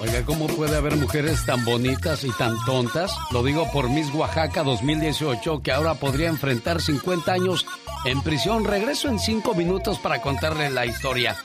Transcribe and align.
Oiga, 0.00 0.24
¿cómo 0.24 0.46
puede 0.46 0.76
haber 0.76 0.96
mujeres 0.96 1.44
tan 1.44 1.62
bonitas 1.62 2.24
y 2.24 2.30
tan 2.32 2.56
tontas? 2.64 3.14
Lo 3.32 3.42
digo 3.42 3.70
por 3.70 3.90
Miss 3.90 4.10
Oaxaca 4.14 4.62
2018, 4.62 5.62
que 5.62 5.72
ahora 5.72 5.92
podría 5.92 6.28
enfrentar 6.28 6.80
50 6.80 7.30
años 7.30 7.66
en 8.06 8.22
prisión. 8.22 8.64
Regreso 8.64 9.08
en 9.08 9.18
5 9.18 9.54
minutos 9.54 9.98
para 9.98 10.22
contarle 10.22 10.70
la 10.70 10.86
historia. 10.86 11.36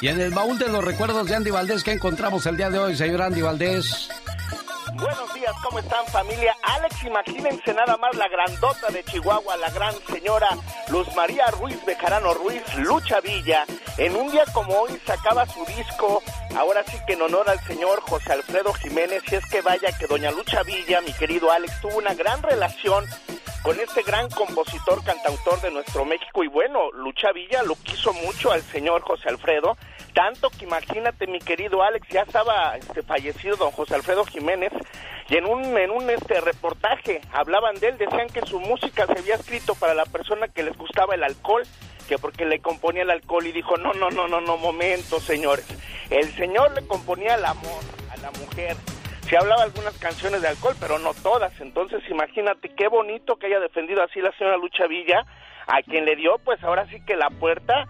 Y 0.00 0.08
en 0.08 0.18
el 0.18 0.30
baúl 0.30 0.58
de 0.58 0.68
los 0.68 0.82
recuerdos 0.82 1.26
de 1.28 1.34
Andy 1.34 1.50
Valdés, 1.50 1.84
¿qué 1.84 1.92
encontramos 1.92 2.46
el 2.46 2.56
día 2.56 2.70
de 2.70 2.78
hoy, 2.78 2.96
señor 2.96 3.20
Andy 3.20 3.42
Valdés? 3.42 4.08
Buenos 5.00 5.32
días, 5.32 5.54
¿cómo 5.62 5.78
están 5.78 6.06
familia? 6.08 6.54
Alex, 6.62 7.04
imagínense 7.04 7.72
nada 7.72 7.96
más 7.96 8.14
la 8.16 8.28
grandota 8.28 8.88
de 8.88 9.02
Chihuahua, 9.04 9.56
la 9.56 9.70
gran 9.70 9.94
señora 10.06 10.50
Luz 10.88 11.08
María 11.16 11.46
Ruiz 11.46 11.82
Bejarano 11.86 12.34
Ruiz, 12.34 12.62
Lucha 12.76 13.18
Villa. 13.20 13.64
En 13.96 14.14
un 14.14 14.30
día 14.30 14.44
como 14.52 14.74
hoy 14.74 15.00
sacaba 15.06 15.46
su 15.46 15.64
disco, 15.64 16.22
ahora 16.54 16.84
sí 16.84 16.98
que 17.06 17.14
en 17.14 17.22
honor 17.22 17.48
al 17.48 17.60
señor 17.60 18.02
José 18.02 18.32
Alfredo 18.32 18.74
Jiménez, 18.74 19.22
y 19.32 19.36
es 19.36 19.46
que 19.46 19.62
vaya 19.62 19.96
que 19.98 20.06
doña 20.06 20.30
Lucha 20.32 20.62
Villa, 20.64 21.00
mi 21.00 21.14
querido 21.14 21.50
Alex, 21.50 21.80
tuvo 21.80 21.96
una 21.96 22.12
gran 22.12 22.42
relación 22.42 23.06
con 23.62 23.80
este 23.80 24.02
gran 24.02 24.28
compositor, 24.30 25.02
cantautor 25.02 25.60
de 25.62 25.70
nuestro 25.70 26.04
México. 26.04 26.44
Y 26.44 26.48
bueno, 26.48 26.90
Lucha 26.92 27.32
Villa 27.32 27.62
lo 27.62 27.74
quiso 27.76 28.12
mucho 28.12 28.52
al 28.52 28.62
señor 28.62 29.00
José 29.02 29.30
Alfredo, 29.30 29.76
tanto 30.14 30.50
que 30.50 30.64
imagínate, 30.64 31.26
mi 31.26 31.38
querido 31.38 31.82
Alex, 31.82 32.08
ya 32.08 32.22
estaba 32.22 32.76
este, 32.76 33.02
fallecido 33.02 33.56
don 33.56 33.70
José 33.70 33.94
Alfredo 33.94 34.24
Jiménez, 34.24 34.72
y 35.28 35.36
en 35.36 35.46
un, 35.46 35.76
en 35.78 35.90
un 35.90 36.10
este, 36.10 36.40
reportaje 36.40 37.20
hablaban 37.32 37.76
de 37.76 37.88
él, 37.88 37.98
decían 37.98 38.28
que 38.28 38.42
su 38.42 38.60
música 38.60 39.06
se 39.06 39.18
había 39.18 39.36
escrito 39.36 39.74
para 39.74 39.94
la 39.94 40.04
persona 40.04 40.48
que 40.48 40.62
les 40.62 40.76
gustaba 40.76 41.14
el 41.14 41.22
alcohol, 41.22 41.62
que 42.08 42.18
porque 42.18 42.44
le 42.44 42.60
componía 42.60 43.02
el 43.02 43.10
alcohol 43.10 43.46
y 43.46 43.52
dijo, 43.52 43.76
no, 43.76 43.92
no, 43.92 44.10
no, 44.10 44.26
no, 44.26 44.40
no, 44.40 44.56
momento, 44.56 45.20
señores. 45.20 45.66
El 46.10 46.32
señor 46.34 46.72
le 46.74 46.86
componía 46.86 47.36
el 47.36 47.44
amor 47.44 47.82
a 48.12 48.16
la 48.16 48.30
mujer 48.32 48.76
se 49.30 49.36
hablaba 49.36 49.62
algunas 49.62 49.96
canciones 49.98 50.42
de 50.42 50.48
alcohol, 50.48 50.74
pero 50.80 50.98
no 50.98 51.14
todas. 51.14 51.52
Entonces, 51.60 52.02
imagínate 52.10 52.68
qué 52.74 52.88
bonito 52.88 53.36
que 53.36 53.46
haya 53.46 53.60
defendido 53.60 54.02
así 54.02 54.20
la 54.20 54.32
señora 54.32 54.56
Lucha 54.56 54.88
Villa, 54.88 55.24
a 55.68 55.82
quien 55.82 56.04
le 56.04 56.16
dio, 56.16 56.38
pues 56.44 56.60
ahora 56.64 56.84
sí 56.88 57.00
que 57.06 57.14
la 57.14 57.30
puerta 57.30 57.86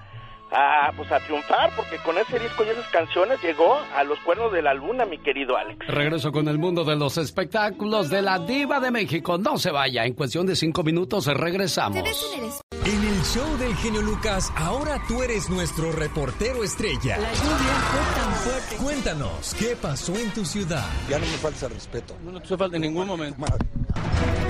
a, 0.53 0.93
pues 0.97 1.11
a 1.13 1.21
triunfar, 1.21 1.71
porque 1.77 1.99
con 1.99 2.19
ese 2.19 2.39
disco 2.39 2.65
y 2.65 2.69
esas 2.69 2.87
canciones 2.89 3.43
llegó 3.43 3.79
a 3.95 4.05
los 4.05 4.19
cuernos 4.21 4.53
de 4.53 4.63
la 4.63 4.75
luna, 4.75 5.05
mi 5.05 5.19
querido 5.19 5.57
Alex. 5.57 5.87
Regreso 5.87 6.33
con 6.33 6.49
el 6.49 6.59
mundo 6.59 6.85
de 6.85 6.97
los 6.97 7.19
espectáculos 7.19 8.11
de 8.11 8.23
la 8.23 8.39
diva 8.39 8.81
de 8.81 8.91
México. 8.91 9.39
No 9.39 9.59
se 9.59 9.71
vaya, 9.71 10.05
en 10.05 10.15
cuestión 10.15 10.47
de 10.47 10.57
cinco 10.57 10.83
minutos 10.83 11.27
regresamos. 11.27 11.99
En 12.85 13.05
el 13.05 13.23
show 13.23 13.57
del 13.59 13.75
genio 13.77 14.03
Lucas, 14.03 14.53
ahora 14.57 15.01
tú 15.07 15.23
eres 15.23 15.49
nuestro 15.51 15.93
reportero 15.93 16.65
estrella. 16.65 17.19
La 17.19 17.33
lluvia 17.33 17.75
fue 17.91 18.21
tan 18.23 18.33
fuerte. 18.35 18.77
Cuéntanos, 18.77 19.55
¿qué 19.55 19.77
pasó 19.77 20.17
en 20.17 20.33
tu 20.33 20.45
ciudad? 20.45 20.87
Ya 21.09 21.19
no 21.19 21.27
me 21.27 21.37
falta 21.37 21.69
respeto. 21.69 22.17
No, 22.25 22.33
no 22.33 22.41
te 22.41 22.57
falta 22.57 22.77
en 22.77 22.83
ningún 22.83 23.07
momento. 23.07 23.37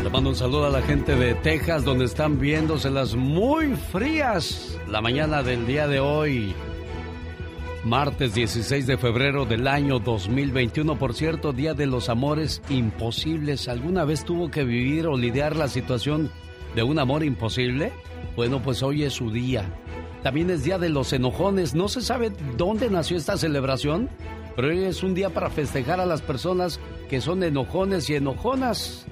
Le 0.02 0.10
mando 0.10 0.30
un 0.30 0.36
saludo 0.36 0.66
a 0.66 0.70
la 0.70 0.82
gente 0.82 1.14
de 1.14 1.34
Texas, 1.34 1.84
donde 1.84 2.06
están 2.06 2.38
viéndoselas 2.38 3.14
muy 3.14 3.74
frías 3.76 4.78
la 4.88 5.00
mañana 5.00 5.42
del 5.42 5.66
día 5.66 5.86
de 5.86 6.00
hoy. 6.00 6.54
Martes 7.84 8.34
16 8.34 8.86
de 8.86 8.98
febrero 8.98 9.46
del 9.46 9.66
año 9.66 10.00
2021, 10.00 10.98
por 10.98 11.14
cierto, 11.14 11.52
Día 11.52 11.72
de 11.72 11.86
los 11.86 12.10
Amores 12.10 12.60
Imposibles. 12.68 13.68
¿Alguna 13.68 14.04
vez 14.04 14.24
tuvo 14.24 14.50
que 14.50 14.64
vivir 14.64 15.06
o 15.06 15.16
lidiar 15.16 15.56
la 15.56 15.68
situación 15.68 16.30
de 16.74 16.82
un 16.82 16.98
amor 16.98 17.24
imposible? 17.24 17.92
Bueno, 18.36 18.62
pues 18.62 18.82
hoy 18.82 19.04
es 19.04 19.14
su 19.14 19.30
día. 19.30 19.64
También 20.22 20.50
es 20.50 20.64
Día 20.64 20.78
de 20.78 20.90
los 20.90 21.12
Enojones. 21.14 21.74
No 21.74 21.88
se 21.88 22.02
sabe 22.02 22.32
dónde 22.58 22.90
nació 22.90 23.16
esta 23.16 23.38
celebración, 23.38 24.10
pero 24.56 24.68
hoy 24.68 24.84
es 24.84 25.02
un 25.02 25.14
día 25.14 25.30
para 25.30 25.48
festejar 25.48 26.00
a 26.00 26.06
las 26.06 26.20
personas 26.20 26.80
que 27.08 27.20
son 27.20 27.42
enojones 27.42 28.10
y 28.10 28.14
enojonas. 28.14 29.06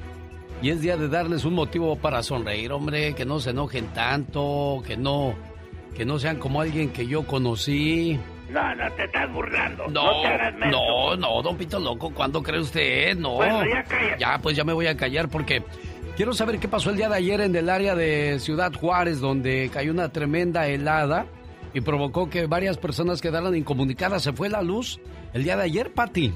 Y 0.60 0.70
es 0.70 0.80
día 0.80 0.96
de 0.96 1.08
darles 1.08 1.44
un 1.44 1.54
motivo 1.54 1.96
para 1.96 2.22
sonreír, 2.22 2.72
hombre, 2.72 3.14
que 3.14 3.24
no 3.24 3.38
se 3.38 3.50
enojen 3.50 3.86
tanto, 3.88 4.82
que 4.86 4.96
no, 4.96 5.34
que 5.94 6.04
no 6.04 6.18
sean 6.18 6.38
como 6.38 6.60
alguien 6.60 6.90
que 6.90 7.06
yo 7.06 7.26
conocí. 7.26 8.18
No, 8.50 8.74
no 8.74 8.90
te 8.92 9.04
estás 9.04 9.32
burlando. 9.32 9.86
No, 9.88 10.22
no, 10.22 10.70
no, 10.70 11.16
no, 11.16 11.42
don 11.42 11.56
Pito 11.56 11.78
Loco, 11.78 12.10
¿cuándo 12.12 12.42
cree 12.42 12.60
usted? 12.60 13.16
No. 13.16 13.34
Bueno, 13.34 13.62
ya. 13.66 13.84
Ya, 14.18 14.38
pues 14.38 14.56
ya 14.56 14.64
me 14.64 14.72
voy 14.72 14.86
a 14.86 14.96
callar 14.96 15.28
porque 15.28 15.62
Quiero 16.18 16.32
saber 16.32 16.58
qué 16.58 16.66
pasó 16.66 16.90
el 16.90 16.96
día 16.96 17.08
de 17.08 17.14
ayer 17.14 17.40
en 17.42 17.54
el 17.54 17.70
área 17.70 17.94
de 17.94 18.40
Ciudad 18.40 18.72
Juárez, 18.72 19.20
donde 19.20 19.70
cayó 19.72 19.92
una 19.92 20.08
tremenda 20.08 20.66
helada 20.66 21.26
y 21.72 21.80
provocó 21.80 22.28
que 22.28 22.46
varias 22.46 22.76
personas 22.76 23.20
quedaran 23.20 23.54
incomunicadas. 23.54 24.24
¿Se 24.24 24.32
fue 24.32 24.48
la 24.48 24.60
luz 24.60 24.98
el 25.32 25.44
día 25.44 25.56
de 25.56 25.62
ayer, 25.62 25.92
Pati? 25.92 26.34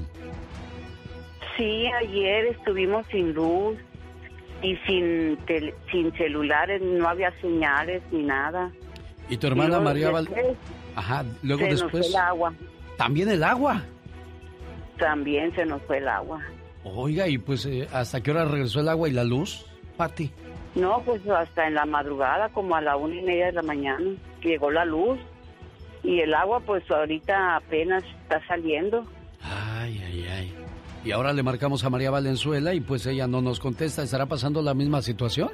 Sí, 1.57 1.87
ayer 1.99 2.45
estuvimos 2.45 3.05
sin 3.11 3.33
luz 3.33 3.77
y 4.63 4.77
sin, 4.87 5.37
sin 5.91 6.11
celulares, 6.13 6.81
no 6.81 7.07
había 7.07 7.31
señales 7.41 8.01
ni 8.11 8.23
nada. 8.23 8.71
¿Y 9.29 9.37
tu 9.37 9.47
hermana 9.47 9.79
María 9.79 10.09
Val... 10.09 10.27
Ajá, 10.95 11.25
luego 11.43 11.63
se 11.63 11.69
después... 11.69 11.93
Nos 11.93 12.11
fue 12.11 12.19
el 12.21 12.27
agua. 12.27 12.53
¿También 12.97 13.29
el 13.29 13.43
agua? 13.43 13.83
También 14.97 15.53
se 15.55 15.65
nos 15.65 15.81
fue 15.83 15.97
el 15.97 16.07
agua. 16.07 16.41
Oiga, 16.83 17.27
¿y 17.27 17.37
pues 17.37 17.65
eh, 17.65 17.87
hasta 17.91 18.21
qué 18.21 18.31
hora 18.31 18.45
regresó 18.45 18.79
el 18.79 18.89
agua 18.89 19.09
y 19.09 19.11
la 19.11 19.23
luz? 19.23 19.65
Pati? 19.97 20.31
No, 20.75 21.01
pues 21.05 21.27
hasta 21.27 21.67
en 21.67 21.75
la 21.75 21.85
madrugada, 21.85 22.49
como 22.49 22.75
a 22.75 22.81
la 22.81 22.95
una 22.95 23.15
y 23.15 23.21
media 23.21 23.47
de 23.47 23.51
la 23.53 23.61
mañana, 23.61 24.05
llegó 24.41 24.71
la 24.71 24.85
luz 24.85 25.19
y 26.03 26.19
el 26.19 26.33
agua 26.33 26.59
pues 26.61 26.89
ahorita 26.89 27.57
apenas 27.57 28.03
está 28.23 28.45
saliendo. 28.47 29.05
Ay, 29.41 30.01
ay, 30.05 30.27
ay. 30.31 30.62
Y 31.03 31.11
ahora 31.11 31.33
le 31.33 31.43
marcamos 31.43 31.83
a 31.83 31.89
María 31.89 32.11
Valenzuela 32.11 32.73
y 32.73 32.79
pues 32.79 33.05
ella 33.05 33.27
no 33.27 33.41
nos 33.41 33.59
contesta. 33.59 34.03
¿Estará 34.03 34.25
pasando 34.25 34.61
la 34.61 34.73
misma 34.73 35.01
situación? 35.01 35.49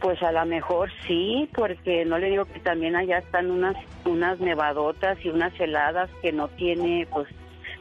Pues 0.00 0.20
a 0.22 0.32
lo 0.32 0.44
mejor 0.46 0.90
sí, 1.06 1.48
porque 1.54 2.04
no 2.04 2.18
le 2.18 2.30
digo 2.30 2.44
que 2.44 2.60
también 2.60 2.96
allá 2.96 3.18
están 3.18 3.50
unas 3.50 3.76
unas 4.04 4.38
nevadotas 4.40 5.16
y 5.24 5.28
unas 5.28 5.58
heladas 5.58 6.10
que 6.20 6.32
no 6.32 6.48
tiene, 6.48 7.06
pues 7.10 7.28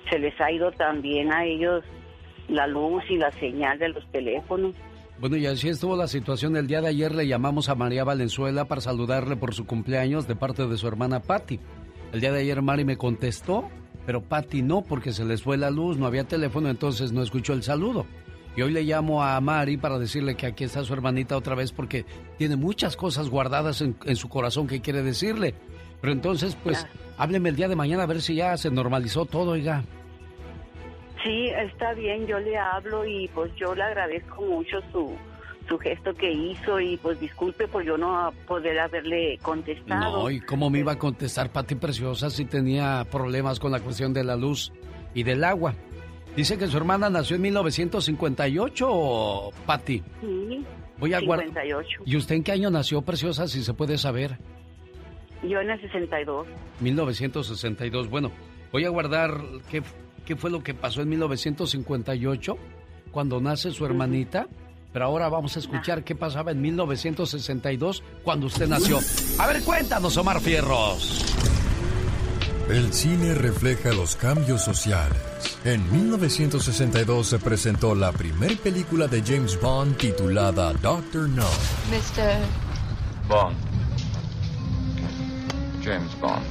se 0.10 0.20
les 0.20 0.40
ha 0.40 0.52
ido 0.52 0.72
también 0.72 1.34
a 1.34 1.44
ellos 1.46 1.84
la 2.48 2.68
luz 2.68 3.04
y 3.10 3.18
la 3.18 3.32
señal 3.34 3.80
de 3.80 3.90
los 3.90 4.06
teléfonos. 4.12 4.74
Bueno, 5.20 5.38
y 5.38 5.46
así 5.46 5.70
estuvo 5.70 5.96
la 5.96 6.08
situación. 6.08 6.56
El 6.58 6.68
día 6.68 6.82
de 6.82 6.90
ayer 6.90 7.14
le 7.14 7.28
llamamos 7.28 7.70
a 7.70 7.76
María 7.76 8.04
Valenzuela 8.04 8.66
para 8.66 8.82
saludarle 8.82 9.36
por 9.36 9.54
su 9.54 9.66
cumpleaños 9.66 10.28
de 10.28 10.36
parte 10.36 10.68
de 10.68 10.78
su 10.78 10.88
hermana 10.88 11.22
Patti. 11.22 11.60
El 12.12 12.22
día 12.22 12.32
de 12.32 12.42
ayer 12.42 12.62
Mari 12.62 12.86
me 12.86 12.98
contestó, 12.98 13.70
pero 14.06 14.22
Patti 14.22 14.62
no, 14.62 14.82
porque 14.82 15.12
se 15.12 15.26
les 15.26 15.44
fue 15.44 15.58
la 15.58 15.70
luz, 15.70 15.98
no 15.98 16.06
había 16.06 16.26
teléfono, 16.26 16.70
entonces 16.70 17.12
no 17.12 17.22
escuchó 17.22 17.54
el 17.54 17.64
saludo. 17.64 18.06
Y 18.56 18.62
hoy 18.62 18.72
le 18.72 18.84
llamo 18.84 19.24
a 19.24 19.40
Mari 19.42 19.78
para 19.78 19.98
decirle 19.98 20.36
que 20.36 20.46
aquí 20.46 20.64
está 20.64 20.84
su 20.84 20.94
hermanita 20.94 21.36
otra 21.36 21.56
vez 21.56 21.72
porque 21.72 22.06
tiene 22.38 22.56
muchas 22.56 22.96
cosas 22.96 23.30
guardadas 23.30 23.82
en, 23.82 24.16
su 24.16 24.30
corazón 24.30 24.68
que 24.68 24.82
quiere 24.82 25.02
decirle. 25.02 25.56
Pero 26.02 26.14
entonces, 26.14 26.56
pues, 26.64 26.86
hábleme 27.18 27.50
el 27.50 27.56
día 27.56 27.68
de 27.68 27.76
mañana 27.76 28.04
a 28.04 28.08
ver 28.08 28.22
si 28.22 28.36
ya 28.36 28.56
se 28.58 28.70
normalizó 28.70 29.26
todo, 29.26 29.52
oiga. 29.52 29.84
Sí, 31.24 31.48
está 31.48 31.94
bien, 31.94 32.28
yo 32.28 32.38
le 32.40 32.58
hablo 32.58 33.06
y 33.06 33.30
pues 33.30 33.56
yo 33.56 33.74
le 33.74 33.84
agradezco 33.84 34.42
mucho 34.42 34.82
su, 34.92 35.16
su 35.68 35.78
gesto 35.78 36.14
que 36.14 36.32
hizo 36.32 36.80
y 36.80 36.98
pues 36.98 37.20
disculpe 37.20 37.68
por 37.68 37.84
yo 37.84 37.98
no 37.98 38.32
poder 38.48 38.80
haberle 38.80 39.38
contestado. 39.42 40.24
No, 40.24 40.30
¿y 40.30 40.40
cómo 40.42 40.70
me 40.70 40.80
iba 40.80 40.94
a 40.94 40.98
contestar 40.98 41.52
Pati 41.52 41.76
Preciosa 41.76 42.30
si 42.30 42.46
tenía 42.46 43.06
problemas 43.10 43.60
con 43.60 43.72
la 43.72 43.80
cuestión 43.80 44.14
de 44.14 44.24
la 44.24 44.36
luz 44.36 44.72
y 45.14 45.24
del 45.24 45.44
agua? 45.44 45.74
Dice 46.36 46.58
que 46.58 46.68
su 46.68 46.78
hermana 46.78 47.10
nació 47.10 47.36
en 47.36 47.44
1958, 47.44 49.50
Pati. 49.66 50.04
Sí, 50.22 50.66
Voy 50.98 51.14
a 51.14 51.20
58. 51.20 52.04
¿Y 52.06 52.18
usted 52.18 52.36
en 52.36 52.44
qué 52.44 52.52
año 52.52 52.70
nació, 52.70 53.02
Preciosa, 53.02 53.48
si 53.48 53.64
se 53.64 53.74
puede 53.74 53.98
saber? 53.98 54.38
Yo 55.44 55.60
en 55.60 55.70
el 55.70 55.82
62. 55.82 56.48
1962. 56.80 58.10
Bueno, 58.10 58.32
voy 58.72 58.86
a 58.86 58.90
guardar 58.90 59.42
qué 59.70 59.84
qué 60.26 60.36
fue 60.36 60.50
lo 60.50 60.64
que 60.64 60.74
pasó 60.74 61.02
en 61.02 61.10
1958 61.10 62.58
cuando 63.12 63.40
nace 63.40 63.72
su 63.72 63.86
hermanita. 63.86 64.48
Pero 64.94 65.06
ahora 65.06 65.28
vamos 65.28 65.56
a 65.56 65.60
escuchar 65.60 66.04
qué 66.04 66.16
pasaba 66.16 66.52
en 66.52 66.62
1962 66.62 68.04
cuando 68.24 68.46
usted 68.46 68.68
nació. 68.68 69.00
A 69.40 69.48
ver, 69.48 69.64
cuéntanos, 69.64 70.16
Omar 70.18 70.40
Fierros. 70.40 71.26
El 72.70 72.94
cine 72.94 73.34
refleja 73.34 73.92
los 73.92 74.16
cambios 74.16 74.62
sociales. 74.62 75.18
En 75.66 75.92
1962 75.92 77.28
se 77.28 77.40
presentó 77.40 77.96
la 77.96 78.12
primera 78.12 78.56
película 78.56 79.08
de 79.08 79.22
James 79.22 79.60
Bond 79.60 79.98
titulada 79.98 80.72
Doctor 80.74 81.28
No. 81.28 81.44
Mr. 81.90 82.38
Bond. 83.28 83.56
James 85.84 86.20
Bond. 86.22 86.46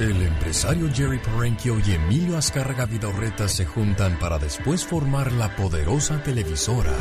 El 0.00 0.22
empresario 0.22 0.88
Jerry 0.94 1.18
Parenchio 1.18 1.80
y 1.84 1.94
Emilio 1.94 2.38
Azcárraga 2.38 2.86
Vidorreta 2.86 3.48
se 3.48 3.66
juntan 3.66 4.16
para 4.20 4.38
después 4.38 4.84
formar 4.84 5.32
la 5.32 5.56
poderosa 5.56 6.22
televisora 6.22 6.92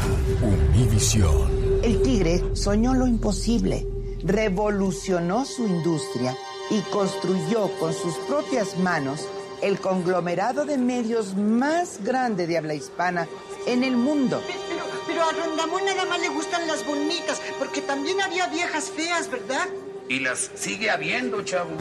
Univision. 0.42 1.80
El 1.84 2.02
tigre 2.02 2.44
soñó 2.54 2.96
lo 2.96 3.06
imposible, 3.06 3.86
revolucionó 4.24 5.46
su 5.46 5.68
industria 5.68 6.36
y 6.72 6.82
construyó 6.90 7.70
con 7.80 7.94
sus 7.94 8.16
propias 8.28 8.80
manos 8.80 9.28
el 9.62 9.80
conglomerado 9.80 10.66
de 10.66 10.80
medios 10.80 11.36
más 11.36 12.04
grande 12.04 12.48
de 12.48 12.58
habla 12.58 12.74
hispana 12.74 13.28
en 13.68 13.84
el 13.84 13.96
mundo. 13.96 14.42
Pero, 14.48 14.86
pero 15.06 15.24
a 15.24 15.32
Rondamón 15.34 15.86
nada 15.86 16.06
más 16.06 16.20
le 16.20 16.30
gustan 16.30 16.66
las 16.66 16.84
bonitas, 16.84 17.40
porque 17.60 17.82
también 17.82 18.20
había 18.22 18.48
viejas 18.48 18.90
feas, 18.90 19.30
¿verdad? 19.30 19.68
Y 20.10 20.20
las 20.20 20.50
sigue 20.56 20.90
habiendo, 20.90 21.44
chavo. 21.44 21.78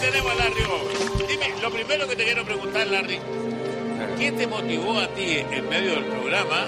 Tenemos 0.00 0.32
a 0.32 0.34
Larry. 0.36 0.62
Dime, 1.28 1.60
lo 1.60 1.70
primero 1.70 2.08
que 2.08 2.16
te 2.16 2.24
quiero 2.24 2.44
preguntar, 2.44 2.86
Larry, 2.86 3.20
¿qué 4.18 4.32
te 4.32 4.46
motivó 4.46 4.98
a 4.98 5.06
ti 5.08 5.44
en 5.50 5.68
medio 5.68 5.94
del 5.94 6.04
programa 6.04 6.66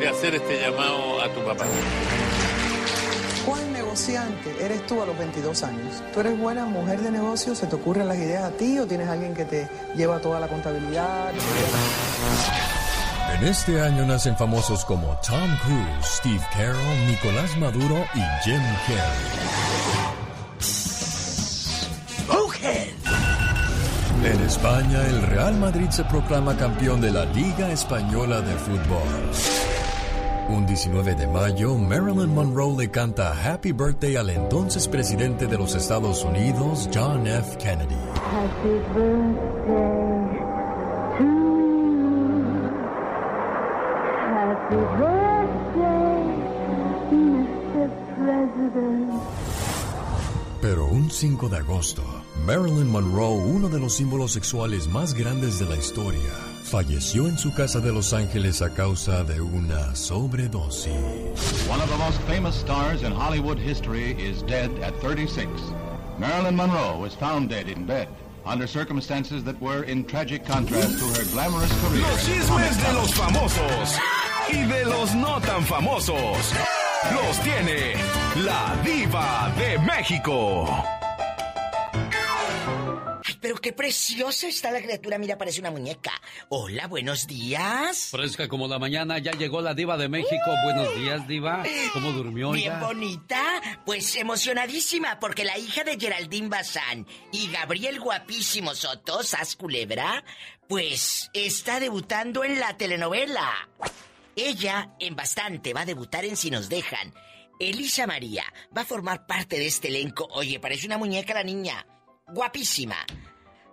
de 0.00 0.08
hacer 0.08 0.34
este 0.34 0.60
llamado 0.60 1.22
a 1.22 1.28
tu 1.28 1.44
papá? 1.44 1.66
¿Cuál 3.46 3.72
negociante 3.72 4.56
eres 4.60 4.84
tú 4.86 5.00
a 5.00 5.06
los 5.06 5.16
22 5.16 5.62
años? 5.62 6.02
¿Tú 6.12 6.20
eres 6.20 6.38
buena 6.38 6.64
mujer 6.64 7.00
de 7.00 7.10
negocio? 7.12 7.54
¿Se 7.54 7.66
te 7.66 7.76
ocurren 7.76 8.08
las 8.08 8.16
ideas 8.18 8.44
a 8.44 8.50
ti 8.50 8.78
o 8.78 8.86
tienes 8.86 9.08
alguien 9.08 9.34
que 9.34 9.44
te 9.44 9.68
lleva 9.94 10.18
toda 10.18 10.40
la 10.40 10.48
contabilidad? 10.48 11.32
En 13.38 13.44
este 13.44 13.80
año 13.80 14.04
nacen 14.04 14.36
famosos 14.36 14.84
como 14.84 15.16
Tom 15.26 15.56
Cruise, 15.58 16.06
Steve 16.06 16.44
Carell, 16.52 17.06
Nicolás 17.06 17.56
Maduro 17.56 18.04
y 18.14 18.20
Jim 18.42 18.62
Carrey. 18.86 19.83
En 24.24 24.40
España, 24.40 25.06
el 25.06 25.20
Real 25.22 25.54
Madrid 25.56 25.90
se 25.90 26.02
proclama 26.04 26.56
campeón 26.56 27.00
de 27.02 27.10
la 27.10 27.26
Liga 27.26 27.70
Española 27.70 28.40
de 28.40 28.54
Fútbol. 28.54 29.06
Un 30.48 30.66
19 30.66 31.14
de 31.14 31.26
mayo, 31.26 31.76
Marilyn 31.76 32.34
Monroe 32.34 32.74
le 32.76 32.90
canta 32.90 33.32
Happy 33.32 33.72
Birthday 33.72 34.16
al 34.16 34.30
entonces 34.30 34.88
presidente 34.88 35.46
de 35.46 35.58
los 35.58 35.74
Estados 35.74 36.24
Unidos, 36.24 36.88
John 36.92 37.26
F. 37.26 37.58
Kennedy. 37.58 37.96
Happy 38.14 38.80
birthday 38.94 39.34
to 41.18 41.24
you. 41.24 41.54
Happy 44.34 44.76
birthday, 44.76 45.13
Pero 50.64 50.86
un 50.86 51.10
5 51.10 51.50
de 51.50 51.58
agosto, 51.58 52.02
Marilyn 52.46 52.88
Monroe, 52.88 53.36
uno 53.36 53.68
de 53.68 53.78
los 53.78 53.96
símbolos 53.96 54.32
sexuales 54.32 54.88
más 54.88 55.12
grandes 55.12 55.58
de 55.58 55.66
la 55.66 55.76
historia, 55.76 56.30
falleció 56.62 57.28
en 57.28 57.36
su 57.36 57.52
casa 57.52 57.80
de 57.80 57.92
Los 57.92 58.14
Ángeles 58.14 58.62
a 58.62 58.72
causa 58.72 59.24
de 59.24 59.42
una 59.42 59.94
sobredosis. 59.94 60.88
One 61.68 61.82
of 61.82 61.90
the 61.90 61.98
most 61.98 62.18
famous 62.22 62.54
stars 62.54 63.02
in 63.02 63.12
Hollywood 63.12 63.58
history 63.58 64.12
is 64.12 64.42
dead 64.44 64.70
at 64.82 64.94
36. 65.02 65.50
Marilyn 66.18 66.56
Monroe 66.56 66.96
was 66.98 67.14
found 67.14 67.50
dead 67.50 67.68
in 67.68 67.84
bed 67.84 68.08
under 68.46 68.66
circumstances 68.66 69.44
that 69.44 69.60
were 69.60 69.82
in 69.82 70.02
tragic 70.02 70.46
contrast 70.46 70.98
to 70.98 71.04
her 71.12 71.24
glamorous 71.34 71.72
career. 71.82 72.00
Los 72.00 72.24
chismes 72.24 72.74
de 72.82 72.92
los 72.94 73.12
famosos 73.12 73.98
y 74.48 74.64
de 74.64 74.86
los 74.86 75.14
no 75.14 75.38
tan 75.40 75.62
famosos 75.62 76.54
los 77.12 77.40
tiene 77.40 77.94
la 78.44 78.76
diva 78.84 79.52
de 79.56 79.78
México. 79.80 80.84
Ay, 83.26 83.38
pero 83.40 83.56
qué 83.56 83.72
preciosa 83.72 84.46
está 84.48 84.70
la 84.70 84.82
criatura. 84.82 85.16
Mira, 85.18 85.38
parece 85.38 85.60
una 85.60 85.70
muñeca. 85.70 86.12
Hola, 86.50 86.86
buenos 86.88 87.26
días. 87.26 88.08
Fresca 88.10 88.48
como 88.48 88.68
la 88.68 88.78
mañana, 88.78 89.18
ya 89.18 89.32
llegó 89.32 89.60
la 89.62 89.72
diva 89.74 89.96
de 89.96 90.08
México. 90.08 90.54
Buenos 90.62 90.94
días, 90.96 91.26
diva. 91.26 91.62
¿Cómo 91.92 92.12
durmió 92.12 92.50
Bien 92.52 92.72
ya? 92.72 92.80
bonita, 92.80 93.42
pues 93.86 94.16
emocionadísima 94.16 95.18
porque 95.20 95.44
la 95.44 95.56
hija 95.58 95.84
de 95.84 95.98
Geraldine 95.98 96.48
Bazán 96.48 97.06
y 97.32 97.50
Gabriel 97.50 97.98
guapísimo 98.00 98.74
Soto, 98.74 99.22
Sas 99.22 99.56
Culebra, 99.56 100.22
pues 100.68 101.30
está 101.32 101.80
debutando 101.80 102.44
en 102.44 102.60
la 102.60 102.76
telenovela. 102.76 103.50
Ella 104.36 104.94
en 104.98 105.14
bastante 105.16 105.72
va 105.72 105.82
a 105.82 105.86
debutar 105.86 106.24
en 106.24 106.36
Si 106.36 106.50
nos 106.50 106.68
dejan. 106.68 107.14
Elisa 107.60 108.06
María 108.06 108.44
va 108.76 108.82
a 108.82 108.86
formar 108.86 109.26
parte 109.26 109.58
de 109.58 109.66
este 109.66 109.88
elenco. 109.88 110.26
Oye, 110.32 110.58
parece 110.58 110.86
una 110.86 110.98
muñeca 110.98 111.34
la 111.34 111.44
niña. 111.44 111.86
Guapísima. 112.26 112.96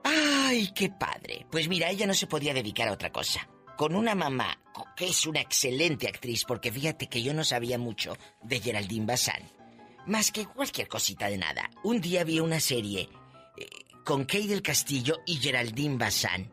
Ay, 0.03 0.71
qué 0.75 0.89
padre. 0.89 1.45
Pues 1.51 1.67
mira, 1.67 1.89
ella 1.89 2.05
no 2.05 2.13
se 2.13 2.27
podía 2.27 2.53
dedicar 2.53 2.87
a 2.87 2.93
otra 2.93 3.11
cosa. 3.11 3.47
Con 3.77 3.95
una 3.95 4.13
mamá 4.13 4.59
que 4.95 5.07
es 5.07 5.25
una 5.25 5.41
excelente 5.41 6.07
actriz, 6.07 6.43
porque 6.45 6.71
fíjate 6.71 7.07
que 7.07 7.23
yo 7.23 7.33
no 7.33 7.43
sabía 7.43 7.77
mucho 7.77 8.17
de 8.43 8.59
Geraldine 8.59 9.05
Bazán. 9.05 9.51
Más 10.05 10.31
que 10.31 10.45
cualquier 10.45 10.87
cosita 10.87 11.27
de 11.29 11.37
nada. 11.37 11.69
Un 11.83 12.01
día 12.01 12.23
vi 12.23 12.39
una 12.39 12.59
serie 12.59 13.09
eh, 13.57 13.65
con 14.05 14.25
Kay 14.25 14.47
del 14.47 14.61
Castillo 14.61 15.19
y 15.25 15.37
Geraldine 15.37 15.97
Bazán. 15.97 16.51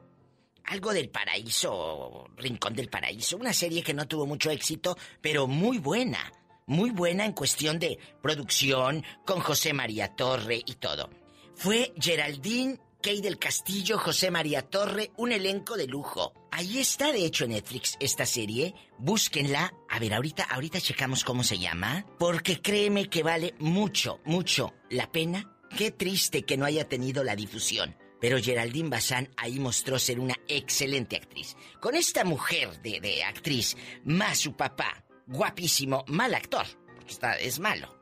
Algo 0.69 0.93
del 0.93 1.09
paraíso, 1.09 2.27
Rincón 2.37 2.75
del 2.75 2.91
Paraíso. 2.91 3.39
Una 3.39 3.55
serie 3.55 3.83
que 3.83 3.95
no 3.95 4.07
tuvo 4.07 4.27
mucho 4.27 4.51
éxito, 4.51 4.99
pero 5.23 5.47
muy 5.47 5.79
buena. 5.79 6.31
Muy 6.67 6.91
buena 6.91 7.25
en 7.25 7.33
cuestión 7.33 7.79
de 7.79 7.99
producción, 8.21 9.03
con 9.25 9.41
José 9.41 9.73
María 9.73 10.15
Torre 10.15 10.63
y 10.67 10.75
todo. 10.75 11.09
Fue 11.55 11.95
Geraldine, 11.99 12.79
Kay 13.03 13.23
del 13.23 13.39
Castillo, 13.39 13.97
José 13.97 14.31
María 14.31 14.61
Torre, 14.61 15.11
un 15.17 15.33
elenco 15.33 15.79
de 15.79 15.87
lujo. 15.87 16.35
Ahí 16.53 16.79
está, 16.79 17.13
de 17.13 17.25
hecho, 17.25 17.45
en 17.45 17.53
Netflix 17.53 17.97
esta 17.99 18.27
serie. 18.27 18.75
Búsquenla. 18.99 19.73
A 19.89 19.99
ver, 19.99 20.13
ahorita, 20.13 20.45
ahorita 20.45 20.83
checamos 20.83 21.25
cómo 21.25 21.45
se 21.45 21.59
llama. 21.59 22.05
Porque 22.19 22.61
créeme 22.61 23.09
que 23.09 23.23
vale 23.23 23.55
mucho, 23.59 24.21
mucho 24.27 24.75
la 24.91 25.11
pena. 25.11 25.51
Qué 25.79 25.91
triste 25.93 26.43
que 26.43 26.59
no 26.59 26.67
haya 26.67 26.87
tenido 26.87 27.25
la 27.25 27.37
difusión. 27.37 27.97
Pero 28.21 28.39
Geraldine 28.43 28.89
Bazán 28.89 29.29
ahí 29.37 29.59
mostró 29.61 29.99
ser 29.99 30.19
una 30.19 30.35
excelente 30.49 31.17
actriz. 31.17 31.57
Con 31.81 31.95
esta 31.95 32.25
mujer 32.25 32.81
de, 32.83 33.01
de 33.01 33.23
actriz, 33.23 33.77
más 34.05 34.39
su 34.39 34.57
papá, 34.57 35.05
guapísimo, 35.27 36.05
mal 36.09 36.35
actor, 36.35 36.67
porque 36.97 37.13
está, 37.13 37.35
es 37.39 37.59
malo. 37.61 37.97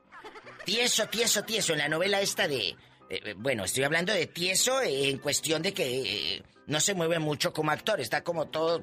Tieso, 0.64 1.06
tieso, 1.08 1.44
tieso, 1.44 1.72
en 1.74 1.78
la 1.80 1.88
novela 1.88 2.20
esta 2.20 2.48
de... 2.48 2.68
eh, 2.68 2.76
eh, 3.10 3.34
bueno, 3.36 3.64
estoy 3.64 3.84
hablando 3.84 4.12
de 4.12 4.26
tieso 4.26 4.80
eh, 4.80 5.10
en 5.10 5.18
cuestión 5.18 5.62
de 5.62 5.72
que 5.74 6.36
eh, 6.36 6.42
no 6.66 6.80
se 6.80 6.94
mueve 6.94 7.18
mucho 7.18 7.52
como 7.52 7.70
actor, 7.70 8.00
está 8.00 8.24
como 8.24 8.48
todo 8.48 8.82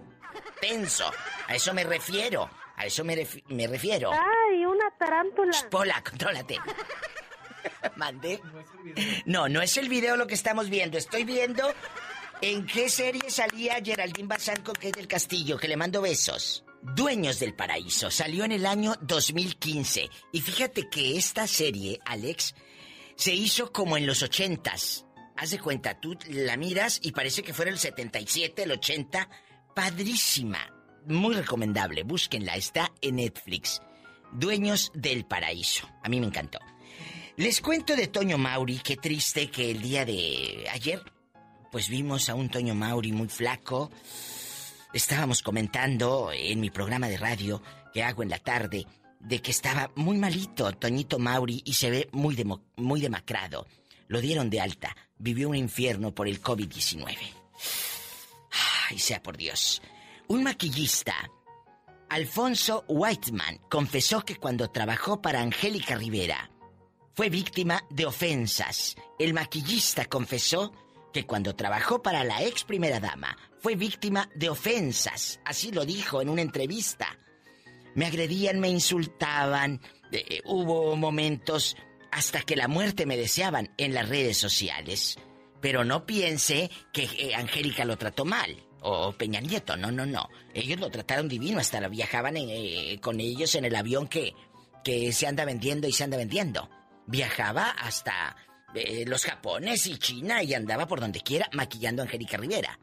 tenso. 0.61 1.11
A 1.47 1.55
eso 1.55 1.73
me 1.73 1.83
refiero, 1.83 2.49
a 2.77 2.85
eso 2.85 3.03
me, 3.03 3.15
refi- 3.15 3.43
me 3.47 3.67
refiero. 3.67 4.11
Ay, 4.13 4.65
una 4.65 4.89
tarántula. 4.97 5.51
Pola, 5.69 6.01
contrólate. 6.07 6.57
Mandé. 7.95 8.41
No, 9.25 9.49
no 9.49 9.61
es 9.61 9.77
el 9.77 9.89
video 9.89 10.17
lo 10.17 10.27
que 10.27 10.33
estamos 10.33 10.69
viendo. 10.69 10.97
Estoy 10.97 11.23
viendo 11.23 11.63
en 12.41 12.65
qué 12.65 12.89
serie 12.89 13.29
salía 13.29 13.81
Geraldine 13.83 14.27
Bazán 14.27 14.61
con 14.63 14.75
Kate 14.75 14.91
del 14.99 15.07
Castillo, 15.07 15.57
que 15.57 15.67
le 15.67 15.77
mando 15.77 16.01
besos. 16.01 16.63
Dueños 16.81 17.39
del 17.39 17.53
Paraíso 17.53 18.11
salió 18.11 18.43
en 18.43 18.51
el 18.51 18.65
año 18.65 18.95
2015. 19.01 20.09
Y 20.33 20.41
fíjate 20.41 20.89
que 20.89 21.17
esta 21.17 21.47
serie, 21.47 21.99
Alex, 22.05 22.55
se 23.15 23.33
hizo 23.33 23.71
como 23.71 23.95
en 23.95 24.05
los 24.05 24.21
ochentas. 24.21 25.05
Haz 25.37 25.51
de 25.51 25.59
cuenta, 25.59 25.99
tú 25.99 26.17
la 26.29 26.57
miras 26.57 26.99
y 27.01 27.11
parece 27.11 27.41
que 27.41 27.53
fuera 27.53 27.71
el 27.71 27.79
77, 27.79 28.63
el 28.63 28.71
80. 28.71 29.29
Padrísima. 29.73 30.59
Muy 31.05 31.35
recomendable. 31.35 32.03
Búsquenla. 32.03 32.55
Está 32.55 32.91
en 33.01 33.15
Netflix. 33.15 33.81
Dueños 34.33 34.91
del 34.93 35.25
Paraíso. 35.25 35.89
A 36.03 36.09
mí 36.09 36.19
me 36.19 36.27
encantó. 36.27 36.59
Les 37.35 37.61
cuento 37.61 37.95
de 37.95 38.07
Toño 38.07 38.37
Mauri. 38.37 38.77
Qué 38.77 38.95
triste 38.95 39.49
que 39.49 39.71
el 39.71 39.81
día 39.81 40.05
de 40.05 40.67
ayer, 40.71 41.01
pues 41.71 41.89
vimos 41.89 42.29
a 42.29 42.35
un 42.35 42.47
Toño 42.47 42.75
Mauri 42.75 43.11
muy 43.11 43.27
flaco. 43.27 43.89
Estábamos 44.93 45.41
comentando 45.41 46.29
en 46.31 46.59
mi 46.59 46.69
programa 46.69 47.07
de 47.07 47.17
radio 47.17 47.63
que 47.91 48.03
hago 48.03 48.21
en 48.21 48.29
la 48.29 48.37
tarde 48.37 48.85
de 49.19 49.41
que 49.41 49.49
estaba 49.49 49.91
muy 49.95 50.17
malito 50.19 50.71
Toñito 50.73 51.17
Mauri 51.17 51.63
y 51.65 51.73
se 51.73 51.89
ve 51.89 52.09
muy, 52.11 52.37
muy 52.75 53.01
demacrado. 53.01 53.65
Lo 54.07 54.21
dieron 54.21 54.51
de 54.51 54.61
alta. 54.61 54.95
Vivió 55.17 55.49
un 55.49 55.55
infierno 55.55 56.13
por 56.13 56.27
el 56.27 56.39
COVID-19. 56.39 57.17
Ay, 58.89 58.99
sea 58.99 59.23
por 59.23 59.37
Dios. 59.37 59.81
Un 60.27 60.43
maquillista, 60.43 61.15
Alfonso 62.09 62.85
Whiteman, 62.87 63.57
confesó 63.71 64.21
que 64.21 64.35
cuando 64.35 64.69
trabajó 64.69 65.19
para 65.19 65.41
Angélica 65.41 65.95
Rivera, 65.95 66.51
fue 67.13 67.29
víctima 67.29 67.85
de 67.89 68.05
ofensas. 68.07 68.95
El 69.19 69.33
maquillista 69.33 70.05
confesó 70.05 70.73
que 71.13 71.25
cuando 71.25 71.55
trabajó 71.55 72.01
para 72.01 72.23
la 72.23 72.43
ex 72.43 72.63
primera 72.63 72.99
dama, 72.99 73.37
fue 73.59 73.75
víctima 73.75 74.29
de 74.35 74.49
ofensas. 74.49 75.39
Así 75.45 75.71
lo 75.71 75.85
dijo 75.85 76.21
en 76.21 76.29
una 76.29 76.41
entrevista. 76.41 77.19
Me 77.93 78.07
agredían, 78.07 78.59
me 78.59 78.69
insultaban, 78.69 79.79
eh, 80.11 80.41
hubo 80.45 80.95
momentos 80.95 81.77
hasta 82.11 82.41
que 82.41 82.55
la 82.55 82.67
muerte 82.67 83.05
me 83.05 83.15
deseaban 83.15 83.71
en 83.77 83.93
las 83.93 84.09
redes 84.09 84.37
sociales. 84.37 85.17
Pero 85.61 85.85
no 85.85 86.07
piense 86.07 86.71
que 86.91 87.03
eh, 87.03 87.35
Angélica 87.35 87.85
lo 87.85 87.95
trató 87.97 88.25
mal. 88.25 88.57
O 88.81 89.13
Peña 89.13 89.39
Nieto, 89.39 89.77
no, 89.77 89.91
no, 89.91 90.05
no. 90.05 90.27
Ellos 90.53 90.79
lo 90.79 90.89
trataron 90.89 91.29
divino, 91.29 91.59
hasta 91.59 91.87
viajaban 91.87 92.35
eh, 92.37 92.97
con 93.01 93.19
ellos 93.19 93.53
en 93.55 93.65
el 93.65 93.75
avión 93.75 94.07
que 94.07 94.33
se 95.13 95.27
anda 95.27 95.45
vendiendo 95.45 95.87
y 95.87 95.93
se 95.93 96.03
anda 96.03 96.17
vendiendo. 96.17 96.69
Viajaba 97.05 97.69
hasta 97.69 98.35
eh, 98.75 99.05
los 99.05 99.25
Japones 99.25 99.85
y 99.87 99.97
China 99.97 100.41
y 100.43 100.53
andaba 100.53 100.87
por 100.87 100.99
donde 100.99 101.21
quiera 101.21 101.49
maquillando 101.53 102.01
a 102.01 102.05
Angélica 102.05 102.37
Rivera. 102.37 102.79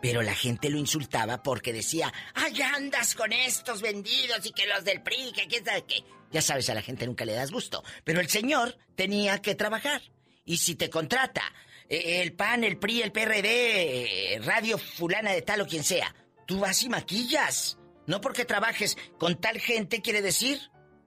Pero 0.00 0.22
la 0.22 0.34
gente 0.34 0.68
lo 0.68 0.78
insultaba 0.78 1.42
porque 1.42 1.72
decía, 1.72 2.12
¡ay, 2.34 2.60
andas 2.60 3.14
con 3.14 3.32
estos 3.32 3.82
vendidos 3.82 4.44
y 4.44 4.52
que 4.52 4.66
los 4.66 4.84
del 4.84 5.00
PRI, 5.00 5.32
que 5.32 5.46
quién 5.46 5.64
sabe 5.64 5.84
qué! 5.84 6.04
Ya 6.32 6.42
sabes, 6.42 6.68
a 6.70 6.74
la 6.74 6.82
gente 6.82 7.06
nunca 7.06 7.24
le 7.24 7.34
das 7.34 7.52
gusto. 7.52 7.84
Pero 8.02 8.20
el 8.20 8.28
señor 8.28 8.76
tenía 8.96 9.40
que 9.40 9.54
trabajar. 9.54 10.02
Y 10.44 10.56
si 10.56 10.74
te 10.74 10.90
contrata 10.90 11.42
eh, 11.88 12.22
el 12.22 12.32
PAN, 12.32 12.64
el 12.64 12.78
PRI, 12.78 13.02
el 13.02 13.12
PRD, 13.12 14.34
eh, 14.34 14.40
Radio 14.40 14.76
Fulana 14.78 15.32
de 15.32 15.42
tal 15.42 15.60
o 15.60 15.66
quien 15.66 15.84
sea, 15.84 16.14
tú 16.46 16.60
vas 16.60 16.82
y 16.82 16.88
maquillas. 16.88 17.78
No 18.06 18.20
porque 18.20 18.44
trabajes 18.44 18.96
con 19.18 19.40
tal 19.40 19.60
gente 19.60 20.02
quiere 20.02 20.22
decir 20.22 20.58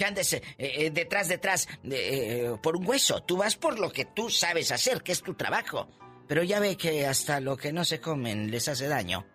que 0.00 0.06
andes 0.06 0.32
eh, 0.32 0.42
eh, 0.56 0.90
detrás, 0.90 1.28
detrás, 1.28 1.68
eh, 1.84 2.56
por 2.62 2.74
un 2.74 2.86
hueso. 2.86 3.22
Tú 3.22 3.36
vas 3.36 3.56
por 3.56 3.78
lo 3.78 3.92
que 3.92 4.06
tú 4.06 4.30
sabes 4.30 4.72
hacer, 4.72 5.02
que 5.02 5.12
es 5.12 5.20
tu 5.20 5.34
trabajo. 5.34 5.90
Pero 6.26 6.42
ya 6.42 6.58
ve 6.58 6.78
que 6.78 7.06
hasta 7.06 7.38
lo 7.38 7.54
que 7.58 7.70
no 7.70 7.84
se 7.84 8.00
comen 8.00 8.50
les 8.50 8.66
hace 8.68 8.88
daño. 8.88 9.26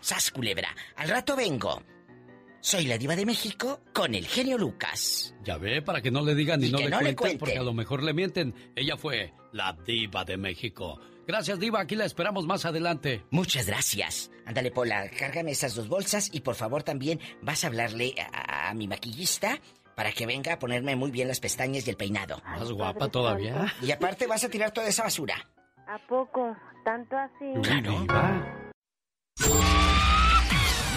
Sas 0.00 0.30
culebra, 0.30 0.74
al 0.96 1.10
rato 1.10 1.36
vengo. 1.36 1.82
Soy 2.62 2.86
la 2.86 2.96
diva 2.96 3.14
de 3.14 3.26
México 3.26 3.82
con 3.92 4.14
el 4.14 4.26
genio 4.26 4.56
Lucas. 4.56 5.34
Ya 5.44 5.58
ve, 5.58 5.82
para 5.82 6.00
que 6.00 6.10
no 6.10 6.24
le 6.24 6.34
digan 6.34 6.60
ni 6.60 6.68
Y 6.68 6.70
no, 6.70 6.78
que 6.78 6.84
le, 6.84 6.90
no 6.90 7.00
le 7.02 7.14
cuenten, 7.14 7.16
cuenten. 7.16 7.38
porque 7.38 7.58
a 7.58 7.62
lo 7.62 7.74
mejor 7.74 8.02
le 8.02 8.14
mienten. 8.14 8.54
Ella 8.74 8.96
fue 8.96 9.34
la 9.52 9.76
diva 9.84 10.24
de 10.24 10.38
México. 10.38 10.98
Gracias, 11.26 11.60
diva. 11.60 11.80
Aquí 11.80 11.94
la 11.94 12.06
esperamos 12.06 12.46
más 12.46 12.64
adelante. 12.64 13.22
Muchas 13.30 13.66
gracias. 13.66 14.30
Ándale, 14.46 14.70
Pola, 14.70 15.10
cárgame 15.10 15.50
esas 15.50 15.74
dos 15.74 15.88
bolsas 15.88 16.30
y 16.32 16.40
por 16.40 16.54
favor 16.54 16.82
también 16.84 17.20
vas 17.42 17.64
a 17.64 17.66
hablarle 17.66 18.14
a, 18.32 18.70
a 18.70 18.74
mi 18.74 18.88
maquillista 18.88 19.60
para 19.96 20.12
que 20.12 20.26
venga 20.26 20.52
a 20.52 20.58
ponerme 20.58 20.94
muy 20.94 21.10
bien 21.10 21.26
las 21.26 21.40
pestañas 21.40 21.86
y 21.86 21.90
el 21.90 21.96
peinado. 21.96 22.40
Más 22.44 22.70
guapa 22.70 23.08
todavía. 23.08 23.72
Y 23.80 23.90
aparte 23.90 24.26
vas 24.26 24.44
a 24.44 24.50
tirar 24.50 24.70
toda 24.70 24.86
esa 24.86 25.02
basura. 25.02 25.34
¿A 25.88 25.98
poco? 26.06 26.54
¿Tanto 26.84 27.16
así? 27.16 27.52
Claro. 27.62 28.06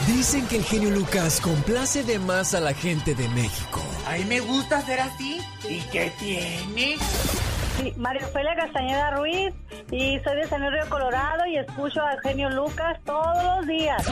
Dicen 0.06 0.46
que 0.48 0.58
el 0.58 0.64
genio 0.64 0.90
Lucas 0.90 1.40
complace 1.40 2.04
de 2.04 2.20
más 2.20 2.54
a 2.54 2.60
la 2.60 2.74
gente 2.74 3.16
de 3.16 3.30
México. 3.30 3.82
A 4.06 4.18
mí 4.18 4.26
me 4.26 4.42
gusta 4.42 4.82
ser 4.82 5.00
así. 5.00 5.40
¿Y 5.68 5.80
qué 5.92 6.12
tiene? 6.20 6.98
Sí, 7.78 7.94
María 7.96 8.28
Ofelia 8.28 8.54
Castañeda 8.56 9.12
Ruiz 9.12 9.54
y 9.92 10.20
soy 10.20 10.36
de 10.36 10.48
San 10.50 10.70
Río 10.70 10.90
Colorado 10.90 11.46
y 11.46 11.58
escucho 11.58 12.02
al 12.02 12.20
genio 12.20 12.50
Lucas 12.50 13.00
todos 13.06 13.44
los 13.44 13.68
días. 13.68 14.06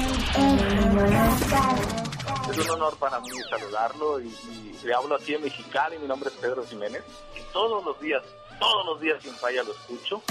Es 2.52 2.58
un 2.58 2.70
honor 2.72 2.98
para 2.98 3.20
mí 3.20 3.30
saludarlo 3.50 4.20
y, 4.20 4.28
y 4.28 4.80
le 4.84 4.94
hablo 4.94 5.16
así 5.16 5.34
en 5.34 5.44
mexicano 5.44 5.96
y 5.96 6.00
mi 6.00 6.08
nombre 6.08 6.30
es 6.30 6.36
Pedro 6.36 6.66
Jiménez. 6.66 7.04
Y 7.36 7.54
todos 7.54 7.84
los 7.84 8.00
días, 8.00 8.24
todos 8.60 8.86
los 8.86 9.02
días 9.02 9.22
sin 9.22 9.34
falla 9.36 9.64
lo 9.64 9.74
escucho. 9.74 10.22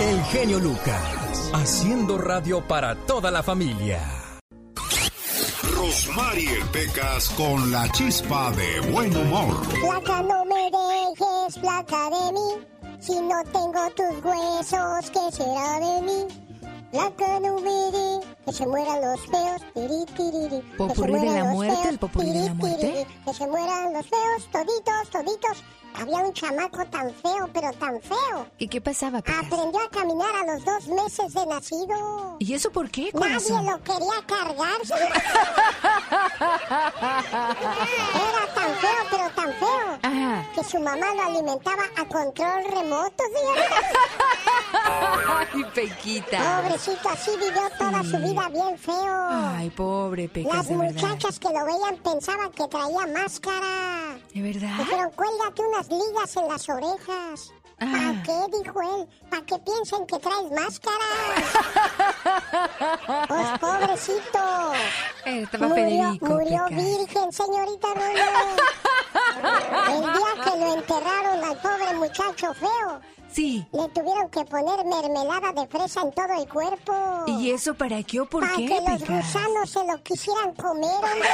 El 0.00 0.22
genio 0.24 0.58
Lucas, 0.60 1.50
haciendo 1.54 2.18
radio 2.18 2.66
para 2.66 2.94
toda 2.94 3.30
la 3.30 3.42
familia. 3.42 4.00
Rosmarie 5.74 6.64
Pecas 6.72 7.30
con 7.30 7.70
la 7.70 7.90
chispa 7.92 8.50
de 8.52 8.80
buen 8.92 9.16
humor. 9.16 9.66
Placa, 9.80 10.22
no 10.22 10.44
me 10.44 10.70
dejes, 10.70 11.58
placa 11.60 12.10
de 12.10 12.32
mí. 12.32 12.66
Si 13.00 13.20
no 13.20 13.42
tengo 13.44 13.88
tus 13.96 14.24
huesos, 14.24 15.10
¿qué 15.10 15.36
será 15.36 15.78
de 15.80 16.02
mí? 16.02 16.47
Me 16.92 17.00
de, 17.00 18.20
que 18.46 18.52
se 18.52 18.66
mueran 18.66 19.00
los 19.02 19.20
feos. 19.26 19.62
Tiri, 19.74 20.04
tiriri, 20.16 20.60
que 20.60 20.68
se 20.70 20.76
¿Popurrí 20.78 21.12
de 21.12 21.18
mueran 21.18 21.34
la 21.34 21.44
los 21.44 21.54
muerte? 21.54 21.74
feos, 21.76 21.88
¿El 21.92 21.98
popurrí 21.98 22.28
de 22.28 22.34
la 22.34 22.40
tiri, 22.42 22.54
muerte? 22.54 22.78
tiriri, 22.86 23.04
Que 23.24 23.34
se 23.34 23.46
mueran 23.46 23.92
los 23.92 24.06
feos, 24.06 24.50
toditos, 24.50 25.10
toditos. 25.10 25.64
Había 25.94 26.18
un 26.18 26.32
chamaco 26.32 26.84
tan 26.86 27.12
feo, 27.14 27.48
pero 27.52 27.72
tan 27.72 28.00
feo. 28.00 28.46
¿Y 28.58 28.68
qué 28.68 28.80
pasaba? 28.80 29.18
Aprendió 29.18 29.80
a 29.80 29.90
caminar 29.90 30.30
a 30.36 30.44
los 30.54 30.64
dos 30.64 30.86
meses 30.88 31.34
de 31.34 31.46
nacido. 31.46 32.36
¿Y 32.38 32.54
eso 32.54 32.70
por 32.70 32.88
qué, 32.90 33.10
Nadie 33.14 33.34
corazón? 33.34 33.66
lo 33.66 33.82
quería 33.82 34.24
cargar. 34.26 34.80
Era 37.18 38.54
tan 38.54 38.74
feo, 38.76 39.02
pero 39.10 39.30
tan 39.30 39.52
feo. 39.54 39.98
Que 40.54 40.64
su 40.64 40.78
mamá 40.80 41.14
lo 41.14 41.22
alimentaba 41.22 41.82
a 41.96 42.04
control 42.06 42.64
remoto, 42.70 43.24
Ay, 44.82 45.64
Pequita. 45.74 46.62
Pobrecito, 46.62 47.08
así 47.08 47.30
vivió 47.32 47.62
toda 47.78 48.02
su 48.04 48.18
vida 48.18 48.48
bien 48.50 48.78
feo. 48.78 49.28
Ay, 49.30 49.70
pobre 49.70 50.28
Pecas, 50.28 50.54
Las 50.54 50.68
verdad. 50.68 50.84
muchachas 50.84 51.38
que 51.38 51.48
lo 51.48 51.64
veían 51.64 51.96
pensaban 52.02 52.50
que 52.52 52.66
traía 52.68 53.06
máscara. 53.06 54.18
¿De 54.34 54.42
verdad? 54.42 54.76
Dijeron, 54.78 55.10
cuélgate 55.16 55.62
unas 55.78 55.90
ligas 55.90 56.36
en 56.36 56.48
las 56.48 56.68
orejas. 56.68 57.52
Ah. 57.80 57.86
¿Para 57.92 58.22
qué? 58.22 58.58
Dijo 58.58 58.82
él. 58.82 59.08
¿Para 59.30 59.42
que 59.46 59.58
piensen 59.58 60.06
que 60.06 60.18
traes 60.18 60.50
máscara? 60.50 61.06
pues 63.28 63.58
pobrecito. 63.60 64.72
Estaba 65.24 65.68
murió, 65.68 65.84
Federico, 65.84 66.26
Murió 66.26 66.64
Pecas. 66.68 66.84
virgen, 66.84 67.32
señorita 67.32 67.88
Rubio. 67.94 68.24
El 69.94 70.00
día 70.02 70.44
que 70.44 70.58
lo 70.58 70.74
enterraron 70.74 71.44
al 71.44 71.56
pobre 71.58 71.94
muchacho 71.94 72.54
feo. 72.54 73.00
Sí. 73.30 73.64
Le 73.72 73.88
tuvieron 73.90 74.28
que 74.30 74.44
poner 74.46 74.84
mermelada 74.86 75.52
de 75.52 75.66
fresa 75.68 76.00
en 76.00 76.12
todo 76.12 76.32
el 76.40 76.48
cuerpo. 76.48 77.24
¿Y 77.26 77.50
eso 77.50 77.74
para 77.74 78.02
qué 78.02 78.20
o 78.20 78.26
por 78.26 78.40
Para 78.42 78.56
qué, 78.56 78.66
que 78.66 78.80
los 78.90 79.00
gusanos 79.00 79.70
se 79.70 79.84
lo 79.86 80.02
quisieran 80.02 80.54
comer, 80.54 80.90
hombre. 80.94 81.28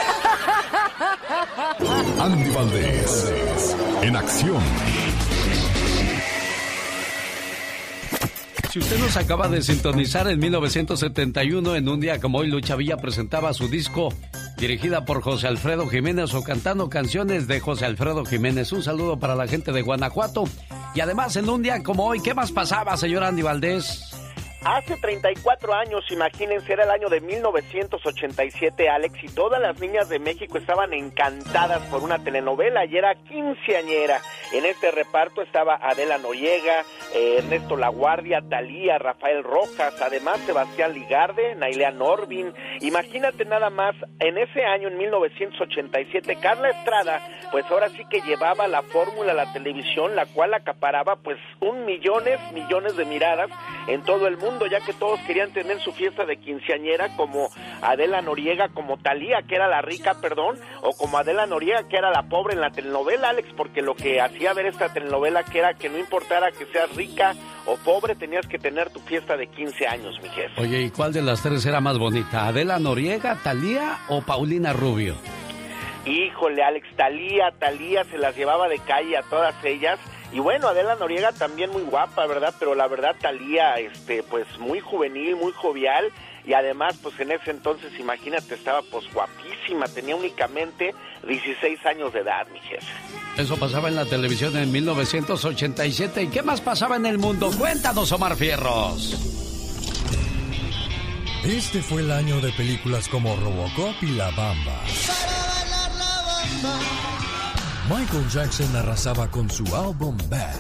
Andy 2.21 2.51
Valdés, 2.51 3.35
en 4.03 4.17
acción. 4.17 4.63
Si 8.75 8.81
usted 8.81 8.99
nos 8.99 9.17
acaba 9.17 9.47
de 9.47 9.63
sintonizar 9.63 10.27
en 10.27 10.41
1971, 10.41 11.77
en 11.77 11.89
un 11.89 12.01
día 12.01 12.21
como 12.21 12.39
hoy, 12.39 12.49
Lucha 12.49 12.75
Villa 12.75 12.97
presentaba 12.97 13.53
su 13.53 13.69
disco 13.69 14.09
dirigida 14.57 15.05
por 15.05 15.23
José 15.23 15.47
Alfredo 15.47 15.87
Jiménez 15.87 16.35
o 16.35 16.43
cantando 16.43 16.91
canciones 16.91 17.47
de 17.47 17.61
José 17.61 17.85
Alfredo 17.85 18.25
Jiménez. 18.25 18.73
Un 18.73 18.83
saludo 18.83 19.17
para 19.21 19.37
la 19.37 19.47
gente 19.47 19.71
de 19.71 19.83
Guanajuato. 19.83 20.43
Y 20.93 20.99
además, 20.99 21.37
en 21.37 21.49
un 21.49 21.63
día 21.63 21.85
como 21.85 22.05
hoy, 22.05 22.21
¿qué 22.21 22.35
más 22.35 22.51
pasaba, 22.51 22.97
señor 22.97 23.23
Andy 23.23 23.43
Valdés? 23.43 24.14
Hace 24.65 24.97
34 24.97 25.75
años, 25.75 26.11
imagínense, 26.11 26.73
era 26.73 26.85
el 26.85 26.91
año 26.91 27.11
de 27.11 27.21
1987, 27.21 28.89
Alex, 28.89 29.23
y 29.23 29.29
todas 29.29 29.61
las 29.61 29.79
niñas 29.79 30.09
de 30.09 30.19
México 30.19 30.57
estaban 30.57 30.95
encantadas 30.95 31.83
por 31.91 32.03
una 32.03 32.25
telenovela 32.25 32.87
y 32.87 32.97
era 32.97 33.15
quinceañera. 33.15 34.23
En 34.55 34.65
este 34.65 34.91
reparto 34.91 35.43
estaba 35.43 35.79
Adela 35.83 36.17
Noriega, 36.17 36.81
eh, 37.15 37.41
Ernesto 37.41 37.77
Laguardia, 37.77 38.41
Talía, 38.41 38.97
Rafael 38.97 39.45
Rojas, 39.45 40.01
además 40.01 40.41
Sebastián 40.47 40.95
Ligarde, 40.95 41.55
Nailea 41.57 41.91
Norvin. 41.91 42.55
Imagínate 42.81 43.45
nada 43.45 43.69
más, 43.69 43.95
en 44.19 44.39
ese 44.39 44.65
año, 44.65 44.89
en 44.89 44.97
1987, 44.97 46.37
Carla 46.41 46.71
Estrada, 46.71 47.21
pues 47.53 47.67
ahora 47.71 47.91
sí 47.91 48.03
que 48.09 48.23
llevaba 48.23 48.67
la 48.67 48.81
fórmula 48.81 49.33
a 49.33 49.35
la 49.35 49.53
televisión, 49.53 50.17
la 50.17 50.25
cual 50.25 50.55
acaparaba 50.55 51.17
pues 51.17 51.39
un 51.61 51.85
millones, 51.85 52.41
millones 52.53 52.97
de 52.97 53.05
miradas 53.05 53.51
en 53.89 54.03
todo 54.03 54.27
el 54.27 54.39
mundo, 54.39 54.54
ya 54.67 54.81
que 54.81 54.93
todos 54.93 55.21
querían 55.21 55.53
tener 55.53 55.81
su 55.81 55.93
fiesta 55.93 56.25
de 56.25 56.37
quinceañera 56.37 57.15
como 57.17 57.49
Adela 57.83 58.23
Noriega, 58.23 58.69
como 58.69 58.97
Talía, 58.97 59.43
que 59.47 59.57
era 59.57 59.69
la 59.69 59.83
rica, 59.83 60.15
perdón, 60.21 60.59
o 60.83 60.93
como 60.97 61.19
Adela 61.19 61.47
Noriega, 61.47 61.89
que 61.89 61.97
era 61.97 62.11
la 62.11 62.23
pobre 62.23 62.55
en 62.55 62.61
la 62.61 62.71
telenovela, 62.71 63.31
Alex, 63.31 63.49
porque 63.57 63.83
lo 63.83 63.95
que 63.95 64.21
hacía 64.21 64.53
ver 64.55 64.67
esta 64.67 64.93
telenovela 64.93 65.43
que 65.43 65.59
era 65.59 65.75
que 65.75 65.89
no 65.89 65.99
importara 65.99 66.51
que 66.53 66.67
seas 66.67 66.95
rica 66.95 67.35
o 67.67 67.77
pobre, 67.77 68.15
tenías 68.15 68.47
que 68.47 68.59
tener 68.59 68.91
tu 68.91 69.01
fiesta 69.01 69.37
de 69.37 69.47
15 69.47 69.87
años, 69.87 70.15
mi 70.23 70.29
jefe. 70.29 70.61
Oye, 70.61 70.83
¿y 70.83 70.91
cuál 70.91 71.13
de 71.13 71.23
las 71.23 71.43
tres 71.43 71.65
era 71.67 71.81
más 71.81 71.99
bonita? 71.99 72.47
¿Adela 72.47 72.79
Noriega, 72.79 73.39
Talía 73.43 73.99
o 74.09 74.23
Paulina 74.23 74.73
Rubio? 74.73 75.15
Híjole, 76.07 76.63
Alex, 76.63 76.87
Talía, 76.97 77.51
Talía 77.59 78.05
se 78.05 78.19
las 78.19 78.37
llevaba 78.37 78.69
de 78.69 78.79
calle 78.81 79.17
a 79.17 79.23
todas 79.23 79.55
ellas. 79.65 79.99
Y 80.35 80.41
bueno, 80.41 80.67
Adela 80.67 80.97
Noriega 80.97 81.31
también 81.31 81.71
muy 81.71 81.83
guapa, 81.83 82.27
¿verdad? 82.27 82.53
Pero 82.59 82.75
la 82.75 82.89
verdad, 82.89 83.15
Talía, 83.21 83.75
este, 83.75 84.25
pues 84.25 84.47
muy 84.59 84.81
juvenil, 84.81 85.37
muy 85.37 85.53
jovial. 85.53 86.11
Y 86.45 86.55
además, 86.55 86.97
pues 87.01 87.19
en 87.21 87.31
ese 87.31 87.53
entonces, 87.53 87.93
imagínate, 88.01 88.57
estaba 88.57 88.83
pues 88.91 89.05
guapísima. 89.15 89.87
Tenía 89.87 90.17
únicamente 90.17 90.93
16 91.25 91.87
años 91.87 92.13
de 92.13 92.21
edad, 92.21 92.49
mi 92.53 92.59
jefe. 92.59 92.93
Eso 93.39 93.57
pasaba 93.57 93.89
en 93.89 93.95
la 93.95 94.07
televisión 94.07 94.57
en 94.57 94.73
1987. 94.73 96.25
¿Y 96.25 96.29
qué 96.29 96.43
más 96.43 96.61
pasaba 96.61 96.97
en 96.97 97.07
el 97.07 97.19
mundo? 97.19 97.53
Cuéntanos, 97.57 98.11
Omar 98.11 98.35
Fierros. 98.35 99.15
Este 101.45 101.81
fue 101.81 102.03
el 102.03 102.11
año 102.11 102.41
de 102.41 102.51
películas 102.53 103.09
como 103.09 103.37
Robocop 103.37 104.03
y 104.03 104.09
La 104.17 104.33
Bamba. 104.33 104.83
Michael 107.89 108.27
Jackson 108.31 108.75
arrasaba 108.77 109.31
con 109.31 109.51
su 109.51 109.63
álbum 109.77 110.17
Bad, 110.31 110.55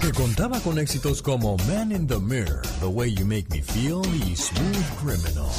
que 0.00 0.12
contaba 0.12 0.60
con 0.60 0.78
éxitos 0.78 1.20
como 1.20 1.56
Man 1.66 1.90
in 1.90 2.06
the 2.06 2.20
Mirror, 2.20 2.62
The 2.78 2.86
Way 2.86 3.14
You 3.14 3.26
Make 3.26 3.46
Me 3.50 3.62
Feel 3.62 4.02
y 4.14 4.36
Smooth 4.36 5.00
Criminal. 5.00 5.50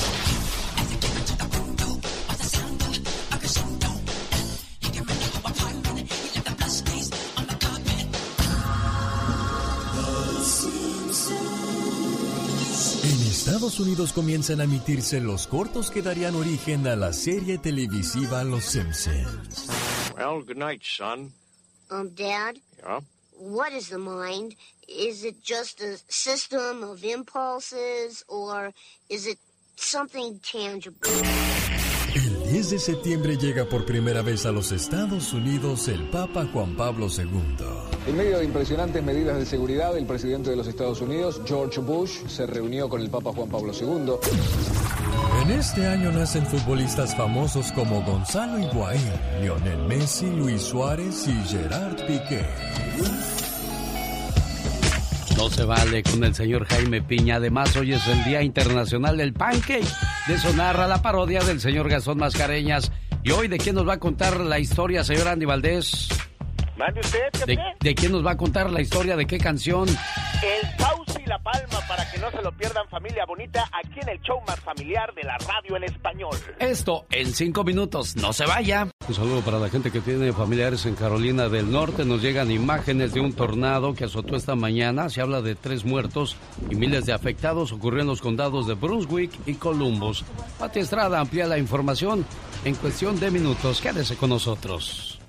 En 13.04 13.28
Estados 13.28 13.80
Unidos 13.82 14.14
comienzan 14.14 14.62
a 14.62 14.64
emitirse 14.64 15.20
los 15.20 15.48
cortos 15.48 15.92
que 15.92 16.02
darían 16.02 16.36
origen 16.36 16.88
a 16.88 16.96
la 16.96 17.12
serie 17.12 17.58
televisiva 17.58 18.46
Los 18.46 18.64
Simpsons. 18.64 19.83
Well, 20.16 20.42
good 20.42 20.58
night, 20.58 20.82
son. 20.84 21.32
Um, 21.90 22.10
Dad, 22.10 22.60
Yeah? 22.80 23.00
what 23.38 23.74
is 23.74 23.90
the 23.90 23.98
mind? 23.98 24.56
Is 24.88 25.24
it 25.24 25.42
just 25.44 25.82
a 25.82 25.98
system 26.08 26.84
of 26.84 27.04
impulses, 27.04 28.24
or 28.28 28.74
is 29.10 29.28
it 29.28 29.38
something 29.76 30.40
tangible? 30.44 31.10
El 32.16 32.52
10 32.52 32.70
de 32.70 32.80
septiembre 32.80 33.38
llega 33.38 33.66
por 33.66 33.86
primera 33.86 34.22
vez 34.22 34.46
a 34.46 34.52
los 34.52 34.72
Estados 34.72 35.34
Unidos 35.34 35.88
el 35.88 36.10
Papa 36.10 36.46
Juan 36.54 36.76
Pablo 36.76 37.08
II. 37.08 37.93
En 38.06 38.18
medio 38.18 38.40
de 38.40 38.44
impresionantes 38.44 39.02
medidas 39.02 39.38
de 39.38 39.46
seguridad, 39.46 39.98
el 39.98 40.06
presidente 40.06 40.50
de 40.50 40.58
los 40.58 40.68
Estados 40.68 41.00
Unidos, 41.00 41.42
George 41.46 41.80
Bush, 41.80 42.26
se 42.28 42.46
reunió 42.46 42.90
con 42.90 43.00
el 43.00 43.10
Papa 43.10 43.32
Juan 43.34 43.48
Pablo 43.48 43.72
II. 43.72 44.16
En 45.44 45.52
este 45.52 45.88
año 45.88 46.12
nacen 46.12 46.46
futbolistas 46.46 47.16
famosos 47.16 47.72
como 47.72 48.04
Gonzalo 48.04 48.60
Higuaín, 48.60 49.10
Lionel 49.42 49.88
Messi, 49.88 50.26
Luis 50.26 50.62
Suárez 50.62 51.28
y 51.30 51.48
Gerard 51.48 51.96
Piqué. 52.06 52.46
No 55.38 55.50
se 55.50 55.64
vale 55.64 56.04
con 56.04 56.24
el 56.26 56.36
señor 56.36 56.66
Jaime 56.66 57.02
Piña. 57.02 57.38
Además, 57.38 57.74
hoy 57.78 57.94
es 57.94 58.06
el 58.08 58.22
Día 58.26 58.44
Internacional 58.44 59.16
del 59.16 59.34
Pancake. 59.34 59.88
De 60.28 60.34
eso 60.34 60.52
narra 60.54 60.88
la 60.88 61.02
parodia 61.02 61.42
del 61.42 61.62
señor 61.62 61.90
Gastón 61.90 62.18
Mascareñas. 62.18 62.92
Y 63.24 63.32
hoy, 63.32 63.48
¿de 63.48 63.58
quién 63.58 63.76
nos 63.76 63.88
va 63.88 63.94
a 63.94 64.00
contar 64.00 64.42
la 64.42 64.60
historia, 64.60 65.06
señor 65.06 65.30
Andy 65.30 65.46
Valdés? 65.46 66.10
Mande 66.78 67.02
usted, 67.02 67.46
¿De, 67.46 67.60
de 67.80 67.96
quién 67.96 68.12
nos 68.12 68.26
va 68.26 68.32
a 68.32 68.38
contar 68.38 68.70
la 68.72 68.82
historia? 68.82 69.16
¿De 69.16 69.28
qué 69.28 69.38
canción? 69.38 69.88
El 69.88 70.80
Sauce 70.80 71.22
y 71.24 71.30
la 71.30 71.38
Palma 71.38 71.80
para 71.88 72.10
que 72.10 72.18
no 72.18 72.32
se 72.32 72.42
lo 72.42 72.52
pierdan 72.52 72.88
familia 72.90 73.26
bonita 73.26 73.70
aquí 73.72 74.00
en 74.02 74.10
el 74.10 74.20
show 74.22 74.42
más 74.48 74.60
familiar 74.60 75.14
de 75.14 75.24
la 75.24 75.38
radio 75.38 75.78
en 75.78 75.84
español. 75.84 76.36
Esto 76.60 77.06
en 77.12 77.32
cinco 77.32 77.64
minutos. 77.64 78.16
No 78.16 78.34
se 78.34 78.46
vaya. 78.48 78.88
Un 79.08 79.14
saludo 79.14 79.42
para 79.42 79.60
la 79.60 79.70
gente 79.70 79.92
que 79.92 80.02
tiene 80.02 80.34
familiares 80.34 80.86
en 80.88 80.96
Carolina 80.96 81.48
del 81.48 81.72
Norte. 81.72 82.06
Nos 82.06 82.24
llegan 82.24 82.50
imágenes 82.50 83.14
de 83.14 83.20
un 83.22 83.34
tornado 83.34 83.94
que 83.94 84.06
azotó 84.06 84.36
esta 84.36 84.56
mañana. 84.56 85.10
Se 85.10 85.22
habla 85.22 85.42
de 85.42 85.54
tres 85.54 85.86
muertos 85.86 86.38
y 86.72 86.76
miles 86.76 87.06
de 87.06 87.14
afectados. 87.14 87.72
Ocurrió 87.72 88.02
en 88.02 88.08
los 88.08 88.22
condados 88.22 88.66
de 88.66 88.74
Brunswick 88.74 89.32
y 89.46 89.54
Columbus. 89.54 90.26
Pati 90.58 90.80
Estrada 90.80 91.20
amplía 91.20 91.46
la 91.46 91.60
información 91.60 92.26
en 92.66 92.74
cuestión 92.76 93.20
de 93.20 93.30
minutos. 93.30 93.80
Quédese 93.80 94.16
con 94.16 94.32
nosotros. 94.32 95.20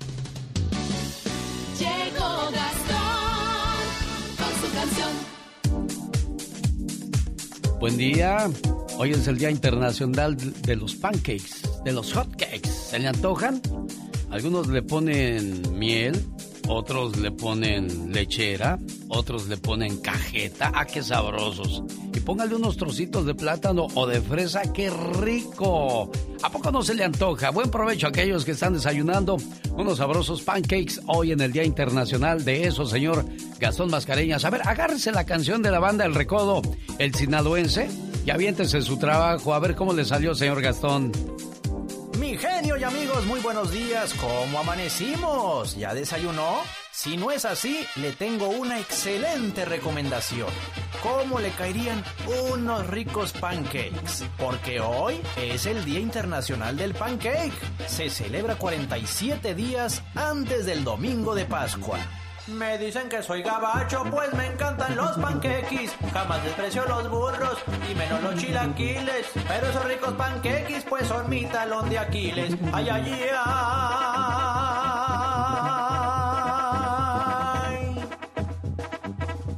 Buen 7.79 7.97
día. 7.97 8.49
Hoy 8.97 9.11
es 9.11 9.27
el 9.27 9.37
Día 9.37 9.51
Internacional 9.51 10.37
de 10.37 10.75
los 10.75 10.95
Pancakes, 10.95 11.61
de 11.83 11.91
los 11.91 12.13
hotcakes. 12.13 12.69
¿Se 12.69 12.97
le 12.99 13.07
antojan? 13.07 13.61
Algunos 14.31 14.67
le 14.67 14.81
ponen 14.81 15.61
miel, 15.77 16.25
otros 16.67 17.17
le 17.17 17.31
ponen 17.31 18.11
lechera, 18.11 18.79
otros 19.09 19.47
le 19.47 19.57
ponen 19.57 19.97
cajeta. 19.97 20.71
¡Ah, 20.73 20.85
qué 20.85 21.03
sabrosos! 21.03 21.83
Y 22.13 22.19
póngale 22.19 22.55
unos 22.55 22.77
trocitos 22.77 23.25
de 23.25 23.35
plátano 23.35 23.87
o 23.93 24.07
de 24.07 24.21
fresa. 24.21 24.61
¡Qué 24.73 24.89
rico! 24.89 26.11
¿A 26.43 26.49
poco 26.49 26.71
no 26.71 26.81
se 26.83 26.93
le 26.93 27.03
antoja? 27.03 27.49
Buen 27.49 27.69
provecho 27.69 28.07
a 28.07 28.09
aquellos 28.09 28.45
que 28.45 28.51
están 28.51 28.73
desayunando 28.73 29.37
unos 29.75 29.97
sabrosos 29.97 30.41
pancakes 30.41 31.01
hoy 31.07 31.31
en 31.31 31.41
el 31.41 31.51
Día 31.51 31.63
Internacional 31.63 32.45
de 32.45 32.65
eso, 32.67 32.85
señor 32.85 33.25
Gastón 33.59 33.89
Mascareñas. 33.89 34.45
A 34.45 34.49
ver, 34.49 34.61
agárrese 34.65 35.11
la 35.11 35.25
canción 35.25 35.61
de 35.61 35.71
la 35.71 35.79
banda 35.79 36.05
El 36.05 36.15
Recodo, 36.15 36.61
el 36.99 37.13
sinaloense, 37.13 37.89
y 38.25 38.29
aviéntese 38.29 38.81
su 38.81 38.97
trabajo. 38.97 39.53
A 39.53 39.59
ver 39.59 39.75
cómo 39.75 39.93
le 39.93 40.05
salió, 40.05 40.33
señor 40.35 40.61
Gastón. 40.61 41.11
Mi 42.19 42.37
genio 42.37 42.77
y 42.77 42.83
amigos, 42.83 43.25
muy 43.25 43.41
buenos 43.41 43.71
días. 43.71 44.13
¿Cómo 44.13 44.59
amanecimos? 44.59 45.75
¿Ya 45.75 45.93
desayunó? 45.93 46.61
Si 46.91 47.17
no 47.17 47.29
es 47.31 47.43
así, 47.43 47.85
le 47.97 48.13
tengo 48.13 48.47
una 48.47 48.79
excelente 48.79 49.65
recomendación. 49.65 50.47
¿Cómo 51.03 51.39
le 51.39 51.49
caerían 51.51 52.03
unos 52.53 52.87
ricos 52.87 53.33
pancakes? 53.33 54.23
Porque 54.37 54.79
hoy 54.79 55.19
es 55.35 55.65
el 55.65 55.83
Día 55.83 55.99
Internacional 55.99 56.77
del 56.77 56.93
Pancake. 56.93 57.53
Se 57.87 58.09
celebra 58.09 58.55
47 58.55 59.53
días 59.53 60.01
antes 60.15 60.65
del 60.65 60.85
domingo 60.85 61.35
de 61.35 61.43
Pascua. 61.45 61.99
Me 62.47 62.77
dicen 62.77 63.09
que 63.09 63.23
soy 63.23 63.41
gabacho, 63.41 64.03
pues 64.11 64.31
me 64.33 64.45
encantan 64.45 64.95
los 64.95 65.17
panquequis. 65.17 65.95
Jamás 66.13 66.43
desprecio 66.43 66.85
los 66.85 67.09
burros 67.09 67.57
y 67.89 67.95
menos 67.95 68.21
los 68.21 68.35
chilaquiles. 68.35 69.25
Pero 69.47 69.67
esos 69.67 69.83
ricos 69.85 70.13
panquequis, 70.13 70.83
pues 70.83 71.07
son 71.07 71.27
mi 71.27 71.45
talón 71.45 71.89
de 71.89 71.97
Aquiles. 71.97 72.53
Ay, 72.71 72.87
ay, 72.89 73.29
ay. 73.35 74.45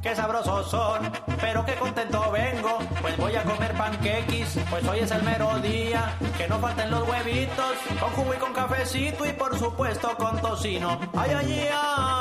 Qué 0.02 0.16
sabrosos 0.16 0.70
son, 0.70 1.12
pero 1.42 1.66
qué 1.66 1.74
contento 1.74 2.30
vengo. 2.30 2.78
Pues 3.02 3.18
voy 3.18 3.36
a 3.36 3.42
comer 3.42 3.74
panquequis, 3.74 4.58
pues 4.70 4.82
hoy 4.88 5.00
es 5.00 5.10
el 5.10 5.22
mero 5.24 5.58
día. 5.58 6.16
Que 6.38 6.48
no 6.48 6.58
falten 6.58 6.90
los 6.90 7.06
huevitos, 7.06 7.74
con 8.00 8.10
jugo 8.12 8.32
y 8.32 8.38
con 8.38 8.54
cafecito 8.54 9.26
y 9.26 9.34
por 9.34 9.58
supuesto 9.58 10.16
con 10.16 10.40
tocino. 10.40 10.98
Ay, 11.14 11.32
ay, 11.36 11.68
ay. 11.70 12.17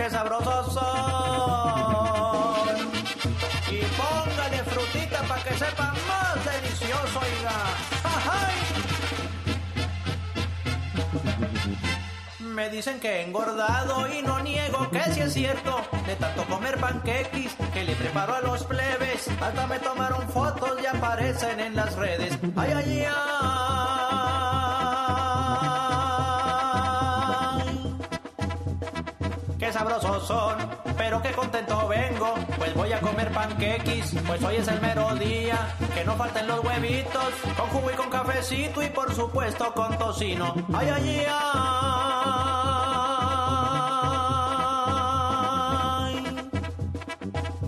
Qué 0.00 0.08
sabrosos 0.08 0.72
son. 0.72 0.82
Y 3.70 3.80
póngale 4.00 4.64
frutita 4.64 5.20
para 5.24 5.42
que 5.42 5.52
sepa 5.58 5.92
más 6.08 6.42
delicioso, 6.42 7.20
oiga. 7.20 7.52
Me 12.38 12.70
dicen 12.70 12.98
que 12.98 13.08
he 13.10 13.26
engordado 13.26 14.10
y 14.10 14.22
no 14.22 14.40
niego 14.40 14.88
que 14.90 15.02
sí 15.12 15.20
es 15.20 15.34
cierto. 15.34 15.82
De 16.06 16.16
tanto 16.16 16.46
comer 16.46 16.80
panquequis 16.80 17.54
que 17.74 17.84
le 17.84 17.94
preparo 17.94 18.36
a 18.36 18.40
los 18.40 18.64
plebes. 18.64 19.28
Hasta 19.38 19.66
me 19.66 19.78
tomaron 19.80 20.26
fotos 20.30 20.80
y 20.82 20.86
aparecen 20.86 21.60
en 21.60 21.76
las 21.76 21.94
redes. 21.96 22.38
Ay, 22.56 22.72
ay, 22.74 23.04
ay. 23.06 23.79
Sabrosos 29.80 30.26
son, 30.26 30.56
pero 30.98 31.22
qué 31.22 31.32
contento 31.32 31.88
vengo. 31.88 32.34
Pues 32.58 32.74
voy 32.74 32.92
a 32.92 33.00
comer 33.00 33.32
panquequis, 33.32 34.14
pues 34.26 34.42
hoy 34.42 34.56
es 34.56 34.68
el 34.68 34.78
mero 34.80 35.14
día. 35.14 35.74
Que 35.94 36.04
no 36.04 36.16
falten 36.16 36.46
los 36.46 36.62
huevitos, 36.62 37.32
con 37.56 37.66
jugo 37.70 37.90
y 37.90 37.94
con 37.94 38.10
cafecito 38.10 38.82
y 38.82 38.90
por 38.90 39.14
supuesto 39.14 39.72
con 39.72 39.96
tocino. 39.96 40.54
Ay, 40.74 40.88
ay, 40.90 41.26
ay. 41.28 41.70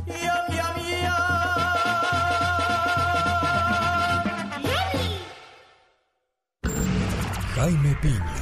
Yum, 0.06 0.46
yum, 0.56 0.76
Jaime 7.54 7.96
Piña, 8.02 8.41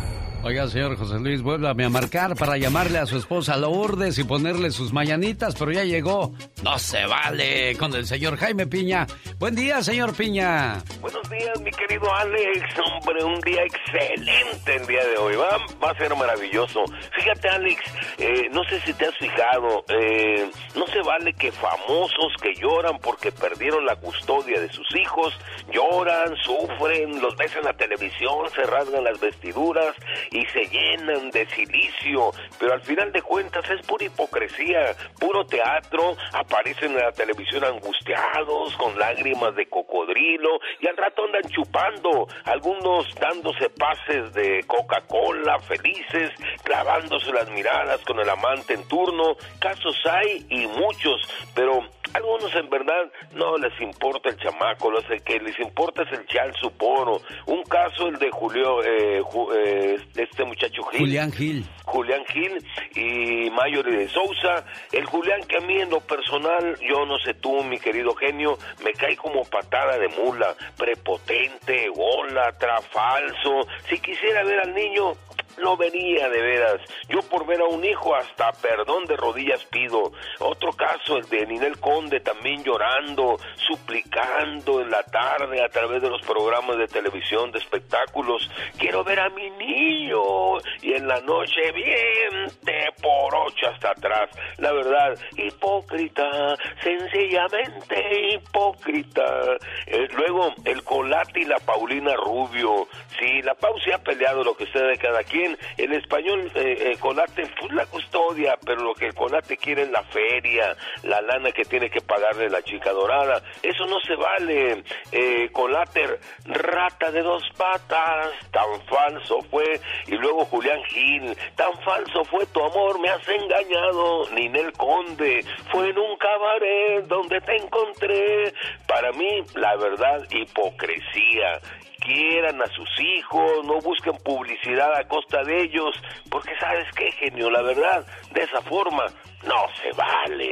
Oiga, 0.43 0.67
señor 0.67 0.97
José 0.97 1.19
Luis, 1.19 1.43
vuélvame 1.43 1.85
a 1.85 1.89
marcar 1.89 2.35
para 2.35 2.57
llamarle 2.57 2.97
a 2.97 3.05
su 3.05 3.15
esposa 3.15 3.57
Lourdes 3.57 4.17
y 4.17 4.23
ponerle 4.23 4.71
sus 4.71 4.91
mañanitas, 4.91 5.53
pero 5.53 5.71
ya 5.71 5.83
llegó. 5.83 6.33
No 6.63 6.79
se 6.79 7.05
vale 7.05 7.75
con 7.77 7.93
el 7.93 8.07
señor 8.07 8.37
Jaime 8.37 8.65
Piña. 8.65 9.05
Buen 9.37 9.53
día, 9.53 9.83
señor 9.83 10.15
Piña. 10.15 10.81
Buenos 10.99 11.29
días, 11.29 11.61
mi 11.61 11.69
querido 11.69 12.11
Alex. 12.15 12.79
Hombre, 12.79 13.23
un 13.23 13.39
día 13.41 13.61
excelente 13.63 14.75
el 14.77 14.87
día 14.87 15.05
de 15.05 15.17
hoy. 15.17 15.35
Va, 15.35 15.57
va 15.83 15.91
a 15.91 15.97
ser 15.97 16.15
maravilloso. 16.15 16.85
Fíjate, 17.15 17.47
Alex, 17.47 17.83
eh, 18.17 18.49
no 18.51 18.63
sé 18.63 18.81
si 18.81 18.93
te 18.93 19.05
has 19.05 19.17
fijado, 19.17 19.85
eh, 19.89 20.49
no 20.75 20.87
se 20.87 21.01
vale 21.03 21.33
que 21.33 21.51
famosos 21.51 22.33
que 22.41 22.55
lloran 22.55 22.97
porque 22.97 23.31
perdieron 23.31 23.85
la 23.85 23.95
custodia 23.95 24.59
de 24.59 24.69
sus 24.69 24.87
hijos, 24.95 25.37
lloran, 25.71 26.35
sufren, 26.37 27.21
los 27.21 27.35
ves 27.37 27.55
en 27.55 27.63
la 27.63 27.73
televisión, 27.73 28.49
se 28.55 28.63
rasgan 28.63 29.03
las 29.03 29.19
vestiduras 29.19 29.95
y 30.31 30.45
se 30.45 30.65
llenan 30.67 31.29
de 31.31 31.45
silicio, 31.47 32.31
pero 32.57 32.73
al 32.73 32.81
final 32.81 33.11
de 33.11 33.21
cuentas 33.21 33.69
es 33.69 33.85
pura 33.85 34.05
hipocresía, 34.05 34.95
puro 35.19 35.45
teatro, 35.45 36.15
aparecen 36.31 36.91
en 36.91 36.99
la 36.99 37.11
televisión 37.11 37.63
angustiados, 37.65 38.75
con 38.77 38.97
lágrimas 38.97 39.53
de 39.55 39.65
cocodrilo 39.67 40.59
y 40.79 40.87
al 40.87 40.95
rato 40.95 41.25
andan 41.25 41.43
chupando, 41.51 42.27
algunos 42.45 43.13
dándose 43.15 43.69
pases 43.69 44.33
de 44.33 44.63
Coca-Cola, 44.67 45.59
felices, 45.59 46.31
clavándose 46.63 47.31
las 47.33 47.49
miradas 47.49 47.99
con 48.05 48.17
el 48.19 48.29
amante 48.29 48.73
en 48.73 48.87
turno, 48.87 49.35
casos 49.59 49.97
hay 50.05 50.45
y 50.49 50.65
muchos, 50.67 51.21
pero 51.53 51.85
algunos 52.13 52.53
en 52.55 52.69
verdad 52.69 53.11
no 53.33 53.57
les 53.57 53.79
importa 53.81 54.29
el 54.29 54.37
chamaco, 54.37 54.91
lo 54.91 55.01
que 55.25 55.39
les 55.39 55.57
importa 55.59 56.03
es 56.03 56.11
el 56.11 56.25
chal 56.27 56.53
suporo. 56.59 57.21
Un 57.45 57.63
caso 57.63 58.07
el 58.07 58.17
de 58.17 58.29
Julio, 58.31 58.83
eh, 58.83 59.21
Ju- 59.21 59.53
eh, 59.55 59.97
este 60.23 60.43
muchacho 60.43 60.83
Gil. 60.83 60.99
Julián 60.99 61.31
Gil. 61.31 61.65
Julián 61.85 62.23
Gil 62.27 62.65
y 62.95 63.49
Mayori 63.51 63.95
de 63.95 64.09
Sousa. 64.09 64.65
El 64.91 65.05
Julián 65.05 65.41
que 65.47 65.57
a 65.57 65.61
mí 65.61 65.79
en 65.79 65.89
lo 65.89 65.99
personal, 66.01 66.77
yo 66.79 67.05
no 67.05 67.17
sé 67.19 67.33
tú, 67.33 67.63
mi 67.63 67.79
querido 67.79 68.13
genio, 68.15 68.57
me 68.83 68.93
cae 68.93 69.15
como 69.15 69.43
patada 69.45 69.97
de 69.97 70.07
mula, 70.09 70.55
prepotente, 70.77 71.89
golatra, 71.89 72.81
falso. 72.81 73.67
Si 73.89 73.99
quisiera 73.99 74.43
ver 74.43 74.59
al 74.59 74.73
niño, 74.73 75.13
no 75.57 75.77
venía 75.77 76.29
de 76.29 76.41
veras. 76.41 76.81
Yo 77.09 77.21
por 77.23 77.45
ver 77.45 77.61
a 77.61 77.65
un 77.65 77.83
hijo 77.83 78.15
hasta 78.15 78.51
perdón 78.53 79.05
de 79.05 79.17
rodillas 79.17 79.63
pido. 79.65 80.11
Otro 80.39 80.73
caso, 80.73 81.17
el 81.17 81.27
de 81.29 81.45
Ninel 81.45 81.79
Conde 81.79 82.19
también 82.19 82.63
llorando, 82.63 83.37
suplicando 83.67 84.81
en 84.81 84.89
la 84.89 85.03
tarde 85.03 85.63
a 85.63 85.69
través 85.69 86.01
de 86.01 86.09
los 86.09 86.21
programas 86.21 86.77
de 86.77 86.87
televisión, 86.87 87.51
de 87.51 87.59
espectáculos. 87.59 88.49
Quiero 88.77 89.03
ver 89.03 89.19
a 89.19 89.29
mi 89.29 89.49
niño. 89.51 90.57
Y 90.81 90.93
en 90.93 91.07
la 91.07 91.19
noche 91.21 91.71
bien 91.73 92.47
te 92.63 92.91
por 93.01 93.33
ocho 93.35 93.67
hasta 93.67 93.91
atrás. 93.91 94.29
La 94.57 94.71
verdad, 94.71 95.17
hipócrita, 95.37 96.55
sencillamente 96.81 98.33
hipócrita. 98.33 99.57
Eh, 99.87 100.07
luego, 100.15 100.53
el 100.65 100.83
Colate 100.83 101.41
y 101.41 101.45
la 101.45 101.57
Paulina 101.59 102.15
Rubio. 102.15 102.87
Sí, 103.19 103.41
la 103.41 103.53
Pau 103.55 103.77
se 103.79 103.93
ha 103.93 103.97
peleado 103.99 104.43
lo 104.43 104.55
que 104.55 104.65
sea 104.67 104.83
de 104.83 104.97
cada 104.97 105.23
quien. 105.23 105.40
El 105.77 105.93
español 105.93 106.51
eh, 106.55 106.93
eh, 106.93 106.97
pues, 107.01 107.71
la 107.73 107.85
custodia, 107.85 108.57
pero 108.65 108.81
lo 108.81 108.93
que 108.93 109.11
Colate 109.13 109.57
quiere 109.57 109.83
es 109.83 109.91
la 109.91 110.03
feria, 110.03 110.75
la 111.03 111.21
lana 111.21 111.51
que 111.51 111.65
tiene 111.65 111.89
que 111.89 112.01
pagarle 112.01 112.49
la 112.49 112.61
chica 112.61 112.91
dorada. 112.91 113.41
Eso 113.61 113.85
no 113.85 113.99
se 114.01 114.15
vale. 114.15 114.83
Eh, 115.11 115.49
Colate, 115.51 116.19
rata 116.45 117.11
de 117.11 117.21
dos 117.21 117.43
patas, 117.57 118.31
tan 118.51 118.81
falso 118.87 119.41
fue. 119.49 119.79
Y 120.07 120.15
luego 120.15 120.45
Julián 120.45 120.83
Gil, 120.85 121.35
tan 121.55 121.73
falso 121.83 122.23
fue 122.25 122.45
tu 122.47 122.63
amor, 122.63 122.99
me 122.99 123.09
has 123.09 123.27
engañado. 123.27 124.29
Ninel 124.31 124.71
Conde, 124.73 125.43
fue 125.71 125.89
en 125.89 125.97
un 125.97 126.17
cabaret 126.17 127.05
donde 127.07 127.41
te 127.41 127.55
encontré. 127.57 128.53
Para 128.87 129.11
mí, 129.13 129.43
la 129.55 129.75
verdad, 129.75 130.25
hipocresía 130.31 131.59
quieran 132.01 132.61
a 132.61 132.67
sus 132.67 132.89
hijos, 132.99 133.65
no 133.65 133.79
busquen 133.79 134.17
publicidad 134.23 134.93
a 134.99 135.07
costa 135.07 135.43
de 135.43 135.63
ellos, 135.63 135.95
porque 136.29 136.51
sabes 136.59 136.87
qué, 136.95 137.11
genio, 137.13 137.49
la 137.49 137.61
verdad, 137.61 138.05
de 138.33 138.41
esa 138.41 138.61
forma 138.63 139.05
no 139.45 139.65
se 139.81 139.91
vale. 139.95 140.51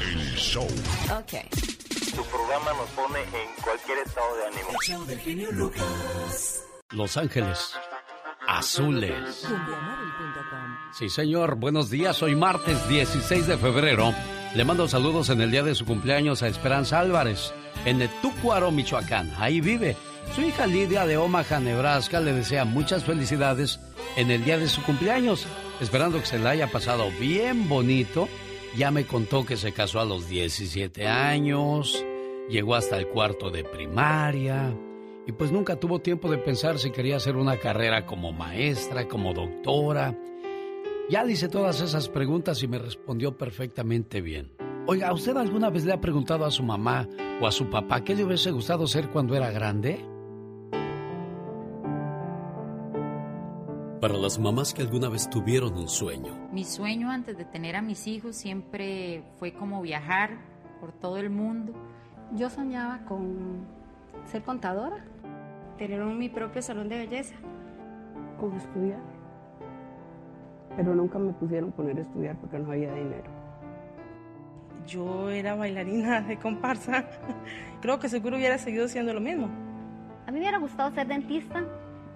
El 0.00 0.36
show. 0.36 0.66
Ok. 1.16 1.34
Tu 2.16 2.24
programa 2.24 2.72
nos 2.72 2.90
pone 2.90 3.20
en 3.20 3.62
cualquier 3.62 3.98
estado 3.98 4.36
de 4.36 4.46
ánimo. 4.46 4.68
Los 6.90 7.16
Ángeles 7.16 7.78
Azules. 8.48 9.46
Sí, 10.92 11.08
señor. 11.08 11.54
Buenos 11.54 11.88
días. 11.88 12.20
Hoy 12.22 12.34
martes 12.34 12.88
16 12.88 13.46
de 13.46 13.56
febrero. 13.56 14.12
Le 14.54 14.64
mando 14.64 14.88
saludos 14.88 15.30
en 15.30 15.40
el 15.40 15.52
día 15.52 15.62
de 15.62 15.76
su 15.76 15.84
cumpleaños 15.84 16.42
a 16.42 16.48
Esperanza 16.48 16.98
Álvarez, 16.98 17.54
en 17.84 18.02
Etúcuaro, 18.02 18.72
Michoacán. 18.72 19.32
Ahí 19.38 19.60
vive. 19.60 19.96
Su 20.34 20.42
hija 20.42 20.66
Lidia 20.66 21.06
de 21.06 21.16
Omaha, 21.16 21.60
Nebraska, 21.60 22.20
le 22.20 22.32
desea 22.32 22.64
muchas 22.64 23.04
felicidades 23.04 23.78
en 24.16 24.30
el 24.30 24.44
día 24.44 24.58
de 24.58 24.68
su 24.68 24.82
cumpleaños, 24.82 25.46
esperando 25.80 26.18
que 26.18 26.26
se 26.26 26.38
la 26.38 26.50
haya 26.50 26.66
pasado 26.66 27.10
bien 27.20 27.68
bonito. 27.68 28.28
Ya 28.76 28.90
me 28.90 29.04
contó 29.04 29.46
que 29.46 29.56
se 29.56 29.72
casó 29.72 30.00
a 30.00 30.04
los 30.04 30.28
17 30.28 31.06
años, 31.06 32.04
llegó 32.48 32.74
hasta 32.74 32.96
el 32.96 33.06
cuarto 33.06 33.50
de 33.50 33.64
primaria 33.64 34.74
y 35.26 35.32
pues 35.32 35.52
nunca 35.52 35.76
tuvo 35.76 36.00
tiempo 36.00 36.28
de 36.28 36.38
pensar 36.38 36.78
si 36.78 36.90
quería 36.90 37.16
hacer 37.16 37.36
una 37.36 37.56
carrera 37.56 38.04
como 38.04 38.32
maestra, 38.32 39.06
como 39.06 39.32
doctora. 39.32 40.16
Ya 41.10 41.24
le 41.24 41.32
hice 41.32 41.48
todas 41.48 41.80
esas 41.80 42.08
preguntas 42.08 42.62
y 42.62 42.68
me 42.68 42.78
respondió 42.78 43.36
perfectamente 43.36 44.20
bien. 44.20 44.52
Oiga, 44.86 45.08
¿a 45.08 45.12
usted 45.12 45.36
alguna 45.36 45.68
vez 45.68 45.84
le 45.84 45.92
ha 45.92 46.00
preguntado 46.00 46.44
a 46.44 46.50
su 46.50 46.62
mamá 46.62 47.08
o 47.40 47.46
a 47.46 47.50
su 47.52 47.68
papá 47.68 48.02
qué 48.04 48.14
le 48.14 48.24
hubiese 48.24 48.50
gustado 48.52 48.86
ser 48.86 49.08
cuando 49.10 49.34
era 49.34 49.50
grande? 49.50 50.04
Para 54.00 54.14
las 54.16 54.38
mamás 54.38 54.72
que 54.72 54.82
alguna 54.82 55.08
vez 55.10 55.28
tuvieron 55.28 55.74
un 55.76 55.88
sueño, 55.88 56.48
Mi 56.52 56.64
sueño 56.64 57.10
antes 57.10 57.36
de 57.36 57.44
tener 57.44 57.76
a 57.76 57.82
mis 57.82 58.06
hijos 58.06 58.36
siempre 58.36 59.22
fue 59.38 59.52
como 59.52 59.82
viajar 59.82 60.38
por 60.80 60.92
todo 60.92 61.18
el 61.18 61.28
mundo. 61.28 61.72
Yo 62.34 62.48
soñaba 62.48 63.04
con 63.04 63.66
ser 64.30 64.42
contadora, 64.42 65.04
tener 65.76 66.02
un- 66.02 66.16
mi 66.18 66.28
propio 66.30 66.62
salón 66.62 66.88
de 66.88 66.98
belleza. 66.98 67.34
Con 68.40 68.54
estudiar. 68.56 69.19
Pero 70.76 70.94
nunca 70.94 71.18
me 71.18 71.32
pusieron 71.32 71.72
poner 71.72 71.98
a 71.98 72.02
estudiar 72.02 72.36
porque 72.40 72.58
no 72.58 72.70
había 72.70 72.92
dinero. 72.94 73.30
Yo 74.86 75.30
era 75.30 75.54
bailarina 75.54 76.20
de 76.22 76.38
comparsa. 76.38 77.08
Creo 77.82 77.98
que 77.98 78.08
seguro 78.08 78.36
hubiera 78.36 78.58
seguido 78.58 78.88
siendo 78.88 79.12
lo 79.12 79.20
mismo. 79.20 79.46
A 80.26 80.32
mí 80.32 80.38
me 80.38 80.40
hubiera 80.40 80.58
gustado 80.58 80.94
ser 80.94 81.06
dentista, 81.06 81.64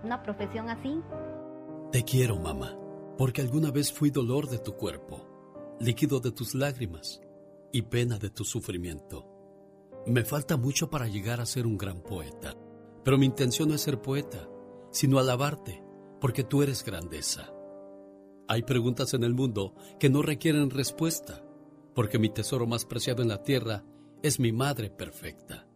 una 0.03 0.23
profesión 0.23 0.69
así. 0.69 1.01
Te 1.91 2.05
quiero, 2.05 2.37
mamá, 2.37 2.77
porque 3.17 3.41
alguna 3.41 3.71
vez 3.71 3.93
fui 3.93 4.11
dolor 4.11 4.49
de 4.49 4.59
tu 4.59 4.75
cuerpo, 4.75 5.77
líquido 5.81 6.21
de 6.21 6.33
tus 6.33 6.55
lágrimas 6.55 7.21
y 7.73 7.83
pena 7.83 8.19
de 8.19 8.31
tu 8.31 8.45
sufrimiento. 8.45 9.31
Me 10.07 10.25
falta 10.25 10.57
mucho 10.57 10.91
para 10.91 11.07
llegar 11.07 11.41
a 11.41 11.47
ser 11.47 11.67
un 11.67 11.79
gran 11.79 12.01
poeta, 12.03 12.55
pero 13.05 13.17
mi 13.17 13.27
intención 13.27 13.69
no 13.69 13.75
es 13.75 13.81
ser 13.81 14.01
poeta, 14.03 14.49
sino 14.91 15.19
alabarte, 15.19 15.83
porque 16.21 16.45
tú 16.45 16.63
eres 16.63 16.85
grandeza. 16.85 17.54
Hay 18.47 18.63
preguntas 18.63 19.15
en 19.15 19.25
el 19.25 19.35
mundo 19.35 19.75
que 19.99 20.11
no 20.11 20.21
requieren 20.21 20.71
respuesta, 20.71 21.43
porque 21.95 22.19
mi 22.19 22.29
tesoro 22.29 22.67
más 22.67 22.85
preciado 22.85 23.23
en 23.23 23.29
la 23.29 23.43
tierra 23.43 23.85
es 24.23 24.39
mi 24.39 24.53
madre 24.53 24.91
perfecta. 24.91 25.67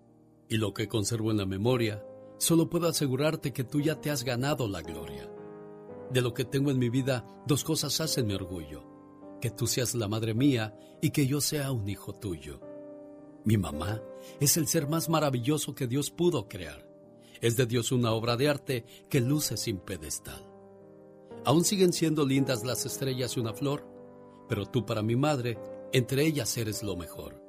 Y 0.48 0.56
lo 0.56 0.74
que 0.74 0.88
conservo 0.88 1.30
en 1.30 1.38
la 1.38 1.46
memoria, 1.46 2.04
solo 2.38 2.68
puedo 2.68 2.88
asegurarte 2.88 3.52
que 3.52 3.64
tú 3.64 3.80
ya 3.80 4.00
te 4.00 4.10
has 4.10 4.24
ganado 4.24 4.68
la 4.68 4.82
gloria. 4.82 5.30
De 6.10 6.20
lo 6.20 6.34
que 6.34 6.44
tengo 6.44 6.70
en 6.70 6.78
mi 6.78 6.88
vida, 6.88 7.26
dos 7.46 7.64
cosas 7.64 8.00
hacen 8.00 8.26
mi 8.26 8.34
orgullo. 8.34 8.84
Que 9.40 9.50
tú 9.50 9.66
seas 9.66 9.94
la 9.94 10.08
madre 10.08 10.34
mía 10.34 10.74
y 11.00 11.10
que 11.10 11.26
yo 11.26 11.40
sea 11.40 11.70
un 11.70 11.88
hijo 11.88 12.14
tuyo. 12.14 12.60
Mi 13.44 13.56
mamá 13.56 14.02
es 14.40 14.56
el 14.56 14.66
ser 14.66 14.88
más 14.88 15.08
maravilloso 15.08 15.74
que 15.74 15.86
Dios 15.86 16.10
pudo 16.10 16.48
crear. 16.48 16.86
Es 17.40 17.56
de 17.56 17.66
Dios 17.66 17.92
una 17.92 18.12
obra 18.12 18.36
de 18.36 18.48
arte 18.48 18.84
que 19.08 19.20
luce 19.20 19.56
sin 19.56 19.78
pedestal. 19.78 20.47
Aún 21.44 21.64
siguen 21.64 21.92
siendo 21.92 22.26
lindas 22.26 22.64
las 22.64 22.84
estrellas 22.84 23.36
y 23.36 23.40
una 23.40 23.54
flor, 23.54 23.86
pero 24.48 24.66
tú 24.66 24.84
para 24.84 25.02
mi 25.02 25.16
madre, 25.16 25.58
entre 25.92 26.24
ellas 26.24 26.56
eres 26.56 26.82
lo 26.82 26.96
mejor. 26.96 27.42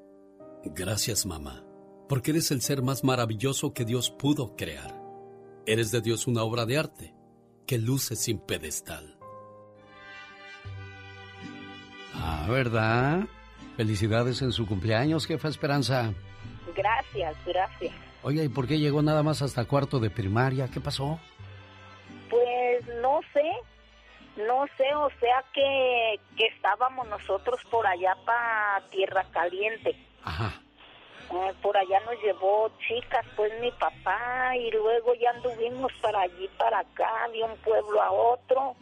Gracias 0.63 1.25
mamá, 1.25 1.65
porque 2.08 2.32
eres 2.32 2.52
el 2.52 2.62
ser 2.62 2.82
más 2.82 3.04
maravilloso 3.04 3.73
que 3.73 3.86
Dios 3.86 4.10
pudo 4.12 4.56
crear. 4.56 4.99
Eres 5.65 5.91
de 5.91 6.02
Dios 6.02 6.28
una 6.28 6.43
obra 6.43 6.65
de 6.65 6.78
arte 6.78 7.15
que 7.65 7.78
luce 7.78 8.15
sin 8.15 8.39
pedestal. 8.39 9.17
Ah, 12.13 12.47
¿verdad? 12.49 13.28
Felicidades 13.78 14.41
en 14.41 14.52
su 14.52 14.65
cumpleaños, 14.65 15.25
jefa 15.25 15.47
Esperanza. 15.47 16.13
Gracias, 16.75 17.36
gracias. 17.45 17.93
Oiga, 18.23 18.43
¿y 18.43 18.49
por 18.49 18.67
qué 18.67 18.80
llegó 18.80 19.02
nada 19.02 19.23
más 19.23 19.41
hasta 19.41 19.65
cuarto 19.65 19.99
de 19.99 20.10
primaria? 20.10 20.67
¿Qué 20.67 20.82
pasó? 20.82 21.19
Pues 22.30 22.86
no 23.02 23.21
sé, 23.34 23.43
no 24.38 24.65
sé, 24.78 24.94
o 24.96 25.10
sea 25.20 25.44
que, 25.54 26.20
que 26.38 26.46
estábamos 26.48 27.08
nosotros 27.08 27.60
por 27.70 27.86
allá 27.86 28.15
para 28.26 28.82
Tierra 28.89 29.24
Caliente. 29.32 29.96
Ajá. 30.24 30.54
Eh, 31.32 31.54
por 31.62 31.78
allá 31.78 32.00
nos 32.02 32.20
llevó 32.24 32.72
chicas, 32.88 33.26
pues 33.36 33.52
mi 33.62 33.70
papá, 33.72 34.56
y 34.56 34.72
luego 34.72 35.13
ya 35.15 35.30
anduvimos 35.32 35.92
para 36.02 36.22
allí, 36.22 36.50
para 36.58 36.80
acá, 36.80 37.28
de 37.32 37.44
un 37.44 37.56
pueblo 37.58 38.02
a 38.02 38.12
otro. 38.12 38.76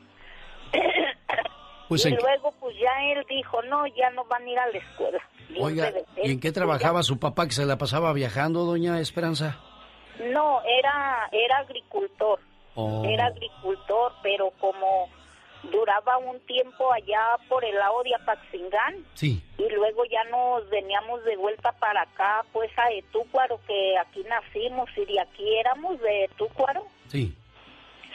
Pues 1.88 2.06
y 2.06 2.10
en- 2.10 2.16
luego 2.18 2.54
pues 2.60 2.76
ya 2.78 2.92
él 3.12 3.26
dijo, 3.30 3.62
no, 3.64 3.86
ya 3.88 4.10
no 4.12 4.26
van 4.26 4.44
a 4.44 4.50
ir 4.50 4.60
a 4.60 4.68
la 4.68 4.78
escuela. 4.78 5.20
Oiga. 5.60 5.92
¿y 6.22 6.32
en 6.34 6.40
qué 6.40 6.52
trabajaba 6.52 7.02
su 7.04 7.18
papá 7.20 7.46
que 7.46 7.54
se 7.54 7.66
la 7.66 7.78
pasaba 7.78 8.12
viajando, 8.14 8.66
doña 8.66 9.00
Esperanza? 9.00 9.58
No, 10.32 10.62
era, 10.64 11.30
era 11.32 11.58
agricultor. 11.60 12.40
Oh. 12.76 13.04
Era 13.06 13.28
agricultor, 13.28 14.12
pero 14.22 14.52
como 14.60 15.10
duraba 15.72 16.18
un 16.18 16.40
tiempo 16.42 16.92
allá 16.92 17.38
por 17.50 17.64
el 17.66 17.76
lado 17.76 18.04
de 18.04 18.16
Apaxingán 18.16 19.06
Sí. 19.14 19.42
y 19.58 19.70
luego 19.70 20.04
ya 20.06 20.24
nos 20.26 20.70
veníamos 20.70 21.24
de 21.26 21.36
vuelta 21.38 21.72
para 21.74 22.02
acá, 22.04 22.44
pues 22.54 22.72
a 22.78 22.92
Etúcuaro, 22.92 23.60
que 23.68 23.98
aquí 23.98 24.24
nacimos 24.30 24.90
y 24.98 25.06
de 25.06 25.20
aquí 25.20 25.58
éramos 25.58 26.00
de 26.02 26.26
Etúcuaro. 26.26 26.86
Sí. 27.08 27.36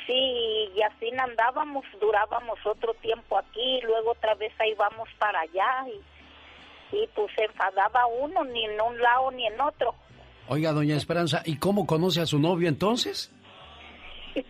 Sí, 0.07 0.71
y 0.75 0.83
así 0.83 1.11
andábamos, 1.17 1.85
durábamos 2.01 2.59
otro 2.67 2.93
tiempo 2.95 3.39
aquí, 3.39 3.79
y 3.79 3.81
luego 3.83 4.11
otra 4.11 4.35
vez 4.35 4.53
ahí 4.59 4.75
vamos 4.75 5.09
para 5.19 5.41
allá 5.41 5.87
y, 5.89 6.97
y 6.97 7.07
pues 7.15 7.33
se 7.37 7.45
enfadaba 7.45 8.07
uno 8.07 8.43
ni 8.45 8.65
en 8.65 8.81
un 8.81 8.99
lado 9.01 9.31
ni 9.31 9.47
en 9.47 9.61
otro. 9.61 9.95
Oiga, 10.49 10.73
doña 10.73 10.97
Esperanza, 10.97 11.43
¿y 11.47 11.57
cómo 11.57 11.87
conoce 11.87 12.21
a 12.21 12.27
su 12.27 12.39
novio 12.41 12.69
entonces? 12.69 13.31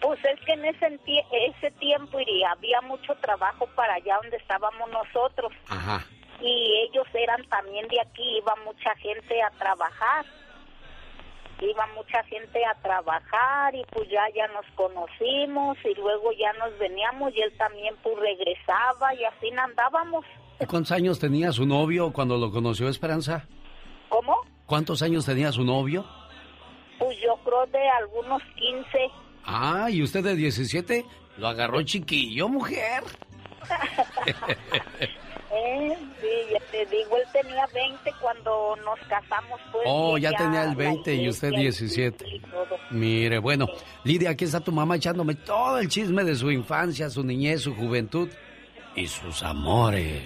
Pues 0.00 0.20
es 0.24 0.40
que 0.44 0.52
en 0.52 0.64
ese, 0.64 1.00
ese 1.32 1.70
tiempo 1.72 2.20
y 2.20 2.42
había 2.44 2.80
mucho 2.82 3.14
trabajo 3.16 3.66
para 3.74 3.94
allá 3.94 4.18
donde 4.22 4.36
estábamos 4.36 4.88
nosotros 4.90 5.52
Ajá. 5.68 6.04
y 6.40 6.88
ellos 6.88 7.06
eran 7.14 7.44
también 7.48 7.88
de 7.88 8.00
aquí, 8.00 8.38
iba 8.38 8.54
mucha 8.64 8.94
gente 8.96 9.42
a 9.42 9.50
trabajar. 9.58 10.24
Iba 11.60 11.88
mucha 11.96 12.22
gente 12.24 12.64
a 12.64 12.74
trabajar 12.80 13.74
y 13.74 13.82
pues 13.90 14.08
ya 14.08 14.22
ya 14.32 14.46
nos 14.48 14.64
conocimos 14.76 15.76
y 15.84 15.92
luego 15.96 16.30
ya 16.38 16.52
nos 16.52 16.78
veníamos 16.78 17.34
y 17.34 17.40
él 17.40 17.52
también 17.58 17.96
pues 18.00 18.16
regresaba 18.16 19.12
y 19.14 19.24
así 19.24 19.50
andábamos. 19.50 20.24
¿Y 20.60 20.66
cuántos 20.66 20.92
años 20.92 21.18
tenía 21.18 21.50
su 21.50 21.66
novio 21.66 22.12
cuando 22.12 22.36
lo 22.36 22.52
conoció 22.52 22.88
Esperanza? 22.88 23.48
¿Cómo? 24.08 24.36
¿Cuántos 24.66 25.02
años 25.02 25.26
tenía 25.26 25.50
su 25.50 25.64
novio? 25.64 26.04
Pues 27.00 27.18
yo 27.20 27.36
creo 27.44 27.66
de 27.66 27.88
algunos 27.88 28.42
15. 28.56 29.10
Ah, 29.50 29.88
¿y 29.90 30.02
usted 30.02 30.22
de 30.22 30.36
17? 30.36 31.06
Lo 31.38 31.48
agarró 31.48 31.82
chiquillo, 31.82 32.48
mujer. 32.48 33.02
Eh, 35.50 35.96
sí, 36.20 36.52
ya 36.52 36.60
te 36.70 36.84
digo, 36.94 37.16
él 37.16 37.22
tenía 37.32 37.66
20 37.74 38.12
cuando 38.20 38.76
nos 38.84 38.98
casamos. 39.08 39.58
Pues, 39.72 39.84
Oh, 39.86 40.18
ya 40.18 40.30
tenía 40.32 40.62
el 40.64 40.70
la 40.70 40.74
20 40.74 41.14
y 41.14 41.28
usted 41.28 41.48
iglesia 41.48 41.88
17. 41.88 42.28
y 42.28 42.40
todo. 42.40 42.76
Mire, 42.90 43.38
bueno, 43.38 43.66
Lidia, 44.04 44.30
aquí 44.30 44.44
está 44.44 44.60
tu 44.60 44.72
mamá 44.72 44.96
echándome 44.96 45.34
todo 45.36 45.78
el 45.78 45.88
chisme 45.88 46.22
de 46.22 46.36
su 46.36 46.50
infancia, 46.50 47.08
su 47.08 47.24
niñez, 47.24 47.62
su 47.62 47.74
juventud 47.74 48.28
y 48.94 49.06
sus 49.08 49.42
amores. 49.42 50.22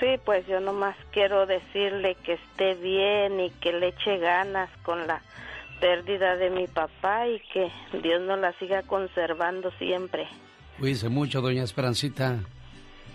Sí, 0.00 0.06
pues 0.24 0.44
yo 0.48 0.58
nomás 0.58 0.96
quiero 1.12 1.46
decirle 1.46 2.16
que 2.24 2.32
esté 2.34 2.74
bien 2.74 3.38
y 3.38 3.50
que 3.50 3.72
le 3.72 3.88
eche 3.88 4.18
ganas 4.18 4.68
con 4.82 5.06
la 5.06 5.22
pérdida 5.80 6.36
de 6.36 6.50
mi 6.50 6.66
papá 6.66 7.26
y 7.28 7.40
que 7.52 7.70
Dios 8.02 8.22
nos 8.22 8.38
la 8.38 8.52
siga 8.58 8.82
conservando 8.82 9.70
siempre. 9.78 10.26
Cuídese 10.78 11.08
mucho, 11.08 11.40
doña 11.40 11.62
Esperancita. 11.62 12.38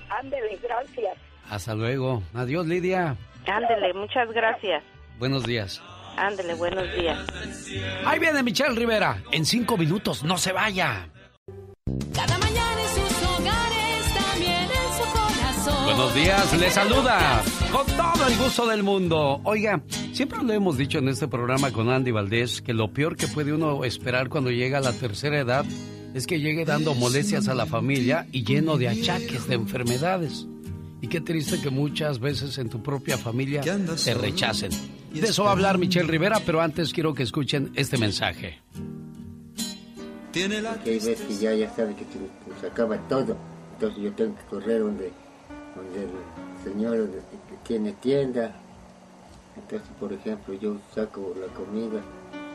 Ándele, 0.09 0.57
gracias. 0.61 1.17
Hasta 1.49 1.75
luego. 1.75 2.23
Adiós, 2.33 2.65
Lidia. 2.65 3.15
Ándele, 3.47 3.93
muchas 3.93 4.31
gracias. 4.31 4.83
Buenos 5.17 5.45
días. 5.45 5.81
Ándele, 6.17 6.53
buenos 6.55 6.91
días. 6.95 7.17
Ahí 8.05 8.19
viene 8.19 8.43
Michelle 8.43 8.75
Rivera. 8.75 9.17
En 9.31 9.45
cinco 9.45 9.77
minutos, 9.77 10.23
no 10.23 10.37
se 10.37 10.51
vaya. 10.51 11.07
Buenos 15.99 16.15
días, 16.15 16.57
le 16.57 16.71
saluda 16.71 17.43
con 17.73 17.85
todo 17.85 18.25
el 18.25 18.37
gusto 18.37 18.65
del 18.67 18.83
mundo. 18.83 19.41
Oiga, 19.43 19.81
siempre 20.13 20.41
lo 20.41 20.53
hemos 20.53 20.77
dicho 20.77 20.99
en 20.99 21.09
este 21.09 21.27
programa 21.27 21.73
con 21.73 21.89
Andy 21.89 22.11
Valdés 22.11 22.61
que 22.61 22.73
lo 22.73 22.93
peor 22.93 23.17
que 23.17 23.27
puede 23.27 23.51
uno 23.51 23.83
esperar 23.83 24.29
cuando 24.29 24.49
llega 24.49 24.77
a 24.77 24.81
la 24.81 24.93
tercera 24.93 25.37
edad 25.39 25.65
es 26.13 26.25
que 26.25 26.39
llegue 26.39 26.63
dando 26.63 26.95
molestias 26.95 27.49
a 27.49 27.53
la 27.53 27.65
familia 27.65 28.27
y 28.31 28.45
lleno 28.45 28.77
de 28.77 28.87
achaques, 28.87 29.49
de 29.49 29.55
enfermedades. 29.55 30.47
Y 31.01 31.09
qué 31.09 31.19
triste 31.19 31.59
que 31.59 31.69
muchas 31.69 32.19
veces 32.19 32.57
en 32.59 32.69
tu 32.69 32.81
propia 32.81 33.17
familia 33.17 33.59
te 33.59 34.13
rechacen. 34.13 34.71
De 35.13 35.27
eso 35.27 35.43
va 35.43 35.49
a 35.49 35.51
hablar 35.51 35.79
Michelle 35.79 36.07
Rivera, 36.07 36.39
pero 36.45 36.61
antes 36.61 36.93
quiero 36.93 37.13
que 37.13 37.23
escuchen 37.23 37.73
este 37.75 37.97
mensaje. 37.97 38.61
Hay 40.33 40.47
veces 40.85 41.19
que 41.19 41.35
ya, 41.35 41.53
ya 41.53 41.69
sabe 41.75 41.93
que 41.95 42.05
se, 42.05 42.61
se 42.61 42.67
acaba 42.67 42.97
todo. 43.09 43.35
Entonces 43.73 44.01
yo 44.01 44.13
tengo 44.13 44.35
que 44.35 44.43
correr 44.43 44.79
donde, 44.79 45.11
donde 45.79 46.03
el 46.03 46.09
señor 46.63 47.09
tiene 47.63 47.93
tienda. 47.93 48.55
Entonces, 49.55 49.89
por 49.99 50.13
ejemplo, 50.13 50.53
yo 50.55 50.77
saco 50.93 51.33
la 51.39 51.47
comida. 51.53 52.01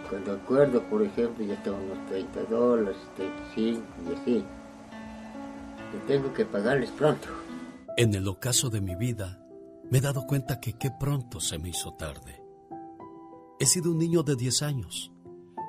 Cuando 0.09 0.33
acuerdo, 0.33 0.83
por 0.83 1.03
ejemplo, 1.03 1.45
ya 1.45 1.55
están 1.55 1.75
unos 1.75 2.07
30 2.09 2.45
dólares, 2.45 2.97
35 3.17 3.83
y 4.09 4.15
así. 4.15 4.45
Y 5.95 6.07
tengo 6.07 6.33
que 6.33 6.45
pagarles 6.45 6.91
pronto. 6.91 7.29
En 7.97 8.15
el 8.15 8.27
ocaso 8.29 8.71
de 8.71 8.81
mi 8.81 8.97
vida, 8.97 9.41
me 9.91 9.99
he 9.99 10.01
dado 10.01 10.27
cuenta 10.27 10.61
que 10.61 10.75
qué 10.75 10.91
pronto 10.91 11.41
se 11.41 11.59
me 11.59 11.71
hizo 11.71 11.95
tarde. 11.95 12.43
He 13.61 13.67
sido 13.67 13.93
un 13.93 13.99
niño 13.99 14.23
de 14.23 14.35
10 14.35 14.63
años, 14.63 15.13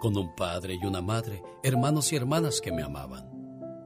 con 0.01 0.17
un 0.17 0.35
padre 0.35 0.77
y 0.81 0.85
una 0.85 1.01
madre, 1.01 1.43
hermanos 1.63 2.11
y 2.11 2.15
hermanas 2.15 2.61
que 2.61 2.71
me 2.71 2.81
amaban. 2.81 3.29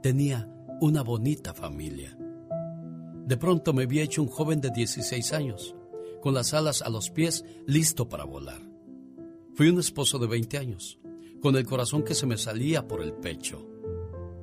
Tenía 0.02 0.48
una 0.80 1.04
bonita 1.04 1.54
familia. 1.54 2.18
De 3.30 3.38
pronto 3.38 3.74
me 3.74 3.84
había 3.84 4.02
hecho 4.02 4.24
un 4.24 4.28
joven 4.28 4.60
de 4.60 4.72
16 4.72 5.34
años, 5.34 5.76
con 6.20 6.34
las 6.34 6.56
alas 6.56 6.82
a 6.82 6.90
los 6.90 7.12
pies, 7.12 7.46
listo 7.68 8.10
para 8.10 8.24
volar. 8.24 8.60
Fui 9.54 9.70
un 9.70 9.78
esposo 9.78 10.18
de 10.18 10.26
20 10.26 10.58
años, 10.58 10.98
con 11.40 11.56
el 11.56 11.64
corazón 11.68 12.02
que 12.02 12.16
se 12.16 12.26
me 12.26 12.40
salía 12.40 12.88
por 12.88 13.04
el 13.04 13.14
pecho. 13.14 13.70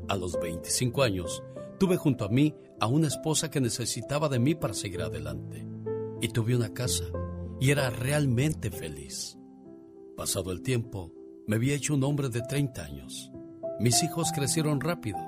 A 0.07 0.17
los 0.17 0.39
25 0.41 1.03
años, 1.03 1.43
tuve 1.81 1.97
junto 1.97 2.27
a 2.27 2.29
mí 2.29 2.55
a 2.79 2.87
una 2.87 3.09
esposa 3.09 3.51
que 3.51 3.61
necesitaba 3.61 4.29
de 4.29 4.39
mí 4.39 4.55
para 4.55 4.73
seguir 4.73 5.03
adelante. 5.03 5.67
Y 6.21 6.29
tuve 6.29 6.55
una 6.55 6.73
casa, 6.73 7.07
y 7.59 7.73
era 7.73 7.91
realmente 7.91 8.71
feliz. 8.71 9.37
Pasado 10.17 10.53
el 10.53 10.63
tiempo, 10.63 11.13
me 11.49 11.57
había 11.57 11.75
hecho 11.75 11.93
un 11.93 12.05
hombre 12.05 12.29
de 12.29 12.43
30 12.43 12.85
años. 12.85 13.33
Mis 13.81 14.01
hijos 14.05 14.31
crecieron 14.33 14.81
rápido, 14.81 15.19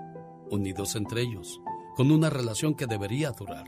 unidos 0.48 0.94
entre 0.94 1.22
ellos, 1.22 1.60
con 1.98 2.12
una 2.12 2.30
relación 2.30 2.76
que 2.76 2.86
debería 2.86 3.32
durar. 3.32 3.66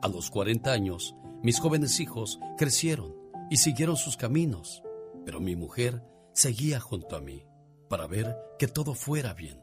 A 0.00 0.08
los 0.08 0.30
40 0.30 0.72
años, 0.72 1.14
mis 1.42 1.60
jóvenes 1.60 2.00
hijos 2.00 2.40
crecieron 2.56 3.14
y 3.50 3.58
siguieron 3.58 3.98
sus 3.98 4.16
caminos, 4.16 4.82
pero 5.26 5.38
mi 5.38 5.54
mujer 5.54 6.02
seguía 6.32 6.80
junto 6.80 7.14
a 7.14 7.20
mí 7.20 7.44
para 7.90 8.06
ver 8.06 8.34
que 8.58 8.68
todo 8.68 8.94
fuera 8.94 9.34
bien. 9.34 9.60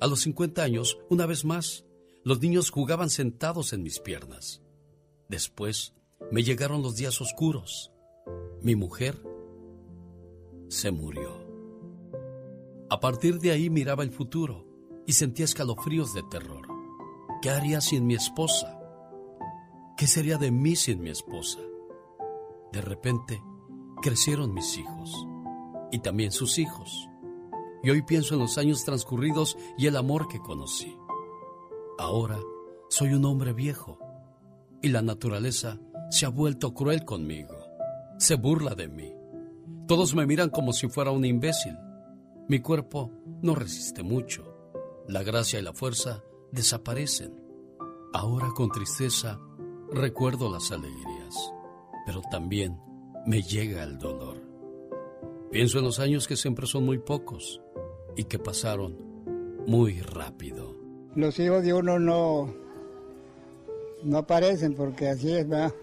A 0.00 0.06
los 0.06 0.20
50 0.20 0.62
años, 0.62 0.96
una 1.10 1.26
vez 1.26 1.44
más, 1.44 1.84
los 2.24 2.40
niños 2.40 2.70
jugaban 2.70 3.10
sentados 3.10 3.74
en 3.74 3.82
mis 3.82 4.00
piernas. 4.00 4.62
Después 5.28 5.92
me 6.30 6.44
llegaron 6.44 6.80
los 6.80 6.96
días 6.96 7.20
oscuros. 7.20 7.92
Mi 8.62 8.74
mujer 8.74 9.22
se 10.68 10.90
murió. 10.90 11.46
A 12.88 13.00
partir 13.00 13.38
de 13.38 13.50
ahí 13.50 13.68
miraba 13.68 14.02
el 14.02 14.12
futuro 14.12 14.64
y 15.06 15.12
sentía 15.12 15.44
escalofríos 15.44 16.14
de 16.14 16.22
terror. 16.22 16.69
¿Qué 17.40 17.48
haría 17.48 17.80
sin 17.80 18.06
mi 18.06 18.14
esposa? 18.14 18.78
¿Qué 19.96 20.06
sería 20.06 20.36
de 20.36 20.50
mí 20.50 20.76
sin 20.76 21.00
mi 21.00 21.08
esposa? 21.08 21.58
De 22.70 22.82
repente, 22.82 23.42
crecieron 24.02 24.52
mis 24.52 24.76
hijos 24.76 25.26
y 25.90 26.00
también 26.00 26.32
sus 26.32 26.58
hijos. 26.58 27.08
Y 27.82 27.88
hoy 27.88 28.02
pienso 28.02 28.34
en 28.34 28.40
los 28.40 28.58
años 28.58 28.84
transcurridos 28.84 29.56
y 29.78 29.86
el 29.86 29.96
amor 29.96 30.28
que 30.28 30.38
conocí. 30.38 30.94
Ahora 31.98 32.38
soy 32.90 33.14
un 33.14 33.24
hombre 33.24 33.54
viejo 33.54 33.98
y 34.82 34.88
la 34.88 35.00
naturaleza 35.00 35.80
se 36.10 36.26
ha 36.26 36.28
vuelto 36.28 36.74
cruel 36.74 37.06
conmigo. 37.06 37.56
Se 38.18 38.34
burla 38.34 38.74
de 38.74 38.88
mí. 38.88 39.14
Todos 39.88 40.14
me 40.14 40.26
miran 40.26 40.50
como 40.50 40.74
si 40.74 40.88
fuera 40.88 41.10
un 41.10 41.24
imbécil. 41.24 41.74
Mi 42.48 42.60
cuerpo 42.60 43.10
no 43.40 43.54
resiste 43.54 44.02
mucho. 44.02 44.44
La 45.08 45.22
gracia 45.22 45.58
y 45.58 45.62
la 45.62 45.72
fuerza 45.72 46.22
desaparecen. 46.52 47.34
Ahora 48.12 48.48
con 48.54 48.70
tristeza 48.70 49.40
recuerdo 49.92 50.50
las 50.50 50.70
alegrías, 50.72 51.52
pero 52.06 52.22
también 52.30 52.78
me 53.26 53.42
llega 53.42 53.82
el 53.82 53.98
dolor. 53.98 54.42
Pienso 55.50 55.78
en 55.78 55.84
los 55.84 55.98
años 55.98 56.28
que 56.28 56.36
siempre 56.36 56.66
son 56.66 56.84
muy 56.84 56.98
pocos 56.98 57.60
y 58.16 58.24
que 58.24 58.38
pasaron 58.38 58.96
muy 59.66 60.00
rápido. 60.00 60.76
Los 61.14 61.38
hijos 61.38 61.64
de 61.64 61.74
uno 61.74 61.98
no, 61.98 62.54
no 64.04 64.18
aparecen 64.18 64.74
porque 64.74 65.08
así 65.08 65.32
es, 65.32 65.48
¿verdad? 65.48 65.74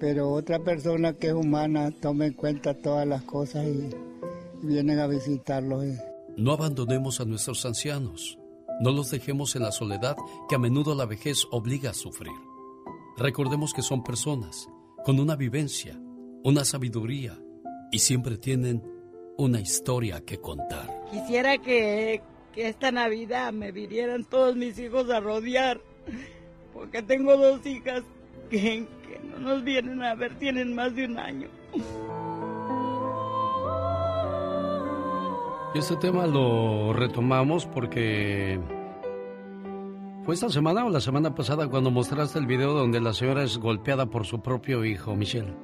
Pero 0.00 0.32
otra 0.32 0.58
persona 0.58 1.12
que 1.12 1.28
es 1.28 1.34
humana 1.34 1.90
toma 2.00 2.26
en 2.26 2.32
cuenta 2.32 2.74
todas 2.74 3.06
las 3.06 3.22
cosas 3.22 3.66
y, 3.66 3.90
y 4.62 4.66
vienen 4.66 4.98
a 4.98 5.06
visitarlos. 5.06 5.84
No 6.36 6.52
abandonemos 6.52 7.20
a 7.20 7.24
nuestros 7.24 7.64
ancianos. 7.66 8.38
No 8.80 8.90
los 8.90 9.10
dejemos 9.10 9.56
en 9.56 9.62
la 9.62 9.72
soledad 9.72 10.16
que 10.48 10.54
a 10.54 10.58
menudo 10.58 10.94
la 10.94 11.06
vejez 11.06 11.46
obliga 11.50 11.90
a 11.90 11.94
sufrir. 11.94 12.32
Recordemos 13.16 13.72
que 13.72 13.82
son 13.82 14.02
personas 14.02 14.68
con 15.04 15.20
una 15.20 15.36
vivencia 15.36 15.98
una 16.44 16.64
sabiduría 16.64 17.38
y 17.90 17.98
siempre 17.98 18.36
tienen 18.36 18.82
una 19.36 19.60
historia 19.60 20.24
que 20.24 20.38
contar. 20.38 20.88
Quisiera 21.10 21.58
que, 21.58 22.20
que 22.52 22.68
esta 22.68 22.90
Navidad 22.90 23.52
me 23.52 23.72
vinieran 23.72 24.24
todos 24.24 24.56
mis 24.56 24.78
hijos 24.78 25.08
a 25.10 25.20
rodear, 25.20 25.80
porque 26.72 27.02
tengo 27.02 27.36
dos 27.36 27.64
hijas 27.66 28.02
que, 28.50 28.86
que 29.06 29.20
no 29.30 29.38
nos 29.38 29.64
vienen 29.64 30.02
a 30.02 30.14
ver, 30.14 30.38
tienen 30.38 30.74
más 30.74 30.94
de 30.94 31.06
un 31.06 31.18
año. 31.18 31.48
Este 35.74 35.96
tema 35.96 36.26
lo 36.26 36.92
retomamos 36.92 37.66
porque 37.66 38.60
fue 40.24 40.34
esta 40.34 40.50
semana 40.50 40.84
o 40.84 40.90
la 40.90 41.00
semana 41.00 41.34
pasada 41.34 41.68
cuando 41.68 41.90
mostraste 41.90 42.38
el 42.38 42.46
video 42.46 42.74
donde 42.74 43.00
la 43.00 43.14
señora 43.14 43.42
es 43.42 43.58
golpeada 43.58 44.06
por 44.06 44.26
su 44.26 44.40
propio 44.40 44.84
hijo, 44.84 45.16
Michelle. 45.16 45.54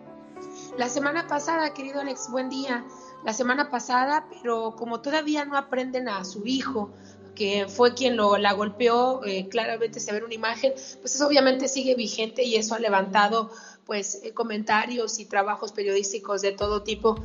La 0.78 0.88
semana 0.88 1.26
pasada, 1.26 1.74
querido 1.74 2.00
Alex, 2.00 2.28
buen 2.30 2.48
día. 2.48 2.84
La 3.24 3.32
semana 3.32 3.68
pasada, 3.68 4.26
pero 4.30 4.74
como 4.76 5.00
todavía 5.00 5.44
no 5.44 5.58
aprenden 5.58 6.08
a 6.08 6.24
su 6.24 6.46
hijo, 6.46 6.90
que 7.34 7.66
fue 7.68 7.94
quien 7.94 8.16
lo, 8.16 8.36
la 8.38 8.52
golpeó, 8.52 9.24
eh, 9.24 9.48
claramente 9.48 10.00
se 10.00 10.12
ve 10.12 10.24
una 10.24 10.34
imagen, 10.34 10.72
pues 11.00 11.14
eso 11.14 11.26
obviamente 11.26 11.68
sigue 11.68 11.94
vigente 11.94 12.42
y 12.44 12.56
eso 12.56 12.74
ha 12.74 12.78
levantado 12.78 13.50
pues 13.84 14.20
eh, 14.22 14.34
comentarios 14.34 15.18
y 15.18 15.26
trabajos 15.26 15.72
periodísticos 15.72 16.42
de 16.42 16.52
todo 16.52 16.82
tipo 16.82 17.22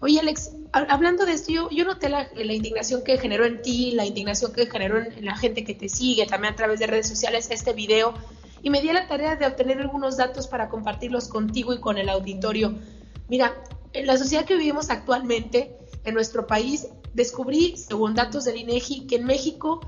Oye, 0.00 0.20
Alex, 0.20 0.52
hablando 0.72 1.26
de 1.26 1.32
esto, 1.32 1.52
yo, 1.52 1.84
noté 1.84 2.08
la, 2.08 2.28
indignación 2.34 3.02
que 3.02 3.18
generó 3.18 3.44
en 3.44 3.62
ti, 3.62 3.92
la 3.92 4.06
indignación 4.06 4.52
que 4.52 4.66
generó 4.66 4.98
en, 4.98 5.24
la 5.24 5.36
gente 5.36 5.64
que 5.64 5.74
te 5.74 5.88
sigue, 5.88 6.26
también 6.26 6.52
a 6.52 6.56
través 6.56 6.78
de 6.78 6.86
redes 6.86 7.08
sociales, 7.08 7.48
este 7.50 7.72
video, 7.72 8.14
y 8.62 8.70
me 8.70 8.80
di 8.80 8.92
la 8.92 9.08
tarea 9.08 9.36
de 9.36 9.46
obtener 9.46 9.80
algunos 9.80 10.16
datos 10.16 10.46
para 10.46 10.68
compartirlos 10.68 11.28
contigo 11.28 11.72
y 11.72 11.80
con 11.80 11.98
el 11.98 12.08
auditorio. 12.08 12.76
Mira, 13.28 13.54
en 13.92 14.06
la 14.06 14.16
sociedad 14.16 14.44
que 14.44 14.56
vivimos 14.56 14.90
actualmente, 14.90 15.76
en 16.04 16.14
nuestro 16.14 16.46
país, 16.46 16.88
descubrí, 17.14 17.76
según 17.76 18.14
datos 18.14 18.44
del 18.44 18.56
INEGI, 18.56 19.06
que 19.06 19.16
en 19.16 19.24
México 19.24 19.80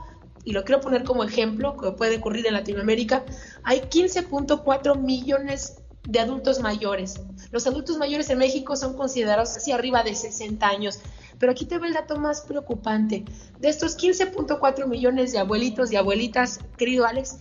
y 0.44 0.52
lo 0.52 0.64
quiero 0.64 0.80
poner 0.80 1.04
como 1.04 1.24
ejemplo, 1.24 1.76
que 1.76 1.92
puede 1.92 2.16
ocurrir 2.16 2.46
en 2.46 2.54
Latinoamérica, 2.54 3.24
hay 3.62 3.80
15.4 3.80 4.98
millones 4.98 5.79
de 6.08 6.20
adultos 6.20 6.60
mayores. 6.60 7.20
Los 7.50 7.66
adultos 7.66 7.98
mayores 7.98 8.30
en 8.30 8.38
México 8.38 8.76
son 8.76 8.94
considerados 8.94 9.56
así 9.56 9.72
arriba 9.72 10.02
de 10.02 10.14
60 10.14 10.66
años. 10.66 10.98
Pero 11.38 11.52
aquí 11.52 11.64
te 11.64 11.78
ve 11.78 11.88
el 11.88 11.94
dato 11.94 12.16
más 12.16 12.42
preocupante. 12.42 13.24
De 13.58 13.68
estos 13.68 13.96
15.4 13.96 14.86
millones 14.86 15.32
de 15.32 15.38
abuelitos 15.38 15.90
y 15.90 15.96
abuelitas, 15.96 16.60
querido 16.76 17.06
Alex, 17.06 17.38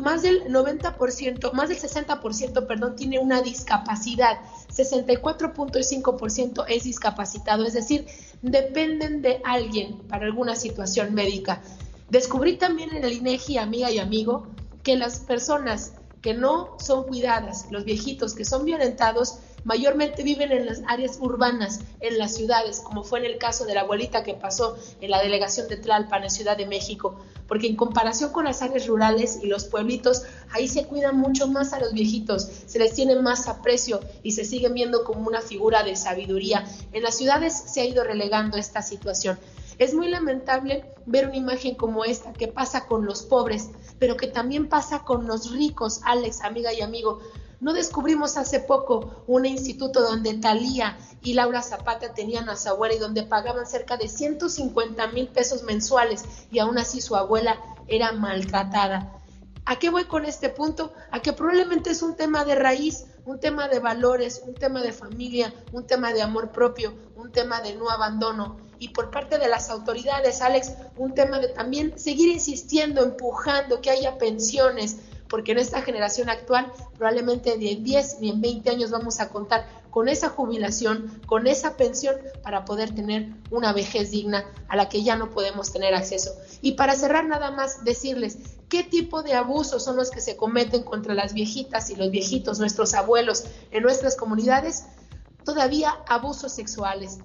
más 0.00 0.22
del 0.22 0.44
90%, 0.46 1.52
más 1.52 1.68
del 1.68 1.78
60%, 1.78 2.66
perdón, 2.66 2.96
tiene 2.96 3.20
una 3.20 3.42
discapacidad. 3.42 4.38
64.5% 4.74 6.64
es 6.68 6.84
discapacitado, 6.84 7.64
es 7.64 7.74
decir, 7.74 8.06
dependen 8.42 9.22
de 9.22 9.40
alguien 9.44 9.98
para 10.08 10.26
alguna 10.26 10.56
situación 10.56 11.14
médica. 11.14 11.62
Descubrí 12.10 12.56
también 12.56 12.94
en 12.94 13.04
el 13.04 13.12
INEGI, 13.12 13.58
amiga 13.58 13.90
y 13.90 13.98
amigo, 13.98 14.48
que 14.82 14.96
las 14.96 15.20
personas 15.20 15.92
que 16.22 16.34
no 16.34 16.76
son 16.78 17.04
cuidadas, 17.04 17.66
los 17.70 17.84
viejitos 17.84 18.34
que 18.34 18.44
son 18.44 18.64
violentados, 18.64 19.38
mayormente 19.64 20.22
viven 20.22 20.52
en 20.52 20.66
las 20.66 20.82
áreas 20.86 21.18
urbanas, 21.20 21.80
en 22.00 22.18
las 22.18 22.34
ciudades, 22.34 22.80
como 22.80 23.04
fue 23.04 23.18
en 23.20 23.26
el 23.26 23.38
caso 23.38 23.64
de 23.64 23.74
la 23.74 23.82
abuelita 23.82 24.22
que 24.22 24.34
pasó 24.34 24.76
en 25.00 25.10
la 25.10 25.22
delegación 25.22 25.68
de 25.68 25.76
Tlalpan, 25.76 26.24
en 26.24 26.30
Ciudad 26.30 26.56
de 26.56 26.66
México, 26.66 27.18
porque 27.46 27.66
en 27.66 27.76
comparación 27.76 28.30
con 28.30 28.44
las 28.44 28.62
áreas 28.62 28.86
rurales 28.86 29.38
y 29.42 29.46
los 29.46 29.64
pueblitos, 29.64 30.22
ahí 30.50 30.68
se 30.68 30.86
cuidan 30.86 31.16
mucho 31.16 31.48
más 31.48 31.72
a 31.72 31.80
los 31.80 31.92
viejitos, 31.92 32.48
se 32.66 32.78
les 32.78 32.94
tiene 32.94 33.16
más 33.16 33.48
aprecio 33.48 34.00
y 34.22 34.32
se 34.32 34.44
siguen 34.44 34.74
viendo 34.74 35.04
como 35.04 35.26
una 35.26 35.40
figura 35.40 35.82
de 35.82 35.96
sabiduría. 35.96 36.64
En 36.92 37.02
las 37.02 37.16
ciudades 37.16 37.54
se 37.66 37.80
ha 37.80 37.84
ido 37.84 38.04
relegando 38.04 38.58
esta 38.58 38.82
situación. 38.82 39.38
Es 39.78 39.94
muy 39.94 40.08
lamentable 40.08 40.92
ver 41.06 41.26
una 41.26 41.36
imagen 41.36 41.76
como 41.76 42.04
esta 42.04 42.32
que 42.32 42.48
pasa 42.48 42.86
con 42.86 43.06
los 43.06 43.22
pobres, 43.22 43.70
pero 44.00 44.16
que 44.16 44.26
también 44.26 44.68
pasa 44.68 45.04
con 45.04 45.26
los 45.26 45.52
ricos, 45.52 46.00
Alex, 46.04 46.42
amiga 46.42 46.72
y 46.72 46.80
amigo. 46.80 47.20
No 47.60 47.72
descubrimos 47.72 48.36
hace 48.36 48.60
poco 48.60 49.24
un 49.26 49.46
instituto 49.46 50.02
donde 50.02 50.34
Talía 50.34 50.98
y 51.22 51.34
Laura 51.34 51.62
Zapata 51.62 52.12
tenían 52.12 52.48
a 52.48 52.56
su 52.56 52.68
abuela 52.68 52.94
y 52.94 52.98
donde 52.98 53.22
pagaban 53.22 53.66
cerca 53.66 53.96
de 53.96 54.08
150 54.08 55.06
mil 55.08 55.28
pesos 55.28 55.62
mensuales 55.62 56.24
y 56.50 56.58
aún 56.58 56.78
así 56.78 57.00
su 57.00 57.16
abuela 57.16 57.58
era 57.86 58.12
maltratada. 58.12 59.12
¿A 59.64 59.78
qué 59.78 59.90
voy 59.90 60.04
con 60.04 60.24
este 60.24 60.48
punto? 60.48 60.92
A 61.10 61.20
que 61.20 61.32
probablemente 61.32 61.90
es 61.90 62.02
un 62.02 62.16
tema 62.16 62.44
de 62.44 62.54
raíz, 62.54 63.04
un 63.26 63.38
tema 63.38 63.68
de 63.68 63.80
valores, 63.80 64.42
un 64.46 64.54
tema 64.54 64.80
de 64.80 64.92
familia, 64.92 65.52
un 65.72 65.86
tema 65.86 66.12
de 66.12 66.22
amor 66.22 66.50
propio, 66.50 66.94
un 67.16 67.30
tema 67.30 67.60
de 67.60 67.74
no 67.74 67.90
abandono. 67.90 68.56
Y 68.78 68.90
por 68.90 69.10
parte 69.10 69.38
de 69.38 69.48
las 69.48 69.70
autoridades, 69.70 70.40
Alex, 70.40 70.72
un 70.96 71.14
tema 71.14 71.38
de 71.38 71.48
también 71.48 71.98
seguir 71.98 72.28
insistiendo, 72.28 73.02
empujando 73.02 73.80
que 73.80 73.90
haya 73.90 74.18
pensiones, 74.18 74.96
porque 75.28 75.52
en 75.52 75.58
esta 75.58 75.82
generación 75.82 76.30
actual 76.30 76.72
probablemente 76.96 77.58
de 77.58 77.76
10 77.76 78.20
ni 78.20 78.30
en 78.30 78.40
20 78.40 78.70
años 78.70 78.90
vamos 78.90 79.20
a 79.20 79.28
contar 79.28 79.66
con 79.90 80.08
esa 80.08 80.28
jubilación, 80.28 81.20
con 81.26 81.46
esa 81.46 81.76
pensión 81.76 82.16
para 82.42 82.64
poder 82.64 82.94
tener 82.94 83.28
una 83.50 83.72
vejez 83.72 84.10
digna 84.10 84.44
a 84.68 84.76
la 84.76 84.88
que 84.88 85.02
ya 85.02 85.16
no 85.16 85.30
podemos 85.30 85.72
tener 85.72 85.94
acceso. 85.94 86.30
Y 86.60 86.72
para 86.72 86.94
cerrar 86.94 87.26
nada 87.26 87.50
más 87.50 87.84
decirles 87.84 88.38
qué 88.68 88.84
tipo 88.84 89.22
de 89.22 89.34
abusos 89.34 89.84
son 89.84 89.96
los 89.96 90.10
que 90.10 90.20
se 90.20 90.36
cometen 90.36 90.82
contra 90.82 91.14
las 91.14 91.32
viejitas 91.32 91.90
y 91.90 91.96
los 91.96 92.10
viejitos, 92.10 92.58
nuestros 92.58 92.94
abuelos 92.94 93.44
en 93.70 93.82
nuestras 93.82 94.16
comunidades, 94.16 94.84
todavía 95.44 95.94
abusos 96.06 96.52
sexuales, 96.52 97.18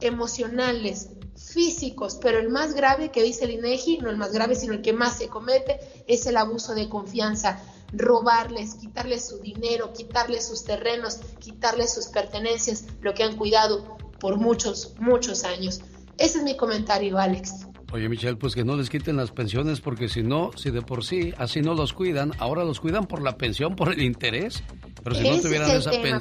emocionales, 0.00 1.10
físicos, 1.36 2.18
pero 2.20 2.38
el 2.38 2.48
más 2.48 2.74
grave 2.74 3.10
que 3.10 3.22
dice 3.22 3.44
el 3.44 3.52
INEGI, 3.52 3.98
no 3.98 4.10
el 4.10 4.16
más 4.16 4.32
grave, 4.32 4.54
sino 4.54 4.74
el 4.74 4.82
que 4.82 4.92
más 4.92 5.18
se 5.18 5.28
comete, 5.28 5.80
es 6.06 6.26
el 6.26 6.36
abuso 6.36 6.74
de 6.74 6.88
confianza 6.88 7.60
robarles, 7.92 8.74
quitarles 8.74 9.26
su 9.26 9.38
dinero, 9.38 9.92
quitarles 9.92 10.46
sus 10.46 10.64
terrenos, 10.64 11.16
quitarles 11.38 11.92
sus 11.92 12.06
pertenencias, 12.06 12.84
lo 13.00 13.14
que 13.14 13.24
han 13.24 13.36
cuidado 13.36 13.96
por 14.20 14.36
muchos, 14.36 14.94
muchos 14.98 15.44
años. 15.44 15.80
Ese 16.16 16.38
es 16.38 16.44
mi 16.44 16.56
comentario, 16.56 17.18
Alex. 17.18 17.66
Oye, 17.92 18.08
Michelle, 18.08 18.36
pues 18.36 18.54
que 18.54 18.64
no 18.64 18.76
les 18.76 18.88
quiten 18.88 19.16
las 19.16 19.32
pensiones 19.32 19.80
porque 19.80 20.08
si 20.08 20.22
no, 20.22 20.50
si 20.56 20.70
de 20.70 20.80
por 20.80 21.04
sí 21.04 21.34
así 21.38 21.60
no 21.60 21.74
los 21.74 21.92
cuidan, 21.92 22.32
ahora 22.38 22.64
los 22.64 22.78
cuidan 22.78 23.06
por 23.06 23.20
la 23.20 23.36
pensión, 23.36 23.74
por 23.74 23.92
el 23.92 24.02
interés. 24.02 24.62
Pero 25.02 25.16
si 25.16 25.28
no 25.28 25.40
tuvieran 25.40 25.70
esa 25.70 25.90
pensión. 25.90 26.20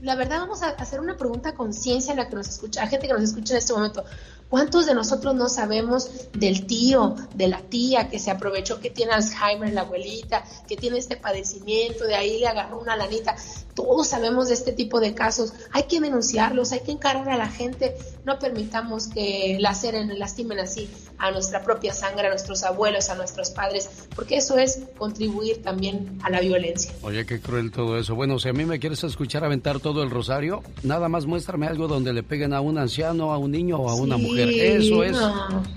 La 0.00 0.16
verdad, 0.16 0.40
vamos 0.40 0.62
a 0.62 0.70
hacer 0.70 1.00
una 1.00 1.16
pregunta 1.16 1.54
con 1.54 1.74
ciencia 1.74 2.14
a 2.14 2.16
la 2.16 2.28
que 2.28 2.36
nos 2.36 2.48
escucha, 2.48 2.82
a 2.82 2.86
gente 2.86 3.06
que 3.06 3.12
nos 3.12 3.22
escucha 3.22 3.54
en 3.54 3.58
este 3.58 3.72
momento. 3.74 4.04
¿Cuántos 4.50 4.86
de 4.86 4.94
nosotros 4.94 5.36
no 5.36 5.48
sabemos 5.48 6.10
del 6.32 6.66
tío, 6.66 7.14
de 7.36 7.46
la 7.46 7.60
tía 7.60 8.08
que 8.08 8.18
se 8.18 8.32
aprovechó 8.32 8.80
que 8.80 8.90
tiene 8.90 9.12
Alzheimer, 9.12 9.72
la 9.72 9.82
abuelita, 9.82 10.44
que 10.66 10.76
tiene 10.76 10.98
este 10.98 11.16
padecimiento, 11.16 12.04
de 12.04 12.16
ahí 12.16 12.40
le 12.40 12.48
agarró 12.48 12.80
una 12.80 12.96
lanita? 12.96 13.36
Todos 13.74 14.08
sabemos 14.08 14.48
de 14.48 14.54
este 14.54 14.72
tipo 14.72 14.98
de 14.98 15.14
casos. 15.14 15.52
Hay 15.70 15.84
que 15.84 16.00
denunciarlos, 16.00 16.72
hay 16.72 16.80
que 16.80 16.90
encarar 16.90 17.28
a 17.28 17.36
la 17.36 17.48
gente. 17.48 17.94
No 18.24 18.40
permitamos 18.40 19.06
que 19.06 19.56
laceren, 19.60 20.18
lastimen 20.18 20.58
así 20.58 20.90
a 21.18 21.30
nuestra 21.30 21.62
propia 21.62 21.94
sangre, 21.94 22.26
a 22.26 22.30
nuestros 22.30 22.64
abuelos, 22.64 23.08
a 23.08 23.14
nuestros 23.14 23.50
padres, 23.50 23.88
porque 24.16 24.38
eso 24.38 24.58
es 24.58 24.80
contribuir 24.98 25.62
también 25.62 26.18
a 26.24 26.30
la 26.30 26.40
violencia. 26.40 26.92
Oye, 27.02 27.24
qué 27.24 27.40
cruel 27.40 27.70
todo 27.70 27.96
eso. 27.98 28.16
Bueno, 28.16 28.40
si 28.40 28.48
a 28.48 28.52
mí 28.52 28.64
me 28.64 28.80
quieres 28.80 29.04
escuchar 29.04 29.44
aventar 29.44 29.78
todo 29.78 30.02
el 30.02 30.10
rosario, 30.10 30.64
nada 30.82 31.08
más 31.08 31.26
muéstrame 31.26 31.68
algo 31.68 31.86
donde 31.86 32.12
le 32.12 32.24
peguen 32.24 32.52
a 32.52 32.60
un 32.60 32.78
anciano, 32.78 33.32
a 33.32 33.38
un 33.38 33.52
niño 33.52 33.76
o 33.78 33.88
a 33.88 33.94
una 33.94 34.16
mujer 34.16 34.39
eso 34.48 35.02
es, 35.02 35.16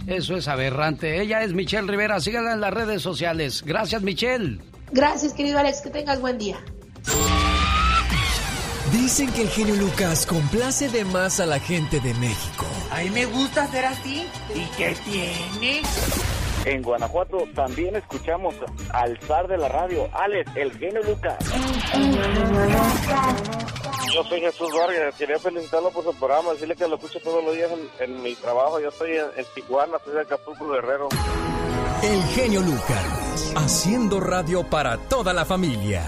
eso 0.08 0.38
es 0.38 0.47
aberrante. 0.47 1.21
Ella 1.21 1.43
es 1.43 1.54
Michelle 1.54 1.88
Rivera. 1.88 2.19
Síganla 2.19 2.54
en 2.54 2.62
las 2.62 2.73
redes 2.73 3.02
sociales. 3.02 3.63
Gracias, 3.65 4.02
Michelle. 4.02 4.60
Gracias, 4.91 5.34
querido 5.34 5.60
Alex. 5.60 5.82
Que 5.82 5.89
tengas 5.89 6.21
buen 6.21 6.38
día. 6.38 6.58
Dicen 8.91 9.32
que 9.34 9.41
el 9.41 9.49
genio 9.49 9.76
Lucas 9.76 10.26
complace 10.26 10.88
de 10.89 11.04
más 11.04 11.39
a 11.39 11.45
la 11.45 11.60
gente 11.60 11.99
de 11.99 12.13
México. 12.15 12.65
A 12.91 13.02
mí 13.02 13.10
me 13.10 13.26
gusta 13.26 13.67
ser 13.67 13.86
así. 13.86 14.26
¿Y 14.54 14.65
qué 14.78 14.95
tiene? 15.04 15.82
En 16.65 16.82
Guanajuato 16.82 17.43
también 17.54 17.95
escuchamos 17.95 18.56
al 18.93 19.17
zar 19.19 19.47
de 19.47 19.58
la 19.58 19.67
radio, 19.67 20.08
Alex, 20.13 20.49
el 20.56 20.71
genio 20.78 21.04
Lucas. 21.04 21.38
Yo 24.13 24.23
soy 24.23 24.41
Jesús 24.41 24.69
Vargas, 24.78 25.15
quería 25.15 25.39
felicitarlo 25.39 25.89
por 25.91 26.04
su 26.04 26.13
programa, 26.13 26.52
decirle 26.54 26.76
que 26.76 26.88
lo 26.88 26.95
escucho 26.95 27.19
todos 27.19 27.43
los 27.43 27.56
días 27.56 27.71
en, 27.99 28.21
mi 28.21 28.36
trabajo. 28.36 28.80
Yo 28.80 28.89
estoy 28.89 29.12
en, 29.18 29.45
Tijuana, 29.55 29.97
estoy 29.97 30.14
de 30.14 30.22
Acapulco 30.22 30.70
Guerrero. 30.70 31.09
El 32.01 32.24
genio 32.36 32.61
Lucas, 32.61 33.53
haciendo 33.55 34.20
radio 34.20 34.64
para 34.70 34.97
toda 34.97 35.34
la 35.34 35.45
familia. 35.45 36.03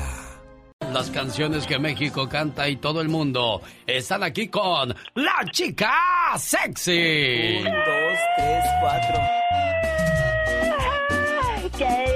Las 0.94 1.10
canciones 1.10 1.66
que 1.66 1.80
México 1.80 2.30
canta 2.30 2.70
y 2.70 2.78
todo 2.78 3.02
el 3.02 3.10
mundo 3.10 3.62
están 3.88 4.24
aquí 4.24 4.48
con 4.48 4.96
La 5.16 5.44
Chica 5.52 5.92
Sexy. 6.38 7.58
Un, 7.58 7.64
dos, 7.66 8.20
tres, 8.38 8.66
cuatro. 8.82 9.75
¡Qué 11.78 12.15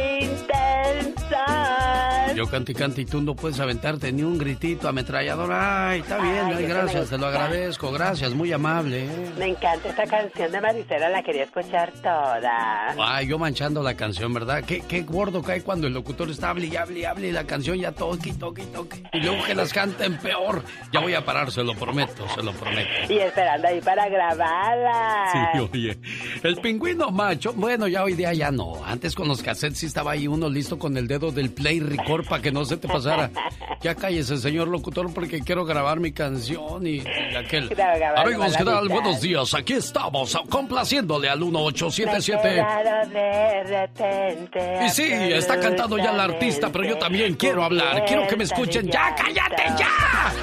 Yo 2.36 2.46
canto 2.48 2.72
y 2.72 2.76
canto 2.76 3.02
y 3.02 3.06
tú 3.06 3.22
no 3.22 3.36
puedes 3.36 3.60
aventarte 3.60 4.12
ni 4.12 4.24
un 4.24 4.38
gritito 4.38 4.88
ametrallador. 4.88 5.50
Ay, 5.52 6.00
está 6.00 6.18
bien, 6.20 6.46
Ay, 6.46 6.54
ay, 6.58 6.64
eso 6.66 6.74
gracias, 6.74 7.10
te 7.10 7.18
lo 7.18 7.28
agradezco, 7.28 7.92
gracias, 7.92 8.34
muy 8.34 8.52
amable. 8.52 9.06
¿eh? 9.06 9.32
Me 9.38 9.48
encanta 9.48 9.90
esta 9.90 10.06
canción 10.06 10.52
de 10.52 10.62
Maricela, 10.62 11.10
la 11.10 11.24
quería 11.24 11.44
escuchar 11.44 11.92
toda. 12.02 12.96
Ay, 13.00 13.28
yo 13.28 13.38
manchando 13.40 13.82
la 13.82 13.96
canción, 13.96 14.34
¿verdad? 14.34 14.64
Qué, 14.64 14.82
qué 14.82 15.02
gordo 15.02 15.42
cae 15.42 15.62
cuando 15.62 15.88
el 15.88 15.94
locutor 15.94 16.30
está 16.30 16.50
hable 16.52 16.68
y 16.68 16.76
hable 16.76 17.00
y 17.00 17.06
hable 17.06 17.28
y 17.30 17.32
la 17.32 17.46
canción 17.46 17.78
ya 17.78 17.92
toque, 17.92 18.34
toque, 18.34 18.64
toque. 18.68 19.04
Y 19.14 19.20
luego 19.20 19.44
que 19.44 19.56
las 19.56 19.74
canten 19.74 20.18
peor. 20.18 20.64
Ya 20.92 21.00
voy 21.00 21.14
a 21.14 21.24
parar, 21.26 21.52
se 21.52 21.64
lo 21.64 21.74
prometo, 21.76 22.28
se 22.36 22.44
lo 22.44 22.52
prometo. 22.54 22.90
Y 23.14 23.18
esperando 23.20 23.68
ahí 23.68 23.82
para 23.82 24.08
grabarla. 24.10 25.52
Sí, 25.54 25.60
oye. 25.72 26.00
El 26.44 26.58
pingüino 26.58 27.12
macho, 27.12 27.54
bueno, 27.54 27.88
ya 27.88 28.04
hoy 28.04 28.14
día 28.14 28.34
ya 28.34 28.52
no. 28.52 28.84
Antes 28.86 29.16
con 29.16 29.28
los 29.28 29.42
cassettes 29.42 29.80
sí 29.80 29.86
estaba 29.86 30.12
ahí 30.12 30.28
uno 30.28 30.50
listo 30.50 30.78
con 30.80 30.98
el 30.98 31.08
dedo 31.08 31.32
del 31.32 31.52
play 31.52 31.80
record 31.80 32.19
para 32.24 32.42
que 32.42 32.52
no 32.52 32.66
se 32.66 32.78
te 32.78 32.88
pasara. 32.88 33.30
Ya 33.82 33.96
cállese, 33.96 34.38
señor 34.38 34.68
locutor, 34.68 35.14
porque 35.14 35.42
quiero 35.42 35.66
grabar 35.66 36.00
mi 36.00 36.12
canción 36.12 36.86
y, 36.86 36.98
y 36.98 37.36
aquel. 37.36 37.70
Amigos, 38.16 38.56
¿qué 38.58 38.64
tal? 38.64 38.90
Buenos 38.90 39.22
días. 39.22 39.54
Aquí 39.54 39.74
estamos, 39.74 40.38
complaciéndole 40.50 41.30
al 41.30 41.40
Me 41.40 41.46
he 41.46 41.50
1877. 41.50 42.50
quedado 42.50 43.10
de 43.10 43.64
repente 43.64 44.80
Y 44.86 44.90
sí, 44.90 45.10
está 45.12 45.60
cantando 45.60 45.98
ya 45.98 46.12
la 46.12 46.24
artista, 46.26 46.70
pero 46.72 46.84
yo 46.84 46.98
también 46.98 47.36
quiero 47.36 47.64
hablar. 47.64 48.06
Quiero 48.06 48.28
que 48.28 48.36
me 48.36 48.44
escuchen. 48.44 48.88
¡Ya, 48.90 49.16
cállate, 49.16 49.64
ya! 49.78 50.34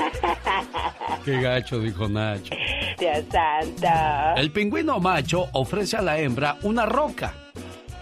Qué 1.24 1.40
gacho, 1.40 1.80
dijo 1.80 2.08
Nacho. 2.08 2.54
Dios 2.98 3.24
santo. 3.30 4.40
El 4.40 4.50
pingüino 4.50 4.98
macho 5.00 5.48
ofrece 5.52 5.96
a 5.96 6.02
la 6.02 6.18
hembra 6.18 6.56
una 6.62 6.86
roca, 6.86 7.32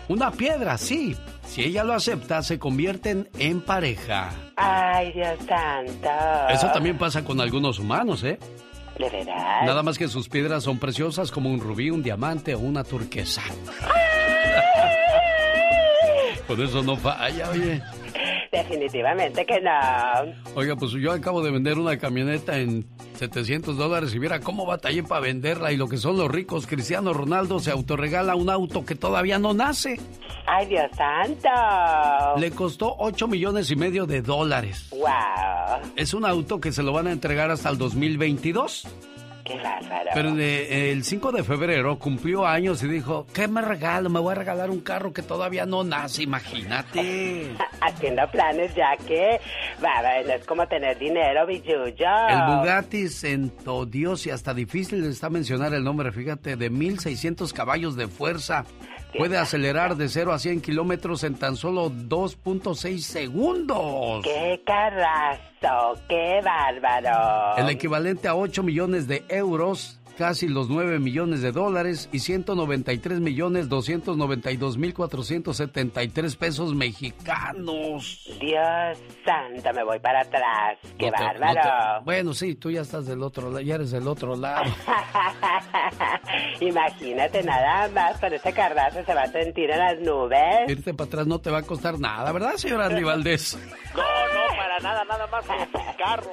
una 0.09 0.31
piedra, 0.31 0.77
sí. 0.79 1.17
Si 1.49 1.63
ella 1.65 1.83
lo 1.83 1.95
acepta, 1.95 2.43
se 2.43 2.59
convierten 2.59 3.29
en 3.39 3.63
pareja. 3.63 4.31
Ay, 4.57 5.13
Dios 5.13 5.39
santo. 5.49 6.09
Eso 6.51 6.71
también 6.73 6.99
pasa 6.99 7.25
con 7.25 7.41
algunos 7.41 7.79
humanos, 7.79 8.23
¿eh? 8.23 8.39
¿De 8.99 9.09
verdad? 9.09 9.63
Nada 9.65 9.83
más 9.83 9.97
que 9.97 10.09
sus 10.09 10.29
piedras 10.29 10.65
son 10.65 10.79
preciosas 10.79 11.31
como 11.31 11.51
un 11.51 11.61
rubí, 11.61 11.91
un 11.91 12.03
diamante 12.03 12.55
o 12.55 12.59
una 12.59 12.85
turquesa. 12.85 13.43
Con 16.47 16.63
eso 16.63 16.83
no 16.83 16.97
falla, 16.97 17.51
oye. 17.51 17.83
Definitivamente 18.51 19.45
que 19.45 19.61
no. 19.61 19.71
Oiga, 20.55 20.77
pues 20.77 20.93
yo 20.93 21.13
acabo 21.13 21.43
de 21.43 21.51
vender 21.51 21.79
una 21.79 21.99
camioneta 21.99 22.59
en 22.59 22.87
700 23.15 23.77
dólares 23.77 24.15
y 24.15 24.19
viera 24.19 24.41
cómo 24.41 24.65
batallé 24.65 25.03
para 25.03 25.21
venderla 25.21 25.73
y 25.73 25.77
lo 25.77 25.89
que 25.89 25.97
son 25.97 26.17
los 26.17 26.31
ricos. 26.31 26.67
Cristiano 26.67 27.13
Ronaldo 27.13 27.59
se 27.61 27.71
autorregala 27.71 28.35
un 28.37 28.51
auto 28.51 28.85
que 28.85 28.95
todavía 28.95 29.39
no 29.39 29.55
nace. 29.55 29.99
Ay, 30.47 30.67
Dios 30.67 30.89
santo. 30.97 31.49
Le 32.39 32.51
costó 32.53 32.97
8 32.99 33.29
millones 33.29 33.71
y 33.71 33.77
medio 33.77 34.07
de 34.07 34.23
dólares. 34.23 34.89
Wow. 34.91 35.91
Es 35.97 36.15
un 36.15 36.25
auto 36.25 36.61
que 36.61 36.73
se 36.73 36.83
lo 36.83 36.93
van 36.93 37.07
a 37.07 37.13
entregar 37.13 37.51
hasta 37.51 37.69
el 37.69 37.79
2022. 37.79 38.87
Qué 39.49 39.57
bárbaro. 39.57 40.11
Pero 40.15 40.35
de- 40.35 40.93
el 40.93 41.03
5 41.05 41.33
de 41.33 41.43
febrero 41.43 41.99
cumplió 41.99 42.47
años 42.47 42.83
y 42.83 42.89
dijo, 42.89 43.27
¿qué 43.33 43.49
me 43.49 43.63
regalo? 43.63 44.11
Me 44.11 44.21
voy 44.21 44.33
a 44.33 44.35
regalar 44.35 44.69
un 44.71 44.81
carro 44.81 45.13
que 45.13 45.23
todavía 45.23 45.65
no 45.67 45.83
nace, 45.85 46.23
imagínate. 46.23 47.51
Haciendo 47.81 48.29
planes 48.31 48.75
ya 48.75 48.97
que, 49.07 49.41
bárbaro, 49.81 50.27
no 50.27 50.33
es 50.35 50.45
como 50.47 50.67
tener 50.69 50.99
dinero, 50.99 51.47
billuyo. 51.47 52.07
El 52.29 52.57
Bugatti 52.59 53.09
sentó 53.09 53.87
Dios 53.87 54.27
y 54.27 54.31
hasta 54.31 54.53
difícil 54.55 55.05
está 55.05 55.31
mencionar 55.31 55.73
el 55.75 55.83
nombre, 55.85 56.13
fíjate, 56.13 56.57
de 56.57 56.71
1600 56.71 57.53
caballos 57.53 57.97
de 57.97 58.07
fuerza. 58.09 58.65
Puede 59.17 59.39
acelerar 59.39 59.97
de 59.97 60.09
0 60.09 60.33
a 60.33 60.39
100 60.39 60.61
kilómetros 60.61 61.25
en 61.25 61.35
tan 61.35 61.57
solo 61.57 61.91
2.6 61.91 62.99
segundos. 62.99 64.23
¡Qué 64.23 64.63
carrazo! 64.67 66.01
¡Qué 66.09 66.41
bárbaro! 66.45 67.57
El 67.57 67.71
equivalente 67.71 68.29
a 68.29 68.35
8 68.35 68.63
millones 68.63 69.09
de 69.09 69.25
euros, 69.29 69.98
casi 70.19 70.49
los 70.49 70.69
9 70.69 70.99
millones 70.99 71.41
de 71.43 71.53
dólares 71.53 72.09
y 72.13 72.19
193 72.19 73.21
millones 73.21 73.69
292 73.69 74.77
mil 74.77 74.93
473 74.93 76.35
pesos 76.37 76.75
mexicanos. 76.75 78.29
Dios 78.41 78.99
santo, 79.25 79.73
me 79.75 79.85
voy 79.85 79.99
para 80.01 80.23
atrás. 80.23 80.77
¡Qué 80.99 81.07
No 81.11 81.17
te- 81.17 81.25
no 81.25 81.33
te- 81.33 81.39
bárbaro! 81.39 82.05
bueno, 82.05 82.35
sí, 82.35 82.57
tú 82.57 82.71
ya 82.71 82.81
estás 82.81 83.07
del 83.07 83.23
otro 83.23 83.47
lado, 83.49 83.61
ya 83.61 83.77
eres 83.77 83.93
del 83.93 84.09
otro 84.09 84.35
lado. 84.37 84.65
Imagínate 86.61 87.43
nada 87.45 87.89
más, 87.89 88.19
con 88.19 88.33
ese 88.33 88.53
carrazo 88.53 89.05
se 89.05 89.15
va 89.15 89.23
a 89.23 89.27
sentir 89.29 89.71
en 89.71 89.79
las 89.79 89.99
nubes. 90.01 90.39
Irte 90.69 90.95
para 90.95 91.07
atrás 91.09 91.27
no 91.27 91.39
te 91.39 91.51
va 91.51 91.59
a 91.59 91.63
costar 91.63 91.99
nada, 92.01 92.33
¿verdad, 92.33 92.55
señor 92.57 92.81
Andy 92.83 93.03
Valdés? 93.05 93.59
No, 93.95 94.03
no, 94.03 94.57
para 94.57 94.79
nada, 94.81 95.03
nada 95.07 95.27
más 95.27 95.45
con 95.47 95.57
un 95.59 95.97
carro. 95.97 96.31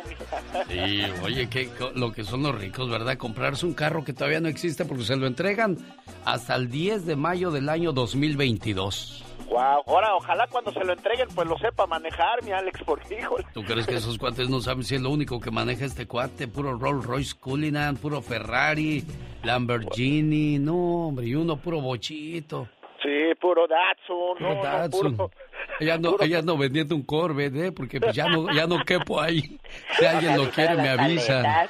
Sí, 0.68 1.02
oye, 1.24 1.50
que 1.50 1.70
lo 1.96 2.12
que 2.12 2.24
son 2.24 2.44
los 2.44 2.54
ricos, 2.54 2.90
¿verdad? 2.90 3.18
Comprarse 3.18 3.66
un 3.66 3.74
carro 3.76 4.04
que 4.04 4.14
todavía 4.14 4.40
no 4.40 4.48
existe 4.48 4.86
porque 4.86 5.04
se 5.04 5.16
lo 5.16 5.28
entregan 5.28 5.78
hasta 6.26 6.56
el 6.56 6.70
10 6.70 7.06
de 7.06 7.16
mayo 7.16 7.52
del 7.52 7.70
año 7.70 7.92
2022. 7.92 9.24
Wow, 9.48 9.84
ahora 9.86 10.16
ojalá 10.16 10.48
cuando 10.48 10.74
se 10.74 10.84
lo 10.84 10.94
entreguen 10.94 11.28
pues 11.36 11.48
lo 11.48 11.56
sepa 11.60 11.86
manejar, 11.86 12.44
mi 12.44 12.52
Alex, 12.52 12.82
porque 12.84 13.20
híjole. 13.20 13.46
¿Tú 13.54 13.64
crees 13.64 13.86
que 13.86 13.96
esos 13.96 14.18
cuates 14.18 14.50
no 14.50 14.60
saben 14.60 14.84
si 14.84 14.96
es 14.96 15.02
lo 15.02 15.12
único 15.12 15.40
que 15.40 15.52
maneja 15.52 15.86
este 15.86 16.08
cuate? 16.08 16.48
Puro 16.48 16.78
Rolls 16.78 17.06
Royce 17.06 17.36
Cullinan, 17.40 17.96
puro 17.98 18.22
Ferrari, 18.24 19.04
Lamborghini, 19.44 20.58
no, 20.60 21.08
hombre, 21.08 21.28
y 21.28 21.36
uno 21.36 21.58
puro 21.58 21.80
bochito. 21.82 22.70
Sí, 23.04 23.36
puro 23.40 23.68
Datsun, 23.68 24.38
no, 24.40 24.64
Datsun. 24.64 25.16
puro- 25.16 25.32
Ella 25.80 25.98
no, 26.00 26.16
ella 26.22 26.42
no 26.42 26.58
vendiendo 26.58 26.96
un 26.96 27.04
Corvette, 27.04 27.56
¿eh? 27.68 27.72
Porque 27.72 28.00
pues 28.00 28.16
ya 28.16 28.28
no, 28.28 28.52
ya 28.52 28.66
no 28.66 28.84
quepo 28.84 29.22
ahí. 29.22 29.60
Si 30.00 30.06
alguien 30.06 30.38
lo 30.38 30.50
quiere, 30.50 30.76
me 30.76 30.90
avisa. 30.90 31.68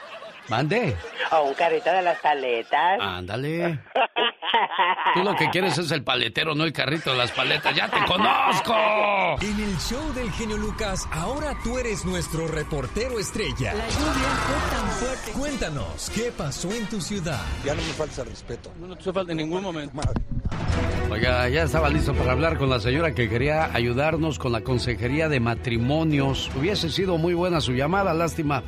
Mande. 0.50 0.96
O 1.32 1.44
un 1.44 1.54
carrito 1.56 1.92
de 1.92 2.02
las 2.02 2.20
paletas. 2.20 3.00
Ándale. 3.02 3.80
Tú 5.14 5.24
lo 5.24 5.36
que 5.36 5.50
quieres 5.50 5.78
es 5.78 5.92
el 5.92 6.04
paletero, 6.04 6.56
no 6.56 6.64
el 6.64 6.74
carrito 6.74 7.12
de 7.12 7.18
las 7.18 7.32
paletas. 7.32 7.76
¡Ya 7.76 7.90
te 7.90 7.98
conozco! 8.06 8.74
En 9.42 9.60
el 9.60 9.78
show 9.78 10.14
del 10.14 10.32
genio 10.32 10.58
Lucas, 10.58 11.08
ahora 11.12 11.56
tú 11.64 11.78
eres 11.78 12.06
nuestro 12.06 12.48
reportero 12.48 13.20
estrella. 13.20 13.74
La 13.74 13.88
lluvia 13.88 14.30
fue 14.46 14.78
tan 14.78 14.90
fuerte. 14.92 15.32
Cuéntanos, 15.32 16.12
¿qué 16.14 16.32
pasó 16.32 16.72
en 16.72 16.86
tu 16.88 17.02
ciudad? 17.02 17.42
Ya 17.66 17.74
no 17.76 17.82
me 17.82 17.94
falta 17.94 18.22
el 18.22 18.30
respeto. 18.30 18.72
No 18.80 18.96
te 18.96 19.12
falta 19.12 19.32
en 19.32 19.38
ningún 19.40 19.64
momento. 19.64 20.02
Oiga, 21.10 21.48
ya 21.50 21.64
estaba 21.64 21.90
listo 21.90 22.14
para 22.14 22.32
hablar 22.32 22.58
con 22.58 22.70
la 22.70 22.80
señora 22.80 23.14
que 23.14 23.30
quería 23.30 23.74
ayudarnos 23.74 24.40
con 24.40 24.52
la 24.52 24.62
consejería 24.62 25.30
de 25.30 25.40
matrimonios. 25.40 26.50
Hubiese 26.56 26.90
sido 26.90 27.18
muy 27.18 27.34
buena 27.34 27.62
su 27.62 27.74
llamada, 27.74 28.14
lástima 28.14 28.64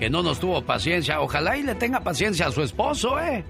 que 0.00 0.08
no 0.08 0.22
nos 0.22 0.40
tuvo 0.40 0.62
paciencia. 0.62 1.20
Ojalá 1.20 1.58
y 1.58 1.62
le 1.62 1.74
tenga 1.74 2.00
paciencia 2.00 2.46
a 2.46 2.50
su 2.50 2.62
esposo, 2.62 3.20
¿eh? 3.20 3.44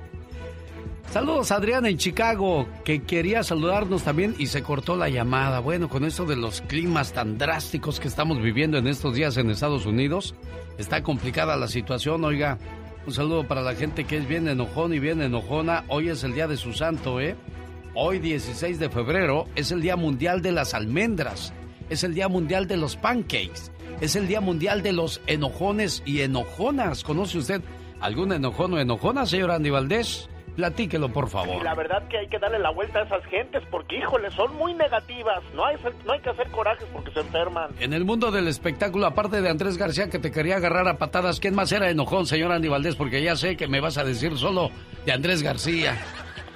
Saludos 1.12 1.52
a 1.52 1.56
Adriana 1.56 1.88
en 1.88 1.96
Chicago, 1.96 2.66
que 2.84 3.04
quería 3.04 3.44
saludarnos 3.44 4.02
también 4.02 4.34
y 4.36 4.48
se 4.48 4.60
cortó 4.60 4.96
la 4.96 5.08
llamada. 5.08 5.60
Bueno, 5.60 5.88
con 5.88 6.04
esto 6.04 6.26
de 6.26 6.34
los 6.34 6.60
climas 6.62 7.12
tan 7.12 7.38
drásticos 7.38 8.00
que 8.00 8.08
estamos 8.08 8.42
viviendo 8.42 8.78
en 8.78 8.88
estos 8.88 9.14
días 9.14 9.36
en 9.36 9.48
Estados 9.48 9.86
Unidos, 9.86 10.34
está 10.76 11.04
complicada 11.04 11.56
la 11.56 11.68
situación, 11.68 12.24
oiga. 12.24 12.58
Un 13.06 13.14
saludo 13.14 13.46
para 13.46 13.62
la 13.62 13.76
gente 13.76 14.02
que 14.02 14.16
es 14.16 14.26
bien 14.26 14.48
enojón 14.48 14.92
y 14.92 14.98
bien 14.98 15.22
enojona. 15.22 15.84
Hoy 15.86 16.08
es 16.08 16.24
el 16.24 16.34
día 16.34 16.48
de 16.48 16.56
su 16.56 16.72
santo, 16.72 17.20
¿eh? 17.20 17.36
Hoy, 17.94 18.18
16 18.18 18.80
de 18.80 18.90
febrero, 18.90 19.46
es 19.54 19.70
el 19.70 19.80
Día 19.80 19.94
Mundial 19.94 20.42
de 20.42 20.50
las 20.50 20.74
Almendras. 20.74 21.52
Es 21.90 22.04
el 22.04 22.14
Día 22.14 22.28
Mundial 22.28 22.66
de 22.66 22.76
los 22.76 22.96
Pancakes. 22.96 23.70
Es 24.00 24.16
el 24.16 24.26
Día 24.28 24.40
Mundial 24.40 24.82
de 24.82 24.92
los 24.92 25.20
Enojones 25.26 26.02
y 26.06 26.22
Enojonas. 26.22 27.04
¿Conoce 27.04 27.38
usted 27.38 27.60
algún 28.00 28.32
enojón 28.32 28.72
o 28.74 28.78
enojona, 28.78 29.26
señor 29.26 29.50
Andy 29.50 29.70
Valdés? 29.70 30.28
Platíquelo, 30.56 31.10
por 31.12 31.26
Y 31.26 31.30
favor. 31.30 31.62
la 31.64 31.74
verdad 31.74 32.06
que 32.08 32.18
hay 32.18 32.28
que 32.28 32.38
darle 32.38 32.58
la 32.58 32.70
vuelta 32.70 32.98
a 32.98 33.02
esas 33.04 33.24
gentes 33.26 33.62
porque, 33.70 33.98
híjole, 33.98 34.30
son 34.32 34.54
muy 34.56 34.74
negativas. 34.74 35.42
No 35.54 35.64
hay, 35.64 35.76
no 36.04 36.12
hay 36.12 36.20
que 36.20 36.30
hacer 36.30 36.48
corajes 36.50 36.86
porque 36.92 37.10
se 37.12 37.20
enferman. 37.20 37.70
En 37.78 37.92
el 37.92 38.04
mundo 38.04 38.30
del 38.30 38.48
espectáculo, 38.48 39.06
aparte 39.06 39.40
de 39.40 39.48
Andrés 39.48 39.76
García, 39.78 40.10
que 40.10 40.18
te 40.18 40.30
quería 40.32 40.56
agarrar 40.56 40.88
a 40.88 40.98
patadas, 40.98 41.38
¿quién 41.40 41.54
más 41.54 41.70
era 41.72 41.88
enojón, 41.88 42.26
señor 42.26 42.50
Andy 42.52 42.68
Valdés? 42.68 42.96
Porque 42.96 43.22
ya 43.22 43.36
sé 43.36 43.56
que 43.56 43.68
me 43.68 43.80
vas 43.80 43.96
a 43.96 44.04
decir 44.04 44.36
solo 44.36 44.70
de 45.06 45.12
Andrés 45.12 45.42
García. 45.42 45.96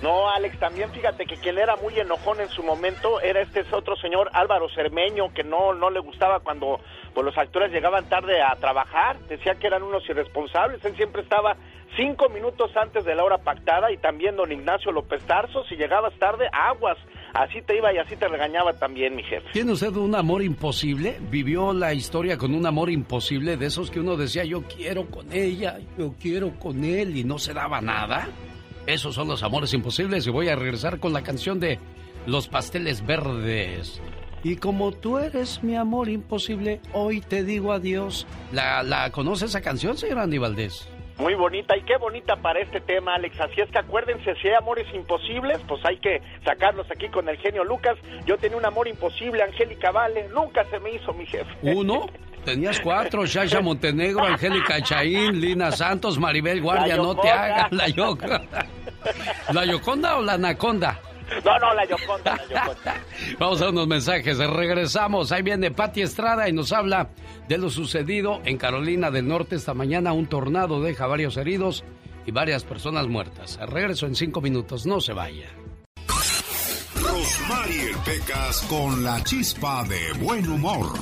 No, 0.04 0.28
Alex, 0.28 0.58
también 0.58 0.90
fíjate 0.92 1.24
que 1.24 1.36
quien 1.36 1.56
era 1.56 1.76
muy 1.76 1.98
enojón 1.98 2.38
en 2.38 2.50
su 2.50 2.62
momento 2.62 3.22
era 3.22 3.40
este 3.40 3.64
otro 3.72 3.96
señor 3.96 4.28
Álvaro 4.34 4.68
Cermeño, 4.68 5.32
que 5.32 5.44
no, 5.44 5.72
no 5.72 5.88
le 5.88 5.98
gustaba 6.00 6.40
cuando 6.40 6.78
pues, 7.14 7.24
los 7.24 7.38
actores 7.38 7.72
llegaban 7.72 8.06
tarde 8.10 8.42
a 8.42 8.54
trabajar, 8.56 9.18
decía 9.20 9.54
que 9.54 9.66
eran 9.66 9.82
unos 9.82 10.06
irresponsables, 10.06 10.84
él 10.84 10.94
siempre 10.96 11.22
estaba 11.22 11.56
cinco 11.96 12.28
minutos 12.28 12.70
antes 12.76 13.06
de 13.06 13.14
la 13.14 13.24
hora 13.24 13.38
pactada 13.38 13.90
y 13.92 13.96
también 13.96 14.36
don 14.36 14.52
Ignacio 14.52 14.92
López 14.92 15.24
Tarso, 15.24 15.64
si 15.70 15.76
llegabas 15.76 16.12
tarde, 16.18 16.50
aguas, 16.52 16.98
así 17.32 17.62
te 17.62 17.74
iba 17.74 17.90
y 17.94 17.96
así 17.96 18.14
te 18.14 18.28
regañaba 18.28 18.74
también 18.74 19.16
mi 19.16 19.22
jefe. 19.22 19.52
¿Tiene 19.54 19.72
usted 19.72 19.96
un 19.96 20.14
amor 20.14 20.42
imposible? 20.42 21.16
¿Vivió 21.30 21.72
la 21.72 21.94
historia 21.94 22.36
con 22.36 22.54
un 22.54 22.66
amor 22.66 22.90
imposible 22.90 23.56
de 23.56 23.64
esos 23.64 23.90
que 23.90 24.00
uno 24.00 24.18
decía 24.18 24.44
yo 24.44 24.64
quiero 24.64 25.06
con 25.06 25.32
ella, 25.32 25.78
yo 25.96 26.12
quiero 26.20 26.50
con 26.58 26.84
él 26.84 27.16
y 27.16 27.24
no 27.24 27.38
se 27.38 27.54
daba 27.54 27.80
nada? 27.80 28.28
Esos 28.86 29.14
son 29.14 29.28
los 29.28 29.42
amores 29.42 29.72
imposibles 29.72 30.26
y 30.26 30.30
voy 30.30 30.48
a 30.48 30.56
regresar 30.56 31.00
con 31.00 31.12
la 31.12 31.22
canción 31.22 31.58
de 31.58 31.78
Los 32.26 32.48
Pasteles 32.48 33.04
Verdes. 33.06 34.00
Y 34.42 34.56
como 34.56 34.92
tú 34.92 35.16
eres 35.16 35.62
mi 35.62 35.74
amor 35.74 36.10
imposible, 36.10 36.82
hoy 36.92 37.22
te 37.22 37.44
digo 37.44 37.72
adiós. 37.72 38.26
¿La, 38.52 38.82
la 38.82 39.10
conoce 39.10 39.46
esa 39.46 39.62
canción, 39.62 39.96
señor 39.96 40.18
Andy 40.18 40.36
Valdés? 40.36 40.86
Muy 41.18 41.34
bonita 41.34 41.76
y 41.76 41.82
qué 41.82 41.96
bonita 41.96 42.36
para 42.36 42.60
este 42.60 42.80
tema, 42.80 43.14
Alex. 43.14 43.40
Así 43.40 43.60
es 43.60 43.70
que 43.70 43.78
acuérdense, 43.78 44.34
si 44.42 44.48
hay 44.48 44.54
amores 44.54 44.86
imposibles, 44.92 45.58
pues 45.68 45.84
hay 45.84 45.98
que 45.98 46.20
sacarlos 46.44 46.90
aquí 46.90 47.08
con 47.08 47.28
el 47.28 47.36
genio 47.38 47.64
Lucas. 47.64 47.96
Yo 48.26 48.36
tenía 48.36 48.56
un 48.56 48.64
amor 48.66 48.88
imposible, 48.88 49.42
Angélica 49.42 49.92
Vale, 49.92 50.28
nunca 50.34 50.64
se 50.64 50.80
me 50.80 50.92
hizo 50.92 51.12
mi 51.12 51.26
jefe. 51.26 51.50
¿Uno? 51.62 52.06
Tenías 52.44 52.78
cuatro, 52.80 53.24
Shasha 53.24 53.60
Montenegro, 53.60 54.24
Angélica 54.24 54.82
Chaín, 54.82 55.40
Lina 55.40 55.70
Santos, 55.72 56.18
Maribel 56.18 56.60
Guardia, 56.60 56.96
no 56.96 57.16
te 57.16 57.30
hagas, 57.30 57.72
la 57.72 57.88
Yoconda. 57.88 58.42
¿La 59.52 59.64
Yoconda 59.64 60.18
o 60.18 60.22
la 60.22 60.34
Anaconda? 60.34 61.00
No, 61.44 61.58
no, 61.58 61.74
la 61.74 61.84
Yoconda, 61.86 62.36
la 62.36 62.46
Yoconda. 62.46 62.94
Vamos 63.38 63.62
a 63.62 63.70
unos 63.70 63.86
mensajes, 63.86 64.38
regresamos. 64.38 65.32
Ahí 65.32 65.42
viene 65.42 65.70
Pati 65.70 66.02
Estrada 66.02 66.48
y 66.48 66.52
nos 66.52 66.72
habla 66.72 67.08
de 67.48 67.58
lo 67.58 67.70
sucedido 67.70 68.40
en 68.44 68.58
Carolina 68.58 69.10
del 69.10 69.26
Norte 69.28 69.56
esta 69.56 69.74
mañana. 69.74 70.12
Un 70.12 70.26
tornado 70.26 70.82
deja 70.82 71.06
varios 71.06 71.36
heridos 71.36 71.84
y 72.26 72.30
varias 72.30 72.64
personas 72.64 73.06
muertas. 73.06 73.58
Regreso 73.68 74.06
en 74.06 74.14
cinco 74.14 74.40
minutos, 74.40 74.86
no 74.86 75.00
se 75.00 75.12
vaya. 75.12 75.48
Rosmarie 76.96 77.92
Pecas 78.04 78.62
con 78.68 79.02
la 79.02 79.22
chispa 79.22 79.84
de 79.84 80.12
buen 80.24 80.48
humor 80.48 80.92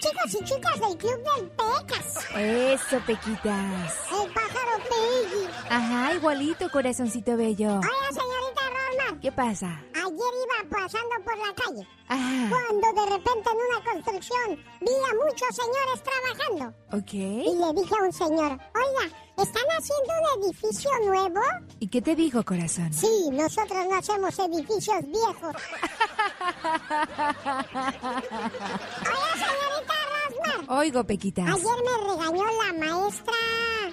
chicos 0.00 0.34
y 0.40 0.44
chicas 0.44 0.80
del 0.80 0.96
Club 0.96 1.22
del 1.22 1.50
Pecas. 1.50 2.26
Eso, 2.36 3.00
Pequitas. 3.06 3.94
El 4.12 4.30
pájaro 4.32 4.78
Peggy. 4.88 5.48
Ajá, 5.70 6.14
igualito, 6.14 6.70
corazoncito 6.70 7.36
bello. 7.36 7.78
Hola, 7.78 8.10
señorita 8.10 8.65
Rosmar. 8.86 9.20
¿Qué 9.20 9.32
pasa? 9.32 9.82
Ayer 9.94 10.32
iba 10.44 10.78
pasando 10.78 11.14
por 11.24 11.38
la 11.38 11.54
calle. 11.54 11.88
Ajá. 12.08 12.48
Cuando 12.50 13.00
de 13.02 13.06
repente 13.16 13.50
en 13.50 13.56
una 13.56 13.92
construcción 13.92 14.64
vi 14.80 14.92
a 14.92 15.24
muchos 15.24 15.56
señores 15.56 16.02
trabajando. 16.02 16.74
Ok. 16.92 17.12
Y 17.14 17.54
le 17.54 17.80
dije 17.80 17.94
a 17.98 18.04
un 18.04 18.12
señor, 18.12 18.52
oiga, 18.52 19.16
¿están 19.36 19.62
haciendo 19.78 20.12
un 20.22 20.26
edificio 20.44 20.90
nuevo? 21.04 21.40
¿Y 21.80 21.88
qué 21.88 22.00
te 22.02 22.14
dijo, 22.16 22.44
corazón? 22.44 22.92
Sí, 22.92 23.28
nosotros 23.32 23.86
no 23.88 23.96
hacemos 23.96 24.38
edificios 24.38 24.98
viejos. 25.06 25.54
Hola, 29.06 29.32
señorita 29.34 29.94
Rosmar. 30.12 30.60
Oigo, 30.78 31.00
Pequitas. 31.04 31.46
Ayer 31.48 31.76
me 31.84 31.92
regañó 32.12 32.44
la 32.44 32.72
maestra. 32.78 33.32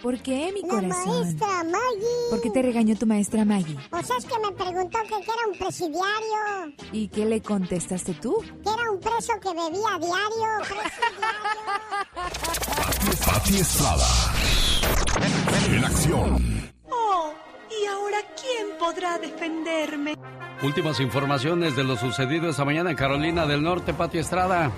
¿Por 0.02 0.20
qué, 0.22 0.52
mi 0.54 0.62
La 0.64 0.68
corazón? 0.68 1.22
maestra 1.22 1.64
Maggie. 1.64 2.30
¿Por 2.30 2.42
qué 2.42 2.50
te 2.50 2.62
regañó 2.62 2.96
tu 2.98 3.06
maestra 3.06 3.46
Maggie? 3.46 3.78
Pues 3.90 4.10
es 4.18 4.26
que 4.26 4.38
me 4.40 4.52
preguntó 4.52 5.00
que 5.08 5.16
era 5.16 5.48
un 5.52 5.58
presidiario. 5.58 6.74
¿Y 6.92 7.08
qué 7.08 7.26
le 7.26 7.42
contestaste 7.42 8.14
tú? 8.16 8.36
Que 8.64 8.70
era 8.70 8.92
un 8.92 9.00
preso 9.00 9.32
que 9.42 9.50
bebía 9.50 9.96
a 9.96 10.00
diario. 10.00 10.60
Presidiario. 10.60 10.84
Pati 13.26 13.58
Estrada. 13.60 14.08
En 15.72 15.84
acción. 15.86 16.72
Oh, 16.90 17.32
¿y 17.70 17.86
ahora 17.88 18.18
quién 18.40 18.78
podrá 18.78 19.18
defenderme? 19.18 20.16
Últimas 20.64 21.00
informaciones 21.00 21.76
de 21.76 21.84
lo 21.84 21.96
sucedido 21.98 22.50
esta 22.50 22.66
mañana 22.66 22.92
en 22.92 22.96
Carolina 22.96 23.46
del 23.46 23.64
Norte, 23.64 23.94
Pati 23.94 24.18
Estrada. 24.20 24.72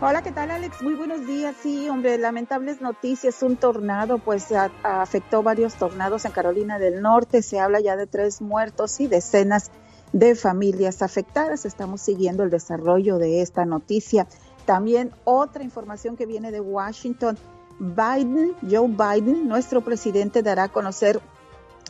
Hola, 0.00 0.22
¿qué 0.22 0.32
tal 0.32 0.50
Alex? 0.50 0.82
Muy 0.82 0.94
buenos 0.94 1.26
días. 1.26 1.54
Sí, 1.62 1.88
hombre, 1.88 2.18
lamentables 2.18 2.80
noticias. 2.80 3.40
Un 3.42 3.56
tornado, 3.56 4.18
pues 4.18 4.50
a- 4.50 4.72
afectó 4.82 5.42
varios 5.44 5.74
tornados 5.74 6.24
en 6.24 6.32
Carolina 6.32 6.78
del 6.80 7.02
Norte. 7.02 7.40
Se 7.42 7.60
habla 7.60 7.78
ya 7.80 7.94
de 7.96 8.08
tres 8.08 8.40
muertos 8.42 8.98
y 9.00 9.06
decenas 9.06 9.70
de 10.12 10.34
familias 10.34 11.02
afectadas. 11.02 11.64
Estamos 11.66 12.00
siguiendo 12.00 12.42
el 12.42 12.50
desarrollo 12.50 13.18
de 13.18 13.42
esta 13.42 13.64
noticia. 13.64 14.26
También 14.66 15.12
otra 15.24 15.62
información 15.62 16.16
que 16.16 16.26
viene 16.26 16.50
de 16.50 16.60
Washington. 16.60 17.38
Biden, 17.78 18.54
Joe 18.68 18.88
Biden, 18.88 19.48
nuestro 19.48 19.80
presidente, 19.80 20.42
dará 20.42 20.64
a 20.64 20.68
conocer 20.68 21.20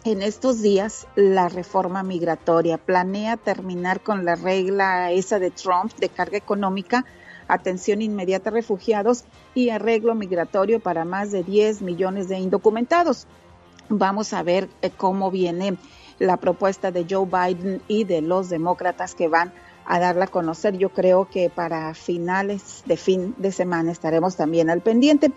en 0.04 0.22
estos 0.22 0.60
días 0.62 1.06
la 1.14 1.48
reforma 1.48 2.02
migratoria. 2.02 2.78
Planea 2.78 3.36
terminar 3.36 4.00
con 4.00 4.24
la 4.24 4.34
regla 4.34 5.10
esa 5.12 5.38
de 5.38 5.50
Trump 5.50 5.92
de 5.98 6.08
carga 6.08 6.36
económica, 6.36 7.04
atención 7.48 8.02
inmediata 8.02 8.50
a 8.50 8.52
refugiados 8.52 9.24
y 9.54 9.70
arreglo 9.70 10.14
migratorio 10.14 10.80
para 10.80 11.04
más 11.04 11.30
de 11.30 11.42
10 11.42 11.82
millones 11.82 12.28
de 12.28 12.38
indocumentados. 12.38 13.26
Vamos 13.88 14.32
a 14.32 14.42
ver 14.42 14.68
eh, 14.80 14.90
cómo 14.90 15.30
viene 15.30 15.76
la 16.18 16.36
propuesta 16.36 16.90
de 16.90 17.06
Joe 17.08 17.26
Biden 17.26 17.82
y 17.88 18.04
de 18.04 18.22
los 18.22 18.48
demócratas 18.48 19.14
que 19.14 19.28
van 19.28 19.52
a 19.84 19.98
darla 19.98 20.24
a 20.24 20.28
conocer. 20.28 20.76
Yo 20.78 20.90
creo 20.90 21.28
que 21.28 21.50
para 21.50 21.94
finales 21.94 22.82
de 22.86 22.96
fin 22.96 23.34
de 23.38 23.52
semana 23.52 23.92
estaremos 23.92 24.36
también 24.36 24.70
al 24.70 24.80
pendiente. 24.80 25.32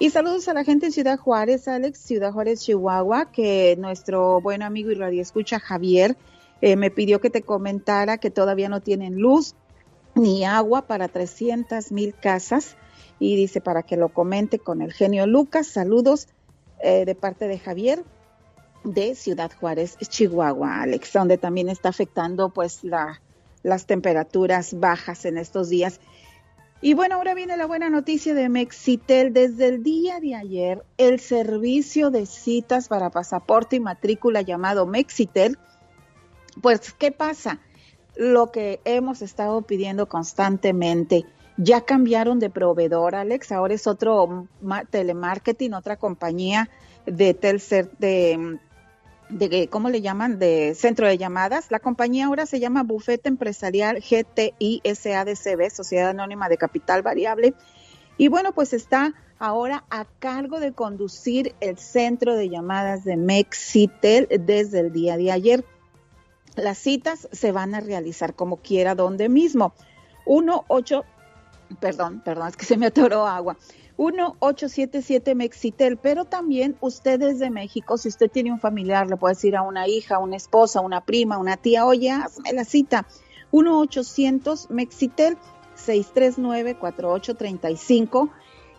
Y 0.00 0.10
saludos 0.10 0.46
a 0.46 0.54
la 0.54 0.62
gente 0.62 0.86
en 0.86 0.92
Ciudad 0.92 1.18
Juárez, 1.18 1.66
Alex, 1.66 1.98
Ciudad 1.98 2.32
Juárez, 2.32 2.60
Chihuahua, 2.60 3.32
que 3.32 3.74
nuestro 3.80 4.40
buen 4.40 4.62
amigo 4.62 4.92
y 4.92 4.94
radioescucha 4.94 5.58
Javier 5.58 6.16
eh, 6.60 6.76
me 6.76 6.92
pidió 6.92 7.20
que 7.20 7.30
te 7.30 7.42
comentara 7.42 8.18
que 8.18 8.30
todavía 8.30 8.68
no 8.68 8.80
tienen 8.80 9.16
luz 9.16 9.56
ni 10.14 10.44
agua 10.44 10.82
para 10.86 11.08
300 11.08 11.90
mil 11.90 12.14
casas 12.14 12.76
y 13.18 13.34
dice 13.34 13.60
para 13.60 13.82
que 13.82 13.96
lo 13.96 14.10
comente 14.10 14.60
con 14.60 14.82
el 14.82 14.92
genio 14.92 15.26
Lucas. 15.26 15.66
Saludos 15.66 16.28
eh, 16.78 17.04
de 17.04 17.16
parte 17.16 17.48
de 17.48 17.58
Javier 17.58 18.04
de 18.84 19.16
Ciudad 19.16 19.50
Juárez, 19.58 19.98
Chihuahua, 19.98 20.82
Alex, 20.82 21.12
donde 21.12 21.38
también 21.38 21.68
está 21.68 21.88
afectando 21.88 22.50
pues 22.50 22.84
la, 22.84 23.20
las 23.64 23.86
temperaturas 23.86 24.78
bajas 24.78 25.24
en 25.24 25.38
estos 25.38 25.68
días. 25.68 26.00
Y 26.80 26.94
bueno, 26.94 27.16
ahora 27.16 27.34
viene 27.34 27.56
la 27.56 27.66
buena 27.66 27.90
noticia 27.90 28.34
de 28.34 28.48
Mexitel. 28.48 29.32
Desde 29.32 29.66
el 29.66 29.82
día 29.82 30.20
de 30.20 30.36
ayer, 30.36 30.84
el 30.96 31.18
servicio 31.18 32.10
de 32.10 32.24
citas 32.24 32.86
para 32.88 33.10
pasaporte 33.10 33.76
y 33.76 33.80
matrícula 33.80 34.42
llamado 34.42 34.86
Mexitel, 34.86 35.58
pues, 36.62 36.92
¿qué 36.92 37.10
pasa? 37.10 37.58
Lo 38.16 38.52
que 38.52 38.80
hemos 38.84 39.22
estado 39.22 39.62
pidiendo 39.62 40.08
constantemente. 40.08 41.24
Ya 41.56 41.80
cambiaron 41.80 42.38
de 42.38 42.50
proveedor, 42.50 43.16
Alex. 43.16 43.50
Ahora 43.50 43.74
es 43.74 43.88
otro 43.88 44.46
ma- 44.60 44.84
telemarketing, 44.84 45.74
otra 45.74 45.96
compañía 45.96 46.70
de 47.06 47.34
Telcer, 47.34 47.90
de, 47.98 48.58
de, 49.28 49.68
¿cómo 49.68 49.90
le 49.90 50.00
llaman? 50.00 50.38
De 50.38 50.74
centro 50.74 51.06
de 51.06 51.18
llamadas. 51.18 51.70
La 51.70 51.80
compañía 51.80 52.26
ahora 52.26 52.46
se 52.46 52.60
llama 52.60 52.82
Bufete 52.82 53.28
Empresarial 53.28 54.00
GTI 54.00 54.82
SADCB, 54.84 55.70
Sociedad 55.70 56.10
Anónima 56.10 56.48
de 56.48 56.56
Capital 56.56 57.02
Variable. 57.02 57.54
Y 58.16 58.28
bueno, 58.28 58.52
pues 58.52 58.72
está 58.72 59.14
ahora 59.38 59.84
a 59.90 60.04
cargo 60.18 60.60
de 60.60 60.72
conducir 60.72 61.54
el 61.60 61.78
centro 61.78 62.34
de 62.34 62.48
llamadas 62.48 63.04
de 63.04 63.16
Mexitel 63.16 64.28
desde 64.40 64.80
el 64.80 64.92
día 64.92 65.16
de 65.16 65.30
ayer. 65.30 65.64
Las 66.56 66.78
citas 66.78 67.28
se 67.30 67.52
van 67.52 67.74
a 67.74 67.80
realizar 67.80 68.34
como 68.34 68.56
quiera, 68.56 68.94
donde 68.94 69.28
mismo. 69.28 69.72
1 70.26 70.64
8 70.68 71.04
perdón, 71.80 72.20
perdón, 72.24 72.48
es 72.48 72.56
que 72.56 72.64
se 72.64 72.76
me 72.76 72.86
atoró 72.86 73.26
agua. 73.26 73.56
1877 73.98 75.34
Mexitel, 75.34 75.96
pero 75.96 76.24
también 76.24 76.76
ustedes 76.80 77.40
de 77.40 77.50
México, 77.50 77.98
si 77.98 78.08
usted 78.08 78.30
tiene 78.30 78.52
un 78.52 78.60
familiar, 78.60 79.08
le 79.08 79.16
puede 79.16 79.34
decir 79.34 79.56
a 79.56 79.62
una 79.62 79.88
hija, 79.88 80.18
una 80.18 80.36
esposa, 80.36 80.80
una 80.80 81.04
prima, 81.04 81.38
una 81.38 81.56
tía, 81.56 81.84
oye, 81.84 82.10
hazme 82.10 82.52
la 82.52 82.64
cita. 82.64 83.08
1-800 83.50 84.68
Mexitel 84.70 85.36
639-4835 85.84 88.30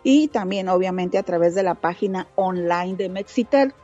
y 0.02 0.28
también 0.28 0.68
obviamente 0.68 1.18
a 1.18 1.22
través 1.22 1.54
de 1.54 1.62
la 1.62 1.74
página 1.74 2.26
online 2.36 2.96
de 2.96 3.08
Mexitel. 3.08 3.74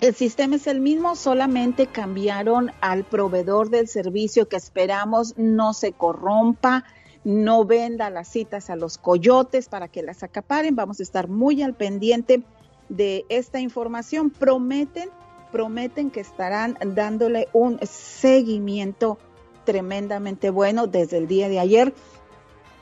El 0.00 0.14
sistema 0.14 0.56
es 0.56 0.66
el 0.66 0.80
mismo, 0.80 1.16
solamente 1.16 1.86
cambiaron 1.86 2.70
al 2.80 3.04
proveedor 3.04 3.70
del 3.70 3.88
servicio 3.88 4.48
que 4.48 4.56
esperamos 4.56 5.34
no 5.38 5.72
se 5.72 5.92
corrompa, 5.92 6.84
no 7.26 7.64
venda 7.64 8.08
las 8.08 8.28
citas 8.28 8.70
a 8.70 8.76
los 8.76 8.98
coyotes 8.98 9.68
para 9.68 9.88
que 9.88 10.00
las 10.00 10.22
acaparen. 10.22 10.76
Vamos 10.76 11.00
a 11.00 11.02
estar 11.02 11.26
muy 11.26 11.60
al 11.60 11.74
pendiente 11.74 12.44
de 12.88 13.24
esta 13.28 13.58
información. 13.58 14.30
Prometen, 14.30 15.08
prometen 15.50 16.12
que 16.12 16.20
estarán 16.20 16.78
dándole 16.94 17.48
un 17.52 17.80
seguimiento 17.82 19.18
tremendamente 19.64 20.50
bueno 20.50 20.86
desde 20.86 21.18
el 21.18 21.26
día 21.26 21.48
de 21.48 21.58
ayer. 21.58 21.92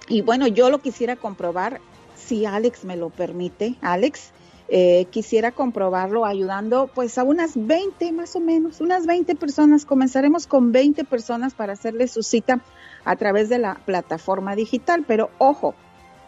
Y 0.08 0.20
bueno, 0.20 0.46
yo 0.46 0.68
lo 0.68 0.80
quisiera 0.80 1.16
comprobar, 1.16 1.80
si 2.14 2.44
Alex 2.44 2.84
me 2.84 2.96
lo 2.96 3.08
permite, 3.08 3.76
Alex, 3.80 4.30
eh, 4.68 5.06
quisiera 5.10 5.52
comprobarlo 5.52 6.26
ayudando 6.26 6.90
pues 6.94 7.16
a 7.16 7.24
unas 7.24 7.52
20 7.54 8.12
más 8.12 8.36
o 8.36 8.40
menos, 8.40 8.82
unas 8.82 9.06
20 9.06 9.36
personas. 9.36 9.86
Comenzaremos 9.86 10.46
con 10.46 10.70
20 10.70 11.04
personas 11.04 11.54
para 11.54 11.72
hacerle 11.72 12.08
su 12.08 12.22
cita 12.22 12.60
a 13.04 13.16
través 13.16 13.48
de 13.48 13.58
la 13.58 13.74
plataforma 13.84 14.56
digital, 14.56 15.04
pero 15.06 15.30
ojo, 15.38 15.74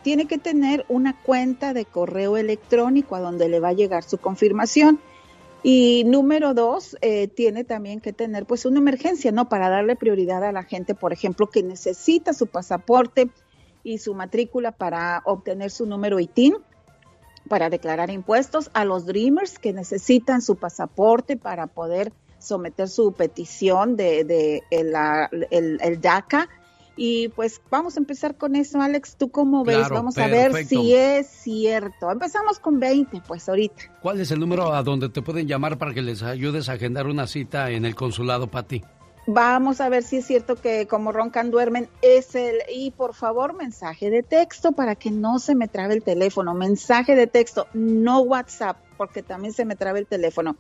tiene 0.03 0.27
que 0.27 0.39
tener 0.39 0.85
una 0.89 1.21
cuenta 1.21 1.73
de 1.73 1.85
correo 1.85 2.37
electrónico 2.37 3.17
a 3.17 3.21
donde 3.21 3.49
le 3.49 3.61
va 3.61 3.69
a 3.69 3.73
llegar 3.73 4.05
su 4.05 4.19
confirmación. 4.19 5.01
Y 5.63 6.05
número 6.07 6.55
dos, 6.55 6.97
eh, 7.01 7.27
tiene 7.27 7.65
también 7.65 8.01
que 8.01 8.13
tener 8.13 8.47
pues 8.47 8.67
una 8.67 8.79
emergencia, 8.79 9.33
¿no? 9.33 9.49
Para 9.49 9.69
darle 9.69 9.97
prioridad 9.97 10.45
a 10.45 10.53
la 10.53 10.63
gente, 10.63 10.95
por 10.95 11.13
ejemplo, 11.13 11.49
que 11.49 11.63
necesita 11.63 12.35
su 12.35 12.47
pasaporte 12.47 13.31
y 13.83 13.99
su 13.99 14.15
matrícula 14.15 14.71
para 14.71 15.23
obtener 15.25 15.71
su 15.71 15.87
número 15.87 16.21
ITIN 16.21 16.57
para 17.49 17.71
declarar 17.71 18.11
impuestos, 18.11 18.71
a 18.75 18.85
los 18.85 19.07
Dreamers 19.07 19.59
que 19.59 19.73
necesitan 19.73 20.43
su 20.43 20.57
pasaporte 20.57 21.37
para 21.37 21.67
poder 21.67 22.13
someter 22.39 22.89
su 22.89 23.13
petición 23.13 23.97
de, 23.97 24.25
de 24.25 24.63
el, 24.71 25.79
el 25.81 26.01
DACA. 26.01 26.49
Y 26.97 27.29
pues 27.29 27.61
vamos 27.71 27.97
a 27.97 28.01
empezar 28.01 28.37
con 28.37 28.57
eso, 28.57 28.81
Alex. 28.81 29.17
¿Tú 29.17 29.31
cómo 29.31 29.65
ves? 29.65 29.77
Claro, 29.77 29.97
vamos 29.97 30.17
a 30.17 30.27
ver 30.29 30.65
si 30.65 30.95
es 30.95 31.27
cierto. 31.27 32.11
Empezamos 32.11 32.59
con 32.59 32.81
20, 32.81 33.21
pues 33.29 33.47
ahorita. 33.49 33.83
¿Cuál 34.01 34.21
es 34.21 34.31
el 34.31 34.41
número 34.41 34.73
a 34.73 34.83
donde 34.83 35.11
te 35.11 35.21
pueden 35.21 35.47
llamar 35.47 35.77
para 35.77 35.93
que 35.93 36.01
les 36.01 36.23
ayudes 36.23 36.71
a 36.71 36.73
agendar 36.73 37.07
una 37.07 37.27
cita 37.27 37.71
en 37.71 37.85
el 37.85 37.95
consulado 37.95 38.47
para 38.47 38.67
ti? 38.67 38.83
Vamos 39.29 39.81
a 39.81 39.89
ver 39.89 40.05
si 40.05 40.19
es 40.19 40.27
cierto 40.27 40.55
que 40.57 40.87
como 40.87 41.11
roncan 41.11 41.51
duermen 41.51 41.89
es 42.01 42.37
el 42.37 42.59
y 42.73 42.93
por 42.93 43.13
favor 43.13 43.55
mensaje 43.55 44.09
de 44.09 44.23
texto 44.23 44.71
para 44.71 44.95
que 44.95 45.11
no 45.11 45.41
se 45.41 45.57
me 45.57 45.67
trabe 45.67 45.95
el 45.95 46.05
teléfono, 46.05 46.55
mensaje 46.55 47.17
de 47.17 47.27
texto, 47.27 47.67
no 47.75 48.21
WhatsApp, 48.21 48.77
porque 48.97 49.25
también 49.25 49.53
se 49.53 49.65
me 49.65 49.75
trabe 49.75 49.99
el 49.99 50.07
teléfono. 50.07 50.55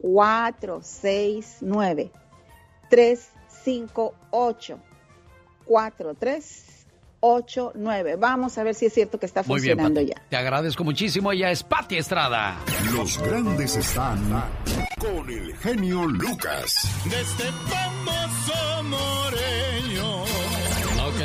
469 0.00 2.10
358 2.90 4.78
4389. 5.66 8.16
Vamos 8.16 8.56
a 8.58 8.62
ver 8.62 8.74
si 8.74 8.86
es 8.86 8.92
cierto 8.92 9.18
que 9.18 9.26
está 9.26 9.42
Muy 9.44 9.60
bien, 9.60 9.76
funcionando 9.78 10.00
Pati. 10.00 10.12
ya. 10.14 10.22
Te 10.30 10.36
agradezco 10.36 10.84
muchísimo. 10.84 11.32
Ella 11.32 11.50
es 11.50 11.62
Pati 11.62 11.96
Estrada. 11.96 12.56
Los 12.92 13.18
grandes 13.22 13.76
están 13.76 14.18
con 14.98 15.28
el 15.30 15.54
genio 15.58 16.06
Lucas. 16.06 16.74
De 17.08 17.20
este 17.20 17.44
famoso 17.44 18.82
moreño. 18.84 19.73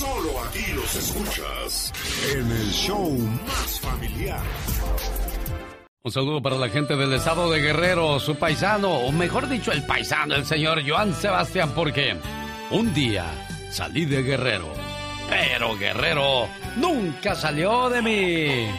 Solo 0.00 0.40
aquí 0.44 0.64
los 0.72 0.96
escuchas 0.96 1.92
en 2.32 2.50
el 2.50 2.70
show 2.70 3.18
más 3.46 3.80
familiar. 3.80 4.40
Un 6.02 6.10
saludo 6.10 6.40
para 6.40 6.56
la 6.56 6.70
gente 6.70 6.96
del 6.96 7.12
estado 7.12 7.50
de 7.50 7.60
Guerrero, 7.60 8.18
su 8.18 8.34
paisano, 8.36 8.90
o 8.90 9.12
mejor 9.12 9.46
dicho, 9.46 9.72
el 9.72 9.84
paisano, 9.84 10.36
el 10.36 10.46
señor 10.46 10.80
Joan 10.88 11.12
Sebastián, 11.12 11.72
porque 11.74 12.16
un 12.70 12.94
día 12.94 13.26
salí 13.70 14.06
de 14.06 14.22
Guerrero, 14.22 14.72
pero 15.28 15.76
Guerrero 15.76 16.48
nunca 16.76 17.34
salió 17.34 17.90
de 17.90 18.00
mí. 18.00 18.70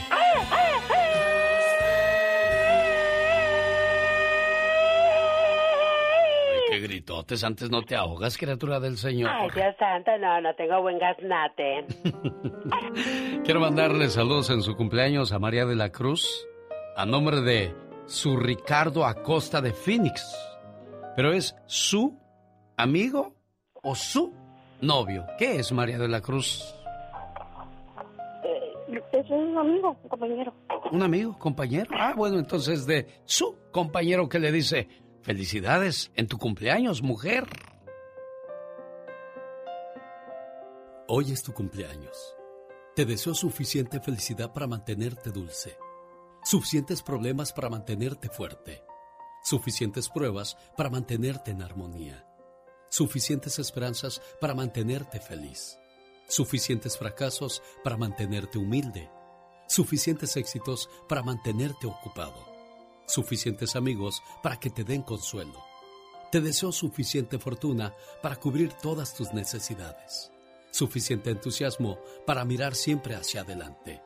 Gritotes, 6.82 7.44
antes 7.44 7.70
no 7.70 7.84
te 7.84 7.96
ahogas, 7.96 8.38
criatura 8.38 8.80
del 8.80 8.98
Señor. 8.98 9.30
Ay, 9.32 9.50
Dios 9.54 9.76
santo, 9.78 10.12
no, 10.20 10.42
no 10.42 10.54
tengo 10.56 10.82
buen 10.82 11.00
gaznate. 11.00 11.86
Quiero 13.44 13.60
mandarle 13.60 14.10
saludos 14.10 14.50
en 14.50 14.62
su 14.62 14.76
cumpleaños 14.76 15.32
a 15.32 15.40
María 15.40 15.66
de 15.66 15.76
la 15.76 15.92
Cruz, 15.92 16.48
a 16.96 17.06
nombre 17.06 17.42
de 17.42 17.74
su 18.06 18.38
Ricardo 18.38 19.06
Acosta 19.06 19.62
de 19.62 19.72
Phoenix. 19.72 20.24
Pero 21.16 21.34
es 21.34 21.56
su 21.66 22.18
amigo 22.78 23.36
o 23.82 23.96
su 23.96 24.34
novio. 24.82 25.26
¿Qué 25.38 25.58
es 25.58 25.72
María 25.72 25.98
de 25.98 26.08
la 26.08 26.22
Cruz? 26.22 26.76
Eh, 28.44 29.02
es 29.14 29.30
un 29.30 29.58
amigo, 29.58 29.98
un 30.04 30.10
compañero. 30.10 30.54
¿Un 30.92 31.04
amigo, 31.04 31.38
compañero? 31.38 31.90
Ah, 31.98 32.14
bueno, 32.16 32.38
entonces 32.40 32.86
de 32.86 33.08
su 33.24 33.58
compañero 33.72 34.28
que 34.28 34.40
le 34.40 34.52
dice, 34.52 34.88
felicidades 35.22 36.12
en 36.16 36.28
tu 36.28 36.38
cumpleaños, 36.38 37.02
mujer. 37.02 37.48
Hoy 41.08 41.32
es 41.32 41.44
tu 41.44 41.54
cumpleaños. 41.54 42.36
Te 42.96 43.06
deseo 43.06 43.34
suficiente 43.34 44.00
felicidad 44.00 44.54
para 44.54 44.68
mantenerte 44.68 45.32
dulce, 45.32 45.78
suficientes 46.44 47.02
problemas 47.02 47.54
para 47.54 47.70
mantenerte 47.70 48.30
fuerte, 48.30 48.84
suficientes 49.44 50.10
pruebas 50.10 50.58
para 50.76 50.90
mantenerte 50.90 51.52
en 51.52 51.62
armonía, 51.62 52.28
suficientes 52.90 53.60
esperanzas 53.60 54.22
para 54.42 54.54
mantenerte 54.54 55.20
feliz, 55.20 55.78
suficientes 56.28 56.98
fracasos 56.98 57.62
para 57.84 57.96
mantenerte 57.96 58.58
humilde, 58.58 59.10
suficientes 59.68 60.36
éxitos 60.36 60.90
para 61.08 61.24
mantenerte 61.24 61.88
ocupado, 61.88 62.51
suficientes 63.06 63.76
amigos 63.76 64.22
para 64.42 64.60
que 64.60 64.70
te 64.70 64.84
den 64.84 65.02
consuelo. 65.02 65.64
Te 66.32 66.42
deseo 66.42 66.72
suficiente 66.72 67.40
fortuna 67.40 67.94
para 68.22 68.38
cubrir 68.38 68.74
todas 68.74 69.14
tus 69.14 69.34
necesidades, 69.34 70.32
suficiente 70.72 71.30
entusiasmo 71.30 72.00
para 72.26 72.46
mirar 72.46 72.76
siempre 72.76 73.16
hacia 73.16 73.42
adelante, 73.42 74.02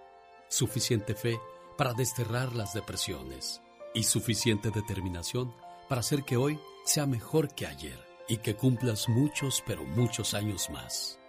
suficiente 0.47 1.13
fe 1.13 1.39
para 1.77 1.93
desterrar 1.93 2.55
las 2.55 2.73
depresiones 2.73 3.61
y 3.93 4.03
suficiente 4.03 4.71
determinación 4.71 5.53
para 5.87 6.01
hacer 6.01 6.23
que 6.23 6.37
hoy 6.37 6.59
sea 6.85 7.05
mejor 7.05 7.53
que 7.53 7.67
ayer 7.67 7.99
y 8.27 8.37
que 8.37 8.55
cumplas 8.55 9.07
muchos, 9.07 9.63
pero 9.65 9.83
muchos 9.83 10.33
años 10.33 10.69
más. 10.69 11.19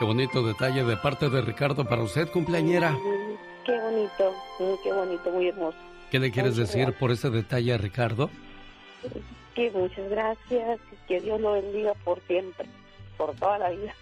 Qué 0.00 0.06
bonito 0.06 0.42
detalle 0.42 0.82
de 0.82 0.96
parte 0.96 1.28
de 1.28 1.42
Ricardo 1.42 1.84
para 1.84 2.02
usted, 2.02 2.28
cumpleañera. 2.30 2.96
Qué 3.66 3.78
bonito, 3.78 4.34
qué 4.82 4.92
bonito, 4.92 5.30
muy 5.30 5.48
hermoso. 5.48 5.76
¿Qué 6.10 6.18
le 6.18 6.30
quieres 6.32 6.56
Muchas 6.58 6.72
decir 6.72 6.94
por 6.94 7.10
este 7.12 7.28
detalle 7.28 7.74
a 7.74 7.76
Ricardo? 7.78 8.30
Que 9.54 9.70
muchas 9.72 10.08
gracias 10.08 10.80
y 10.90 11.06
que 11.06 11.20
Dios 11.20 11.38
lo 11.40 11.52
bendiga 11.52 11.92
por 12.02 12.18
siempre, 12.26 12.66
por 13.18 13.34
toda 13.36 13.58
la 13.58 13.70
vida. 13.70 13.94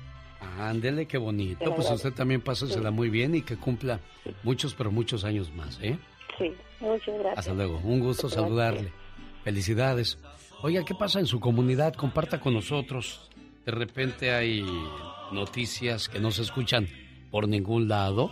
Ándele, 0.61 1.07
qué 1.07 1.19
bonito. 1.19 1.75
Pues 1.75 1.91
usted 1.91 2.13
también 2.13 2.41
pásensela 2.43 2.91
Sí. 2.91 2.95
muy 2.95 3.11
bien 3.11 3.35
y 3.35 3.43
que 3.43 3.57
cumpla 3.57 3.99
muchos, 4.45 4.75
pero 4.75 4.93
muchos 4.93 5.25
años 5.25 5.53
más, 5.53 5.81
¿eh? 5.83 5.99
Sí, 6.39 6.55
muchas 6.79 7.15
gracias. 7.19 7.39
Hasta 7.39 7.55
luego. 7.55 7.81
Un 7.83 7.99
gusto 7.99 8.29
Gracias. 8.29 8.41
saludarle. 8.45 8.93
Felicidades. 9.43 10.17
Oiga, 10.63 10.85
¿qué 10.85 10.95
pasa 10.95 11.19
en 11.19 11.27
su 11.27 11.41
comunidad? 11.41 11.95
Comparta 11.95 12.39
con 12.39 12.55
nosotros. 12.55 13.29
De 13.67 13.73
repente 13.73 14.33
hay 14.33 14.65
noticias 15.33 16.09
que 16.09 16.21
no 16.21 16.31
se 16.31 16.43
escuchan 16.43 16.89
por 17.31 17.49
ningún 17.49 17.89
lado 17.89 18.31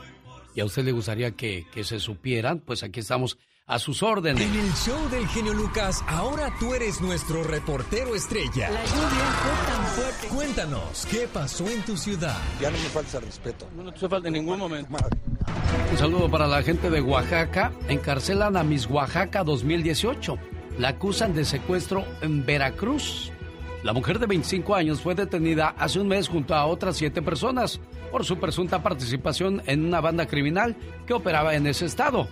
y 0.54 0.60
a 0.60 0.64
usted 0.64 0.84
le 0.84 0.92
gustaría 0.92 1.32
que, 1.32 1.66
que 1.72 1.84
se 1.84 2.00
supieran, 2.00 2.60
pues 2.60 2.82
aquí 2.82 3.00
estamos 3.00 3.38
a 3.66 3.78
sus 3.80 4.02
órdenes. 4.02 4.42
En 4.42 4.54
el 4.58 4.72
show 4.74 5.08
del 5.10 5.26
genio 5.26 5.52
Lucas, 5.52 6.02
ahora 6.06 6.52
tú 6.60 6.72
eres 6.72 7.00
nuestro 7.00 7.42
reportero 7.42 8.14
estrella. 8.14 8.70
La 8.70 8.84
lluvia 8.84 9.26
fue 9.42 9.72
tan 9.72 9.86
fuerte. 9.86 10.28
Cuéntanos, 10.28 11.06
¿qué 11.10 11.28
pasó 11.32 11.68
en 11.68 11.82
tu 11.82 11.96
ciudad? 11.96 12.38
Ya 12.60 12.70
no 12.70 12.78
me 12.78 12.84
falta 12.84 13.18
respeto. 13.18 13.68
No 13.74 13.92
te 13.92 14.08
falta 14.08 14.28
en 14.28 14.34
ningún 14.34 14.58
momento. 14.58 14.96
Un 15.90 15.98
saludo 15.98 16.30
para 16.30 16.46
la 16.46 16.62
gente 16.62 16.90
de 16.90 17.00
Oaxaca. 17.00 17.72
Encarcelan 17.88 18.56
a 18.56 18.62
Miss 18.62 18.86
Oaxaca 18.86 19.42
2018. 19.42 20.38
La 20.78 20.88
acusan 20.90 21.34
de 21.34 21.44
secuestro 21.44 22.04
en 22.20 22.46
Veracruz. 22.46 23.32
La 23.82 23.92
mujer 23.92 24.18
de 24.18 24.26
25 24.26 24.74
años 24.74 25.00
fue 25.00 25.14
detenida 25.14 25.74
hace 25.78 26.00
un 26.00 26.08
mes 26.08 26.28
junto 26.28 26.54
a 26.54 26.66
otras 26.66 26.96
siete 26.96 27.22
personas 27.22 27.80
por 28.10 28.24
su 28.24 28.38
presunta 28.38 28.82
participación 28.82 29.62
en 29.66 29.84
una 29.84 30.00
banda 30.00 30.26
criminal 30.26 30.76
que 31.06 31.14
operaba 31.14 31.54
en 31.54 31.66
ese 31.66 31.86
estado. 31.86 32.28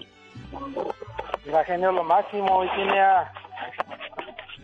Mira, 1.45 1.63
genio, 1.65 1.91
lo 1.91 2.03
máximo. 2.03 2.63
Y 2.65 2.69
tiene 2.75 2.99
a 2.99 3.33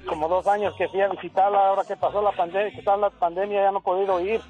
como 0.08 0.28
dos 0.28 0.46
años 0.48 0.76
que 0.78 0.88
fui 0.90 1.02
a 1.02 1.08
visitarla, 1.08 1.70
ahora 1.70 1.84
que 1.88 1.96
pasó 1.96 2.22
la 2.22 2.32
pandemia, 2.32 2.72
que 2.72 2.80
está 2.80 2.96
la 2.98 3.10
pandemia 3.10 3.64
ya 3.64 3.72
no 3.72 3.80
he 3.80 3.82
podido 3.82 4.20
ir. 4.20 4.42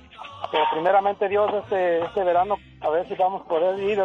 Pero 0.52 0.64
primeramente 0.74 1.30
Dios 1.30 1.50
este, 1.64 2.04
este 2.04 2.24
verano, 2.24 2.56
a 2.82 2.90
ver 2.90 3.08
si 3.08 3.16
vamos 3.16 3.44
a 3.44 3.48
poder 3.48 3.80
ir. 3.80 4.00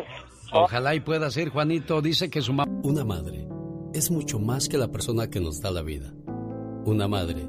Ojalá 0.52 0.94
y 0.94 1.00
puedas 1.00 1.36
ir, 1.36 1.50
Juanito. 1.50 2.00
Dice 2.00 2.30
que 2.30 2.42
su 2.42 2.52
mamá... 2.52 2.70
Una 2.84 3.04
madre 3.04 3.48
es 3.92 4.10
mucho 4.10 4.38
más 4.38 4.68
que 4.68 4.78
la 4.78 4.88
persona 4.88 5.28
que 5.30 5.40
nos 5.40 5.60
da 5.60 5.72
la 5.72 5.82
vida. 5.82 6.12
Una 6.84 7.08
madre 7.08 7.48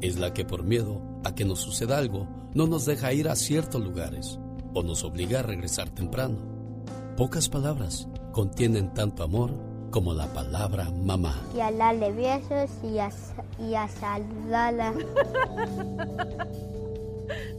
Es 0.00 0.18
la 0.18 0.32
que 0.32 0.44
por 0.44 0.62
miedo 0.64 1.02
a 1.24 1.34
que 1.34 1.44
nos 1.44 1.60
suceda 1.60 1.98
algo 1.98 2.26
no 2.54 2.66
nos 2.66 2.86
deja 2.86 3.12
ir 3.12 3.28
a 3.28 3.36
ciertos 3.36 3.82
lugares 3.82 4.38
o 4.72 4.82
nos 4.82 5.04
obliga 5.04 5.40
a 5.40 5.42
regresar 5.42 5.90
temprano. 5.90 6.38
Pocas 7.16 7.48
palabras 7.48 8.08
contienen 8.32 8.94
tanto 8.94 9.22
amor 9.22 9.52
como 9.90 10.14
la 10.14 10.26
palabra 10.32 10.90
mamá. 10.90 11.34
Y 11.54 11.60
a 11.60 11.70
darle 11.70 12.12
besos 12.12 12.70
y 12.82 12.98
a, 12.98 13.10
y 13.58 13.74
a 13.74 13.88
saludarla. 13.88 14.94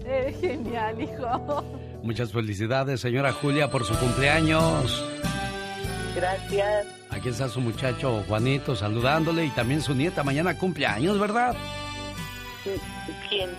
Eres 0.05 0.37
genial, 0.41 0.99
hijo. 0.99 1.63
Muchas 2.01 2.31
felicidades, 2.31 3.01
señora 3.01 3.33
Julia, 3.33 3.69
por 3.69 3.85
su 3.85 3.93
cumpleaños. 3.99 5.05
Gracias. 6.15 6.87
Aquí 7.11 7.29
está 7.29 7.47
su 7.49 7.61
muchacho 7.61 8.23
Juanito 8.27 8.75
saludándole 8.75 9.45
y 9.45 9.49
también 9.49 9.81
su 9.81 9.93
nieta 9.93 10.23
mañana 10.23 10.57
cumpleaños, 10.57 11.19
¿verdad? 11.19 11.55
¿Quién? 13.29 13.49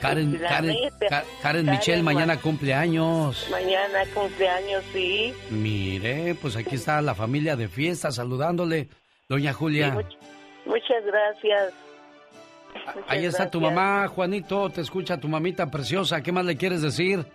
Karen, 0.00 0.40
La 0.40 1.22
Karen, 1.42 1.66
Michelle 1.66 2.02
Ma- 2.02 2.12
mañana 2.12 2.40
cumpleaños. 2.40 3.48
Mañana 3.50 4.00
cumpleaños, 4.14 4.84
sí. 4.92 5.34
Mire, 5.50 6.34
pues 6.40 6.56
aquí 6.56 6.76
está 6.76 7.00
la 7.00 7.14
familia 7.14 7.56
de 7.56 7.68
fiesta 7.68 8.10
saludándole. 8.12 8.88
Doña 9.28 9.52
Julia, 9.52 9.90
Sí, 9.90 9.96
much- 9.96 10.16
muchas 10.66 11.04
gracias. 11.04 11.72
Muchas 12.94 13.04
ahí 13.10 13.26
está 13.26 13.50
tu 13.50 13.60
mamá, 13.60 14.06
Juanito, 14.08 14.70
te 14.70 14.80
escucha 14.82 15.18
tu 15.18 15.28
mamita 15.28 15.66
preciosa. 15.70 16.22
¿Qué 16.22 16.30
más 16.32 16.44
le 16.44 16.56
quieres 16.56 16.80
decir? 16.82 17.26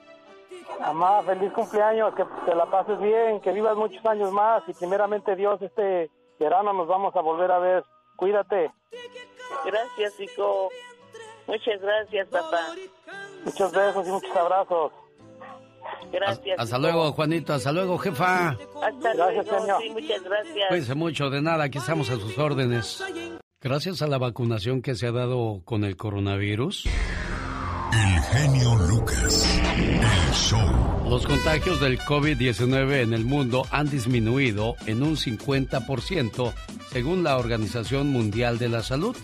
Mamá, 0.80 1.22
feliz 1.24 1.52
cumpleaños, 1.54 2.14
que 2.16 2.24
te 2.46 2.56
la 2.56 2.66
pases 2.66 3.00
bien, 3.00 3.40
que 3.42 3.52
vivas 3.52 3.76
muchos 3.78 4.04
años 4.06 4.32
más 4.32 4.64
y 4.68 4.74
primeramente 4.74 5.36
Dios, 5.36 5.62
este 5.62 6.10
verano 6.40 6.74
nos 6.74 6.88
vamos 6.88 7.16
a 7.16 7.22
volver 7.22 7.52
a 7.52 7.60
ver. 7.60 7.84
Cuídate. 8.16 8.72
Gracias, 9.66 10.20
hijo. 10.20 10.70
Muchas 11.48 11.82
gracias, 11.82 12.28
papá. 12.30 12.68
Muchos 13.46 13.72
besos 13.72 14.08
y 14.08 14.12
muchos 14.12 14.36
abrazos. 14.36 14.92
Gracias. 16.12 16.60
Hasta 16.60 16.78
hijo. 16.78 16.82
luego, 16.88 17.12
Juanito, 17.14 17.54
hasta 17.54 17.72
luego, 17.72 17.98
jefa. 17.98 18.50
Hasta 18.50 19.14
Gracias, 19.14 19.46
luego. 19.46 19.60
señor. 19.62 19.82
Sí, 19.82 19.90
muchas 19.90 20.24
gracias. 20.24 20.68
Cuídense 20.70 20.96
mucho, 20.96 21.30
de 21.30 21.42
nada, 21.42 21.66
aquí 21.66 21.78
estamos 21.78 22.10
a 22.10 22.16
sus 22.16 22.38
órdenes. 22.38 23.04
Gracias 23.62 24.02
a 24.02 24.08
la 24.08 24.18
vacunación 24.18 24.82
que 24.82 24.96
se 24.96 25.08
ha 25.08 25.12
dado 25.12 25.62
con 25.66 25.84
el 25.84 25.96
coronavirus, 25.98 26.86
El 26.86 28.22
genio 28.24 28.76
Lucas. 28.90 29.62
El 29.78 30.34
show. 30.34 31.10
Los 31.10 31.26
contagios 31.28 31.80
del 31.80 32.00
COVID-19 32.00 33.02
en 33.04 33.14
el 33.14 33.24
mundo 33.26 33.66
han 33.72 33.90
disminuido 33.90 34.76
en 34.88 35.04
un 35.04 35.16
50% 35.16 36.54
según 36.90 37.24
la 37.24 37.38
Organización 37.38 38.10
Mundial 38.10 38.58
de 38.58 38.70
la 38.70 38.82
Salud. 38.84 39.16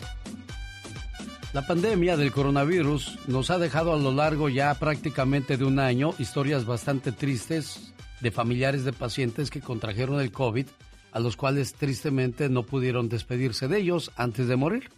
La 1.51 1.65
pandemia 1.65 2.15
del 2.15 2.31
coronavirus 2.31 3.27
nos 3.27 3.49
ha 3.49 3.57
dejado 3.57 3.93
a 3.93 3.97
lo 3.97 4.11
largo 4.11 4.49
ya 4.49 4.71
prácticamente 4.75 5.57
de 5.57 5.65
un 5.65 5.79
año 5.79 6.13
historias 6.19 6.63
bastante 6.63 7.11
tristes 7.11 7.91
de 8.21 8.29
familiares 8.29 8.83
de 8.83 8.93
pacientes 8.93 9.49
que 9.49 9.59
contrajeron 9.59 10.21
el 10.21 10.31
COVID, 10.31 10.67
a 11.11 11.19
los 11.19 11.35
cuales 11.35 11.73
tristemente 11.73 12.49
no 12.49 12.67
pudieron 12.67 13.09
despedirse 13.09 13.67
de 13.67 13.79
ellos 13.79 14.11
antes 14.15 14.47
de 14.47 14.57
morir. 14.57 14.91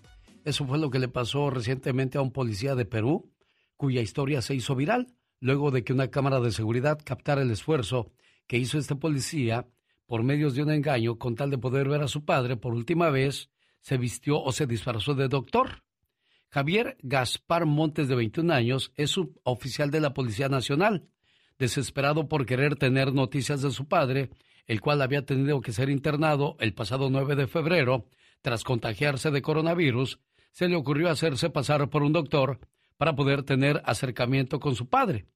Eso 0.44 0.66
fue 0.66 0.78
lo 0.78 0.90
que 0.90 1.00
le 1.00 1.08
pasó 1.08 1.50
recientemente 1.52 2.18
a 2.18 2.22
un 2.22 2.32
policía 2.32 2.76
de 2.76 2.84
Perú, 2.84 3.32
cuya 3.78 4.02
historia 4.02 4.42
se 4.42 4.54
hizo 4.54 4.76
viral 4.76 5.08
luego 5.40 5.72
de 5.72 5.86
que 5.86 5.94
una 5.94 6.10
cámara 6.10 6.42
de 6.42 6.52
seguridad 6.52 7.00
captara 7.02 7.44
el 7.44 7.52
esfuerzo 7.52 8.12
que 8.46 8.58
hizo 8.58 8.78
este 8.78 8.96
policía 8.96 9.68
por 10.06 10.24
medios 10.24 10.54
de 10.54 10.64
un 10.64 10.72
engaño 10.72 11.18
con 11.18 11.36
tal 11.36 11.50
de 11.50 11.58
poder 11.58 11.88
ver 11.88 12.02
a 12.02 12.10
su 12.10 12.26
padre 12.26 12.58
por 12.58 12.74
última 12.74 13.10
vez, 13.10 13.50
se 13.80 13.98
vistió 13.98 14.42
o 14.44 14.52
se 14.52 14.68
disfrazó 14.68 15.16
de 15.16 15.30
doctor. 15.30 15.84
Javier 16.54 16.98
Gaspar 17.02 17.66
Montes, 17.66 18.10
de 18.10 18.16
21 18.16 18.54
años, 18.54 18.92
es 18.98 19.12
suboficial 19.12 19.90
de 19.90 20.02
la 20.02 20.14
Policía 20.14 20.50
Nacional. 20.50 21.08
Desesperado 21.58 22.28
por 22.28 22.46
querer 22.46 22.76
tener 22.76 23.14
noticias 23.14 23.62
de 23.62 23.72
su 23.72 23.88
padre, 23.88 24.32
el 24.68 24.82
cual 24.82 25.02
había 25.02 25.26
tenido 25.26 25.62
que 25.62 25.72
ser 25.72 25.90
internado 25.90 26.58
el 26.60 26.74
pasado 26.74 27.10
9 27.10 27.36
de 27.36 27.48
febrero 27.48 28.06
tras 28.42 28.66
contagiarse 28.66 29.32
de 29.32 29.42
coronavirus, 29.42 30.20
se 30.52 30.68
le 30.68 30.76
ocurrió 30.76 31.10
hacerse 31.10 31.50
pasar 31.50 31.90
por 31.90 32.04
un 32.04 32.12
doctor 32.12 32.60
para 32.98 33.16
poder 33.16 33.44
tener 33.44 33.82
acercamiento 33.86 34.60
con 34.60 34.76
su 34.76 34.90
padre. 34.90 35.28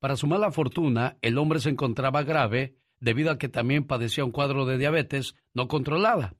Para 0.00 0.16
su 0.16 0.26
mala 0.26 0.50
fortuna, 0.50 1.18
el 1.22 1.38
hombre 1.38 1.60
se 1.60 1.70
encontraba 1.70 2.24
grave 2.24 2.74
debido 2.98 3.30
a 3.30 3.38
que 3.38 3.48
también 3.48 3.84
padecía 3.84 4.24
un 4.24 4.32
cuadro 4.32 4.66
de 4.66 4.76
diabetes 4.76 5.36
no 5.54 5.68
controlada. 5.68 6.34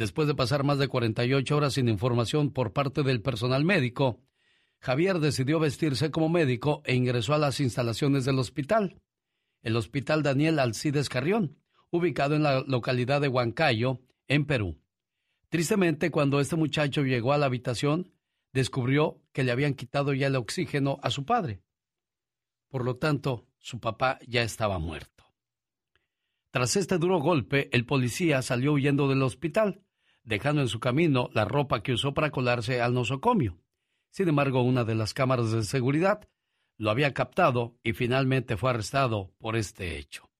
Después 0.00 0.26
de 0.26 0.34
pasar 0.34 0.64
más 0.64 0.78
de 0.78 0.88
48 0.88 1.54
horas 1.54 1.74
sin 1.74 1.86
información 1.86 2.54
por 2.54 2.72
parte 2.72 3.02
del 3.02 3.20
personal 3.20 3.66
médico, 3.66 4.18
Javier 4.78 5.18
decidió 5.18 5.60
vestirse 5.60 6.10
como 6.10 6.30
médico 6.30 6.80
e 6.86 6.94
ingresó 6.94 7.34
a 7.34 7.38
las 7.38 7.60
instalaciones 7.60 8.24
del 8.24 8.38
hospital, 8.38 8.98
el 9.60 9.76
Hospital 9.76 10.22
Daniel 10.22 10.58
Alcides 10.58 11.10
Carrión, 11.10 11.58
ubicado 11.90 12.34
en 12.34 12.44
la 12.44 12.60
localidad 12.60 13.20
de 13.20 13.28
Huancayo, 13.28 14.00
en 14.26 14.46
Perú. 14.46 14.80
Tristemente, 15.50 16.10
cuando 16.10 16.40
este 16.40 16.56
muchacho 16.56 17.02
llegó 17.02 17.34
a 17.34 17.38
la 17.38 17.44
habitación, 17.44 18.10
descubrió 18.54 19.20
que 19.34 19.44
le 19.44 19.52
habían 19.52 19.74
quitado 19.74 20.14
ya 20.14 20.28
el 20.28 20.36
oxígeno 20.36 20.98
a 21.02 21.10
su 21.10 21.26
padre. 21.26 21.60
Por 22.70 22.86
lo 22.86 22.96
tanto, 22.96 23.48
su 23.58 23.80
papá 23.80 24.18
ya 24.26 24.42
estaba 24.44 24.78
muerto. 24.78 25.26
Tras 26.52 26.76
este 26.76 26.96
duro 26.96 27.18
golpe, 27.18 27.68
el 27.76 27.84
policía 27.84 28.40
salió 28.40 28.72
huyendo 28.72 29.06
del 29.06 29.22
hospital, 29.22 29.84
dejando 30.22 30.60
en 30.62 30.68
su 30.68 30.80
camino 30.80 31.28
la 31.32 31.44
ropa 31.44 31.82
que 31.82 31.92
usó 31.92 32.14
para 32.14 32.30
colarse 32.30 32.80
al 32.80 32.94
nosocomio. 32.94 33.58
Sin 34.10 34.28
embargo, 34.28 34.62
una 34.62 34.84
de 34.84 34.94
las 34.94 35.14
cámaras 35.14 35.52
de 35.52 35.62
seguridad 35.62 36.28
lo 36.76 36.90
había 36.90 37.14
captado 37.14 37.78
y 37.82 37.92
finalmente 37.92 38.56
fue 38.56 38.70
arrestado 38.70 39.34
por 39.38 39.56
este 39.56 39.98
hecho. 39.98 40.30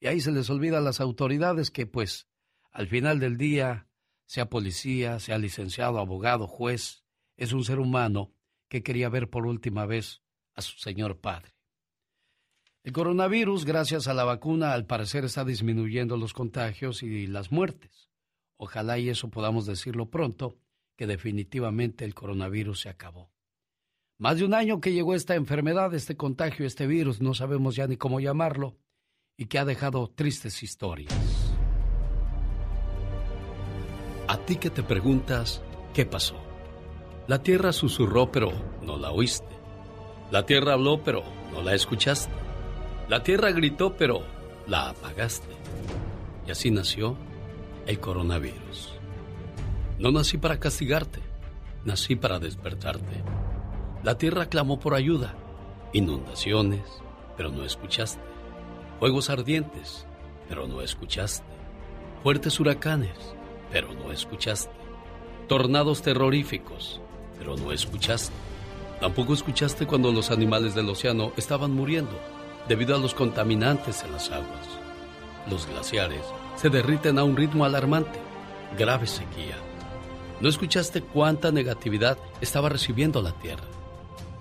Y 0.00 0.06
ahí 0.06 0.20
se 0.20 0.32
les 0.32 0.48
olvida 0.50 0.78
a 0.78 0.82
las 0.82 1.00
autoridades 1.00 1.70
que, 1.70 1.86
pues, 1.86 2.28
al 2.70 2.86
final 2.86 3.20
del 3.20 3.36
día, 3.36 3.88
sea 4.26 4.48
policía, 4.48 5.18
sea 5.18 5.38
licenciado, 5.38 5.98
abogado, 5.98 6.46
juez, 6.46 7.04
es 7.36 7.52
un 7.52 7.64
ser 7.64 7.78
humano 7.78 8.32
que 8.68 8.82
quería 8.82 9.08
ver 9.08 9.28
por 9.28 9.46
última 9.46 9.84
vez 9.84 10.22
a 10.54 10.62
su 10.62 10.78
señor 10.78 11.20
padre. 11.20 11.52
El 12.84 12.92
coronavirus, 12.92 13.64
gracias 13.64 14.08
a 14.08 14.14
la 14.14 14.24
vacuna, 14.24 14.72
al 14.72 14.86
parecer 14.86 15.24
está 15.24 15.44
disminuyendo 15.44 16.16
los 16.16 16.32
contagios 16.32 17.02
y 17.02 17.26
las 17.26 17.52
muertes. 17.52 18.11
Ojalá 18.64 18.96
y 18.96 19.08
eso 19.08 19.28
podamos 19.28 19.66
decirlo 19.66 20.08
pronto, 20.08 20.56
que 20.96 21.08
definitivamente 21.08 22.04
el 22.04 22.14
coronavirus 22.14 22.82
se 22.82 22.88
acabó. 22.90 23.32
Más 24.18 24.38
de 24.38 24.44
un 24.44 24.54
año 24.54 24.80
que 24.80 24.92
llegó 24.92 25.16
esta 25.16 25.34
enfermedad, 25.34 25.92
este 25.94 26.16
contagio, 26.16 26.64
este 26.64 26.86
virus, 26.86 27.20
no 27.20 27.34
sabemos 27.34 27.74
ya 27.74 27.88
ni 27.88 27.96
cómo 27.96 28.20
llamarlo, 28.20 28.76
y 29.36 29.46
que 29.46 29.58
ha 29.58 29.64
dejado 29.64 30.06
tristes 30.14 30.62
historias. 30.62 31.12
A 34.28 34.38
ti 34.46 34.54
que 34.54 34.70
te 34.70 34.84
preguntas, 34.84 35.60
¿qué 35.92 36.06
pasó? 36.06 36.36
La 37.26 37.42
tierra 37.42 37.72
susurró, 37.72 38.30
pero 38.30 38.52
no 38.80 38.96
la 38.96 39.10
oíste. 39.10 39.56
La 40.30 40.46
tierra 40.46 40.74
habló, 40.74 41.02
pero 41.02 41.24
no 41.52 41.62
la 41.62 41.74
escuchaste. 41.74 42.32
La 43.08 43.24
tierra 43.24 43.50
gritó, 43.50 43.96
pero 43.96 44.22
la 44.68 44.90
apagaste. 44.90 45.48
Y 46.46 46.52
así 46.52 46.70
nació 46.70 47.16
el 47.86 48.00
coronavirus. 48.00 48.92
No 49.98 50.10
nací 50.10 50.38
para 50.38 50.58
castigarte, 50.58 51.20
nací 51.84 52.16
para 52.16 52.38
despertarte. 52.38 53.22
La 54.02 54.18
tierra 54.18 54.46
clamó 54.46 54.80
por 54.80 54.94
ayuda, 54.94 55.34
inundaciones, 55.92 56.82
pero 57.36 57.50
no 57.50 57.64
escuchaste. 57.64 58.22
Fuegos 58.98 59.30
ardientes, 59.30 60.06
pero 60.48 60.66
no 60.66 60.80
escuchaste. 60.80 61.44
Fuertes 62.22 62.58
huracanes, 62.60 63.16
pero 63.70 63.92
no 63.94 64.12
escuchaste. 64.12 64.72
Tornados 65.48 66.02
terroríficos, 66.02 67.00
pero 67.38 67.56
no 67.56 67.72
escuchaste. 67.72 68.34
Tampoco 69.00 69.34
escuchaste 69.34 69.86
cuando 69.86 70.12
los 70.12 70.30
animales 70.30 70.74
del 70.74 70.88
océano 70.88 71.32
estaban 71.36 71.72
muriendo 71.72 72.16
debido 72.68 72.94
a 72.94 72.98
los 72.98 73.14
contaminantes 73.14 74.04
en 74.04 74.12
las 74.12 74.30
aguas. 74.30 74.68
Los 75.50 75.66
glaciares 75.66 76.22
se 76.56 76.70
derriten 76.70 77.18
a 77.18 77.24
un 77.24 77.36
ritmo 77.36 77.64
alarmante, 77.64 78.18
grave 78.78 79.06
sequía. 79.06 79.56
No 80.40 80.48
escuchaste 80.48 81.02
cuánta 81.02 81.52
negatividad 81.52 82.18
estaba 82.40 82.68
recibiendo 82.68 83.22
la 83.22 83.32
Tierra. 83.32 83.64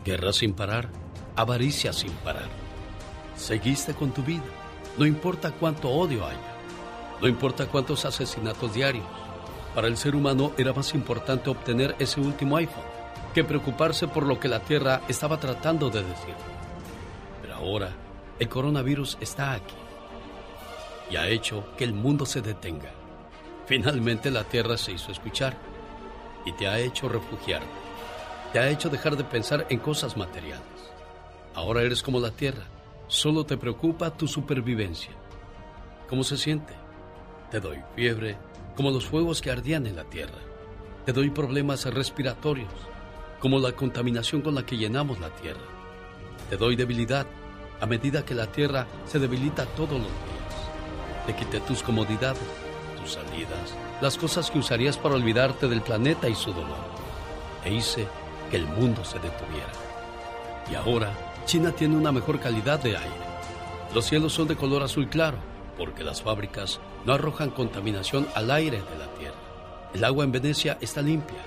Guerra 0.03 0.33
sin 0.33 0.53
parar, 0.53 0.89
avaricia 1.35 1.93
sin 1.93 2.11
parar. 2.11 2.49
Seguiste 3.35 3.93
con 3.93 4.11
tu 4.11 4.23
vida, 4.23 4.43
no 4.97 5.05
importa 5.05 5.51
cuánto 5.51 5.89
odio 5.89 6.25
haya, 6.25 6.39
no 7.21 7.27
importa 7.27 7.67
cuántos 7.67 8.05
asesinatos 8.05 8.73
diarios. 8.73 9.05
Para 9.75 9.87
el 9.87 9.97
ser 9.97 10.15
humano 10.15 10.51
era 10.57 10.73
más 10.73 10.93
importante 10.93 11.49
obtener 11.49 11.95
ese 11.99 12.19
último 12.19 12.57
iPhone 12.57 12.83
que 13.33 13.43
preocuparse 13.43 14.07
por 14.07 14.25
lo 14.25 14.39
que 14.39 14.49
la 14.49 14.59
Tierra 14.59 15.01
estaba 15.07 15.39
tratando 15.39 15.89
de 15.89 16.03
decir. 16.03 16.35
Pero 17.41 17.55
ahora 17.55 17.91
el 18.39 18.49
coronavirus 18.49 19.17
está 19.21 19.53
aquí 19.53 19.75
y 21.11 21.17
ha 21.17 21.27
hecho 21.27 21.65
que 21.77 21.83
el 21.83 21.93
mundo 21.93 22.25
se 22.25 22.41
detenga. 22.41 22.91
Finalmente 23.65 24.31
la 24.31 24.45
Tierra 24.45 24.77
se 24.77 24.93
hizo 24.93 25.11
escuchar 25.11 25.57
y 26.45 26.53
te 26.53 26.67
ha 26.67 26.79
hecho 26.79 27.09
refugiarte. 27.09 27.67
Te 28.53 28.59
ha 28.59 28.69
hecho 28.69 28.89
dejar 28.89 29.17
de 29.17 29.23
pensar 29.23 29.67
en 29.69 29.79
cosas 29.79 30.15
materiales. 30.15 30.63
Ahora 31.53 31.81
eres 31.81 32.01
como 32.01 32.19
la 32.19 32.31
Tierra. 32.31 32.63
Solo 33.07 33.45
te 33.45 33.57
preocupa 33.57 34.15
tu 34.15 34.27
supervivencia. 34.27 35.11
¿Cómo 36.09 36.23
se 36.23 36.37
siente? 36.37 36.73
Te 37.49 37.59
doy 37.59 37.79
fiebre, 37.95 38.37
como 38.75 38.89
los 38.89 39.05
fuegos 39.05 39.41
que 39.41 39.51
ardían 39.51 39.85
en 39.85 39.97
la 39.97 40.05
Tierra. 40.05 40.39
Te 41.05 41.11
doy 41.11 41.29
problemas 41.29 41.85
respiratorios, 41.85 42.71
como 43.39 43.59
la 43.59 43.73
contaminación 43.73 44.41
con 44.41 44.55
la 44.55 44.65
que 44.65 44.77
llenamos 44.77 45.19
la 45.19 45.29
Tierra. 45.29 45.59
Te 46.49 46.55
doy 46.55 46.77
debilidad, 46.77 47.27
a 47.81 47.85
medida 47.85 48.23
que 48.23 48.35
la 48.35 48.47
tierra 48.47 48.85
se 49.05 49.19
debilita 49.19 49.65
todos 49.65 49.93
los 49.93 50.01
días. 50.01 50.40
Te 51.25 51.35
quité 51.35 51.59
tus 51.59 51.83
comodidades, 51.83 52.41
tus 52.99 53.13
salidas, 53.13 53.75
las 54.01 54.17
cosas 54.17 54.49
que 54.49 54.59
usarías 54.59 54.97
para 54.97 55.15
olvidarte 55.15 55.67
del 55.67 55.81
planeta 55.81 56.27
y 56.27 56.35
su 56.35 56.51
dolor. 56.51 56.89
E 57.63 57.73
hice 57.73 58.07
que 58.49 58.57
el 58.57 58.65
mundo 58.65 59.03
se 59.05 59.19
detuviera. 59.19 59.71
Y 60.71 60.75
ahora 60.75 61.11
China 61.45 61.71
tiene 61.71 61.95
una 61.95 62.11
mejor 62.11 62.39
calidad 62.39 62.79
de 62.79 62.97
aire. 62.97 63.31
Los 63.93 64.05
cielos 64.05 64.33
son 64.33 64.47
de 64.47 64.55
color 64.55 64.83
azul 64.83 65.09
claro, 65.09 65.37
porque 65.77 66.03
las 66.03 66.21
fábricas 66.21 66.79
no 67.05 67.13
arrojan 67.13 67.49
contaminación 67.49 68.27
al 68.35 68.51
aire 68.51 68.81
de 68.81 68.97
la 68.97 69.07
tierra. 69.15 69.35
El 69.93 70.03
agua 70.03 70.23
en 70.23 70.31
Venecia 70.31 70.77
está 70.81 71.01
limpia 71.01 71.39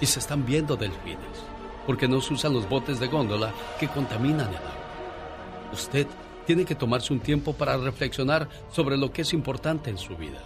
y 0.00 0.06
se 0.06 0.18
están 0.18 0.46
viendo 0.46 0.76
delfines, 0.76 1.44
porque 1.86 2.08
no 2.08 2.20
se 2.20 2.34
usan 2.34 2.54
los 2.54 2.68
botes 2.68 2.98
de 2.98 3.08
góndola 3.08 3.52
que 3.78 3.88
contaminan 3.88 4.48
el 4.48 4.56
agua. 4.56 5.72
Usted 5.72 6.06
tiene 6.50 6.64
que 6.64 6.74
tomarse 6.74 7.12
un 7.12 7.20
tiempo 7.20 7.52
para 7.52 7.76
reflexionar 7.76 8.48
sobre 8.72 8.96
lo 8.96 9.12
que 9.12 9.22
es 9.22 9.32
importante 9.34 9.88
en 9.88 9.96
su 9.96 10.16
vida. 10.16 10.40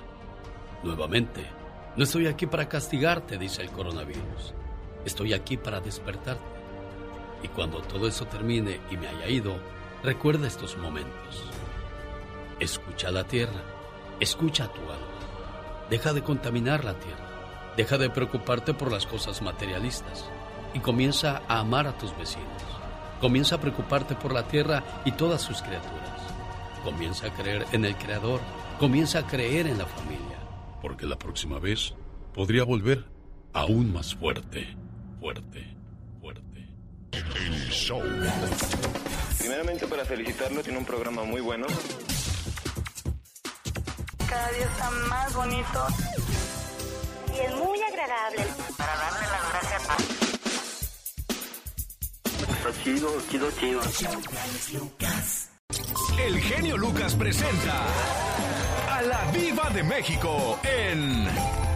Nuevamente, 0.82 1.46
no 1.96 2.04
estoy 2.04 2.26
aquí 2.26 2.44
para 2.44 2.68
castigarte, 2.68 3.38
dice 3.38 3.62
el 3.62 3.70
coronavirus. 3.70 4.52
Estoy 5.06 5.32
aquí 5.32 5.56
para 5.56 5.80
despertarte. 5.80 6.44
Y 7.42 7.48
cuando 7.48 7.80
todo 7.80 8.06
eso 8.06 8.26
termine 8.26 8.80
y 8.90 8.98
me 8.98 9.08
haya 9.08 9.28
ido, 9.30 9.56
recuerda 10.02 10.46
estos 10.46 10.76
momentos. 10.76 11.42
Escucha 12.60 13.10
la 13.10 13.24
tierra, 13.24 13.62
escucha 14.20 14.70
tu 14.70 14.82
alma. 14.82 15.88
Deja 15.88 16.12
de 16.12 16.22
contaminar 16.22 16.84
la 16.84 16.98
tierra. 16.98 17.72
Deja 17.78 17.96
de 17.96 18.10
preocuparte 18.10 18.74
por 18.74 18.92
las 18.92 19.06
cosas 19.06 19.40
materialistas 19.40 20.26
y 20.74 20.80
comienza 20.80 21.40
a 21.48 21.60
amar 21.60 21.86
a 21.86 21.96
tus 21.96 22.14
vecinos 22.18 22.63
Comienza 23.20 23.56
a 23.56 23.60
preocuparte 23.60 24.14
por 24.14 24.32
la 24.32 24.46
tierra 24.46 24.82
y 25.04 25.12
todas 25.12 25.40
sus 25.40 25.62
criaturas. 25.62 26.10
Comienza 26.82 27.28
a 27.28 27.32
creer 27.32 27.66
en 27.72 27.84
el 27.84 27.96
Creador. 27.96 28.40
Comienza 28.78 29.20
a 29.20 29.26
creer 29.26 29.66
en 29.66 29.78
la 29.78 29.86
familia. 29.86 30.38
Porque 30.82 31.06
la 31.06 31.18
próxima 31.18 31.58
vez 31.58 31.94
podría 32.34 32.64
volver 32.64 33.04
aún 33.54 33.92
más 33.92 34.14
fuerte, 34.14 34.76
fuerte, 35.20 35.76
fuerte. 36.20 36.68
El 37.12 37.70
show. 37.70 38.02
Primeramente 39.38 39.86
para 39.86 40.04
felicitarlo, 40.04 40.62
tiene 40.62 40.78
un 40.78 40.84
programa 40.84 41.24
muy 41.24 41.40
bueno. 41.40 41.66
Cada 44.28 44.50
día 44.50 44.64
está 44.64 44.90
más 45.08 45.34
bonito. 45.34 45.86
Y 47.34 47.38
es 47.38 47.54
muy 47.54 47.80
agradable. 47.82 48.44
Para 48.76 48.96
darle 48.96 49.26
las 49.30 49.52
gracias 49.52 49.90
a... 49.90 50.13
El 56.18 56.40
genio 56.40 56.78
Lucas 56.78 57.14
presenta 57.14 57.86
a 58.90 59.02
la 59.02 59.30
Viva 59.32 59.68
de 59.68 59.82
México 59.82 60.58
en 60.62 61.28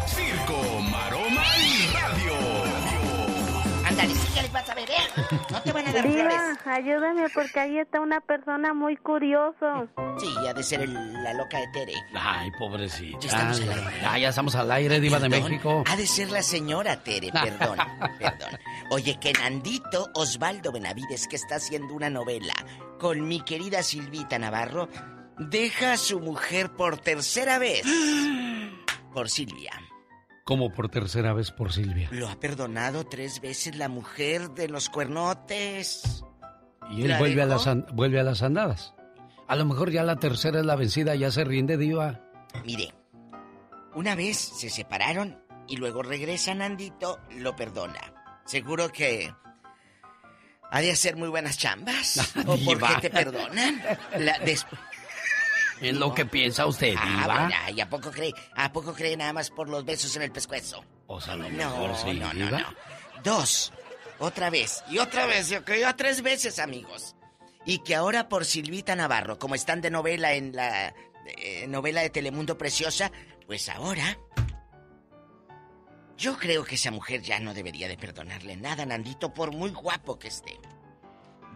Circo, 0.06 0.80
Maroma 0.90 1.44
y. 1.58 1.87
Ándale, 4.00 4.14
sí, 4.14 4.28
¿qué 4.34 4.42
les 4.42 4.52
vas 4.52 4.68
a 4.68 4.74
ver, 4.74 4.90
eh? 4.90 4.94
No 5.50 5.62
te 5.62 5.72
van 5.72 5.88
a 5.88 5.92
dar 5.92 6.02
flores. 6.02 6.16
Diva, 6.16 6.74
ayúdame 6.74 7.28
porque 7.34 7.60
ahí 7.60 7.78
está 7.78 8.00
una 8.00 8.20
persona 8.20 8.72
muy 8.74 8.96
curioso. 8.96 9.88
Sí, 10.18 10.32
ha 10.48 10.54
de 10.54 10.62
ser 10.62 10.82
el- 10.82 10.94
la 11.24 11.34
loca 11.34 11.58
de 11.58 11.66
Tere. 11.72 11.92
Ay, 12.14 12.50
pobrecita. 12.58 13.18
Ya 13.20 13.28
estamos 13.28 13.60
al 13.60 13.68
aire. 13.70 14.00
Ya, 14.02 14.18
ya 14.18 14.28
estamos 14.28 14.54
al 14.54 14.70
aire, 14.70 15.00
Diva 15.00 15.18
de 15.18 15.28
Perdón, 15.30 15.50
México. 15.50 15.84
Ha 15.86 15.96
de 15.96 16.06
ser 16.06 16.30
la 16.30 16.42
señora 16.42 17.02
Tere, 17.02 17.30
perdón, 17.32 17.78
perdón. 18.18 18.58
Oye, 18.90 19.18
que 19.20 19.32
Nandito 19.32 20.08
Osvaldo 20.14 20.70
Benavides, 20.72 21.26
que 21.28 21.36
está 21.36 21.56
haciendo 21.56 21.94
una 21.94 22.08
novela 22.10 22.54
con 22.98 23.26
mi 23.26 23.40
querida 23.42 23.82
Silvita 23.82 24.38
Navarro, 24.38 24.88
deja 25.38 25.92
a 25.92 25.96
su 25.96 26.20
mujer 26.20 26.70
por 26.70 26.98
tercera 26.98 27.58
vez. 27.58 27.82
Por 29.14 29.30
Silvia. 29.30 29.72
Como 30.48 30.72
por 30.72 30.88
tercera 30.88 31.34
vez 31.34 31.50
por 31.50 31.74
Silvia. 31.74 32.08
Lo 32.10 32.26
ha 32.26 32.40
perdonado 32.40 33.04
tres 33.04 33.42
veces 33.42 33.76
la 33.76 33.90
mujer 33.90 34.52
de 34.52 34.66
los 34.66 34.88
cuernotes. 34.88 36.24
Y 36.90 37.02
él 37.02 37.08
¿La 37.08 37.18
vuelve 37.18 37.42
a, 37.42 37.44
las, 37.44 37.66
vuelve 37.92 38.18
a 38.18 38.22
las 38.22 38.42
andadas. 38.42 38.94
A 39.46 39.56
lo 39.56 39.66
mejor 39.66 39.90
ya 39.90 40.04
la 40.04 40.16
tercera 40.16 40.60
es 40.60 40.64
la 40.64 40.74
vencida, 40.74 41.14
ya 41.16 41.30
se 41.30 41.44
rinde, 41.44 41.76
Diva. 41.76 42.22
Mire, 42.64 42.94
una 43.94 44.14
vez 44.14 44.38
se 44.38 44.70
separaron 44.70 45.38
y 45.66 45.76
luego 45.76 46.02
regresa 46.02 46.54
Nandito, 46.54 47.18
lo 47.36 47.54
perdona. 47.54 48.14
Seguro 48.46 48.88
que 48.90 49.30
ha 50.70 50.80
de 50.80 50.90
hacer 50.90 51.16
muy 51.16 51.28
buenas 51.28 51.58
chambas. 51.58 52.34
¿O 52.46 52.56
por 52.64 52.78
qué 52.78 53.00
te 53.02 53.10
perdonan? 53.10 53.82
La- 54.18 54.38
En 55.80 56.00
lo 56.00 56.12
que 56.14 56.26
piensa 56.26 56.66
usted, 56.66 56.94
Ah, 56.98 57.06
Diva. 57.06 57.34
bueno, 57.46 57.76
¿y 57.76 57.80
a 57.80 57.88
poco 57.88 58.10
cree? 58.10 58.32
¿A 58.56 58.72
poco 58.72 58.92
cree 58.94 59.16
nada 59.16 59.32
más 59.32 59.50
por 59.50 59.68
los 59.68 59.84
besos 59.84 60.14
en 60.16 60.22
el 60.22 60.32
pescuezo? 60.32 60.84
O 61.06 61.20
sea, 61.20 61.36
lo 61.36 61.48
No, 61.50 61.56
mejor 61.78 61.96
sí, 61.96 62.12
no, 62.14 62.32
no, 62.34 62.50
no. 62.50 62.64
Dos. 63.22 63.72
Otra 64.18 64.50
vez. 64.50 64.82
Y 64.90 64.98
otra 64.98 65.26
vez. 65.26 65.48
Yo 65.48 65.64
creo 65.64 65.94
tres 65.94 66.22
veces, 66.22 66.58
amigos. 66.58 67.14
Y 67.64 67.78
que 67.80 67.94
ahora 67.94 68.28
por 68.28 68.44
Silvita 68.44 68.96
Navarro, 68.96 69.38
como 69.38 69.54
están 69.54 69.80
de 69.80 69.90
novela 69.90 70.32
en 70.32 70.54
la 70.56 70.94
eh, 71.26 71.66
novela 71.68 72.00
de 72.02 72.10
Telemundo 72.10 72.58
Preciosa, 72.58 73.12
pues 73.46 73.68
ahora... 73.68 74.18
Yo 76.16 76.36
creo 76.36 76.64
que 76.64 76.74
esa 76.74 76.90
mujer 76.90 77.22
ya 77.22 77.38
no 77.38 77.54
debería 77.54 77.86
de 77.86 77.96
perdonarle 77.96 78.56
nada 78.56 78.84
Nandito 78.84 79.32
por 79.32 79.52
muy 79.54 79.70
guapo 79.70 80.18
que 80.18 80.26
esté. 80.28 80.58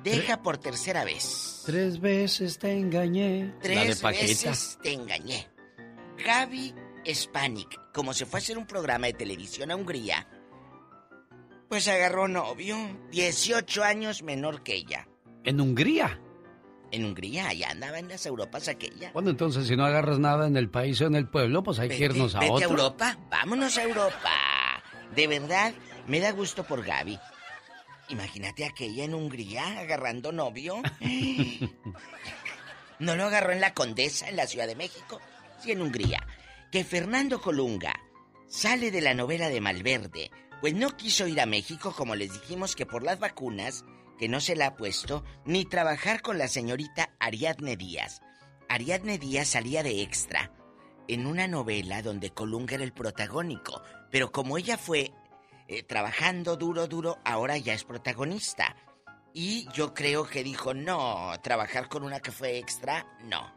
Deja 0.03 0.43
por 0.43 0.59
tercera 0.59 1.05
vez. 1.05 1.63
Tres 1.67 2.01
veces 2.01 2.59
te 2.59 2.73
engañé. 2.73 3.55
Tres 3.63 3.77
la 3.77 3.85
de 3.85 3.97
Paquita. 3.97 4.27
veces 4.27 4.79
te 4.83 4.93
engañé. 4.93 5.49
Gaby 6.25 6.75
Spanik, 7.13 7.93
como 7.93 8.13
se 8.13 8.27
fue 8.27 8.39
a 8.39 8.43
hacer 8.43 8.59
un 8.59 8.67
programa 8.67 9.07
de 9.07 9.15
televisión 9.15 9.71
a 9.71 9.77
Hungría, 9.77 10.27
pues 11.69 11.89
agarró 11.89 12.29
novio, 12.29 12.77
18 13.11 13.83
años 13.83 14.23
menor 14.23 14.63
que 14.63 14.75
ella. 14.75 15.09
En 15.45 15.61
Hungría. 15.61 16.21
En 16.91 17.07
Hungría, 17.07 17.49
allá 17.49 17.71
andaba 17.71 17.99
en 17.99 18.09
las 18.09 18.27
Europas 18.27 18.69
aquella. 18.69 19.11
Bueno, 19.13 19.31
entonces 19.31 19.67
si 19.67 19.77
no 19.77 19.85
agarras 19.85 20.19
nada 20.19 20.47
en 20.47 20.57
el 20.57 20.69
país 20.69 21.01
o 21.01 21.07
en 21.07 21.15
el 21.15 21.29
pueblo, 21.29 21.63
pues 21.63 21.79
hay 21.79 21.89
que 21.89 22.05
irnos 22.05 22.35
a 22.35 22.41
vete 22.41 22.53
otro. 22.53 22.71
Europa, 22.71 23.19
vámonos 23.31 23.79
a 23.79 23.85
Europa. 23.85 24.31
De 25.15 25.27
verdad, 25.27 25.73
me 26.07 26.21
da 26.21 26.33
gusto 26.33 26.65
por 26.65 26.85
Gaby. 26.85 27.19
Imagínate 28.09 28.65
aquella 28.65 29.05
en 29.05 29.15
Hungría 29.15 29.81
agarrando 29.81 30.33
novio. 30.33 30.83
¿No 32.99 33.17
lo 33.17 33.25
agarró 33.25 33.53
en 33.53 33.61
la 33.61 33.75
Condesa, 33.75 34.29
en 34.29 34.37
la 34.37 34.47
Ciudad 34.47 34.67
de 34.67 34.77
México? 34.77 35.21
Sí, 35.61 35.73
en 35.73 35.83
Hungría. 35.83 36.27
Que 36.71 36.85
Fernando 36.85 37.41
Colunga 37.41 37.95
sale 38.49 38.91
de 38.91 39.01
la 39.01 39.15
novela 39.15 39.49
de 39.49 39.61
Malverde, 39.61 40.31
pues 40.61 40.75
no 40.75 40.97
quiso 40.97 41.27
ir 41.27 41.41
a 41.41 41.47
México, 41.47 41.95
como 41.97 42.15
les 42.15 42.33
dijimos 42.33 42.77
que 42.77 42.87
por 42.87 43.03
las 43.03 43.19
vacunas, 43.19 43.85
que 44.19 44.29
no 44.29 44.41
se 44.41 44.57
la 44.57 44.67
ha 44.67 44.77
puesto, 44.77 45.25
ni 45.45 45.65
trabajar 45.65 46.23
con 46.23 46.39
la 46.39 46.49
señorita 46.49 47.15
Ariadne 47.19 47.77
Díaz. 47.77 48.21
Ariadne 48.69 49.19
Díaz 49.19 49.49
salía 49.49 49.83
de 49.83 50.03
extra 50.03 50.53
en 51.09 51.27
una 51.27 51.49
novela 51.49 52.03
donde 52.03 52.31
Colunga 52.31 52.75
era 52.75 52.85
el 52.85 52.93
protagónico, 52.93 53.83
pero 54.11 54.33
como 54.33 54.57
ella 54.57 54.79
fue 54.79 55.13
eh, 55.73 55.83
trabajando 55.83 56.57
duro, 56.57 56.87
duro, 56.87 57.19
ahora 57.25 57.57
ya 57.57 57.73
es 57.73 57.85
protagonista. 57.85 58.77
Y 59.33 59.67
yo 59.73 59.95
creo 59.95 60.25
que 60.25 60.45
dijo, 60.45 60.75
no, 60.75 61.33
trabajar 61.43 61.89
con 61.89 62.03
una 62.03 62.21
que 62.21 62.31
fue 62.31 62.59
extra, 62.59 63.07
no. 63.25 63.51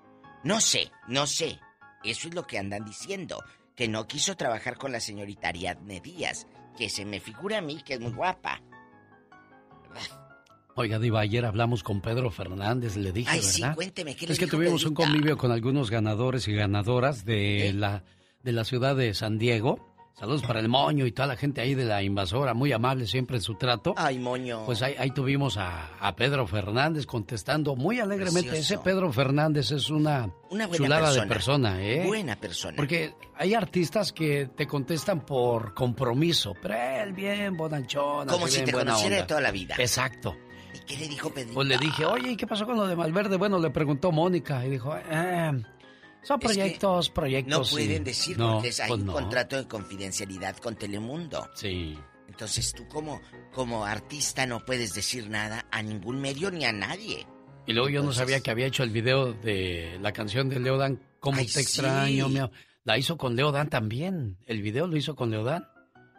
No 0.44 0.62
sé, 0.62 0.92
no 1.08 1.28
sé. 1.28 1.60
Eso 2.04 2.30
es 2.30 2.34
lo 2.34 2.48
que 2.48 2.58
andan 2.58 2.86
diciendo, 2.86 3.44
que 3.76 3.88
no 3.88 4.08
quiso 4.08 4.38
trabajar 4.38 4.78
con 4.78 4.92
la 4.92 5.00
señorita 5.00 5.50
Ariadne 5.50 6.00
Díaz, 6.00 6.48
que 6.78 6.90
se 6.90 7.04
me 7.04 7.20
figura 7.20 7.58
a 7.58 7.62
mí 7.62 7.82
que 7.84 7.96
es 7.96 8.00
muy 8.00 8.12
guapa. 8.12 8.62
Oiga, 10.76 11.00
Diva, 11.00 11.22
ayer 11.22 11.46
hablamos 11.46 11.84
con 11.84 12.02
Pedro 12.02 12.30
Fernández, 12.32 12.96
le 12.96 13.12
dije, 13.12 13.32
Ay, 13.32 13.42
sí, 13.42 13.62
¿verdad? 13.62 13.76
cuénteme, 13.76 14.16
¿qué 14.16 14.28
le 14.28 14.34
Es 14.34 14.40
que 14.40 14.46
dijo 14.46 14.58
tuvimos 14.58 14.86
un 14.86 14.94
convivio 14.94 15.38
con 15.38 15.52
algunos 15.52 15.90
ganadores 15.90 16.48
y 16.48 16.54
ganadoras 16.54 17.26
de 17.26 17.74
la 17.74 18.04
de 18.44 18.52
la 18.52 18.64
ciudad 18.64 18.96
de 18.96 19.14
San 19.14 19.40
Diego. 19.40 19.95
Saludos 20.18 20.44
para 20.44 20.62
el 20.62 20.70
moño 20.70 21.06
y 21.06 21.12
toda 21.12 21.28
la 21.28 21.36
gente 21.36 21.60
ahí 21.60 21.76
de 21.76 21.84
la 21.84 22.02
invasora, 22.02 22.54
muy 22.54 22.72
amable 22.72 23.06
siempre 23.06 23.36
en 23.36 23.42
su 23.42 23.56
trato. 23.56 23.94
Ay, 23.98 24.18
moño. 24.18 24.64
Pues 24.66 24.82
ahí, 24.82 24.96
ahí 24.98 25.12
tuvimos 25.12 25.58
a, 25.58 25.88
a 26.00 26.16
Pedro 26.16 26.48
Fernández 26.48 27.06
contestando 27.06 27.76
muy 27.76 28.00
alegremente. 28.00 28.50
Precioso. 28.52 28.76
Ese 28.76 28.78
Pedro 28.82 29.12
Fernández 29.12 29.72
es 29.72 29.90
una, 29.90 30.30
Una 30.52 30.68
buena 30.68 30.78
chulada 30.78 31.02
persona. 31.08 31.22
de 31.24 31.28
persona, 31.28 31.84
¿eh? 31.84 32.04
Buena 32.08 32.36
persona. 32.38 32.76
Porque 32.78 33.14
hay 33.36 33.54
artistas 33.56 34.14
que 34.14 34.48
te 34.56 34.66
contestan 34.66 35.26
por 35.26 35.74
compromiso, 35.74 36.54
pero 36.62 36.76
él 36.76 37.12
bien 37.12 37.58
bonachón. 37.58 38.26
Como 38.28 38.48
si 38.48 38.60
bien 38.64 38.66
te 38.68 38.72
conociera 38.72 39.18
de 39.18 39.24
toda 39.24 39.42
la 39.42 39.52
vida. 39.52 39.76
Exacto. 39.78 40.34
¿Y 40.74 40.80
qué 40.86 40.98
le 40.98 41.08
dijo 41.10 41.30
Pedrito? 41.30 41.56
Pues 41.56 41.68
le 41.68 41.78
dije, 41.78 42.06
oye, 42.06 42.32
¿y 42.32 42.38
qué 42.38 42.48
pasó 42.48 42.66
con 42.66 42.78
lo 42.78 42.88
de 42.88 42.96
Malverde? 42.96 43.36
Bueno, 43.36 43.60
le 43.60 43.70
preguntó 43.70 44.12
Mónica 44.14 44.66
y 44.66 44.70
dijo, 44.72 44.96
eh, 44.96 45.52
son 46.26 46.40
Es 46.42 46.48
que 46.50 46.54
proyectos, 46.56 47.10
proyectos. 47.10 47.72
No 47.72 47.76
pueden 47.78 48.04
decir 48.04 48.38
No, 48.38 48.54
porque 48.56 48.70
hay 48.70 48.88
pues 48.90 49.00
un 49.00 49.06
no. 49.06 49.14
contrato 49.14 49.58
de 49.58 49.68
confidencialidad 49.68 50.58
con 50.58 50.76
Telemundo. 50.76 51.48
Sí. 51.54 51.98
Entonces 52.28 52.74
tú 52.74 52.88
como, 52.88 53.22
como 53.54 53.86
artista 53.86 54.46
no 54.46 54.66
puedes 54.66 54.94
decir 54.94 55.30
nada 55.30 55.66
a 55.72 55.82
ningún 55.82 56.20
medio 56.20 56.52
ni 56.52 56.66
a 56.66 56.74
nadie. 56.74 57.26
Y 57.68 57.74
luego 57.74 57.90
yo 57.90 58.04
no 58.04 58.12
sabía 58.12 58.42
que 58.42 58.52
había 58.52 58.66
hecho 58.68 58.84
el 58.84 58.90
video 58.90 59.34
de 59.34 59.98
la 60.02 60.12
canción 60.12 60.50
de 60.50 60.60
Leodan, 60.60 61.00
¿Cómo 61.20 61.38
Ay, 61.40 61.46
te 61.48 61.54
sí. 61.54 61.60
extraño? 61.62 62.52
La 62.84 62.98
hizo 63.00 63.18
con 63.18 63.36
Leodan 63.36 63.70
también. 63.70 64.38
El 64.46 64.62
video 64.62 64.86
lo 64.86 64.96
hizo 64.98 65.16
con 65.16 65.32
Leodan. 65.32 65.68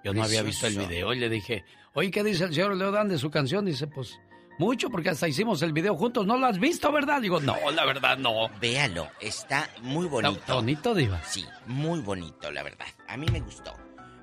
Yo 0.05 0.13
no 0.15 0.23
había 0.25 0.43
visto 0.43 0.67
el 0.67 0.77
video 0.79 1.13
y 1.15 1.19
le 1.21 1.29
dije, 1.29 1.65
oye, 1.95 2.11
¿qué 2.11 2.25
dice 2.25 2.45
el 2.45 2.55
señor 2.55 2.77
Leodan 2.77 3.09
de 3.09 3.19
su 3.19 3.31
canción? 3.31 3.65
Dice, 3.65 3.87
pues, 3.87 4.19
mucho, 4.59 4.91
porque 4.91 5.11
hasta 5.11 5.29
hicimos 5.29 5.63
el 5.63 5.73
video 5.73 5.95
juntos. 5.97 6.27
¿No 6.27 6.37
lo 6.37 6.47
has 6.47 6.59
visto, 6.59 6.91
verdad? 6.93 7.21
Digo, 7.21 7.41
no, 7.41 7.57
la 7.71 7.85
verdad 7.85 8.17
no. 8.19 8.49
Véalo, 8.61 9.09
está 9.21 9.69
muy 9.83 10.07
bonito. 10.07 10.39
Está 10.41 10.55
bonito, 10.55 10.95
Diva. 10.95 11.23
Sí, 11.25 11.45
muy 11.67 12.01
bonito, 12.01 12.51
la 12.51 12.63
verdad. 12.63 12.87
A 13.09 13.17
mí 13.17 13.27
me 13.33 13.41
gustó. 13.41 13.75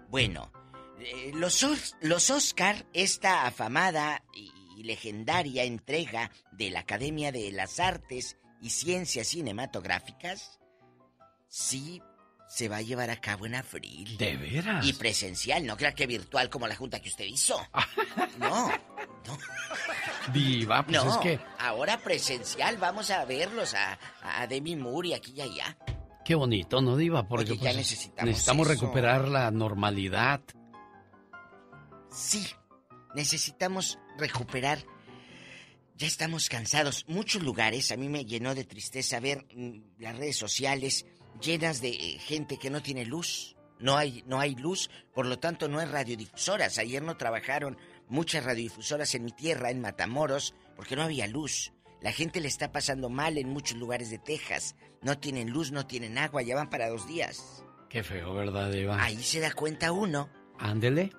Bueno, 0.10 0.52
eh, 1.00 1.32
los, 1.36 1.62
Os- 1.64 1.96
los 2.02 2.30
Oscar, 2.30 2.86
esta 2.94 3.46
afamada 3.46 4.24
y, 4.34 4.52
y 4.78 4.84
legendaria 4.84 5.64
entrega 5.64 6.32
de 6.52 6.70
la 6.72 6.80
Academia 6.82 7.32
de 7.32 7.52
las 7.52 7.80
Artes 7.80 8.38
y 8.62 8.70
Ciencias 8.70 9.28
Cinematográficas, 9.28 10.60
sí 11.48 12.02
se 12.54 12.70
va 12.70 12.78
a 12.78 12.82
llevar 12.84 13.10
a 13.10 13.20
cabo 13.20 13.48
en 13.48 13.56
abril. 13.56 14.16
¿De 14.18 14.38
veras? 14.38 14.86
Y 14.86 14.94
presencial, 14.94 15.66
no 15.66 15.76
crea 15.76 15.96
que 15.96 16.06
virtual 16.06 16.52
como 16.52 16.68
la 16.68 16.76
junta 16.76 17.00
que 17.00 17.10
usted 17.10 17.26
hizo. 17.26 17.56
No, 18.38 18.70
Diva, 20.34 20.84
pues 20.86 21.04
no. 21.04 21.12
es 21.12 21.18
que 21.18 21.40
Ahora 21.60 21.98
presencial, 22.00 22.78
vamos 22.78 23.10
a 23.12 23.24
verlos 23.26 23.74
a, 23.74 23.98
a 24.22 24.48
Demi 24.48 24.76
Moore 24.76 25.10
y 25.10 25.14
aquí 25.14 25.34
y 25.36 25.42
allá. 25.42 25.78
qué 26.26 26.36
bonito, 26.36 26.82
¿no, 26.82 26.98
Diva? 26.98 27.28
Porque 27.28 27.52
Oye, 27.52 27.58
ya 27.58 27.64
pues, 27.72 27.78
necesitamos 27.78 28.28
necesitamos 28.30 28.68
eso. 28.68 28.74
recuperar 28.82 29.28
la 29.30 29.50
normalidad. 29.52 30.42
Sí, 32.12 32.46
necesitamos 33.16 33.98
recuperar 34.18 34.80
ya 35.96 36.08
estamos 36.08 36.50
cansados. 36.50 37.06
Muchos 37.08 37.44
lugares, 37.44 37.92
a 37.92 37.98
mí 37.98 38.10
me 38.10 38.26
llenó 38.26 38.56
de 38.56 38.64
tristeza 38.64 39.20
ver 39.20 39.46
mm, 39.56 40.00
las 40.00 40.18
redes 40.18 40.36
sociales 40.38 41.06
llenas 41.44 41.82
de 41.82 41.90
eh, 41.90 42.20
gente 42.20 42.58
que 42.58 42.70
no 42.70 42.82
tiene 42.82 43.06
luz. 43.06 43.56
No 43.80 43.98
hay, 43.98 44.24
no 44.28 44.40
hay 44.40 44.56
luz, 44.56 44.90
por 45.14 45.26
lo 45.26 45.40
tanto 45.40 45.68
no 45.68 45.80
hay 45.80 45.88
radiodifusoras. 45.88 46.78
Ayer 46.78 47.04
no 47.04 47.18
trabajaron 47.18 47.78
muchas 48.08 48.46
radiodifusoras 48.46 49.14
en 49.16 49.26
mi 49.26 49.32
tierra, 49.32 49.72
en 49.72 49.82
Matamoros, 49.82 50.56
porque 50.76 50.96
no 50.96 51.04
había 51.04 51.28
luz. 51.28 51.74
La 52.02 52.14
gente 52.14 52.40
le 52.40 52.48
está 52.48 52.72
pasando 52.72 53.10
mal 53.10 53.38
en 53.38 53.50
muchos 53.50 53.78
lugares 53.78 54.10
de 54.10 54.20
Texas. 54.20 54.76
No 55.02 55.18
tienen 55.18 55.50
luz, 55.50 55.72
no 55.72 55.86
tienen 55.86 56.18
agua, 56.18 56.44
ya 56.44 56.56
van 56.56 56.70
para 56.70 56.90
dos 56.90 57.08
días. 57.08 57.64
Qué 57.90 58.04
feo, 58.04 58.34
¿verdad, 58.34 58.74
Eva? 58.74 59.04
Ahí 59.04 59.22
se 59.22 59.40
da 59.40 59.52
cuenta 59.52 59.92
uno 59.92 60.30
Ándele. 60.60 61.12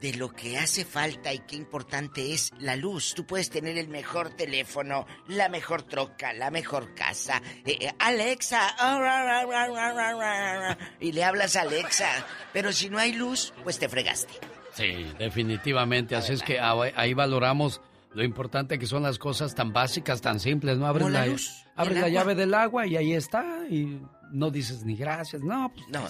De 0.00 0.14
lo 0.14 0.30
que 0.30 0.58
hace 0.58 0.84
falta 0.84 1.32
y 1.32 1.40
qué 1.40 1.56
importante 1.56 2.32
es 2.32 2.52
la 2.58 2.76
luz. 2.76 3.14
Tú 3.14 3.26
puedes 3.26 3.50
tener 3.50 3.78
el 3.78 3.88
mejor 3.88 4.30
teléfono, 4.30 5.06
la 5.28 5.48
mejor 5.48 5.82
troca, 5.82 6.32
la 6.32 6.50
mejor 6.50 6.94
casa. 6.94 7.40
Eh, 7.64 7.90
Alexa, 7.98 8.76
ra, 8.78 9.44
ra, 9.44 10.14
ra, 10.14 10.78
y 11.00 11.12
le 11.12 11.24
hablas 11.24 11.56
a 11.56 11.62
Alexa. 11.62 12.08
Pero 12.52 12.72
si 12.72 12.90
no 12.90 12.98
hay 12.98 13.12
luz, 13.12 13.52
pues 13.62 13.78
te 13.78 13.88
fregaste. 13.88 14.34
Sí, 14.74 15.06
definitivamente. 15.18 16.16
Así 16.16 16.32
es 16.34 16.42
que 16.42 16.60
ah, 16.60 16.74
ahí 16.94 17.14
valoramos 17.14 17.80
lo 18.12 18.22
importante 18.22 18.78
que 18.78 18.86
son 18.86 19.02
las 19.02 19.18
cosas 19.18 19.54
tan 19.54 19.72
básicas, 19.72 20.20
tan 20.20 20.40
simples, 20.40 20.78
¿no? 20.78 20.86
Abres 20.86 21.08
la 21.10 21.20
la, 21.20 21.26
luz, 21.26 21.66
abres 21.74 21.98
la 21.98 22.08
llave 22.08 22.34
del 22.34 22.52
agua 22.54 22.86
y 22.86 22.96
ahí 22.96 23.14
está. 23.14 23.66
Y 23.70 24.00
no 24.30 24.50
dices 24.50 24.84
ni 24.84 24.96
gracias. 24.96 25.42
No, 25.42 25.72
pues 25.72 25.86
No, 25.88 26.02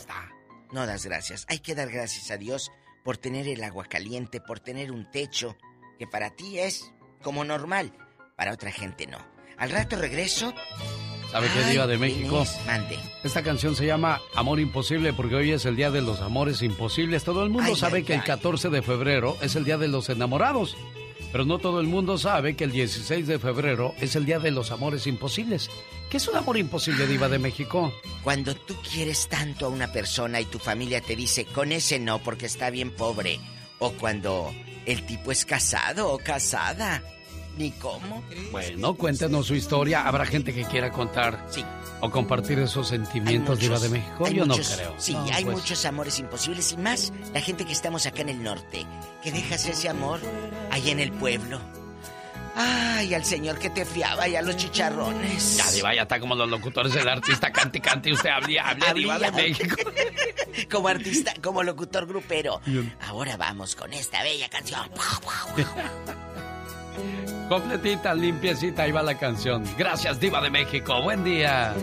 no 0.72 0.86
das 0.86 1.06
gracias. 1.06 1.46
Hay 1.48 1.60
que 1.60 1.74
dar 1.74 1.90
gracias 1.90 2.30
a 2.30 2.36
Dios 2.36 2.70
por 3.06 3.18
tener 3.18 3.46
el 3.46 3.62
agua 3.62 3.84
caliente, 3.84 4.40
por 4.40 4.58
tener 4.58 4.90
un 4.90 5.08
techo 5.08 5.56
que 5.96 6.08
para 6.08 6.30
ti 6.30 6.58
es 6.58 6.92
como 7.22 7.44
normal, 7.44 7.92
para 8.34 8.52
otra 8.52 8.72
gente 8.72 9.06
no. 9.06 9.18
Al 9.56 9.70
rato 9.70 9.94
regreso. 9.94 10.52
¿Sabe 11.30 11.46
qué 11.54 11.70
diva 11.70 11.86
de 11.86 11.98
México? 11.98 12.44
Mande. 12.66 12.98
Esta 13.22 13.44
canción 13.44 13.76
se 13.76 13.86
llama 13.86 14.20
Amor 14.34 14.58
Imposible 14.58 15.12
porque 15.12 15.36
hoy 15.36 15.52
es 15.52 15.66
el 15.66 15.76
día 15.76 15.92
de 15.92 16.02
los 16.02 16.20
amores 16.20 16.62
imposibles. 16.62 17.22
Todo 17.22 17.44
el 17.44 17.50
mundo 17.50 17.68
Ay, 17.68 17.76
sabe 17.76 17.98
ay, 17.98 18.02
que 18.02 18.14
el 18.14 18.20
ay. 18.22 18.26
14 18.26 18.70
de 18.70 18.82
febrero 18.82 19.36
es 19.40 19.54
el 19.54 19.64
día 19.64 19.78
de 19.78 19.86
los 19.86 20.08
enamorados. 20.08 20.76
Pero 21.30 21.44
no 21.44 21.58
todo 21.58 21.78
el 21.78 21.86
mundo 21.86 22.18
sabe 22.18 22.56
que 22.56 22.64
el 22.64 22.72
16 22.72 23.28
de 23.28 23.38
febrero 23.38 23.94
es 24.00 24.16
el 24.16 24.26
día 24.26 24.40
de 24.40 24.50
los 24.50 24.72
amores 24.72 25.06
imposibles. 25.06 25.70
¿Qué 26.16 26.22
es 26.22 26.28
un 26.28 26.36
amor 26.36 26.56
imposible, 26.56 27.06
diva 27.06 27.28
de 27.28 27.38
México? 27.38 27.92
Cuando 28.24 28.54
tú 28.54 28.74
quieres 28.90 29.28
tanto 29.28 29.66
a 29.66 29.68
una 29.68 29.92
persona 29.92 30.40
y 30.40 30.46
tu 30.46 30.58
familia 30.58 31.02
te 31.02 31.14
dice, 31.14 31.44
con 31.44 31.72
ese 31.72 31.98
no 31.98 32.20
porque 32.20 32.46
está 32.46 32.70
bien 32.70 32.90
pobre. 32.90 33.38
O 33.80 33.92
cuando 33.92 34.50
el 34.86 35.04
tipo 35.04 35.30
es 35.30 35.44
casado 35.44 36.10
o 36.10 36.16
casada. 36.16 37.02
Ni 37.58 37.70
cómo. 37.72 38.24
Bueno, 38.50 38.94
cuéntenos 38.94 39.44
su 39.46 39.56
historia. 39.56 40.08
Habrá 40.08 40.24
gente 40.24 40.54
que 40.54 40.64
quiera 40.64 40.90
contar 40.90 41.46
o 42.00 42.10
compartir 42.10 42.60
esos 42.60 42.88
sentimientos, 42.88 43.58
diva 43.58 43.78
de 43.78 43.90
México. 43.90 44.26
Yo 44.30 44.46
muchos- 44.46 44.70
no 44.70 44.74
creo. 44.76 44.94
Sí, 44.96 45.12
No, 45.12 45.22
hay 45.34 45.44
pues, 45.44 45.58
muchos 45.58 45.84
amores 45.84 46.18
imposibles 46.18 46.72
y 46.72 46.78
más 46.78 47.12
la 47.34 47.42
gente 47.42 47.66
que 47.66 47.72
estamos 47.74 48.06
acá 48.06 48.22
en 48.22 48.30
el 48.30 48.42
norte, 48.42 48.86
que 49.22 49.32
dejas 49.32 49.66
ese 49.66 49.90
amor 49.90 50.20
allá 50.70 50.92
en 50.92 51.00
el 51.00 51.12
pueblo. 51.12 51.60
Ay, 52.58 53.12
al 53.12 53.24
señor 53.24 53.58
que 53.58 53.68
te 53.68 53.84
fiaba 53.84 54.26
y 54.26 54.34
a 54.34 54.40
los 54.40 54.56
chicharrones. 54.56 55.58
Ya, 55.58 55.70
diva, 55.72 55.94
ya 55.94 56.02
está 56.02 56.18
como 56.18 56.34
los 56.34 56.48
locutores 56.48 56.94
del 56.94 57.06
artista 57.06 57.52
cante, 57.52 57.80
cante. 57.80 58.08
y 58.08 58.12
Usted 58.14 58.30
hable, 58.30 58.58
hable, 58.58 58.94
diva 58.94 59.18
de. 59.18 59.30
México. 59.30 59.76
como 60.70 60.88
artista, 60.88 61.34
como 61.42 61.62
locutor 61.62 62.06
grupero. 62.06 62.62
Bien. 62.64 62.96
Ahora 63.02 63.36
vamos 63.36 63.76
con 63.76 63.92
esta 63.92 64.22
bella 64.22 64.48
canción. 64.48 64.88
Completita, 67.48 68.14
limpiecita, 68.14 68.84
ahí 68.84 68.92
va 68.92 69.02
la 69.02 69.18
canción. 69.18 69.62
Gracias, 69.76 70.18
Diva 70.18 70.40
de 70.40 70.50
México. 70.50 71.00
Buen 71.02 71.22
día. 71.22 71.74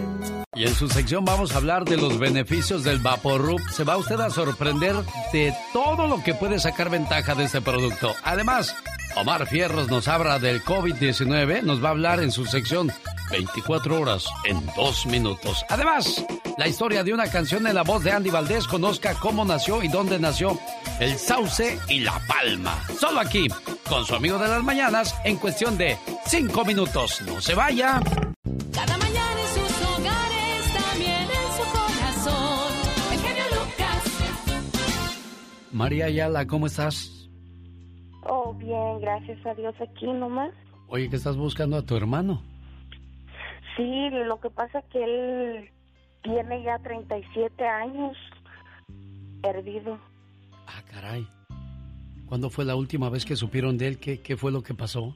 Y 0.55 0.65
en 0.65 0.76
su 0.76 0.89
sección 0.89 1.24
vamos 1.24 1.53
a 1.53 1.57
hablar 1.57 1.86
de 1.86 1.97
los 1.97 2.19
beneficios 2.19 2.84
del 2.84 2.99
Vaporub. 2.99 3.61
Se 3.69 3.84
va 3.84 3.97
usted 3.97 4.19
a 4.19 4.30
sorprender 4.30 4.95
de 5.32 5.53
todo 5.71 6.07
lo 6.07 6.21
que 6.24 6.34
puede 6.34 6.59
sacar 6.59 6.89
ventaja 6.89 7.36
de 7.36 7.45
este 7.45 7.61
producto. 7.61 8.13
Además, 8.24 8.76
Omar 9.16 9.45
Fierros 9.47 9.89
nos 9.89 10.07
habla 10.07 10.39
del 10.39 10.64
COVID-19. 10.64 11.61
Nos 11.61 11.84
va 11.84 11.89
a 11.89 11.91
hablar 11.91 12.20
en 12.20 12.32
su 12.32 12.45
sección 12.45 12.91
24 13.30 13.99
horas 14.01 14.26
en 14.45 14.66
dos 14.76 15.05
minutos. 15.05 15.64
Además, 15.70 16.26
la 16.57 16.68
historia 16.68 17.03
de 17.03 17.14
una 17.14 17.28
canción 17.30 17.68
en 17.68 17.76
la 17.76 17.84
voz 17.84 18.03
de 18.03 18.11
Andy 18.11 18.32
Valdés. 18.32 18.68
Conozca 18.68 19.14
cómo 19.16 19.45
nació 19.45 19.84
y 19.84 19.88
dónde 19.88 20.20
nació 20.20 20.57
el 20.99 21.18
sauce 21.18 21.80
y 21.89 21.99
la 21.99 22.20
palma. 22.28 22.84
Solo 22.99 23.20
aquí, 23.20 23.47
con 23.88 24.05
su 24.05 24.16
amigo 24.16 24.38
de 24.39 24.47
las 24.47 24.64
mañanas, 24.64 25.16
en 25.24 25.38
cuestión 25.38 25.78
de 25.78 25.97
cinco 26.26 26.66
minutos. 26.66 27.22
No 27.22 27.39
se 27.39 27.53
vaya. 27.53 28.01
Cada 28.74 28.97
mañana 28.97 29.41
en 29.41 29.61
sus 29.61 29.88
hogares, 29.88 30.74
también 30.74 31.22
en 31.22 31.49
su 31.57 31.64
corazón. 31.72 32.74
El 33.11 33.20
genio 33.20 33.43
Lucas. 33.51 34.03
María 35.72 36.05
Ayala, 36.05 36.47
¿cómo 36.47 36.68
estás? 36.68 37.22
Oh, 38.26 38.53
bien, 38.53 38.99
gracias 39.01 39.45
a 39.45 39.53
Dios 39.53 39.76
aquí 39.82 40.07
nomás. 40.07 40.51
Oye, 40.88 41.09
que 41.09 41.15
estás 41.15 41.38
buscando 41.38 41.78
a 41.78 41.82
tu 41.82 41.95
hermano. 41.95 42.41
Sí, 43.76 44.09
lo 44.11 44.39
que 44.39 44.49
pasa 44.49 44.80
es 44.80 44.86
que 44.86 45.03
él 45.03 45.69
tiene 46.21 46.63
ya 46.63 46.78
37 46.80 47.67
años 47.67 48.15
perdido. 49.41 49.97
Ah, 50.67 50.82
caray. 50.89 51.28
¿Cuándo 52.28 52.49
fue 52.49 52.65
la 52.65 52.76
última 52.76 53.09
vez 53.09 53.26
que 53.26 53.36
supieron 53.36 53.78
de 53.78 53.88
él? 53.88 53.99
¿Qué, 53.99 54.21
qué 54.21 54.38
fue 54.38 54.51
lo 54.51 54.63
que 54.63 54.74
pasó? 54.74 55.15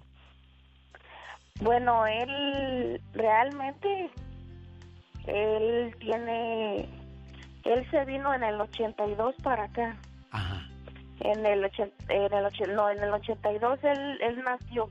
Bueno, 1.61 2.05
él 2.05 3.01
realmente, 3.13 4.11
él 5.25 5.95
tiene, 5.99 6.87
él 7.63 7.89
se 7.89 8.05
vino 8.05 8.33
en 8.33 8.43
el 8.43 8.61
82 8.61 9.35
para 9.41 9.63
acá. 9.63 9.97
Ajá. 10.31 10.67
En 11.19 11.45
el, 11.45 11.63
ochen- 11.63 11.91
en 12.09 12.21
el, 12.33 12.45
ochen- 12.45 12.73
no, 12.75 12.89
en 12.89 13.01
el 13.03 13.11
82 13.13 13.79
él, 13.83 14.21
él 14.21 14.43
nació 14.43 14.89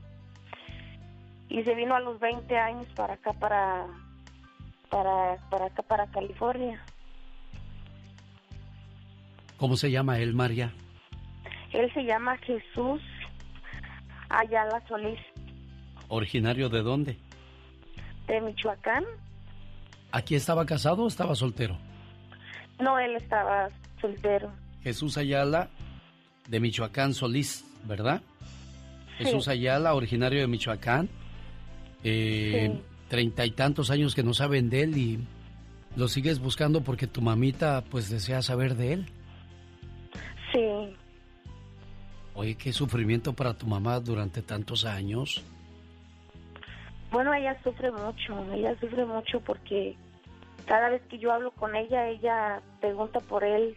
y 1.49 1.63
se 1.63 1.73
vino 1.75 1.95
a 1.95 1.99
los 2.01 2.19
20 2.19 2.57
años 2.57 2.85
para 2.95 3.13
acá, 3.13 3.31
para, 3.33 3.85
para, 4.89 5.37
para 5.49 5.65
acá, 5.67 5.81
para 5.83 6.07
California. 6.07 6.83
¿Cómo 9.57 9.75
se 9.77 9.89
llama 9.89 10.19
él, 10.19 10.33
María? 10.33 10.73
Él 11.73 11.91
se 11.93 12.03
llama 12.03 12.37
Jesús 12.37 13.01
Ayala 14.29 14.81
Solís 14.87 15.19
¿Originario 16.09 16.69
de 16.69 16.81
dónde? 16.83 17.17
de 18.27 18.41
Michoacán. 18.41 19.05
¿Aquí 20.11 20.35
estaba 20.35 20.65
casado 20.65 21.03
o 21.03 21.07
estaba 21.07 21.33
soltero? 21.35 21.77
No, 22.79 22.99
él 22.99 23.15
estaba 23.15 23.69
soltero. 24.01 24.51
Jesús 24.83 25.17
Ayala, 25.17 25.69
de 26.47 26.59
Michoacán, 26.59 27.13
Solís, 27.13 27.65
¿verdad? 27.85 28.21
Sí. 29.17 29.25
Jesús 29.25 29.47
Ayala, 29.47 29.93
originario 29.95 30.39
de 30.39 30.47
Michoacán. 30.47 31.09
Eh, 32.03 32.71
Sí. 32.73 32.81
Treinta 33.09 33.45
y 33.45 33.51
tantos 33.51 33.89
años 33.89 34.13
que 34.13 34.21
no 34.21 34.33
saben 34.33 34.69
de 34.69 34.83
él 34.83 34.97
y 34.97 35.19
lo 35.95 36.09
sigues 36.09 36.39
buscando 36.39 36.81
porque 36.81 37.07
tu 37.07 37.21
mamita 37.21 37.81
pues 37.89 38.09
desea 38.09 38.41
saber 38.41 38.75
de 38.75 38.93
él. 38.93 39.05
Sí, 40.51 40.93
Oye, 42.35 42.55
qué 42.55 42.71
sufrimiento 42.73 43.31
para 43.33 43.53
tu 43.57 43.65
mamá 43.65 43.99
durante 44.01 44.41
tantos 44.41 44.83
años. 44.85 45.41
bueno, 47.11 47.33
ella 47.33 47.57
sufre 47.63 47.89
mucho, 47.91 48.53
ella 48.53 48.77
sufre 48.79 49.05
mucho 49.05 49.39
porque 49.39 49.95
cada 50.67 50.89
vez 50.89 51.01
que 51.09 51.17
yo 51.17 51.31
hablo 51.31 51.51
con 51.51 51.75
ella, 51.77 52.09
ella 52.09 52.61
pregunta 52.81 53.19
por 53.21 53.43
él 53.45 53.75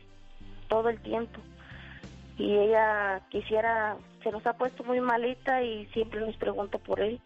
todo 0.68 0.88
el 0.88 1.00
tiempo. 1.00 1.40
Y 2.40 2.56
ella 2.56 3.20
quisiera, 3.28 3.98
se 4.22 4.30
nos 4.30 4.46
ha 4.46 4.54
puesto 4.54 4.82
muy 4.82 4.98
malita 4.98 5.62
y 5.62 5.84
siempre 5.88 6.20
nos 6.20 6.34
pregunta 6.36 6.78
por 6.78 6.98
él. 6.98 7.20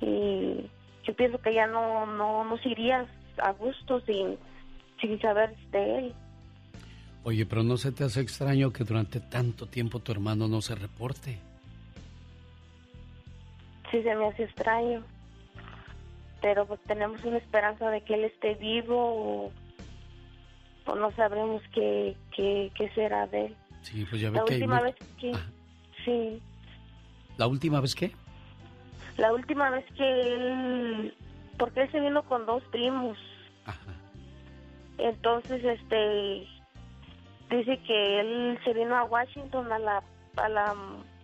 Y 0.00 0.70
yo 1.02 1.16
pienso 1.16 1.38
que 1.42 1.50
ella 1.50 1.66
no, 1.66 2.06
no 2.06 2.44
nos 2.44 2.64
iría 2.64 3.04
a 3.38 3.50
gusto 3.50 4.00
sin, 4.02 4.38
sin 5.00 5.20
saber 5.20 5.56
de 5.72 5.98
él. 5.98 6.14
Oye, 7.24 7.46
pero 7.46 7.64
¿no 7.64 7.76
se 7.76 7.90
te 7.90 8.04
hace 8.04 8.20
extraño 8.20 8.72
que 8.72 8.84
durante 8.84 9.18
tanto 9.18 9.66
tiempo 9.66 9.98
tu 9.98 10.12
hermano 10.12 10.46
no 10.46 10.62
se 10.62 10.76
reporte? 10.76 11.40
Sí, 13.90 14.04
se 14.04 14.14
me 14.14 14.28
hace 14.28 14.44
extraño. 14.44 15.02
Pero 16.40 16.64
pues 16.66 16.78
tenemos 16.86 17.24
una 17.24 17.38
esperanza 17.38 17.90
de 17.90 18.02
que 18.02 18.14
él 18.14 18.22
esté 18.22 18.54
vivo 18.54 18.94
o, 18.96 19.52
o 20.84 20.94
no 20.94 21.10
sabremos 21.16 21.60
qué, 21.74 22.16
qué, 22.36 22.70
qué 22.76 22.88
será 22.90 23.26
de 23.26 23.46
él. 23.46 23.56
Sí, 23.86 24.04
pues 24.10 24.20
ya 24.20 24.30
ve 24.30 24.38
La 24.38 24.44
que 24.44 24.54
última 24.54 24.80
vez 24.80 24.96
que... 25.20 25.32
Sí, 26.04 26.42
¿La 27.36 27.46
última 27.46 27.80
vez 27.80 27.94
qué? 27.94 28.10
la 29.16 29.32
última 29.32 29.70
vez 29.70 29.84
que 29.96 30.20
él... 30.34 31.14
Porque 31.56 31.82
él 31.82 31.92
se 31.92 32.00
vino 32.00 32.22
con 32.24 32.44
dos 32.46 32.64
primos. 32.64 33.16
Entonces, 34.98 35.64
este... 35.64 36.48
Dice 37.48 37.78
que 37.86 38.20
él 38.20 38.58
se 38.64 38.72
vino 38.72 38.96
a 38.96 39.04
Washington 39.04 39.70
a 39.72 39.78
la... 39.78 40.02
A 40.36 40.48
la 40.48 40.74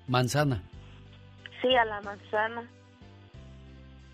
Manzana. 0.06 0.62
Sí, 1.60 1.74
a 1.74 1.84
la 1.84 2.00
manzana. 2.00 2.62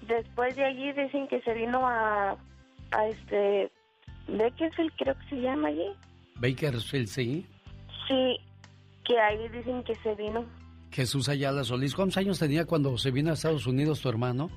Después 0.06 0.56
de 0.56 0.64
allí 0.64 0.92
dicen 0.92 1.28
que 1.28 1.40
se 1.42 1.52
vino 1.52 1.86
a, 1.86 2.36
a 2.92 3.06
este, 3.08 3.70
Bakersfield 4.26 4.92
creo 4.96 5.14
que 5.18 5.28
se 5.28 5.40
llama 5.42 5.68
allí. 5.68 5.92
Bakersfield, 6.36 7.08
sí. 7.08 7.46
Sí, 8.09 8.40
que 9.05 9.20
ahí 9.20 9.48
dicen 9.48 9.82
que 9.85 9.94
se 9.97 10.14
vino. 10.14 10.44
Jesús 10.90 11.28
Ayala 11.28 11.64
Solís, 11.64 11.94
¿cuántos 11.94 12.16
años 12.16 12.39
tenía 12.39 12.64
cuando 12.64 12.97
se 12.97 13.10
vino 13.10 13.30
a 13.30 13.35
Estados 13.35 13.66
Unidos 13.66 14.01
tu 14.01 14.09
hermano? 14.09 14.51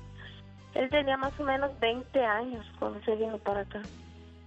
Él 0.74 0.88
tenía 0.88 1.18
más 1.18 1.38
o 1.38 1.44
menos 1.44 1.70
20 1.80 2.24
años 2.24 2.64
cuando 2.78 3.02
se 3.04 3.14
vino 3.16 3.36
para 3.38 3.60
acá. 3.60 3.82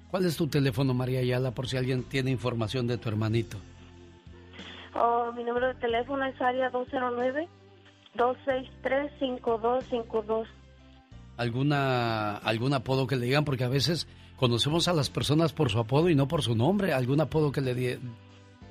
¿Cuál 0.10 0.26
es 0.26 0.38
tu 0.38 0.48
teléfono, 0.48 0.94
María 0.94 1.20
Ayala, 1.20 1.52
por 1.52 1.68
si 1.68 1.78
alguien 1.78 2.04
tiene 2.04 2.32
información 2.32 2.88
de 2.88 2.98
tu 2.98 3.10
hermanito? 3.10 3.58
Oh, 4.96 5.32
mi 5.34 5.44
número 5.44 5.68
de 5.68 5.76
teléfono 5.76 6.26
es 6.26 6.42
área 6.42 6.72
209-263-5252. 8.16 10.48
¿Alguna, 11.38 12.38
¿Algún 12.38 12.74
apodo 12.74 13.08
que 13.08 13.18
le 13.18 13.26
digan? 13.26 13.46
Porque 13.46 13.66
a 13.66 13.70
veces 13.70 14.08
conocemos 14.38 14.88
a 14.88 14.94
las 14.94 15.10
personas 15.10 15.54
por 15.54 15.70
su 15.70 15.80
apodo 15.80 16.10
y 16.10 16.16
no 16.16 16.28
por 16.28 16.42
su 16.42 16.56
nombre. 16.56 16.94
¿Algún 16.94 17.20
apodo 17.20 17.52
que 17.52 17.60
le, 17.60 18.00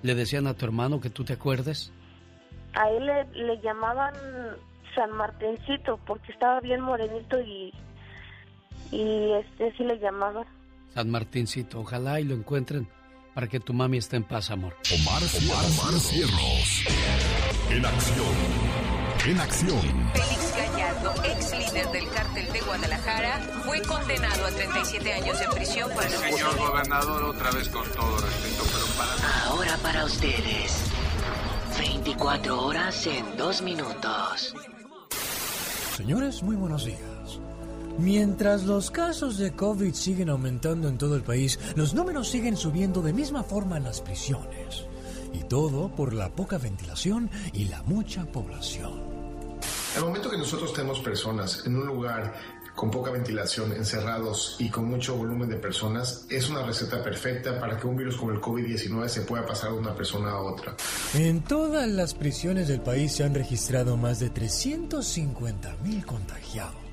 le 0.05 0.15
decían 0.15 0.47
a 0.47 0.55
tu 0.55 0.67
hermano 0.67 1.01
que 1.01 1.09
tú 1.09 1.25
te 1.25 1.33
acuerdes? 1.33 1.91
A 2.75 2.91
él 2.91 3.07
le, 3.07 3.25
le 3.47 3.61
llamaban 3.63 4.13
San 4.95 5.11
Martincito 5.13 5.99
porque 6.07 6.31
estaba 6.31 6.61
bien 6.61 6.83
morenito 6.83 7.41
y, 7.41 7.73
y 8.93 9.33
este 9.33 9.73
sí 9.77 9.83
le 9.83 9.99
llamaban. 9.99 10.45
San 10.93 11.11
Martincito, 11.11 11.81
ojalá 11.81 12.21
y 12.21 12.25
lo 12.25 12.35
encuentren 12.35 12.87
para 13.33 13.49
que 13.49 13.61
tu 13.61 13.73
mami 13.73 13.97
esté 13.97 14.17
en 14.17 14.25
paz, 14.25 14.51
amor. 14.51 14.77
Omar, 14.93 15.23
Omar, 15.23 15.65
Omar 15.65 16.01
Cierros. 16.01 16.85
En 17.71 17.87
acción. 17.87 18.35
En 19.27 19.41
acción. 19.41 19.81
Félix 20.13 20.55
Gallardo, 20.55 21.15
ex 21.25 21.59
líder 21.59 21.89
del 21.93 22.09
cártel 22.11 22.53
de 22.53 22.61
Guadalajara, 22.61 23.39
fue 23.65 23.81
condenado 23.81 24.45
a 24.45 24.51
37 24.51 25.13
años 25.15 25.41
de 25.41 25.47
prisión 25.49 25.91
por 25.93 26.05
el 26.05 26.11
Señor 26.11 26.59
gobernador, 26.59 27.23
otra 27.23 27.51
vez 27.53 27.71
con 27.71 27.91
todo 27.93 28.19
respeto, 28.19 28.65
pero. 28.71 28.84
Ahora 29.55 29.77
para 29.85 30.05
ustedes. 30.05 30.91
24 31.79 32.61
horas 32.61 33.07
en 33.07 33.37
2 33.37 33.63
minutos. 33.63 34.53
Señores, 35.97 36.43
muy 36.43 36.57
buenos 36.57 36.85
días. 36.85 37.39
Mientras 37.97 38.65
los 38.65 38.91
casos 38.91 39.39
de 39.39 39.53
COVID 39.53 39.95
siguen 39.95 40.31
aumentando 40.31 40.89
en 40.89 40.99
todo 40.99 41.15
el 41.15 41.23
país, 41.23 41.61
los 41.77 41.95
números 41.95 42.29
siguen 42.31 42.57
subiendo 42.57 43.01
de 43.01 43.13
misma 43.13 43.45
forma 43.45 43.77
en 43.77 43.85
las 43.85 44.01
prisiones. 44.01 44.87
Y 45.33 45.45
todo 45.45 45.89
por 45.89 46.15
la 46.15 46.31
poca 46.31 46.59
ventilación 46.59 47.31
y 47.53 47.67
la 47.67 47.81
mucha 47.85 48.25
población. 48.25 49.05
Al 49.97 50.03
momento 50.03 50.31
que 50.31 50.39
nosotros 50.39 50.73
tenemos 50.73 50.99
personas 50.99 51.63
en 51.65 51.77
un 51.77 51.87
lugar 51.87 52.35
con 52.75 52.91
poca 52.91 53.11
ventilación, 53.11 53.73
encerrados 53.73 54.57
y 54.59 54.69
con 54.69 54.87
mucho 54.87 55.17
volumen 55.17 55.49
de 55.49 55.57
personas, 55.57 56.27
es 56.29 56.49
una 56.49 56.65
receta 56.65 57.03
perfecta 57.03 57.59
para 57.59 57.79
que 57.79 57.87
un 57.87 57.97
virus 57.97 58.17
como 58.17 58.33
el 58.33 58.41
COVID-19 58.41 59.09
se 59.09 59.23
pueda 59.23 59.47
pasar 59.47 59.73
de 59.73 59.79
una 59.79 59.95
persona 59.95 60.31
a 60.31 60.41
otra. 60.41 60.77
En 61.15 61.43
todas 61.43 61.89
las 61.89 62.15
prisiones 62.15 62.69
del 62.69 62.81
país 62.81 63.13
se 63.13 63.25
han 63.25 63.35
registrado 63.35 63.97
más 63.97 64.19
de 64.21 64.31
350 64.31 65.77
mil 65.85 66.05
contagiados. 66.05 66.84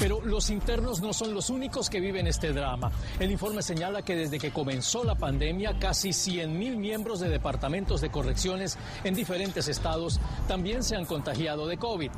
Pero 0.00 0.20
los 0.20 0.50
internos 0.50 1.00
no 1.00 1.12
son 1.12 1.34
los 1.34 1.50
únicos 1.50 1.90
que 1.90 2.00
viven 2.00 2.26
este 2.26 2.52
drama. 2.52 2.90
El 3.18 3.30
informe 3.30 3.62
señala 3.62 4.02
que 4.02 4.16
desde 4.16 4.38
que 4.38 4.52
comenzó 4.52 5.04
la 5.04 5.14
pandemia, 5.14 5.78
casi 5.78 6.10
100.000 6.10 6.76
miembros 6.76 7.20
de 7.20 7.28
departamentos 7.28 8.00
de 8.00 8.10
correcciones 8.10 8.78
en 9.04 9.14
diferentes 9.14 9.68
estados 9.68 10.20
también 10.48 10.82
se 10.82 10.96
han 10.96 11.04
contagiado 11.04 11.66
de 11.66 11.76
COVID. 11.76 12.10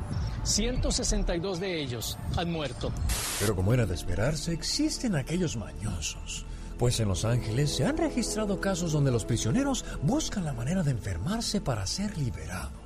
162 0.43 1.59
de 1.59 1.81
ellos 1.81 2.17
han 2.37 2.51
muerto. 2.51 2.91
Pero 3.39 3.55
como 3.55 3.73
era 3.73 3.85
de 3.85 3.95
esperarse, 3.95 4.53
existen 4.53 5.15
aquellos 5.15 5.57
mañosos. 5.57 6.45
Pues 6.77 6.99
en 6.99 7.07
Los 7.07 7.23
Ángeles 7.23 7.73
se 7.73 7.85
han 7.85 7.97
registrado 7.97 8.59
casos 8.59 8.91
donde 8.91 9.11
los 9.11 9.25
prisioneros 9.25 9.85
buscan 10.01 10.43
la 10.43 10.53
manera 10.53 10.83
de 10.83 10.91
enfermarse 10.91 11.61
para 11.61 11.85
ser 11.87 12.17
liberados. 12.17 12.84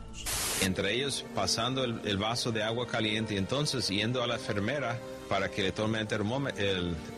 Entre 0.61 0.93
ellos 0.93 1.25
pasando 1.33 1.83
el, 1.83 2.17
vaso 2.17 2.51
de 2.51 2.63
agua 2.63 2.85
caliente 2.87 3.35
y 3.35 3.37
entonces 3.37 3.87
yendo 3.87 4.21
a 4.21 4.27
la 4.27 4.35
enfermera 4.35 4.99
para 5.29 5.49
que 5.49 5.61
le 5.61 5.71
tome 5.71 6.03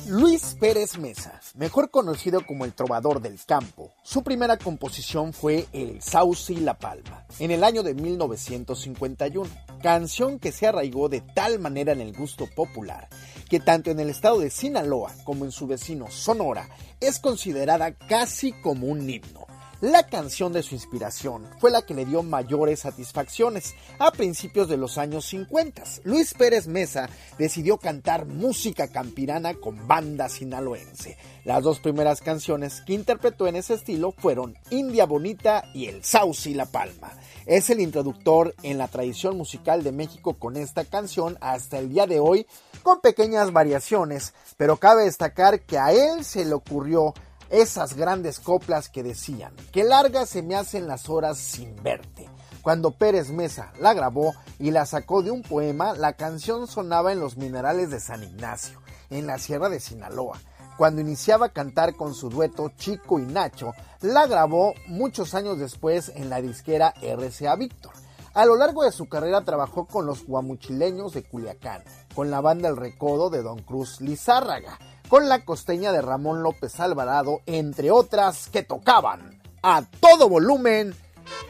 Luis 0.09 0.57
Pérez 0.59 0.97
Mesa, 0.97 1.43
mejor 1.57 1.91
conocido 1.91 2.47
como 2.47 2.65
el 2.65 2.73
trovador 2.73 3.21
del 3.21 3.39
campo, 3.47 3.93
su 4.03 4.23
primera 4.23 4.57
composición 4.57 5.35
fue 5.35 5.67
El 5.75 6.01
Sauce 6.01 6.55
y 6.55 6.57
la 6.57 6.79
Palma, 6.79 7.27
en 7.39 7.51
el 7.51 7.65
año 7.65 7.83
de 7.83 7.93
1951, 7.93 9.47
canción 9.83 10.39
que 10.39 10.53
se 10.53 10.67
arraigó 10.67 11.11
de 11.11 11.21
tal 11.21 11.59
manera 11.59 11.93
en 11.93 12.01
el 12.01 12.15
gusto 12.15 12.47
popular 12.47 13.11
que 13.51 13.61
tanto 13.61 13.91
en 13.91 13.99
el 13.99 14.09
estado 14.09 14.39
de 14.39 14.49
Sinaloa 14.49 15.13
como 15.25 15.45
en 15.45 15.51
su 15.51 15.67
vecino 15.67 16.09
Sonora 16.11 16.69
es 17.01 17.19
considerada 17.19 17.93
casi 17.93 18.53
como 18.53 18.87
un 18.87 19.11
himno. 19.11 19.47
La 19.81 20.07
canción 20.07 20.53
de 20.53 20.63
su 20.63 20.75
inspiración 20.75 21.49
fue 21.59 21.71
la 21.71 21.81
que 21.81 21.95
le 21.95 22.05
dio 22.05 22.23
mayores 22.23 22.81
satisfacciones 22.81 23.75
a 23.99 24.13
principios 24.13 24.69
de 24.69 24.77
los 24.77 24.99
años 24.99 25.25
50. 25.25 25.83
Luis 26.05 26.35
Pérez 26.35 26.67
Mesa 26.67 27.09
decidió 27.39 27.79
cantar 27.79 28.27
música 28.27 28.89
campirana 28.89 29.55
con 29.55 29.89
banda 29.89 30.29
sinaloense. 30.29 31.17
Las 31.45 31.63
dos 31.63 31.81
primeras 31.81 32.21
canciones 32.21 32.83
que 32.83 32.93
interpretó 32.93 33.47
en 33.47 33.57
ese 33.57 33.73
estilo 33.73 34.13
fueron 34.13 34.55
India 34.69 35.07
Bonita 35.07 35.65
y 35.73 35.87
El 35.87 36.05
Sauce 36.05 36.51
y 36.51 36.55
la 36.55 36.67
Palma. 36.67 37.13
Es 37.47 37.71
el 37.71 37.81
introductor 37.81 38.55
en 38.63 38.79
la 38.79 38.89
tradición 38.89 39.37
musical 39.37 39.83
de 39.83 39.93
México 39.93 40.35
con 40.35 40.57
esta 40.57 40.85
canción 40.85 41.39
hasta 41.41 41.79
el 41.79 41.91
día 41.91 42.07
de 42.07 42.21
hoy, 42.21 42.47
con 42.83 43.01
pequeñas 43.01 43.53
variaciones, 43.53 44.35
pero 44.57 44.77
cabe 44.77 45.05
destacar 45.05 45.61
que 45.61 45.79
a 45.79 45.93
él 45.93 46.25
se 46.25 46.45
le 46.45 46.55
ocurrió 46.55 47.15
esas 47.49 47.95
grandes 47.95 48.39
coplas 48.39 48.89
que 48.89 49.03
decían, 49.03 49.53
que 49.73 49.85
largas 49.85 50.29
se 50.29 50.43
me 50.43 50.55
hacen 50.55 50.87
las 50.87 51.09
horas 51.09 51.39
sin 51.39 51.83
verte. 51.83 52.29
Cuando 52.63 52.91
Pérez 52.91 53.31
Mesa 53.31 53.73
la 53.81 53.95
grabó 53.95 54.35
y 54.59 54.71
la 54.71 54.85
sacó 54.85 55.23
de 55.23 55.31
un 55.31 55.43
poema, 55.43 55.95
la 55.95 56.13
canción 56.13 56.67
sonaba 56.67 57.11
en 57.11 57.21
los 57.21 57.37
minerales 57.37 57.91
de 57.91 58.01
San 58.01 58.23
Ignacio, 58.23 58.81
en 59.09 59.27
la 59.27 59.39
Sierra 59.39 59.69
de 59.69 59.81
Sinaloa. 59.81 60.39
Cuando 60.81 61.03
iniciaba 61.03 61.45
a 61.45 61.53
cantar 61.53 61.95
con 61.95 62.15
su 62.15 62.31
dueto 62.31 62.73
Chico 62.75 63.19
y 63.19 63.23
Nacho, 63.27 63.75
la 64.01 64.27
grabó 64.27 64.73
muchos 64.87 65.35
años 65.35 65.59
después 65.59 66.11
en 66.15 66.31
la 66.31 66.41
disquera 66.41 66.95
RCA 67.03 67.55
Víctor. 67.57 67.93
A 68.33 68.47
lo 68.47 68.57
largo 68.57 68.83
de 68.83 68.91
su 68.91 69.07
carrera 69.07 69.45
trabajó 69.45 69.85
con 69.85 70.07
los 70.07 70.25
guamuchileños 70.25 71.13
de 71.13 71.23
Culiacán, 71.23 71.85
con 72.15 72.31
la 72.31 72.41
banda 72.41 72.71
El 72.71 72.79
Recodo 72.79 73.29
de 73.29 73.43
Don 73.43 73.61
Cruz 73.61 74.01
Lizárraga, 74.01 74.79
con 75.11 75.29
la 75.29 75.45
costeña 75.45 75.93
de 75.93 76.01
Ramón 76.01 76.43
López 76.43 76.81
Alvarado, 76.81 77.41
entre 77.45 77.91
otras 77.91 78.49
que 78.49 78.63
tocaban 78.63 79.39
a 79.63 79.83
todo 80.01 80.31
volumen 80.31 80.95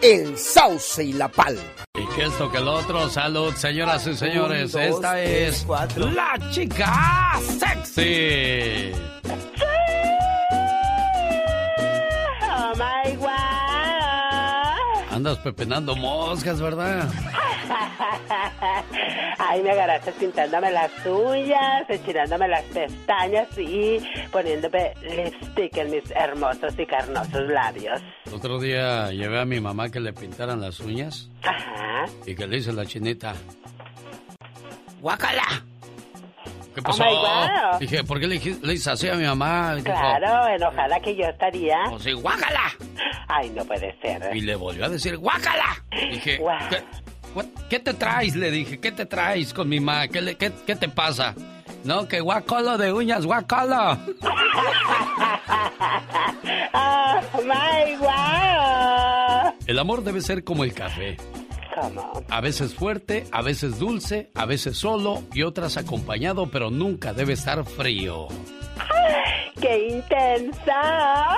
el 0.02 0.36
sauce 0.36 1.05
y 1.05 1.12
la 1.12 1.28
palma. 1.28 1.62
Y 1.94 2.07
que 2.15 2.24
esto 2.24 2.51
que 2.51 2.59
el 2.59 2.69
otro, 2.69 3.09
salud, 3.09 3.55
señoras 3.55 4.07
y 4.07 4.15
señores. 4.16 4.74
Esta 4.74 5.20
es 5.23 5.66
la 5.97 6.39
chica 6.51 7.39
sexy. 7.59 8.93
Andas 15.10 15.38
pepenando 15.38 15.96
moscas, 15.96 16.60
¿verdad? 16.60 17.08
Ay, 19.38 19.62
me 19.62 19.70
agarraste 19.70 20.12
pintándome 20.12 20.70
las 20.70 20.90
uñas, 21.04 21.88
estirándome 21.88 22.46
las 22.46 22.62
pestañas 22.64 23.48
y 23.58 23.98
poniéndome 24.30 24.92
lipstick 25.02 25.76
en 25.76 25.90
mis 25.90 26.10
hermosos 26.12 26.78
y 26.78 26.86
carnosos 26.86 27.48
labios. 27.48 28.00
El 28.26 28.34
otro 28.34 28.60
día 28.60 29.10
llevé 29.10 29.40
a 29.40 29.44
mi 29.44 29.60
mamá 29.60 29.90
que 29.90 29.98
le 29.98 30.12
pintaran 30.12 30.60
las 30.60 30.78
uñas. 30.80 31.28
Ajá. 31.42 32.04
Y 32.26 32.36
que 32.36 32.46
le 32.46 32.58
hice 32.58 32.72
la 32.72 32.86
chinita. 32.86 33.34
¡Guácala! 35.00 35.64
¿Qué 36.74 36.80
Oh 36.80 36.84
pasó? 36.84 37.05
God. 37.05 37.78
Dije, 37.80 38.05
¿por 38.05 38.20
qué 38.20 38.26
le, 38.28 38.38
le 38.62 38.74
hice 38.74 38.90
así 38.90 39.09
a 39.09 39.14
mi 39.14 39.24
mamá? 39.24 39.74
Dijo, 39.74 39.84
Claro, 39.86 40.47
enojada 40.55 41.01
que 41.01 41.16
yo 41.16 41.24
estaría. 41.24 41.76
Pues 41.88 42.02
sí, 42.05 42.12
guácala. 42.12 42.72
Ay, 43.28 43.51
no 43.51 43.64
puede 43.64 43.97
ser. 44.01 44.34
Y 44.36 44.40
le 44.42 44.55
volvió 44.55 44.84
a 44.84 44.88
decir, 44.88 45.16
¡guácala! 45.16 45.82
Dije. 46.10 46.38
¿qué, 46.68 46.82
what- 47.34 47.47
qué 47.68 47.80
te 47.80 47.94
traes? 47.94 48.36
Le 48.36 48.51
dije, 48.51 48.78
¿qué 48.80 48.92
te 48.92 49.06
traes 49.06 49.52
con 49.52 49.68
mi 49.68 49.80
mamá? 49.80 50.06
¿Qué, 50.09 50.20
le- 50.22 50.36
qué, 50.36 50.52
qué 50.66 50.76
te 50.76 50.88
pasa? 50.88 51.34
No, 51.82 52.06
que 52.06 52.20
guacolo 52.20 52.76
de 52.78 52.92
uñas, 52.92 53.24
guacolo. 53.26 53.98
Oh 56.72 57.20
my 57.42 57.97
God. 57.97 59.55
El 59.66 59.78
amor 59.78 60.02
debe 60.02 60.20
ser 60.20 60.42
como 60.44 60.64
el 60.64 60.72
café. 60.72 61.16
A 62.28 62.40
veces 62.40 62.74
fuerte, 62.74 63.26
a 63.32 63.42
veces 63.42 63.78
dulce, 63.78 64.30
a 64.34 64.47
veces 64.47 64.76
solo 64.76 65.22
y 65.32 65.42
otras 65.42 65.76
acompañado, 65.76 66.51
pero 66.51 66.70
nunca 66.70 67.12
debe 67.12 67.34
estar 67.34 67.64
frío. 67.64 68.28
¡Qué 69.60 69.88
intensa! 69.88 71.36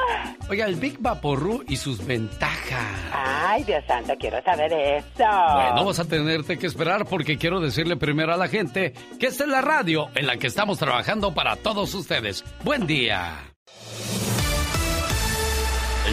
Oiga, 0.49 0.67
el 0.67 0.77
Big 0.77 0.99
Vaporru 1.01 1.65
y 1.67 1.77
sus 1.77 2.05
ventajas. 2.07 2.87
Ay, 3.13 3.65
Dios 3.65 3.83
santo, 3.87 4.15
quiero 4.19 4.41
saber 4.45 4.73
eso. 4.73 5.25
Bueno, 5.55 5.85
vas 5.85 5.99
a 5.99 6.05
tenerte 6.05 6.57
que 6.57 6.67
esperar 6.67 7.07
porque 7.07 7.37
quiero 7.37 7.61
decirle 7.61 7.97
primero 7.97 8.33
a 8.33 8.37
la 8.37 8.49
gente 8.49 8.93
que 9.19 9.27
esta 9.27 9.45
es 9.45 9.51
la 9.51 9.61
radio 9.61 10.09
en 10.15 10.27
la 10.27 10.37
que 10.37 10.47
estamos 10.47 10.79
trabajando 10.79 11.35
para 11.35 11.57
todos 11.57 11.95
ustedes. 11.95 12.45
Buen 12.63 12.87
día. 12.87 13.53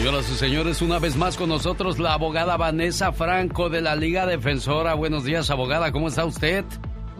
Señoras 0.00 0.30
y 0.30 0.34
señores, 0.34 0.80
una 0.80 0.98
vez 0.98 1.14
más 1.14 1.36
con 1.36 1.50
nosotros 1.50 1.98
la 1.98 2.14
abogada 2.14 2.56
Vanessa 2.56 3.12
Franco 3.12 3.68
de 3.68 3.82
la 3.82 3.94
Liga 3.96 4.24
Defensora. 4.24 4.94
Buenos 4.94 5.24
días, 5.24 5.50
abogada, 5.50 5.92
¿cómo 5.92 6.08
está 6.08 6.24
usted? 6.24 6.64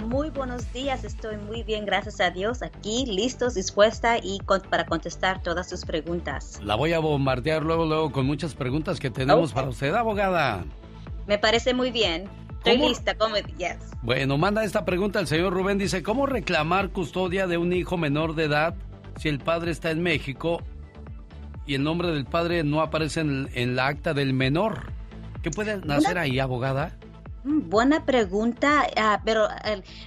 Muy 0.07 0.31
buenos 0.31 0.73
días, 0.73 1.05
estoy 1.05 1.37
muy 1.37 1.63
bien, 1.63 1.85
gracias 1.85 2.21
a 2.23 2.31
Dios, 2.31 2.63
aquí 2.63 3.05
listos, 3.05 3.55
dispuesta 3.55 4.17
y 4.23 4.39
con- 4.47 4.63
para 4.63 4.87
contestar 4.87 5.43
todas 5.43 5.69
sus 5.69 5.85
preguntas. 5.85 6.59
La 6.65 6.75
voy 6.75 6.95
a 6.95 7.01
bombardear 7.01 7.63
luego, 7.63 7.85
luego 7.85 8.13
con 8.13 8.25
muchas 8.25 8.55
preguntas 8.55 8.99
que 8.99 9.11
tenemos 9.11 9.53
para 9.53 9.69
usted, 9.69 9.93
abogada. 9.95 10.65
Me 11.27 11.37
parece 11.37 11.75
muy 11.75 11.91
bien. 11.91 12.31
Estoy 12.59 12.77
¿Cómo? 12.79 12.89
lista, 12.89 13.15
como 13.15 13.37
yes. 13.37 13.77
Bueno, 14.01 14.39
manda 14.39 14.65
esta 14.65 14.87
pregunta 14.87 15.21
el 15.21 15.27
señor 15.27 15.53
Rubén. 15.53 15.77
Dice, 15.77 16.03
¿cómo 16.03 16.25
reclamar 16.25 16.89
custodia 16.91 17.47
de 17.47 17.59
un 17.59 17.75
hijo 17.75 17.99
menor 17.99 18.35
de 18.35 18.45
edad 18.45 18.75
si 19.19 19.29
el 19.29 19.39
padre 19.39 19.71
está 19.71 19.91
en 19.91 20.03
México 20.03 20.63
y 21.71 21.77
el 21.77 21.85
nombre 21.85 22.11
del 22.11 22.25
padre 22.25 22.65
no 22.65 22.81
aparece 22.81 23.21
en, 23.21 23.49
en 23.55 23.77
la 23.77 23.87
acta 23.87 24.13
del 24.13 24.33
menor? 24.33 24.93
¿Qué 25.41 25.53
puede 25.53 25.77
nacer 25.87 26.19
ahí, 26.19 26.41
abogada? 26.41 26.97
Mm, 27.43 27.71
Buena 27.71 28.05
pregunta, 28.05 28.87
ah, 28.97 29.23
pero 29.25 29.49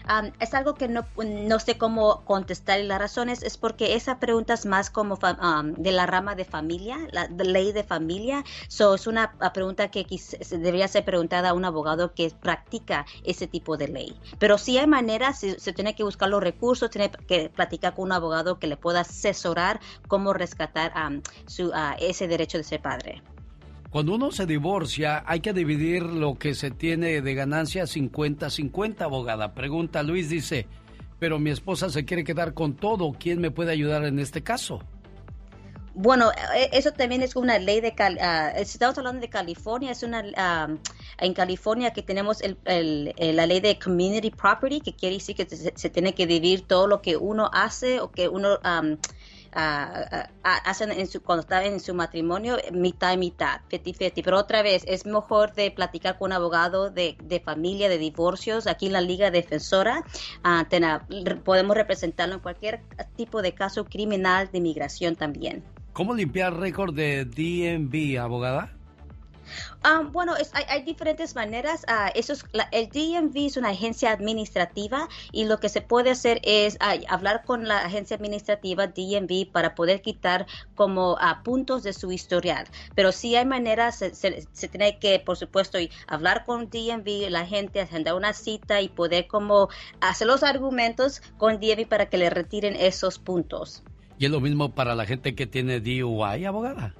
am, 0.05 0.31
es 0.39 0.53
algo 0.53 0.75
que 0.75 0.87
no, 0.87 1.05
no 1.17 1.59
sé 1.59 1.77
cómo 1.79 2.23
contestar 2.25 2.79
y 2.79 2.83
la 2.83 2.99
razón 2.99 3.29
es, 3.29 3.57
porque 3.57 3.95
esa 3.95 4.19
pregunta 4.19 4.53
es 4.53 4.65
más 4.67 4.89
como 4.91 5.17
am, 5.21 5.73
de 5.73 5.91
la 5.91 6.05
rama 6.05 6.35
de 6.35 6.45
familia, 6.45 6.97
la 7.11 7.27
ley 7.27 7.71
de 7.71 7.83
familia. 7.83 8.43
So, 8.67 8.93
es 8.93 9.07
una 9.07 9.31
pregunta 9.53 9.89
que 9.89 10.05
debería 10.51 10.87
ser 10.87 11.05
preguntada 11.05 11.49
a 11.49 11.53
un 11.53 11.65
abogado 11.65 12.13
que 12.13 12.29
practica 12.29 13.05
ese 13.23 13.47
tipo 13.47 13.77
de 13.77 13.87
ley. 13.87 14.15
Pero 14.37 14.57
sí 14.59 14.77
hay 14.77 14.87
maneras, 14.87 15.39
se, 15.39 15.59
se 15.59 15.73
tiene 15.73 15.95
que 15.95 16.03
buscar 16.03 16.29
los 16.29 16.43
recursos, 16.43 16.89
tiene 16.91 17.09
que 17.27 17.49
platicar 17.49 17.95
con 17.95 18.05
un 18.05 18.11
abogado 18.11 18.59
que 18.59 18.67
le 18.67 18.77
pueda 18.77 19.01
asesorar 19.01 19.79
cómo 20.07 20.33
rescatar 20.33 20.93
su, 21.47 21.71
ah, 21.73 21.95
ese 21.99 22.27
derecho 22.27 22.57
de 22.57 22.63
ser 22.63 22.81
padre. 22.81 23.23
Cuando 23.93 24.15
uno 24.15 24.31
se 24.31 24.47
divorcia, 24.47 25.23
hay 25.27 25.39
que 25.39 25.53
dividir 25.53 26.01
lo 26.01 26.33
que 26.33 26.55
se 26.55 26.71
tiene 26.71 27.21
de 27.21 27.35
ganancia 27.35 27.83
50-50, 27.83 29.01
abogada. 29.01 29.53
Pregunta 29.53 30.01
Luis, 30.01 30.29
dice, 30.29 30.65
pero 31.19 31.37
mi 31.37 31.51
esposa 31.51 31.91
se 31.91 32.03
quiere 32.03 32.23
quedar 32.23 32.55
con 32.55 32.73
todo. 32.75 33.11
¿Quién 33.13 33.39
me 33.39 33.51
puede 33.51 33.71
ayudar 33.71 34.03
en 34.05 34.17
este 34.17 34.41
caso? 34.41 34.79
Bueno, 35.93 36.31
eh, 36.55 36.71
eso 36.73 36.91
también 36.91 37.21
es 37.21 37.35
una 37.35 37.59
ley 37.59 37.79
de, 37.81 37.93
si 38.57 38.63
estamos 38.63 38.97
hablando 38.97 39.21
de 39.21 39.29
California, 39.29 39.91
es 39.91 40.01
una, 40.01 40.23
ah, 40.37 40.67
en 41.19 41.33
California 41.35 41.93
que 41.93 42.01
tenemos 42.01 42.41
el, 42.41 42.57
el- 42.65 43.13
la 43.35 43.45
ley 43.45 43.59
de 43.59 43.77
community 43.77 44.31
property, 44.31 44.81
que 44.81 44.95
quiere 44.95 45.17
decir 45.17 45.35
que 45.35 45.45
se, 45.45 45.89
tiene 45.91 46.15
que 46.15 46.25
dividir 46.25 46.61
todo 46.65 46.87
lo 46.87 47.03
que 47.03 47.15
uno 47.15 47.47
hace 47.53 47.99
o 47.99 48.09
que 48.09 48.27
uno 48.27 48.57
am, 48.63 48.97
ah, 49.55 50.29
ah, 50.43 50.57
hacen 50.65 50.91
en 50.91 51.07
su, 51.07 51.21
cuando 51.21 51.41
está 51.41 51.63
en 51.65 51.79
su 51.79 51.93
matrimonio, 51.93 52.57
mitad 52.71 53.13
y 53.13 53.17
mitad, 53.17 53.61
50-50. 53.69 54.21
Pero 54.23 54.37
otra 54.37 54.61
vez, 54.61 54.83
es 54.87 55.05
mejor 55.05 55.53
de 55.53 55.71
platicar 55.71 56.17
con 56.17 56.27
un 56.31 56.33
abogado 56.33 56.89
de, 56.89 57.15
familia, 57.43 57.89
de 57.89 57.97
divorcios. 57.97 58.67
Aquí 58.67 58.87
en 58.87 58.93
la 58.93 59.01
Liga 59.01 59.31
Defensora 59.31 60.03
ah, 60.43 60.65
tena- 60.69 61.05
podemos 61.43 61.75
representarlo 61.75 62.35
en 62.35 62.39
cualquier 62.41 62.81
tipo 63.15 63.41
de 63.41 63.53
caso 63.53 63.85
criminal 63.85 64.49
de 64.51 64.57
inmigración 64.59 65.15
también. 65.15 65.63
¿Cómo 65.93 66.13
limpiar 66.15 66.57
récord 66.59 66.93
de 66.95 67.25
DMV, 67.25 68.19
abogada? 68.19 68.71
Ah, 69.83 70.01
bueno, 70.11 70.35
es- 70.35 70.51
hay, 70.53 70.63
hay 70.69 70.83
diferentes 70.83 71.35
maneras. 71.35 71.83
Ah, 71.87 72.11
eso 72.15 72.33
es, 72.33 72.45
la- 72.51 72.67
el 72.71 72.89
DMV 72.89 73.45
es 73.47 73.57
una 73.57 73.69
agencia 73.69 74.11
administrativa 74.11 75.07
y 75.31 75.45
lo 75.45 75.59
que 75.59 75.69
se 75.69 75.81
puede 75.81 76.11
hacer 76.11 76.39
es 76.43 76.77
hablar 77.09 77.43
con 77.45 77.67
la 77.67 77.79
agencia 77.79 78.15
administrativa 78.15 78.87
DMV 78.87 79.51
para 79.51 79.75
poder 79.75 80.01
quitar 80.01 80.45
como 80.75 81.17
ah, 81.19 81.41
puntos 81.43 81.83
de 81.83 81.93
su 81.93 82.11
historial. 82.11 82.67
Pero 82.95 83.11
sí 83.11 83.35
hay 83.35 83.45
maneras, 83.45 83.97
se, 83.97 84.15
se- 84.15 84.47
se 84.51 84.67
tiene 84.67 84.99
que, 84.99 85.19
por 85.19 85.37
supuesto, 85.37 85.77
hablar 86.07 86.43
con 86.45 86.69
DMV, 86.69 87.29
la 87.29 87.45
gente, 87.45 87.81
agendar 87.81 88.15
una 88.15 88.33
cita 88.33 88.81
y 88.81 88.89
poder 88.89 89.27
como 89.27 89.69
hacer 90.01 90.27
los 90.27 90.43
argumentos 90.43 91.21
con 91.37 91.59
DMV 91.59 91.87
para 91.87 92.07
que 92.07 92.17
le 92.17 92.29
retiren 92.29 92.75
esos 92.75 93.19
puntos. 93.19 93.83
Y 94.17 94.25
es 94.25 94.31
lo 94.31 94.39
mismo 94.39 94.73
para 94.75 94.95
la 94.95 95.05
gente 95.05 95.35
que 95.35 95.47
tiene 95.47 95.79
DUI, 95.79 96.45
abogada. 96.45 96.95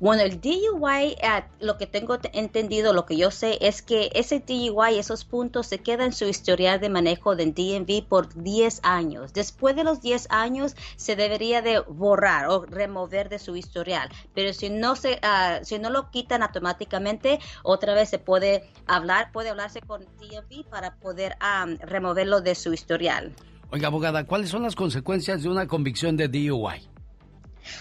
Bueno, 0.00 0.22
el 0.22 0.40
DUI, 0.40 1.16
eh, 1.20 1.44
lo 1.58 1.76
que 1.76 1.88
tengo 1.88 2.18
te- 2.20 2.30
entendido, 2.38 2.92
lo 2.92 3.04
que 3.04 3.16
yo 3.16 3.32
sé 3.32 3.58
es 3.60 3.82
que 3.82 4.10
ese 4.14 4.38
DUI, 4.38 4.96
esos 4.96 5.24
puntos 5.24 5.66
se 5.66 5.78
quedan 5.78 6.06
en 6.08 6.12
su 6.12 6.26
historial 6.26 6.78
de 6.78 6.88
manejo 6.88 7.34
del 7.34 7.52
DMV 7.52 8.06
por 8.08 8.32
10 8.32 8.78
años. 8.84 9.32
Después 9.32 9.74
de 9.74 9.82
los 9.82 10.00
10 10.00 10.28
años 10.30 10.76
se 10.94 11.16
debería 11.16 11.62
de 11.62 11.80
borrar 11.80 12.46
o 12.48 12.64
remover 12.64 13.28
de 13.28 13.40
su 13.40 13.56
historial. 13.56 14.08
Pero 14.34 14.52
si 14.52 14.70
no 14.70 14.94
se, 14.94 15.18
ah, 15.22 15.58
si 15.64 15.80
no 15.80 15.90
lo 15.90 16.10
quitan 16.10 16.44
automáticamente, 16.44 17.40
otra 17.64 17.94
vez 17.94 18.08
se 18.08 18.20
puede 18.20 18.70
hablar, 18.86 19.32
puede 19.32 19.50
hablarse 19.50 19.80
con 19.80 20.02
DMV 20.20 20.64
para 20.70 20.94
poder 20.94 21.34
ah, 21.40 21.66
removerlo 21.80 22.40
de 22.40 22.54
su 22.54 22.72
historial. 22.72 23.34
Oiga, 23.72 23.88
abogada, 23.88 24.24
¿cuáles 24.24 24.48
son 24.50 24.62
las 24.62 24.76
consecuencias 24.76 25.42
de 25.42 25.48
una 25.48 25.66
convicción 25.66 26.16
de 26.16 26.28
DUI? 26.28 26.88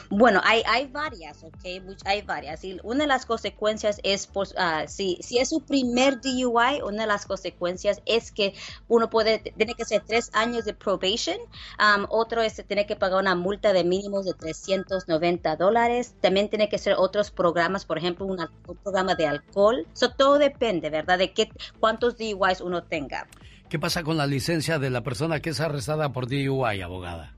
Bueno, 0.10 0.42
hay, 0.44 0.64
hay 0.66 0.88
varias, 0.88 1.44
¿ok? 1.44 1.84
Hay 2.06 2.22
varias. 2.22 2.64
Y 2.64 2.80
una 2.84 3.04
de 3.04 3.08
las 3.08 3.26
consecuencias 3.26 4.00
es, 4.04 4.28
pues, 4.28 4.54
ah, 4.58 4.86
si, 4.88 5.20
es 5.20 5.50
su 5.50 5.62
primer 5.62 6.22
DUI, 6.22 6.82
una 6.84 7.04
de 7.04 7.08
las 7.08 7.26
consecuencias 7.26 8.02
es 8.06 8.32
que 8.32 8.54
uno 8.88 9.10
puede, 9.10 9.40
tiene 9.40 9.76
que 9.76 9.86
ser 9.86 10.04
tres 10.06 10.30
años 10.34 10.66
de 10.66 10.74
probation. 10.74 11.38
Am, 11.78 12.06
otro 12.10 12.42
es 12.42 12.58
tiene 12.68 12.86
que 12.86 12.96
pagar 12.96 13.22
una 13.22 13.36
multa 13.36 13.74
de 13.74 13.84
mínimos 13.84 14.26
de 14.26 14.34
390 14.34 15.56
dólares. 15.56 16.16
También 16.22 16.50
tiene 16.50 16.70
que 16.70 16.78
ser 16.78 16.96
otros 16.98 17.32
programas, 17.32 17.86
por 17.86 17.98
ejemplo, 17.98 18.26
un 18.26 18.48
programa 18.84 19.16
de 19.16 19.28
alcohol. 19.28 19.86
Eso 19.94 20.12
todo 20.12 20.38
depende, 20.38 20.90
¿verdad? 20.90 21.18
De 21.18 21.34
qué, 21.34 21.50
cuántos 21.80 22.18
DUIs 22.18 22.62
uno 22.62 22.84
tenga. 22.84 23.28
¿Qué 23.70 23.80
pasa 23.80 24.04
con 24.04 24.18
la 24.18 24.28
licencia 24.28 24.80
de 24.80 24.90
la 24.90 25.04
persona 25.04 25.42
que 25.42 25.50
es 25.50 25.60
arrestada 25.60 26.14
por 26.14 26.28
DUI, 26.28 26.82
abogada? 26.82 27.37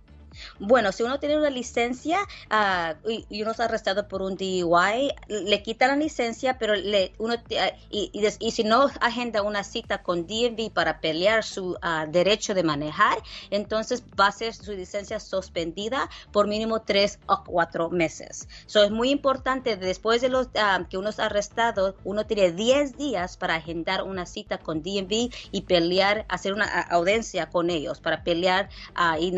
Bueno, 0.60 0.91
si 0.91 1.03
uno 1.03 1.19
tiene 1.19 1.38
una 1.38 1.49
licencia 1.49 2.19
ah, 2.49 2.95
y, 3.07 3.41
uno 3.41 3.52
está 3.52 3.65
arrestado 3.65 4.10
por 4.10 4.22
un 4.22 4.36
DUI, 4.36 5.14
le 5.27 5.64
quitan 5.64 5.90
la 5.90 5.95
licencia, 5.95 6.57
pero 6.57 6.76
le, 6.76 7.14
uno 7.18 7.36
ah, 7.57 7.72
y, 7.90 8.52
si 8.52 8.64
no 8.65 8.90
agenda 8.99 9.41
una 9.41 9.64
cita 9.64 10.03
con 10.03 10.27
DMV 10.27 10.72
para 10.73 10.99
pelear 10.99 11.45
su 11.45 11.77
ah, 11.81 12.06
derecho 12.10 12.53
de 12.53 12.64
manejar, 12.64 13.19
entonces 13.52 14.03
va 14.19 14.27
a 14.27 14.31
ser 14.34 14.53
su 14.53 14.73
licencia 14.73 15.22
suspendida 15.22 16.10
por 16.34 16.48
mínimo 16.48 16.81
tres 16.81 17.19
o 17.27 17.41
cuatro 17.45 17.90
meses. 17.90 18.49
So, 18.65 18.84
es 18.84 18.91
muy 18.91 19.11
importante, 19.11 19.77
después 19.77 20.19
de 20.19 20.27
los 20.27 20.49
que 20.90 20.98
uno 20.98 21.10
es 21.10 21.19
arrestado, 21.19 21.95
uno 22.03 22.26
tiene 22.26 22.52
10 22.52 22.98
días 22.98 23.38
para 23.38 23.56
agendar 23.56 24.03
una 24.03 24.26
cita 24.26 24.57
con 24.57 24.84
DMV 24.84 25.31
y 25.52 25.61
pelear, 25.61 26.26
hacer 26.27 26.52
una 26.53 26.65
audiencia 26.81 27.49
con 27.49 27.69
ellos 27.69 28.02
para 28.02 28.23
pelear 28.23 28.69
y 29.19 29.31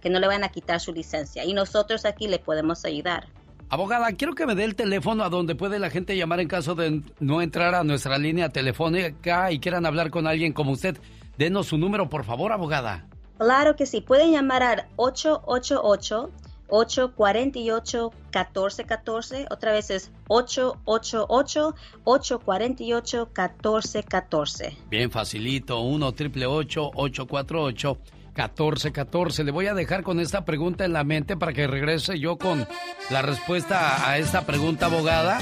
que 0.00 0.10
no 0.10 0.20
le 0.20 0.26
vayan 0.28 0.44
a 0.44 0.50
quitar 0.50 0.67
su 0.78 0.92
licencia. 0.92 1.44
Y 1.44 1.54
nosotros 1.54 2.04
aquí 2.04 2.28
le 2.28 2.38
podemos 2.38 2.84
ayudar. 2.84 3.28
Abogada, 3.70 4.12
quiero 4.12 4.34
que 4.34 4.46
me 4.46 4.54
dé 4.54 4.64
el 4.64 4.74
teléfono 4.74 5.24
a 5.24 5.28
donde 5.28 5.54
puede 5.54 5.78
la 5.78 5.90
gente 5.90 6.16
llamar 6.16 6.40
en 6.40 6.48
caso 6.48 6.74
de 6.74 7.02
no 7.20 7.42
entrar 7.42 7.74
a 7.74 7.84
nuestra 7.84 8.16
línea 8.16 8.48
telefónica 8.48 9.52
y 9.52 9.60
quieran 9.60 9.84
hablar 9.84 10.10
con 10.10 10.26
alguien 10.26 10.52
como 10.52 10.72
usted. 10.72 10.96
Denos 11.36 11.66
su 11.66 11.78
número, 11.78 12.08
por 12.08 12.24
favor, 12.24 12.52
abogada. 12.52 13.06
Claro 13.38 13.76
que 13.76 13.86
sí, 13.86 14.00
pueden 14.00 14.32
llamar 14.32 14.62
al 14.62 14.86
888 14.96 16.30
848 16.68 18.10
1414, 18.32 19.46
otra 19.50 19.72
vez 19.72 19.90
es 19.90 20.10
888 20.28 21.74
848 22.04 23.28
1414. 23.36 24.76
Bien 24.90 25.10
facilito, 25.10 25.80
1 25.80 26.12
triple 26.12 26.46
848 26.46 27.98
1414. 28.46 29.44
Le 29.44 29.50
voy 29.50 29.66
a 29.66 29.74
dejar 29.74 30.02
con 30.02 30.20
esta 30.20 30.44
pregunta 30.44 30.84
en 30.84 30.92
la 30.92 31.04
mente 31.04 31.36
para 31.36 31.52
que 31.52 31.66
regrese 31.66 32.18
yo 32.18 32.38
con 32.38 32.66
la 33.10 33.22
respuesta 33.22 34.08
a 34.08 34.18
esta 34.18 34.46
pregunta, 34.46 34.86
abogada. 34.86 35.40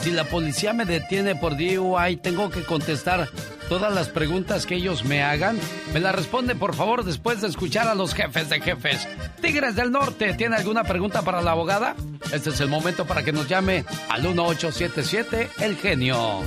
Si 0.00 0.10
la 0.10 0.24
policía 0.24 0.74
me 0.74 0.84
detiene 0.84 1.34
por 1.34 1.56
DUI, 1.56 2.16
tengo 2.16 2.50
que 2.50 2.62
contestar 2.62 3.28
todas 3.68 3.94
las 3.94 4.08
preguntas 4.08 4.66
que 4.66 4.74
ellos 4.74 5.04
me 5.04 5.22
hagan. 5.22 5.58
Me 5.94 6.00
la 6.00 6.12
responde, 6.12 6.54
por 6.54 6.74
favor, 6.74 7.04
después 7.04 7.40
de 7.40 7.48
escuchar 7.48 7.88
a 7.88 7.94
los 7.94 8.12
jefes 8.12 8.50
de 8.50 8.60
jefes. 8.60 9.08
Tigres 9.40 9.76
del 9.76 9.90
Norte, 9.90 10.34
¿tiene 10.34 10.56
alguna 10.56 10.84
pregunta 10.84 11.22
para 11.22 11.40
la 11.40 11.52
abogada? 11.52 11.94
Este 12.32 12.50
es 12.50 12.60
el 12.60 12.68
momento 12.68 13.06
para 13.06 13.22
que 13.22 13.32
nos 13.32 13.48
llame 13.48 13.84
al 14.10 14.22
1877 14.22 15.48
El 15.60 15.76
Genio. 15.76 16.42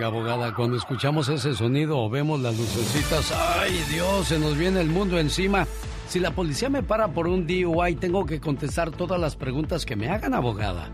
Abogada, 0.00 0.54
cuando 0.54 0.76
escuchamos 0.76 1.28
ese 1.28 1.54
sonido 1.54 1.98
o 1.98 2.08
vemos 2.08 2.40
las 2.40 2.56
lucecitas, 2.56 3.32
¡ay 3.32 3.84
Dios! 3.90 4.26
Se 4.26 4.38
nos 4.38 4.56
viene 4.56 4.80
el 4.80 4.88
mundo 4.88 5.18
encima. 5.18 5.66
Si 6.08 6.18
la 6.18 6.30
policía 6.30 6.68
me 6.68 6.82
para 6.82 7.08
por 7.08 7.28
un 7.28 7.46
DUI, 7.46 7.96
tengo 7.96 8.24
que 8.26 8.40
contestar 8.40 8.90
todas 8.90 9.20
las 9.20 9.36
preguntas 9.36 9.84
que 9.84 9.96
me 9.96 10.08
hagan, 10.08 10.34
abogada. 10.34 10.90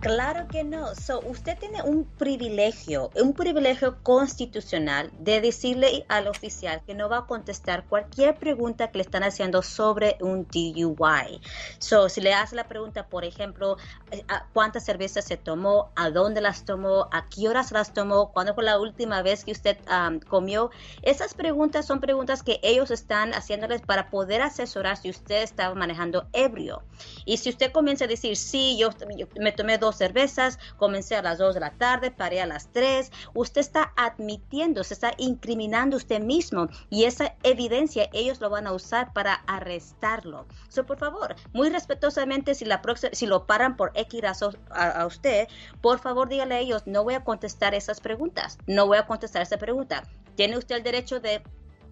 Claro 0.00 0.48
que 0.48 0.64
no. 0.64 0.94
So, 0.94 1.20
usted 1.26 1.58
tiene 1.58 1.82
un 1.82 2.06
privilegio, 2.06 3.10
un 3.16 3.34
privilegio 3.34 4.02
constitucional 4.02 5.12
de 5.18 5.42
decirle 5.42 6.06
al 6.08 6.26
oficial 6.26 6.82
que 6.86 6.94
no 6.94 7.10
va 7.10 7.18
a 7.18 7.26
contestar 7.26 7.84
cualquier 7.86 8.38
pregunta 8.38 8.90
que 8.90 8.96
le 8.96 9.02
están 9.02 9.24
haciendo 9.24 9.60
sobre 9.60 10.16
un 10.22 10.48
DUI. 10.50 11.42
So, 11.78 12.08
si 12.08 12.22
le 12.22 12.32
hace 12.32 12.56
la 12.56 12.66
pregunta, 12.66 13.08
por 13.08 13.26
ejemplo, 13.26 13.76
eh, 14.10 14.24
cuántas 14.54 14.86
cervezas 14.86 15.26
se 15.26 15.36
tomó, 15.36 15.92
a 15.96 16.08
dónde 16.08 16.40
las 16.40 16.64
tomó, 16.64 17.08
a 17.12 17.28
qué 17.28 17.50
horas 17.50 17.70
las 17.70 17.92
tomó, 17.92 18.32
cuándo 18.32 18.54
fue 18.54 18.64
la 18.64 18.78
última 18.80 19.20
vez 19.20 19.44
que 19.44 19.52
usted 19.52 19.76
am, 19.86 20.20
comió, 20.20 20.70
esas 21.02 21.34
preguntas 21.34 21.84
son 21.84 22.00
preguntas 22.00 22.42
que 22.42 22.58
ellos 22.62 22.90
están 22.90 23.34
haciéndoles 23.34 23.82
para 23.82 24.08
poder 24.08 24.40
asesorar 24.40 24.96
si 24.96 25.10
usted 25.10 25.42
estaba 25.42 25.74
manejando 25.74 26.26
ebrio. 26.32 26.82
Y 27.26 27.36
si 27.36 27.50
usted 27.50 27.70
comienza 27.70 28.06
a 28.06 28.08
decir, 28.08 28.34
sí, 28.38 28.78
yo, 28.78 28.88
yo 29.18 29.26
me 29.38 29.52
tomé 29.52 29.76
dos 29.76 29.89
cervezas, 29.96 30.58
comencé 30.76 31.16
a 31.16 31.22
las 31.22 31.38
2 31.38 31.54
de 31.54 31.60
la 31.60 31.70
tarde, 31.70 32.10
paré 32.10 32.40
a 32.40 32.46
las 32.46 32.68
3, 32.72 33.10
usted 33.34 33.60
está 33.60 33.92
admitiendo, 33.96 34.84
se 34.84 34.94
está 34.94 35.12
incriminando 35.18 35.96
usted 35.96 36.20
mismo 36.20 36.68
y 36.88 37.04
esa 37.04 37.34
evidencia 37.42 38.08
ellos 38.12 38.40
lo 38.40 38.50
van 38.50 38.66
a 38.66 38.72
usar 38.72 39.12
para 39.12 39.34
arrestarlo. 39.46 40.46
So, 40.68 40.86
por 40.86 40.98
favor, 40.98 41.36
muy 41.52 41.70
respetuosamente, 41.70 42.54
si, 42.54 42.64
la 42.64 42.82
próxima, 42.82 43.12
si 43.14 43.26
lo 43.26 43.46
paran 43.46 43.76
por 43.76 43.92
X 43.94 44.22
a, 44.70 44.84
a 44.84 45.06
usted, 45.06 45.48
por 45.80 45.98
favor 45.98 46.28
dígale 46.28 46.54
a 46.54 46.58
ellos, 46.58 46.82
no 46.86 47.04
voy 47.04 47.14
a 47.14 47.24
contestar 47.24 47.74
esas 47.74 48.00
preguntas, 48.00 48.58
no 48.66 48.86
voy 48.86 48.98
a 48.98 49.06
contestar 49.06 49.42
esa 49.42 49.58
pregunta. 49.58 50.02
Tiene 50.36 50.56
usted 50.56 50.76
el 50.76 50.82
derecho 50.82 51.20
de 51.20 51.42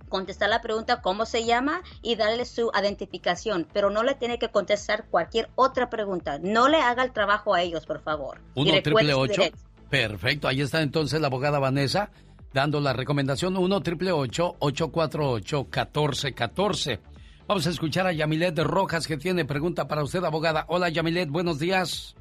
contestar 0.08 0.48
la 0.48 0.60
pregunta 0.60 1.00
cómo 1.00 1.26
se 1.26 1.44
llama 1.44 1.82
y 2.02 2.16
darle 2.16 2.44
su 2.44 2.70
identificación, 2.78 3.66
pero 3.72 3.90
no 3.90 4.02
le 4.02 4.14
tiene 4.14 4.38
que 4.38 4.48
contestar 4.48 5.06
cualquier 5.10 5.48
otra 5.54 5.90
pregunta. 5.90 6.38
No 6.40 6.68
le 6.68 6.78
haga 6.80 7.04
el 7.04 7.12
trabajo 7.12 7.54
a 7.54 7.62
ellos, 7.62 7.86
por 7.86 8.00
favor. 8.00 8.40
Y 8.54 8.62
1 8.62 8.70
recuerde 8.72 8.82
triple 8.82 9.12
su 9.12 9.18
8. 9.20 9.32
derecho. 9.42 9.56
Perfecto, 9.88 10.48
ahí 10.48 10.60
está 10.60 10.82
entonces 10.82 11.20
la 11.20 11.28
abogada 11.28 11.58
Vanessa 11.58 12.10
dando 12.52 12.80
la 12.80 12.92
recomendación 12.92 13.56
1 13.56 13.80
triple 13.82 14.12
848 14.12 15.58
1414. 15.64 17.00
Vamos 17.46 17.66
a 17.66 17.70
escuchar 17.70 18.06
a 18.06 18.12
Yamilet 18.12 18.54
de 18.54 18.64
Rojas 18.64 19.06
que 19.06 19.16
tiene 19.16 19.44
pregunta 19.44 19.88
para 19.88 20.02
usted, 20.02 20.22
abogada. 20.24 20.64
Hola 20.68 20.88
Yamilet, 20.90 21.30
buenos 21.30 21.58
días. 21.58 22.14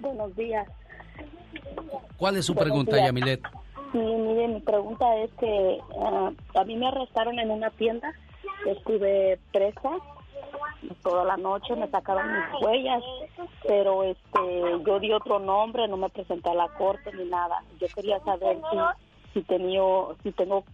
Buenos 0.00 0.34
días. 0.34 0.66
¿Cuál 2.16 2.36
es 2.36 2.46
su 2.46 2.54
Buenos 2.54 2.70
pregunta, 2.70 2.96
días. 2.96 3.06
Yamilet? 3.06 3.42
Sí, 3.92 3.98
mire, 3.98 4.48
mi 4.48 4.60
pregunta 4.60 5.16
es 5.16 5.30
que 5.34 5.78
ah, 6.00 6.30
a 6.54 6.64
mí 6.64 6.76
me 6.76 6.88
arrestaron 6.88 7.38
en 7.38 7.50
una 7.50 7.70
tienda, 7.70 8.12
estuve 8.66 9.38
presa 9.52 9.90
toda 11.02 11.24
la 11.24 11.36
noche, 11.36 11.76
me 11.76 11.88
sacaron 11.88 12.26
mis 12.32 12.62
huellas, 12.62 13.02
pero 13.66 14.04
este, 14.04 14.62
yo 14.86 14.98
di 14.98 15.12
otro 15.12 15.38
nombre, 15.38 15.88
no 15.88 15.96
me 15.96 16.08
presenté 16.08 16.50
a 16.50 16.54
la 16.54 16.68
corte 16.68 17.12
ni 17.12 17.24
nada. 17.24 17.62
Yo 17.80 17.86
quería 17.94 18.20
saber 18.20 18.58
si 18.70 18.78
si 19.32 19.42
tenía, 19.42 19.82
si 20.22 20.32
tengo, 20.32 20.64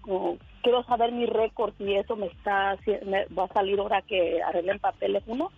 quiero 0.62 0.82
saber 0.84 1.12
mi 1.12 1.26
récord, 1.26 1.74
si 1.76 1.94
eso 1.94 2.16
me 2.16 2.26
está, 2.26 2.76
si 2.84 2.92
me 3.04 3.26
va 3.26 3.44
a 3.44 3.52
salir 3.52 3.78
ahora 3.78 4.02
que 4.02 4.42
arreglen 4.42 4.78
papeles 4.78 5.22
uno. 5.26 5.50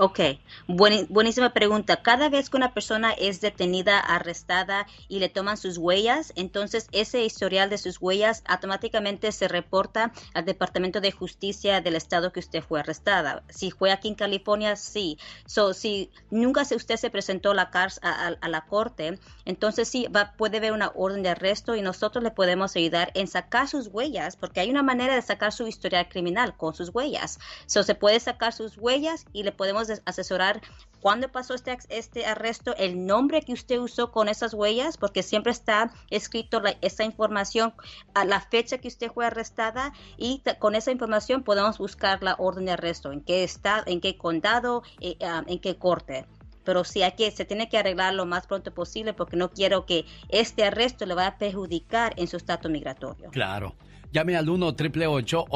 Ok, 0.00 0.20
Bueni- 0.68 1.06
buenísima 1.08 1.52
pregunta. 1.52 2.02
Cada 2.02 2.28
vez 2.28 2.50
que 2.50 2.56
una 2.56 2.72
persona 2.72 3.10
es 3.14 3.40
detenida, 3.40 3.98
arrestada 3.98 4.86
y 5.08 5.18
le 5.18 5.28
toman 5.28 5.56
sus 5.56 5.76
huellas, 5.76 6.32
entonces 6.36 6.86
ese 6.92 7.24
historial 7.24 7.68
de 7.68 7.78
sus 7.78 8.00
huellas 8.00 8.44
automáticamente 8.46 9.32
se 9.32 9.48
reporta 9.48 10.12
al 10.34 10.44
Departamento 10.44 11.00
de 11.00 11.10
Justicia 11.10 11.80
del 11.80 11.96
estado 11.96 12.30
que 12.30 12.38
usted 12.38 12.62
fue 12.62 12.78
arrestada. 12.78 13.42
Si 13.48 13.72
fue 13.72 13.90
aquí 13.90 14.06
en 14.06 14.14
California, 14.14 14.76
sí. 14.76 15.18
So, 15.46 15.74
si 15.74 16.12
nunca 16.30 16.64
se, 16.64 16.76
usted 16.76 16.94
se 16.96 17.10
presentó 17.10 17.52
la, 17.52 17.68
a- 17.72 18.36
a 18.40 18.48
la 18.48 18.60
corte, 18.66 19.18
entonces 19.44 19.88
sí 19.88 20.06
va, 20.14 20.34
puede 20.36 20.58
haber 20.58 20.70
una 20.74 20.92
orden 20.94 21.24
de 21.24 21.30
arresto 21.30 21.74
y 21.74 21.82
nosotros 21.82 22.22
le 22.22 22.30
podemos 22.30 22.76
ayudar 22.76 23.10
en 23.14 23.26
sacar 23.26 23.66
sus 23.66 23.88
huellas, 23.88 24.36
porque 24.36 24.60
hay 24.60 24.70
una 24.70 24.84
manera 24.84 25.16
de 25.16 25.22
sacar 25.22 25.52
su 25.52 25.66
historial 25.66 26.08
criminal 26.08 26.56
con 26.56 26.72
sus 26.72 26.90
huellas. 26.94 27.40
So, 27.66 27.82
se 27.82 27.96
puede 27.96 28.20
sacar 28.20 28.52
sus 28.52 28.78
huellas 28.78 29.24
y 29.32 29.42
le 29.42 29.50
podemos 29.50 29.87
asesorar 30.04 30.60
cuándo 31.00 31.28
pasó 31.30 31.54
este, 31.54 31.76
este 31.88 32.26
arresto, 32.26 32.74
el 32.76 33.06
nombre 33.06 33.42
que 33.42 33.52
usted 33.52 33.78
usó 33.78 34.10
con 34.10 34.28
esas 34.28 34.54
huellas, 34.54 34.96
porque 34.96 35.22
siempre 35.22 35.52
está 35.52 35.92
escrito 36.10 36.60
la- 36.60 36.76
esa 36.80 37.04
información 37.04 37.72
a 38.14 38.24
la 38.24 38.40
fecha 38.40 38.78
que 38.78 38.88
usted 38.88 39.10
fue 39.12 39.26
arrestada 39.26 39.92
y 40.16 40.42
con 40.58 40.74
esa 40.74 40.90
información 40.90 41.42
podemos 41.44 41.78
buscar 41.78 42.22
la 42.22 42.34
orden 42.38 42.64
de 42.66 42.72
arresto, 42.72 43.12
en 43.12 43.20
qué 43.20 43.44
estado, 43.44 43.84
en 43.86 44.00
qué 44.00 44.16
condado, 44.16 44.82
eh, 45.00 45.16
ah, 45.22 45.44
en 45.46 45.58
qué 45.60 45.76
corte. 45.76 46.26
pero 46.64 46.84
sí 46.84 47.02
hay 47.02 47.12
que, 47.12 47.30
se 47.30 47.46
tiene 47.46 47.70
que 47.70 47.78
arreglar 47.78 48.12
lo 48.12 48.26
más 48.26 48.46
pronto 48.46 48.74
posible 48.74 49.14
porque 49.14 49.36
no 49.38 49.50
quiero 49.50 49.86
que 49.86 50.04
este 50.28 50.64
arresto 50.64 51.06
le 51.06 51.14
vaya 51.14 51.28
a 51.28 51.38
perjudicar 51.38 52.12
en 52.18 52.26
su 52.28 52.36
estatus 52.36 52.70
migratorio. 52.70 53.30
Claro. 53.30 53.74
Llame 54.10 54.36
al 54.36 54.48
1 54.48 54.66
848 54.66 55.46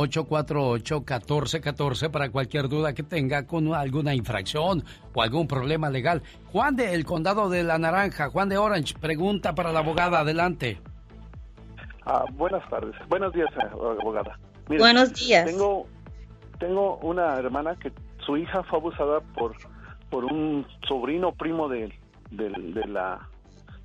1414 0.99 2.11
para 2.11 2.31
cualquier 2.31 2.69
duda 2.69 2.93
que 2.93 3.03
tenga 3.03 3.47
con 3.47 3.75
alguna 3.75 4.15
infracción 4.15 4.85
o 5.15 5.23
algún 5.23 5.49
problema 5.49 5.89
legal. 5.89 6.23
Juan 6.53 6.77
de 6.77 6.95
El 6.95 7.07
Condado 7.07 7.49
de 7.49 7.63
la 7.63 7.79
Naranja, 7.79 8.29
Juan 8.29 8.51
de 8.51 8.59
Orange, 8.59 8.95
pregunta 9.01 9.55
para 9.55 9.73
la 9.73 9.79
abogada. 9.79 10.21
Adelante. 10.21 10.79
Ah, 12.05 12.25
buenas 12.33 12.69
tardes. 12.69 12.95
Buenos 13.09 13.33
días, 13.33 13.49
eh, 13.57 13.69
abogada. 13.73 14.39
Mire, 14.69 14.83
Buenos 14.83 15.15
días. 15.15 15.47
Tengo, 15.47 15.87
tengo 16.59 16.99
una 16.99 17.37
hermana 17.39 17.75
que 17.77 17.91
su 18.27 18.37
hija 18.37 18.63
fue 18.65 18.79
abusada 18.79 19.21
por, 19.35 19.55
por 20.11 20.27
un 20.27 20.67
sobrino 20.87 21.33
primo 21.33 21.69
de, 21.69 21.93
de, 22.31 22.51
de 22.51 22.87
la, 22.87 23.29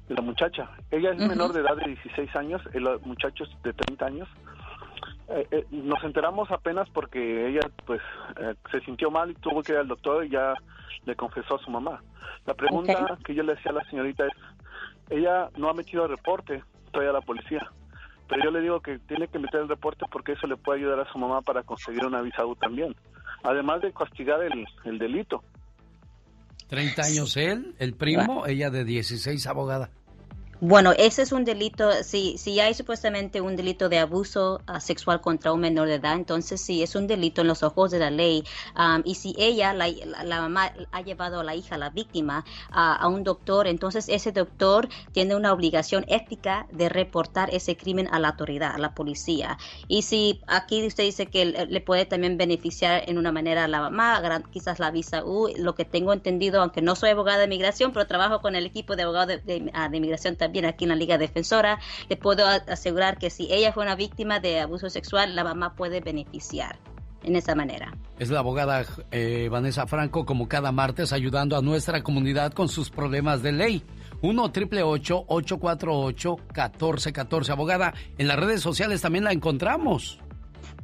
de 0.09 0.15
la 0.15 0.21
muchacha. 0.21 0.69
Ella 0.91 1.11
es 1.11 1.17
menor 1.17 1.53
de 1.53 1.61
edad 1.61 1.77
de 1.77 1.85
16 1.85 2.35
años, 2.35 2.61
el 2.73 2.83
muchacho 3.05 3.45
es 3.45 3.63
de 3.63 3.71
30 3.71 4.05
años. 4.05 4.27
Eh, 5.29 5.45
eh, 5.51 5.65
nos 5.71 6.01
enteramos 6.03 6.49
apenas 6.51 6.89
porque 6.89 7.49
ella 7.49 7.59
pues 7.85 8.01
eh, 8.39 8.55
se 8.71 8.79
sintió 8.81 9.11
mal 9.11 9.31
y 9.31 9.33
tuvo 9.35 9.61
que 9.61 9.73
ir 9.73 9.79
al 9.79 9.87
doctor 9.87 10.25
y 10.25 10.29
ya 10.29 10.53
le 11.05 11.15
confesó 11.15 11.55
a 11.55 11.63
su 11.63 11.69
mamá. 11.69 12.01
La 12.45 12.53
pregunta 12.53 13.17
que 13.25 13.35
yo 13.35 13.43
le 13.43 13.53
hacía 13.53 13.71
a 13.71 13.75
la 13.75 13.89
señorita 13.89 14.25
es, 14.25 14.33
ella 15.09 15.49
no 15.57 15.69
ha 15.69 15.73
metido 15.73 16.05
el 16.05 16.11
reporte 16.11 16.63
todavía 16.91 17.09
a 17.09 17.19
la 17.19 17.21
policía, 17.21 17.69
pero 18.29 18.45
yo 18.45 18.51
le 18.51 18.61
digo 18.61 18.79
que 18.79 18.99
tiene 18.99 19.27
que 19.27 19.39
meter 19.39 19.61
el 19.61 19.69
reporte 19.69 20.05
porque 20.09 20.31
eso 20.31 20.47
le 20.47 20.55
puede 20.55 20.79
ayudar 20.79 21.01
a 21.01 21.11
su 21.11 21.17
mamá 21.17 21.41
para 21.41 21.63
conseguir 21.63 22.05
una 22.05 22.21
visa 22.21 22.45
U 22.45 22.55
también, 22.55 22.95
además 23.43 23.81
de 23.81 23.91
castigar 23.91 24.41
el, 24.43 24.65
el 24.85 24.97
delito. 24.97 25.43
30 26.69 27.01
años 27.01 27.35
él, 27.35 27.75
el 27.79 27.95
primo, 27.95 28.45
ella 28.45 28.69
de 28.69 28.85
16, 28.85 29.45
abogada. 29.47 29.89
Bueno, 30.59 30.91
ese 30.97 31.21
es 31.21 31.31
un 31.33 31.45
delito, 31.45 31.91
si, 32.03 32.35
si 32.39 32.59
hay 32.59 32.73
supuestamente 32.73 33.41
un 33.41 33.55
delito 33.55 33.89
de 33.89 33.99
abuso 33.99 34.63
ah, 34.65 34.79
sexual 34.79 35.21
contra 35.21 35.53
un 35.53 35.59
menor 35.59 35.87
de 35.87 35.95
edad, 35.95 36.15
entonces 36.15 36.59
sí, 36.65 36.81
es 36.81 36.95
un 36.95 37.05
delito 37.05 37.41
en 37.41 37.47
los 37.47 37.61
ojos 37.61 37.91
de 37.91 37.99
la 37.99 38.09
ley. 38.09 38.43
Am, 38.73 39.03
y 39.05 39.13
si 39.15 39.35
ella, 39.37 39.73
la, 39.75 39.87
la- 40.23 40.41
mamá, 40.41 40.71
ha 40.91 41.01
llevado 41.01 41.41
a 41.41 41.43
la 41.43 41.53
hija, 41.53 41.77
la 41.77 41.91
víctima, 41.91 42.43
a, 42.71 43.07
un 43.07 43.23
doctor, 43.23 43.67
entonces 43.67 44.09
ese 44.09 44.31
doctor 44.31 44.89
tiene 45.11 45.35
una 45.35 45.53
obligación 45.53 46.05
ética 46.07 46.65
de 46.71 46.89
reportar 46.89 47.49
ese 47.53 47.77
crimen 47.77 48.07
a 48.11 48.17
la 48.19 48.29
autoridad, 48.29 48.73
a 48.73 48.79
la 48.79 48.95
policía. 48.95 49.59
Y 49.87 50.01
si 50.01 50.41
aquí 50.47 50.85
usted 50.87 51.03
dice 51.03 51.29
que 51.29 51.45
le 51.45 51.81
puede 51.81 52.05
también 52.05 52.35
beneficiar 52.37 53.03
en 53.07 53.19
una 53.19 53.31
manera 53.31 53.65
a 53.65 53.67
la 53.67 53.79
mamá, 53.81 54.21
quizás 54.51 54.79
la 54.79 54.89
visa 54.91 55.23
U, 55.23 55.49
lo 55.57 55.75
que 55.75 55.85
tengo 55.85 56.13
entendido, 56.13 56.61
aunque 56.61 56.81
no 56.81 56.95
soy 56.95 57.11
abogada 57.11 57.39
de 57.39 57.47
migración, 57.47 57.91
pero 57.93 58.07
trabajo 58.07 58.41
con 58.41 58.55
el 58.55 58.65
equipo 58.65 58.95
de 58.95 59.03
abogados 59.03 59.27
de, 59.27 59.37
de- 59.39 59.71
ah, 59.75 59.89
de 59.89 59.99
migración 59.99 60.35
también 60.35 60.46
aquí 60.65 60.85
en 60.85 60.89
la 60.89 60.95
Liga 60.95 61.17
Defensora, 61.17 61.79
le 62.09 62.17
puedo 62.17 62.45
asegurar 62.45 63.17
que 63.17 63.29
si 63.29 63.51
ella 63.51 63.73
fue 63.73 63.83
una 63.83 63.95
víctima 63.95 64.39
de 64.39 64.59
abuso 64.59 64.89
sexual, 64.89 65.35
la 65.35 65.43
mamá 65.43 65.75
puede 65.75 66.01
beneficiar 66.01 66.79
en 67.23 67.35
esa 67.35 67.55
manera. 67.55 67.93
Es 68.19 68.29
la 68.29 68.39
abogada 68.39 68.85
eh, 69.11 69.49
Vanessa 69.51 69.85
Franco, 69.87 70.25
como 70.25 70.47
cada 70.47 70.71
martes, 70.71 71.13
ayudando 71.13 71.57
a 71.57 71.61
nuestra 71.61 72.01
comunidad 72.01 72.53
con 72.53 72.69
sus 72.69 72.89
problemas 72.89 73.43
de 73.43 73.51
ley. 73.51 73.83
1 74.21 74.43
888 74.43 75.25
848 75.27 76.35
1414 76.37 77.51
Abogada, 77.51 77.93
en 78.17 78.27
las 78.27 78.39
redes 78.39 78.61
sociales 78.61 79.01
también 79.01 79.23
la 79.23 79.31
encontramos. 79.31 80.19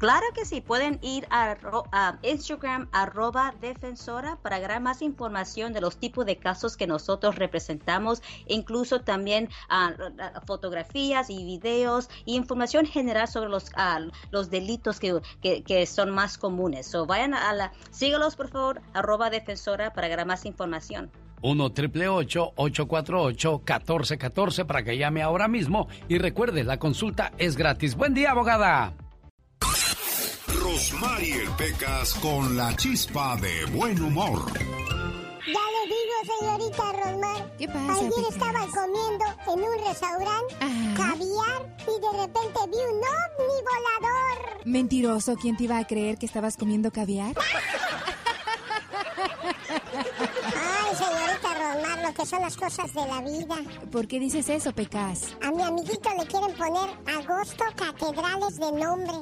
Claro 0.04 0.26
que 0.34 0.44
sí, 0.44 0.60
pueden 0.60 1.00
ir 1.02 1.26
a, 1.30 1.56
a 1.94 2.18
Instagram 2.24 2.90
defensora 3.62 4.38
para 4.42 4.58
agarrar 4.58 4.82
más 4.82 5.02
información 5.02 5.72
de 5.72 5.80
los 5.80 5.96
tipos 5.96 6.26
de 6.26 6.36
casos 6.36 6.76
que 6.76 6.88
nosotros 6.88 7.38
representamos, 7.38 8.22
incluso 8.48 9.00
también 9.00 9.48
ah, 9.70 9.94
fotografías 10.46 11.30
y 11.30 11.46
videos 11.46 12.10
y 12.26 12.36
información 12.36 12.86
general 12.86 13.30
sobre 13.30 13.50
los, 13.50 13.72
ah, 13.78 14.02
los 14.30 14.50
delitos 14.50 15.00
que, 15.00 15.22
que- 15.42 15.86
son 15.86 16.10
más 16.10 16.38
comunes. 16.38 16.86
So 16.86 17.06
vayan 17.06 17.34
a 17.34 17.54
la, 17.54 17.72
sígalos 17.90 18.36
por 18.36 18.50
favor, 18.50 18.82
arroba 18.94 19.30
defensora 19.30 19.94
para 19.94 20.08
agarrar 20.08 20.28
más 20.28 20.46
información. 20.46 21.12
1 21.44 21.64
888 21.64 22.52
848 22.58 23.52
1414 23.60 24.66
para 24.66 24.84
que 24.84 24.98
llame 24.98 25.22
ahora 25.22 25.48
mismo. 25.48 25.88
Y 26.10 26.18
recuerde, 26.18 26.66
la 26.66 26.78
consulta 26.78 27.32
es 27.38 27.56
gratis. 27.56 27.96
Buen 27.96 28.14
día, 28.14 28.32
abogada. 28.32 28.94
Rosmarie 30.74 31.46
Pecas 31.56 32.16
con 32.16 32.58
la 32.58 32.76
chispa 32.76 33.36
de 33.36 33.64
buen 33.66 34.02
humor. 34.02 34.52
Ya 34.58 35.66
le 35.76 35.84
digo, 35.86 36.16
señorita 36.40 36.92
Rosmar. 36.94 37.56
¿Qué 37.60 37.68
pasa, 37.68 37.94
Ayer 37.94 38.10
Pecas? 38.10 38.34
estaba 38.34 38.66
comiendo 38.74 39.26
en 39.54 39.64
un 39.70 39.88
restaurante 39.88 40.56
caviar 40.98 41.62
y 41.84 42.02
de 42.02 42.12
repente 42.24 42.60
vi 42.72 42.78
un 42.92 43.02
ovni 43.04 43.58
volador. 43.70 44.66
Mentiroso, 44.66 45.36
¿quién 45.40 45.56
te 45.58 45.66
iba 45.66 45.78
a 45.78 45.86
creer 45.86 46.18
que 46.18 46.26
estabas 46.26 46.58
comiendo 46.58 46.90
caviar? 46.92 47.36
Ay, 49.70 50.96
señorita 50.96 51.54
Rosmar, 51.54 51.93
lo 52.04 52.14
que 52.14 52.26
son 52.26 52.42
las 52.42 52.58
cosas 52.58 52.94
de 52.94 53.08
la 53.08 53.22
vida. 53.22 53.56
¿Por 53.90 54.08
qué 54.08 54.20
dices 54.20 54.50
eso, 54.50 54.74
Pecas? 54.74 55.36
A 55.42 55.52
mi 55.52 55.64
amiguito 55.64 56.10
le 56.18 56.28
quieren 56.28 56.54
poner 56.56 56.90
Agosto 57.18 57.64
Catedrales 57.76 58.58
de 58.58 58.72
nombre. 58.74 59.14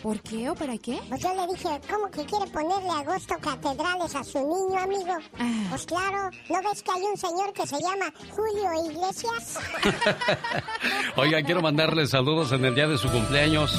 ¿Por 0.00 0.20
qué 0.22 0.48
o 0.48 0.54
para 0.54 0.78
qué? 0.78 1.00
Pues 1.08 1.20
yo 1.20 1.34
le 1.34 1.52
dije, 1.52 1.68
¿cómo 1.90 2.08
que 2.10 2.24
quiere 2.24 2.46
ponerle 2.52 2.88
Agosto 2.88 3.34
Catedrales 3.40 4.14
a 4.14 4.22
su 4.22 4.38
niño, 4.38 4.78
amigo? 4.78 5.14
Ah. 5.38 5.66
Pues 5.70 5.86
claro, 5.86 6.30
¿no 6.48 6.62
ves 6.62 6.82
que 6.82 6.92
hay 6.92 7.02
un 7.02 7.16
señor 7.16 7.52
que 7.52 7.66
se 7.66 7.80
llama 7.80 8.12
Julio 8.30 8.90
Iglesias? 8.90 9.58
Oiga, 11.16 11.42
quiero 11.42 11.62
mandarle 11.62 12.06
saludos 12.06 12.52
en 12.52 12.64
el 12.64 12.76
día 12.76 12.86
de 12.86 12.96
su 12.96 13.10
cumpleaños 13.10 13.74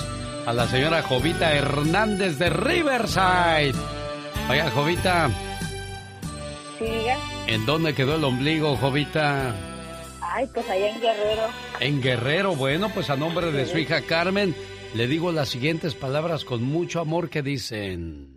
a 0.45 0.51
la 0.51 0.67
señora 0.67 1.01
Jovita 1.03 1.53
Hernández 1.53 2.37
de 2.37 2.49
Riverside. 2.49 3.75
Oiga, 4.49 4.69
Jovita, 4.71 5.29
Sí, 6.81 6.89
diga. 6.89 7.17
¿en 7.47 7.65
dónde 7.67 7.93
quedó 7.93 8.15
el 8.15 8.23
ombligo, 8.23 8.75
Jovita? 8.75 9.53
Ay, 10.19 10.49
pues 10.51 10.67
allá 10.67 10.89
en 10.89 10.99
Guerrero. 10.99 11.43
En 11.79 12.01
Guerrero. 12.01 12.55
Bueno, 12.55 12.89
pues 12.93 13.09
a 13.11 13.15
nombre 13.15 13.51
de 13.51 13.67
su 13.67 13.77
hija 13.77 14.01
Carmen, 14.01 14.55
le 14.95 15.05
digo 15.05 15.31
las 15.31 15.49
siguientes 15.49 15.93
palabras 15.93 16.43
con 16.43 16.63
mucho 16.63 16.99
amor 16.99 17.29
que 17.29 17.43
dicen... 17.43 18.35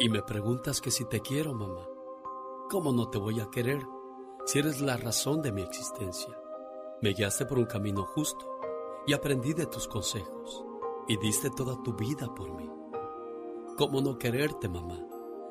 Y 0.00 0.08
me 0.08 0.22
preguntas 0.22 0.80
que 0.80 0.90
si 0.90 1.08
te 1.08 1.20
quiero, 1.20 1.54
mamá. 1.54 1.86
¿Cómo 2.68 2.92
no 2.92 3.08
te 3.08 3.18
voy 3.18 3.40
a 3.40 3.48
querer 3.50 3.80
si 4.44 4.58
eres 4.58 4.80
la 4.80 4.96
razón 4.98 5.40
de 5.40 5.52
mi 5.52 5.62
existencia? 5.62 6.34
Me 7.00 7.14
guiaste 7.14 7.46
por 7.46 7.58
un 7.58 7.66
camino 7.66 8.04
justo 8.04 8.44
y 9.06 9.14
aprendí 9.14 9.54
de 9.54 9.66
tus 9.66 9.88
consejos 9.88 10.64
y 11.08 11.16
diste 11.18 11.48
toda 11.50 11.82
tu 11.82 11.94
vida 11.94 12.26
por 12.34 12.52
mí. 12.54 12.68
¿Cómo 13.78 14.00
no 14.00 14.18
quererte, 14.18 14.68
mamá, 14.68 14.98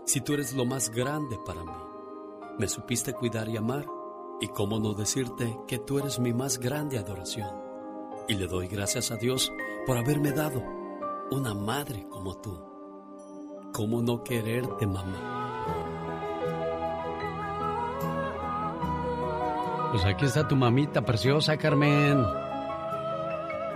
si 0.06 0.22
tú 0.22 0.34
eres 0.34 0.54
lo 0.54 0.66
más 0.66 0.90
grande 0.90 1.38
para 1.46 1.64
mí? 1.64 1.72
Me 2.60 2.68
supiste 2.68 3.14
cuidar 3.14 3.48
y 3.50 3.58
amar 3.58 3.86
y 4.42 4.48
cómo 4.50 4.80
no 4.80 4.94
decirte 4.94 5.58
que 5.68 5.80
tú 5.80 6.00
eres 6.00 6.20
mi 6.20 6.34
más 6.34 6.60
grande 6.60 6.98
adoración. 6.98 7.50
Y 8.28 8.36
le 8.36 8.48
doy 8.48 8.68
gracias 8.68 9.12
a 9.12 9.16
Dios 9.16 9.52
por 9.86 9.98
haberme 9.98 10.32
dado 10.32 10.62
una 11.32 11.54
madre 11.54 12.06
como 12.10 12.36
tú. 12.38 12.60
¿Cómo 13.74 14.02
no 14.02 14.24
quererte, 14.24 14.86
mamá? 14.86 15.34
Pues 19.92 20.06
aquí 20.06 20.26
está 20.26 20.48
tu 20.48 20.56
mamita 20.56 21.02
preciosa, 21.04 21.58
Carmen. 21.58 22.24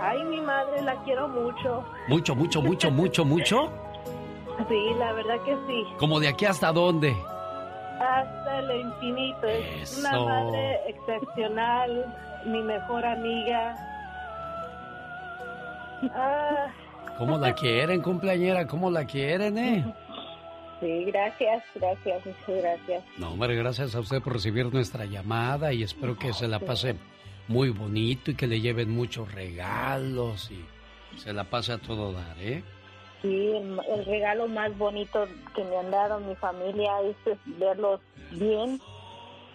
Ay, 0.00 0.24
mi 0.24 0.40
madre, 0.40 0.82
la 0.82 1.02
quiero 1.04 1.28
mucho. 1.28 1.84
Mucho, 2.08 2.34
mucho, 2.34 2.62
mucho, 2.62 2.90
mucho, 2.90 3.24
mucho. 3.24 3.87
Sí, 4.66 4.94
la 4.98 5.12
verdad 5.12 5.40
que 5.44 5.56
sí. 5.66 5.84
Como 5.98 6.18
de 6.20 6.28
aquí 6.28 6.44
hasta 6.44 6.72
dónde. 6.72 7.16
Hasta 8.00 8.58
el 8.58 8.80
infinito. 8.80 9.46
Es 9.46 9.98
una 9.98 10.18
madre 10.18 10.80
excepcional, 10.88 12.14
mi 12.46 12.62
mejor 12.62 13.04
amiga. 13.04 13.76
Ah, 16.14 16.66
¿Cómo 17.18 17.38
la 17.38 17.54
quieren, 17.56 18.02
cumpleañera? 18.02 18.66
¿Cómo 18.66 18.90
la 18.90 19.04
quieren, 19.04 19.58
eh? 19.58 19.84
sí, 20.80 21.04
gracias, 21.06 21.64
gracias, 21.74 22.24
muchas 22.24 22.62
gracias. 22.62 23.04
No, 23.18 23.30
hombre, 23.32 23.56
gracias 23.56 23.94
a 23.94 24.00
usted 24.00 24.22
por 24.22 24.34
recibir 24.34 24.72
nuestra 24.72 25.04
llamada 25.04 25.72
y 25.72 25.82
espero 25.82 26.16
que 26.16 26.32
se 26.32 26.46
la 26.46 26.60
pase 26.60 26.94
muy 27.48 27.70
bonito 27.70 28.30
y 28.30 28.34
que 28.34 28.46
le 28.46 28.60
lleven 28.60 28.90
muchos 28.90 29.32
regalos 29.32 30.50
y 30.50 30.64
se 31.18 31.32
la 31.32 31.44
pase 31.44 31.72
a 31.72 31.78
todo 31.78 32.12
dar, 32.12 32.36
¿eh? 32.38 32.62
Sí, 33.22 33.52
el, 33.56 33.80
el 33.88 34.04
regalo 34.04 34.46
más 34.48 34.76
bonito 34.78 35.26
que 35.54 35.64
me 35.64 35.76
han 35.76 35.90
dado 35.90 36.20
mi 36.20 36.34
familia 36.36 37.00
es 37.02 37.16
verlos 37.58 38.00
bien 38.30 38.80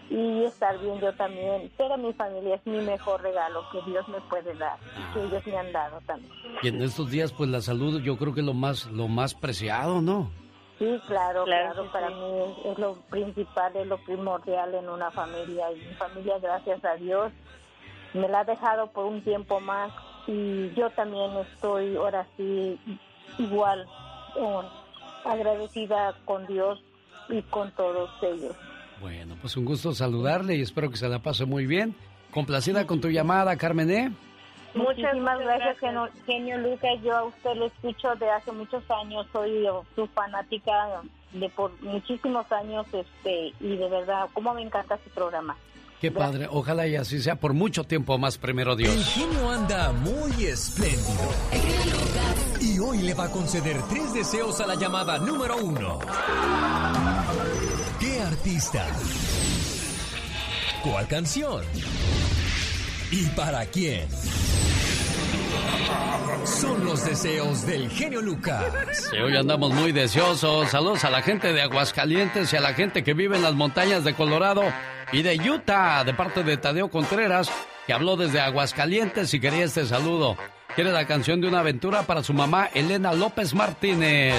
y 0.09 0.43
estar 0.43 0.77
bien 0.79 0.99
yo 0.99 1.13
también. 1.13 1.71
Pero 1.77 1.97
mi 1.97 2.11
familia 2.13 2.55
es 2.55 2.65
mi 2.65 2.81
mejor 2.81 3.21
regalo 3.21 3.63
que 3.71 3.79
Dios 3.89 4.07
me 4.09 4.19
puede 4.21 4.53
dar, 4.55 4.77
que 5.13 5.23
ellos 5.23 5.45
me 5.47 5.57
han 5.57 5.71
dado 5.71 5.99
también. 6.05 6.31
Y 6.61 6.67
en 6.67 6.81
estos 6.81 7.09
días, 7.09 7.31
pues 7.31 7.49
la 7.49 7.61
salud 7.61 8.01
yo 8.01 8.17
creo 8.17 8.33
que 8.33 8.41
es 8.41 8.45
lo 8.45 8.53
más, 8.53 8.85
lo 8.87 9.07
más 9.07 9.33
preciado, 9.33 10.01
¿no? 10.01 10.29
Sí, 10.79 10.99
claro, 11.07 11.45
Claro 11.45 11.85
para 11.91 12.09
sí. 12.09 12.15
mí 12.15 12.39
es, 12.65 12.71
es 12.73 12.79
lo 12.79 12.95
principal, 13.09 13.75
es 13.77 13.87
lo 13.87 13.97
primordial 13.99 14.73
en 14.75 14.89
una 14.89 15.11
familia 15.11 15.71
y 15.71 15.75
mi 15.75 15.93
familia, 15.93 16.37
gracias 16.39 16.83
a 16.83 16.95
Dios, 16.95 17.31
me 18.13 18.27
la 18.27 18.39
ha 18.39 18.43
dejado 18.43 18.87
por 18.87 19.05
un 19.05 19.23
tiempo 19.23 19.59
más 19.61 19.91
y 20.27 20.71
yo 20.73 20.89
también 20.89 21.31
estoy 21.37 21.95
ahora 21.95 22.27
sí 22.35 22.79
igual 23.37 23.85
eh, 24.35 24.59
agradecida 25.25 26.15
con 26.25 26.45
Dios 26.47 26.79
y 27.29 27.41
con 27.43 27.71
todos 27.71 28.09
ellos. 28.21 28.55
Bueno, 29.01 29.35
pues 29.41 29.57
un 29.57 29.65
gusto 29.65 29.93
saludarle 29.93 30.55
y 30.55 30.61
espero 30.61 30.89
que 30.89 30.97
se 30.97 31.09
la 31.09 31.19
pase 31.19 31.45
muy 31.45 31.65
bien. 31.65 31.95
Complacida 32.31 32.87
con 32.87 33.01
tu 33.01 33.09
llamada, 33.09 33.55
Carmen 33.57 33.91
E. 33.91 34.11
Muchísimas 34.75 35.39
gracias, 35.39 35.77
Genio, 35.79 36.09
Genio 36.25 36.57
Lucas. 36.57 36.99
Yo 37.03 37.15
a 37.15 37.23
usted 37.25 37.55
lo 37.55 37.67
escucho 37.67 38.15
de 38.15 38.29
hace 38.29 38.51
muchos 38.51 38.83
años. 38.89 39.27
Soy 39.31 39.67
eh, 39.67 39.71
su 39.95 40.07
fanática 40.07 41.01
de 41.31 41.49
por 41.49 41.71
muchísimos 41.81 42.51
años 42.51 42.85
este 42.91 43.53
y 43.59 43.75
de 43.75 43.89
verdad, 43.89 44.27
cómo 44.33 44.53
me 44.53 44.61
encanta 44.61 44.97
su 45.03 45.09
programa. 45.11 45.55
Qué 45.99 46.11
padre, 46.11 46.47
ojalá 46.49 46.85
y 46.85 46.95
así 46.95 47.21
sea 47.21 47.35
por 47.35 47.53
mucho 47.53 47.85
tiempo 47.85 48.17
más, 48.17 48.37
primero 48.37 48.75
Dios. 48.75 48.93
El 48.93 49.03
genio 49.03 49.49
anda 49.49 49.93
muy 49.93 50.45
espléndido. 50.45 51.29
Y 52.63 52.79
hoy 52.79 52.99
le 52.99 53.13
va 53.13 53.25
a 53.25 53.29
conceder 53.29 53.81
tres 53.89 54.13
deseos 54.13 54.61
a 54.61 54.67
la 54.67 54.75
llamada 54.75 55.17
número 55.17 55.57
uno. 55.57 55.99
¿Qué 57.99 58.21
artista? 58.21 58.85
¿Cuál 60.81 61.05
canción? 61.09 61.65
¿Y 63.11 63.25
para 63.35 63.65
quién? 63.65 64.07
Son 66.45 66.85
los 66.85 67.03
deseos 67.03 67.65
del 67.65 67.89
genio 67.89 68.21
Lucas. 68.21 69.11
Hoy 69.11 69.35
andamos 69.35 69.73
muy 69.73 69.91
deseosos. 69.91 70.69
Saludos 70.69 71.03
a 71.03 71.09
la 71.09 71.21
gente 71.21 71.51
de 71.51 71.63
Aguascalientes 71.63 72.53
y 72.53 72.55
a 72.55 72.61
la 72.61 72.73
gente 72.73 73.03
que 73.03 73.13
vive 73.13 73.35
en 73.35 73.43
las 73.43 73.55
montañas 73.55 74.05
de 74.05 74.13
Colorado 74.13 74.63
y 75.11 75.21
de 75.21 75.35
Utah, 75.35 76.05
de 76.05 76.13
parte 76.13 76.43
de 76.43 76.55
Tadeo 76.55 76.89
Contreras, 76.89 77.51
que 77.85 77.91
habló 77.91 78.15
desde 78.15 78.39
Aguascalientes 78.39 79.33
y 79.33 79.41
quería 79.41 79.65
este 79.65 79.85
saludo. 79.85 80.37
Quiere 80.75 80.91
la 80.91 81.05
canción 81.05 81.39
de 81.39 81.47
una 81.47 81.59
aventura 81.59 82.01
para 82.01 82.23
su 82.23 82.33
mamá 82.33 82.67
Elena 82.73 83.13
López 83.13 83.53
Martínez. 83.53 84.33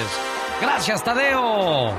Gracias, 0.61 1.01
Tadeo. 1.01 1.93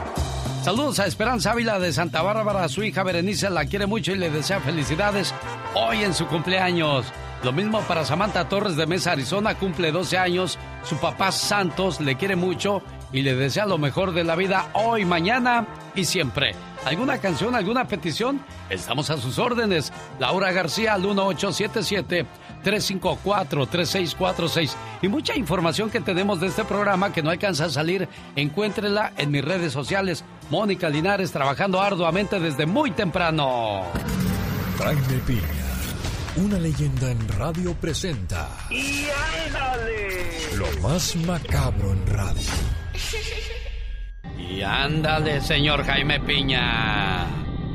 Saludos 0.62 1.00
a 1.00 1.06
Esperanza 1.06 1.52
Ávila 1.52 1.78
de 1.78 1.90
Santa 1.90 2.20
Bárbara. 2.20 2.68
Su 2.68 2.82
hija 2.82 3.02
Berenice 3.02 3.48
la 3.48 3.64
quiere 3.64 3.86
mucho 3.86 4.12
y 4.12 4.16
le 4.16 4.28
desea 4.28 4.60
felicidades 4.60 5.32
hoy 5.74 6.04
en 6.04 6.12
su 6.12 6.26
cumpleaños. 6.26 7.06
Lo 7.44 7.52
mismo 7.52 7.80
para 7.82 8.04
Samantha 8.04 8.46
Torres 8.46 8.76
de 8.76 8.86
Mesa, 8.86 9.12
Arizona, 9.12 9.54
cumple 9.54 9.90
12 9.90 10.18
años. 10.18 10.58
Su 10.82 10.96
papá 10.96 11.32
Santos 11.32 12.00
le 12.00 12.16
quiere 12.16 12.36
mucho 12.36 12.82
y 13.12 13.22
le 13.22 13.34
desea 13.36 13.64
lo 13.64 13.78
mejor 13.78 14.12
de 14.12 14.24
la 14.24 14.36
vida 14.36 14.68
hoy, 14.74 15.06
mañana 15.06 15.66
y 15.94 16.04
siempre. 16.04 16.54
¿Alguna 16.84 17.18
canción, 17.18 17.54
alguna 17.54 17.86
petición? 17.86 18.40
Estamos 18.68 19.08
a 19.10 19.16
sus 19.16 19.38
órdenes. 19.38 19.92
Laura 20.18 20.52
García 20.52 20.94
al 20.94 21.06
1877-354-3646. 22.64 24.74
Y 25.02 25.08
mucha 25.08 25.36
información 25.36 25.90
que 25.90 26.00
tenemos 26.00 26.40
de 26.40 26.46
este 26.48 26.64
programa 26.64 27.12
que 27.12 27.22
no 27.22 27.30
alcanza 27.30 27.66
a 27.66 27.70
salir, 27.70 28.08
encuéntrela 28.34 29.12
en 29.16 29.30
mis 29.30 29.44
redes 29.44 29.72
sociales. 29.72 30.24
Mónica 30.50 30.88
Linares 30.88 31.30
trabajando 31.32 31.80
arduamente 31.80 32.40
desde 32.40 32.66
muy 32.66 32.90
temprano. 32.92 33.82
Jaime 34.78 35.18
Piña, 35.26 35.42
una 36.36 36.58
leyenda 36.58 37.10
en 37.10 37.26
radio 37.28 37.72
presenta 37.74 38.48
¡Y 38.70 39.06
ándale! 39.46 40.30
lo 40.56 40.66
más 40.82 41.16
macabro 41.16 41.92
en 41.92 42.06
radio. 42.06 42.50
Y 44.38 44.60
ándale, 44.62 45.40
señor 45.40 45.82
Jaime 45.84 46.20
Piña. 46.20 47.26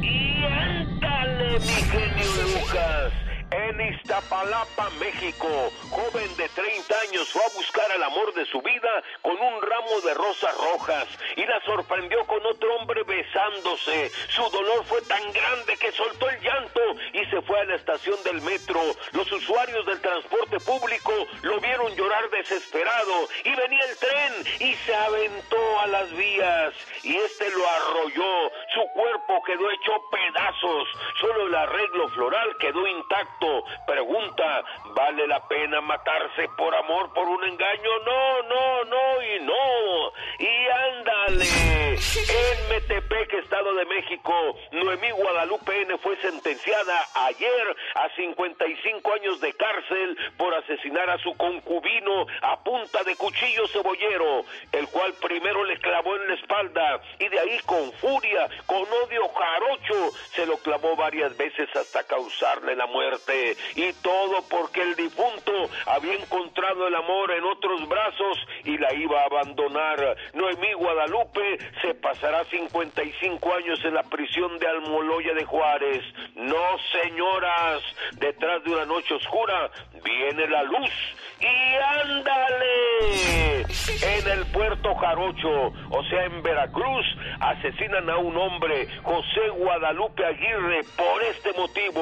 ¡Y 0.01 0.43
ándale, 0.45 1.59
mi 1.59 1.67
genio 1.67 2.25
Lucas! 2.53 3.11
En 3.51 3.81
Iztapalapa, 3.81 4.89
México, 4.91 5.47
joven 5.89 6.37
de 6.37 6.47
30 6.47 6.99
años 7.01 7.27
fue 7.29 7.41
a 7.43 7.53
buscar 7.53 7.91
el 7.91 8.01
amor 8.01 8.33
de 8.33 8.45
su 8.45 8.61
vida 8.61 9.03
con 9.21 9.33
un 9.33 9.61
ramo 9.61 9.99
de 10.05 10.13
rosas 10.13 10.55
rojas 10.57 11.07
y 11.35 11.45
la 11.45 11.59
sorprendió 11.65 12.25
con 12.27 12.45
otro 12.45 12.75
hombre 12.77 13.03
besándose. 13.03 14.09
Su 14.29 14.49
dolor 14.51 14.85
fue 14.85 15.01
tan 15.01 15.33
grande 15.33 15.75
que 15.75 15.91
soltó 15.91 16.29
el 16.29 16.39
llanto 16.39 16.81
y 17.11 17.25
se 17.25 17.41
fue 17.41 17.59
a 17.59 17.65
la 17.65 17.75
estación 17.75 18.15
del 18.23 18.41
metro. 18.41 18.79
Los 19.11 19.29
usuarios 19.29 19.85
del 19.85 19.99
transporte 19.99 20.57
público 20.61 21.11
lo 21.41 21.59
vieron 21.59 21.93
llorar 21.95 22.29
desesperado 22.29 23.27
y 23.43 23.53
venía 23.53 23.83
el 23.83 23.97
tren 23.97 24.33
y 24.61 24.75
se 24.75 24.95
aventó 24.95 25.79
a 25.81 25.87
las 25.87 26.09
vías 26.13 26.73
y 27.03 27.17
este 27.17 27.49
lo 27.49 27.67
arrolló. 27.67 28.51
Su 28.73 28.87
cuerpo 28.93 29.43
quedó 29.45 29.69
hecho 29.71 29.91
pedazos. 30.09 30.87
Solo 31.19 31.47
el 31.47 31.55
arreglo 31.55 32.07
floral 32.09 32.55
quedó 32.57 32.87
intacto. 32.87 33.40
Pregunta, 33.87 34.63
¿vale 34.95 35.27
la 35.27 35.47
pena 35.47 35.81
matarse 35.81 36.47
por 36.57 36.75
amor, 36.75 37.11
por 37.13 37.27
un 37.27 37.43
engaño? 37.43 37.89
No, 38.05 38.41
no, 38.43 38.83
no 38.85 39.23
y 39.23 39.39
no. 39.39 40.11
Y 40.39 40.67
ándale. 40.69 41.45
En 41.91 42.69
Metepec, 42.69 43.33
Estado 43.33 43.73
de 43.75 43.85
México, 43.85 44.33
Noemí 44.71 45.11
Guadalupe 45.11 45.81
N 45.81 45.97
fue 45.97 46.17
sentenciada 46.17 47.05
ayer 47.13 47.75
a 47.95 48.09
55 48.15 49.13
años 49.13 49.41
de 49.41 49.53
cárcel 49.53 50.17
por 50.37 50.53
asesinar 50.53 51.09
a 51.09 51.17
su 51.19 51.35
concubino 51.35 52.25
a 52.41 52.63
punta 52.63 53.03
de 53.03 53.15
cuchillo 53.15 53.67
cebollero, 53.67 54.45
el 54.71 54.87
cual 54.89 55.13
primero 55.21 55.63
le 55.65 55.77
clavó 55.79 56.15
en 56.15 56.27
la 56.27 56.35
espalda 56.35 57.01
y 57.19 57.27
de 57.27 57.39
ahí 57.39 57.59
con 57.65 57.91
furia, 57.93 58.49
con 58.65 58.81
odio 58.81 59.27
jarocho, 59.29 60.11
se 60.33 60.45
lo 60.45 60.57
clavó 60.57 60.95
varias 60.95 61.35
veces 61.37 61.69
hasta 61.75 62.03
causarle 62.05 62.75
la 62.75 62.87
muerte. 62.87 63.30
Y 63.75 63.93
todo 64.01 64.43
porque 64.49 64.81
el 64.81 64.95
difunto 64.95 65.51
había 65.85 66.13
encontrado 66.13 66.87
el 66.87 66.95
amor 66.95 67.31
en 67.31 67.43
otros 67.43 67.87
brazos 67.87 68.37
y 68.63 68.77
la 68.77 68.93
iba 68.93 69.21
a 69.21 69.25
abandonar. 69.25 70.17
Noemí 70.33 70.73
Guadalupe 70.73 71.57
se 71.81 71.93
pasará 71.95 72.43
55 72.45 73.53
años 73.53 73.79
en 73.83 73.93
la 73.93 74.03
prisión 74.03 74.57
de 74.59 74.67
Almoloya 74.67 75.33
de 75.33 75.45
Juárez. 75.45 76.03
No, 76.35 76.77
señoras, 77.03 77.81
detrás 78.13 78.63
de 78.63 78.71
una 78.71 78.85
noche 78.85 79.13
oscura 79.13 79.71
viene 80.03 80.47
la 80.47 80.63
luz. 80.63 80.91
Y 81.39 82.01
ándale. 82.01 83.65
En 84.01 84.27
el 84.27 84.45
puerto 84.47 84.93
Jarocho, 84.95 85.73
o 85.89 86.03
sea, 86.09 86.25
en 86.25 86.43
Veracruz, 86.43 87.05
asesinan 87.39 88.09
a 88.09 88.17
un 88.17 88.37
hombre, 88.37 88.87
José 89.03 89.49
Guadalupe 89.49 90.25
Aguirre, 90.25 90.81
por 90.95 91.23
este 91.23 91.51
motivo. 91.53 92.01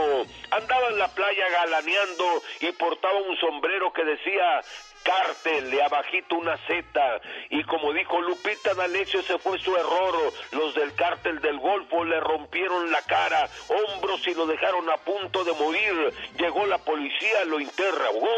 Andaba 0.51 0.87
en 0.89 0.99
la 0.99 1.07
playa 1.19 1.49
galaneando 1.49 2.41
y 2.61 2.71
portaba 2.71 3.19
un 3.19 3.37
sombrero 3.37 3.91
que 3.91 4.05
decía 4.05 4.61
cártel, 5.03 5.71
de 5.71 5.81
abajito 5.81 6.35
una 6.35 6.57
Z. 6.67 7.21
Y 7.49 7.63
como 7.63 7.93
dijo 7.93 8.21
Lupita 8.21 8.73
D'Alessio, 8.73 9.19
ese 9.19 9.37
fue 9.39 9.59
su 9.59 9.75
error. 9.75 10.15
Los 10.51 10.75
del 10.75 10.93
cártel 10.95 11.39
del 11.41 11.59
Golfo 11.59 12.03
le 12.03 12.19
rompieron 12.19 12.91
la 12.91 13.01
cara, 13.03 13.49
hombros 13.67 14.25
y 14.27 14.33
lo 14.33 14.45
dejaron 14.45 14.89
a 14.89 14.97
punto 14.97 15.43
de 15.43 15.53
morir. 15.53 16.13
Llegó 16.37 16.65
la 16.65 16.77
policía, 16.77 17.45
lo 17.45 17.59
interrogó, 17.59 18.29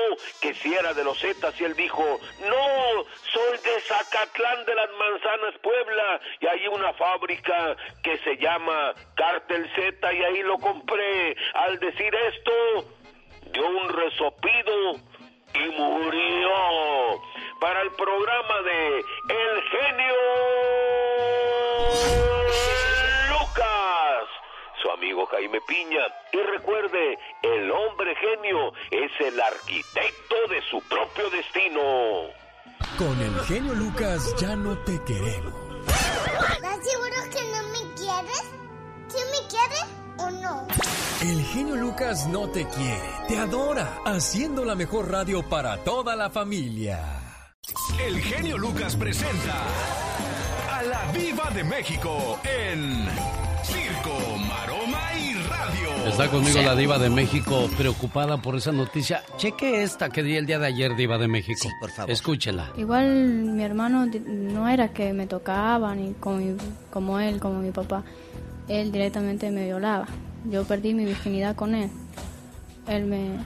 que 0.41 0.53
si 0.55 0.73
era 0.73 0.93
de 0.93 1.03
los 1.03 1.19
Zetas, 1.19 1.59
y 1.59 1.65
él 1.65 1.75
dijo, 1.75 2.03
no, 2.41 3.03
soy 3.31 3.57
de 3.57 3.81
Zacatlán 3.81 4.65
de 4.65 4.75
las 4.75 4.89
Manzanas, 4.91 5.57
Puebla, 5.61 6.19
y 6.39 6.47
hay 6.47 6.67
una 6.67 6.93
fábrica 6.93 7.75
que 8.03 8.17
se 8.19 8.37
llama 8.37 8.93
Cártel 9.15 9.69
Z, 9.75 10.13
y 10.13 10.23
ahí 10.23 10.43
lo 10.43 10.57
compré. 10.57 11.35
Al 11.53 11.79
decir 11.79 12.13
esto, 12.15 12.85
dio 13.51 13.67
un 13.67 13.89
resopido 13.89 15.10
y 15.53 15.69
murió 15.79 17.21
para 17.59 17.81
el 17.81 17.91
programa 17.91 18.61
de 18.63 18.97
El 18.99 19.61
genio 19.69 20.15
Lucas, 23.29 24.27
su 24.81 24.91
amigo 24.91 25.25
Jaime 25.27 25.59
Piña. 25.67 26.01
Y 26.31 26.37
recuerde, 26.37 27.17
el 27.43 27.71
hombre 27.71 28.15
genio 28.15 28.73
es 28.89 29.11
el 29.19 29.39
arquitecto 29.39 30.35
de 30.49 30.61
su 30.69 30.81
propio 30.87 31.29
destino. 31.29 31.81
Con 32.97 33.21
el 33.21 33.39
genio 33.45 33.73
Lucas 33.73 34.35
ya 34.37 34.55
no 34.55 34.77
te 34.79 35.01
queremos. 35.03 35.53
¿Estás 35.87 36.87
seguro 36.87 37.15
que 37.31 37.43
no 37.51 37.63
me 37.69 37.93
quieres? 37.95 38.51
¿Sí 39.07 39.17
me 39.31 39.47
quieres 39.49 40.00
o 40.21 40.29
no? 40.31 40.67
El 41.21 41.43
genio 41.45 41.75
Lucas 41.75 42.27
no 42.27 42.49
te 42.49 42.65
quiere, 42.67 43.01
te 43.27 43.37
adora, 43.37 43.99
haciendo 44.05 44.65
la 44.65 44.75
mejor 44.75 45.09
radio 45.11 45.47
para 45.47 45.77
toda 45.77 46.15
la 46.15 46.29
familia. 46.29 46.99
El 48.03 48.19
genio 48.21 48.57
Lucas 48.57 48.95
presenta 48.95 49.55
a 50.71 50.81
la 50.83 51.11
Viva 51.11 51.49
de 51.51 51.63
México 51.63 52.39
en 52.43 53.05
Circo, 53.63 54.17
Maroma 54.47 54.99
y 55.13 55.33
Radio. 55.47 56.07
Está 56.07 56.27
conmigo 56.29 56.59
la 56.63 56.75
diva 56.75 56.97
de 56.97 57.11
México, 57.11 57.69
preocupada 57.77 58.37
por 58.41 58.55
esa 58.55 58.71
noticia. 58.71 59.21
Cheque 59.37 59.83
esta 59.83 60.09
que 60.09 60.23
di 60.23 60.35
el 60.35 60.47
día 60.47 60.57
de 60.57 60.65
ayer, 60.65 60.95
diva 60.95 61.19
de 61.19 61.27
México. 61.27 61.59
Sí, 61.61 61.69
por 61.79 61.91
favor. 61.91 62.09
Escúchela. 62.11 62.71
Igual 62.75 63.05
mi 63.05 63.63
hermano 63.63 64.07
no 64.25 64.67
era 64.67 64.87
que 64.91 65.13
me 65.13 65.27
tocaba 65.27 65.93
ni 65.93 66.13
como, 66.13 66.37
mi- 66.37 66.57
como 66.89 67.19
él, 67.19 67.39
como 67.39 67.59
mi 67.59 67.69
papá. 67.69 68.03
Él 68.67 68.91
directamente 68.91 69.51
me 69.51 69.65
violaba. 69.65 70.07
Yo 70.49 70.63
perdí 70.63 70.93
mi 70.93 71.05
virginidad 71.05 71.55
con 71.55 71.75
él. 71.75 71.89
Él 72.87 73.05
me 73.05 73.37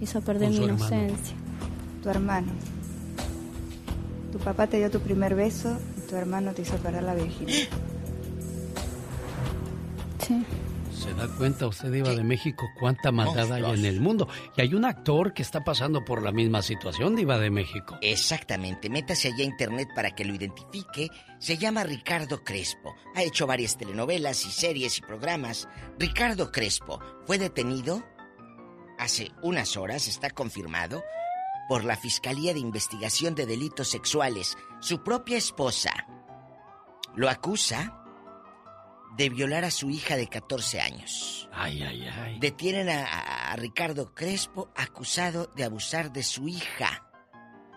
hizo 0.00 0.20
perder 0.20 0.50
mi 0.50 0.56
hermano. 0.56 0.74
inocencia. 0.74 1.36
Tu 2.02 2.08
hermano. 2.08 2.52
Tu 4.32 4.38
papá 4.38 4.66
te 4.66 4.78
dio 4.78 4.90
tu 4.90 5.00
primer 5.00 5.34
beso 5.34 5.78
y 5.98 6.08
tu 6.08 6.16
hermano 6.16 6.52
te 6.52 6.62
hizo 6.62 6.76
perder 6.76 7.02
la 7.02 7.14
virginidad. 7.14 7.68
Sí. 10.26 10.44
¿Se 10.94 11.12
da 11.14 11.28
cuenta 11.36 11.66
usted, 11.66 11.90
diva 11.90 12.10
de 12.10 12.22
México, 12.22 12.66
cuánta 12.78 13.10
maldad 13.10 13.52
hay 13.52 13.64
en 13.64 13.84
el 13.84 14.00
mundo? 14.00 14.28
Y 14.56 14.62
hay 14.62 14.74
un 14.74 14.84
actor 14.84 15.34
que 15.34 15.42
está 15.42 15.64
pasando 15.64 16.04
por 16.04 16.22
la 16.22 16.32
misma 16.32 16.62
situación, 16.62 17.16
diva 17.16 17.38
de 17.38 17.50
México. 17.50 17.98
Exactamente, 18.00 18.88
métase 18.88 19.28
allá 19.28 19.42
a 19.42 19.48
internet 19.48 19.88
para 19.94 20.12
que 20.14 20.24
lo 20.24 20.34
identifique. 20.34 21.10
Se 21.38 21.58
llama 21.58 21.84
Ricardo 21.84 22.44
Crespo. 22.44 22.94
Ha 23.14 23.22
hecho 23.22 23.46
varias 23.46 23.76
telenovelas 23.76 24.46
y 24.46 24.50
series 24.50 24.98
y 24.98 25.02
programas. 25.02 25.68
Ricardo 25.98 26.52
Crespo 26.52 27.00
fue 27.26 27.38
detenido 27.38 28.04
hace 28.98 29.32
unas 29.42 29.76
horas, 29.76 30.06
está 30.08 30.30
confirmado, 30.30 31.02
por 31.68 31.84
la 31.84 31.96
Fiscalía 31.96 32.54
de 32.54 32.60
Investigación 32.60 33.34
de 33.34 33.46
Delitos 33.46 33.88
Sexuales. 33.88 34.56
Su 34.80 35.02
propia 35.02 35.36
esposa 35.38 35.92
lo 37.16 37.28
acusa 37.28 38.03
de 39.16 39.28
violar 39.28 39.64
a 39.64 39.70
su 39.70 39.90
hija 39.90 40.16
de 40.16 40.26
14 40.28 40.80
años. 40.80 41.48
Ay, 41.52 41.82
ay, 41.82 42.06
ay. 42.08 42.38
Detienen 42.40 42.88
a, 42.88 43.04
a- 43.52 43.56
Ricardo 43.56 44.14
Crespo 44.14 44.70
acusado 44.74 45.50
de 45.56 45.64
abusar 45.64 46.12
de 46.12 46.22
su 46.22 46.48
hija. 46.48 47.08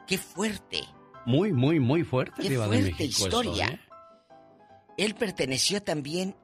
¡Qué 0.08 0.18
fuerte! 0.18 0.82
Muy, 1.26 1.52
muy, 1.54 1.80
muy 1.80 2.04
fuerte, 2.04 2.42
¡Qué 2.42 2.50
diva 2.50 2.64
de 2.68 2.80
fuerte 2.82 2.92
México. 3.04 3.26
historia! 3.26 3.66
eso, 3.66 3.74
¿eh? 3.74 3.80
Él 4.98 5.14
perteneció 5.16 5.84
también 5.84 6.36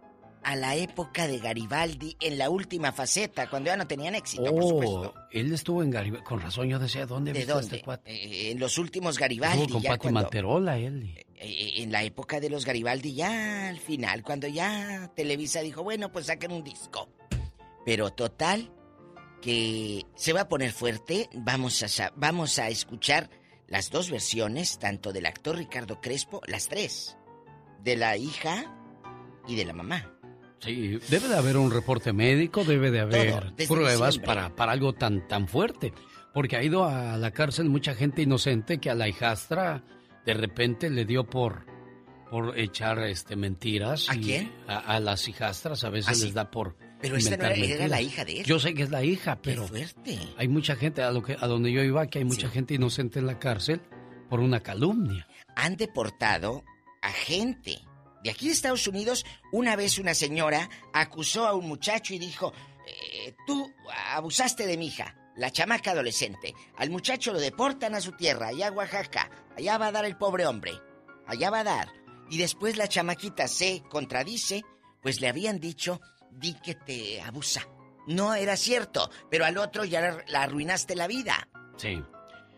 a 0.44 0.56
la 0.58 0.76
época 0.76 1.26
de 1.28 1.40
Garibaldi 1.40 2.18
en 2.20 2.38
la 2.38 2.50
última 2.50 2.92
faceta, 2.92 3.50
cuando 3.50 3.68
ya 3.70 3.78
no 3.78 3.88
tenían 3.88 4.14
éxito, 4.14 4.44
por 4.54 4.62
supuesto. 4.64 5.14
Oh, 5.16 5.28
él 5.32 5.54
estuvo 5.54 5.82
en 5.82 5.90
Garibaldi. 5.90 6.24
Con 6.26 6.42
razón, 6.42 6.68
yo 6.68 6.78
decía, 6.80 7.06
¿dónde 7.06 7.32
¿De 7.32 7.40
viste 7.40 7.52
a 7.54 7.56
dónde? 7.56 7.76
este 7.78 7.86
cuate? 7.86 8.12
Eh, 8.14 8.52
en 8.52 8.60
los 8.60 8.78
últimos 8.78 9.18
Garibaldi. 9.18 9.62
Estuvo 9.62 9.76
con 9.78 9.82
ya 9.84 9.90
Pati 9.92 10.02
cuando- 10.02 10.20
Manterola, 10.22 10.78
él. 10.78 11.26
Eh, 11.44 11.82
en 11.84 11.92
la 11.92 12.04
época 12.04 12.40
de 12.40 12.50
los 12.50 12.66
Garibaldi, 12.66 13.14
ya 13.14 13.68
al 13.68 13.80
final, 13.80 14.24
cuando 14.24 14.48
ya 14.48 15.12
Televisa 15.16 15.62
dijo, 15.62 15.84
bueno, 15.84 16.12
pues 16.12 16.28
saquen 16.28 16.52
un 16.52 16.64
disco. 16.64 17.10
Pero 17.86 18.12
total, 18.12 18.72
que 19.42 20.06
se 20.16 20.32
va 20.32 20.42
a 20.42 20.50
poner 20.50 20.72
fuerte. 20.72 21.30
Vamos 21.34 21.84
a, 21.84 22.14
vamos 22.16 22.60
a 22.60 22.70
escuchar 22.70 23.30
las 23.68 23.90
dos 23.92 24.10
versiones, 24.10 24.80
tanto 24.80 25.12
del 25.12 25.26
actor 25.26 25.58
Ricardo 25.58 26.00
Crespo, 26.00 26.42
las 26.48 26.70
tres, 26.70 27.18
de 27.84 27.98
la 27.98 28.16
hija 28.16 28.74
y 29.48 29.56
de 29.56 29.66
la 29.66 29.74
mamá. 29.74 30.10
Sí, 30.60 30.98
debe 31.10 31.28
de 31.28 31.36
haber 31.36 31.58
un 31.58 31.72
reporte 31.72 32.14
médico, 32.14 32.64
debe 32.64 32.90
de 32.90 33.02
haber 33.02 33.54
Todo, 33.56 33.68
pruebas 33.68 34.18
para, 34.18 34.56
para 34.56 34.72
algo 34.72 34.94
tan, 34.94 35.28
tan 35.28 35.50
fuerte. 35.50 35.94
Porque 36.34 36.56
ha 36.56 36.64
ido 36.64 36.86
a 36.86 37.18
la 37.18 37.32
cárcel 37.32 37.68
mucha 37.68 37.96
gente 37.96 38.22
inocente 38.22 38.80
que 38.80 38.90
a 38.90 38.96
la 38.96 39.10
hijastra 39.10 39.84
de 40.26 40.34
repente 40.34 40.90
le 40.90 41.06
dio 41.06 41.26
por, 41.26 41.66
por 42.30 42.58
echar 42.58 43.00
este, 43.00 43.36
mentiras. 43.36 44.10
¿A 44.10 44.14
quién? 44.14 44.52
A, 44.68 44.78
a 44.80 45.00
las 45.00 45.28
hijastras 45.28 45.84
a 45.84 45.90
veces 45.90 46.10
¿Ah, 46.12 46.14
sí? 46.16 46.24
les 46.26 46.34
da 46.34 46.50
por. 46.52 46.78
Pero 47.02 47.18
esta 47.18 47.36
no 47.36 47.46
era- 47.46 47.88
la 47.88 48.02
hija 48.02 48.24
de 48.24 48.40
él. 48.40 48.46
Yo 48.46 48.60
sé 48.60 48.74
que 48.74 48.84
es 48.84 48.90
la 48.90 49.04
hija, 49.04 49.40
pero. 49.42 49.68
fuerte. 49.68 50.18
Hay 50.38 50.48
mucha 50.48 50.76
gente, 50.78 51.02
a, 51.04 51.12
lo 51.12 51.22
que, 51.22 51.36
a 51.40 51.48
donde 51.48 51.72
yo 51.72 51.84
iba, 51.84 52.08
que 52.08 52.20
hay 52.20 52.26
mucha 52.26 52.50
gente 52.50 52.74
inocente 52.76 53.20
en 53.20 53.26
la 53.28 53.40
cárcel 53.40 53.82
por 54.30 54.40
una 54.40 54.62
calumnia. 54.62 55.28
han 55.56 55.76
deportado 55.76 56.64
a 57.02 57.12
gente. 57.12 57.80
De 58.24 58.30
aquí 58.32 58.48
de 58.48 58.54
Estados 58.54 58.88
Unidos, 58.88 59.26
una 59.52 59.76
vez 59.76 60.00
una 60.00 60.14
señora 60.14 60.70
acusó 60.94 61.46
a 61.46 61.54
un 61.54 61.68
muchacho 61.68 62.14
y 62.14 62.20
dijo, 62.20 62.54
eh, 62.88 63.36
tú 63.46 63.70
abusaste 64.16 64.66
de 64.66 64.78
mi 64.78 64.88
hija, 64.88 65.14
la 65.36 65.52
chamaca 65.52 65.92
adolescente. 65.92 66.54
Al 66.78 66.90
muchacho 66.90 67.34
lo 67.34 67.40
deportan 67.42 67.96
a 67.96 68.00
su 68.02 68.14
tierra, 68.14 68.48
allá 68.48 68.70
a 68.70 68.72
Oaxaca. 68.72 69.30
Allá 69.58 69.78
va 69.78 69.88
a 69.88 69.92
dar 69.92 70.06
el 70.06 70.18
pobre 70.18 70.46
hombre. 70.46 70.74
Allá 71.28 71.50
va 71.50 71.60
a 71.60 71.64
dar. 71.64 71.88
Y 72.30 72.38
después 72.38 72.78
la 72.78 72.88
chamaquita 72.88 73.48
se 73.48 73.84
contradice, 73.90 74.64
pues 75.02 75.22
le 75.22 75.28
habían 75.28 75.60
dicho, 75.60 76.02
di 76.32 76.54
que 76.56 76.76
te 76.76 77.22
abusa. 77.22 77.62
No 78.08 78.34
era 78.34 78.58
cierto, 78.58 79.10
pero 79.30 79.46
al 79.46 79.58
otro 79.58 79.86
ya 79.86 80.24
la- 80.28 80.42
arruinaste 80.44 80.96
la 80.96 81.08
vida. 81.08 81.48
Sí. 81.78 82.02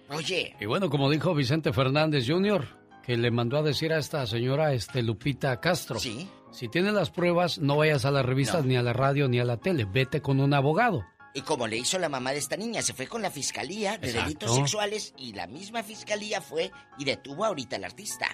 Oye, 0.09 0.55
Y 0.59 0.65
bueno, 0.65 0.89
como 0.89 1.09
dijo 1.09 1.33
Vicente 1.33 1.73
Fernández 1.73 2.25
Jr., 2.27 2.65
que 3.03 3.17
le 3.17 3.31
mandó 3.31 3.57
a 3.57 3.61
decir 3.63 3.91
a 3.93 3.97
esta 3.99 4.25
señora 4.27 4.73
este, 4.73 5.01
Lupita 5.03 5.59
Castro. 5.59 5.99
Sí. 5.99 6.29
Si 6.51 6.69
tienes 6.69 6.93
las 6.93 7.09
pruebas, 7.11 7.59
no 7.59 7.77
vayas 7.77 8.05
a 8.05 8.11
las 8.11 8.25
revistas, 8.25 8.61
No. 8.63 8.69
ni 8.69 8.77
a 8.77 8.81
la 8.83 8.93
radio, 8.93 9.27
ni 9.27 9.39
a 9.39 9.43
la 9.45 9.57
tele. 9.57 9.85
Vete 9.85 10.21
con 10.21 10.39
un 10.39 10.53
abogado. 10.53 11.03
Y 11.35 11.41
como 11.41 11.67
le 11.67 11.75
hizo 11.77 11.99
la 11.99 12.07
mamá 12.07 12.31
de 12.31 12.37
esta 12.37 12.55
niña, 12.55 12.81
se 12.81 12.93
fue 12.93 13.07
con 13.07 13.21
la 13.21 13.29
fiscalía 13.29 13.97
de 13.97 14.07
Exacto. 14.07 14.23
delitos 14.23 14.55
sexuales 14.55 15.13
y 15.17 15.33
la 15.33 15.47
misma 15.47 15.83
fiscalía 15.83 16.41
fue 16.41 16.71
y 16.97 17.03
detuvo 17.03 17.43
ahorita 17.43 17.75
al 17.75 17.83
artista. 17.83 18.25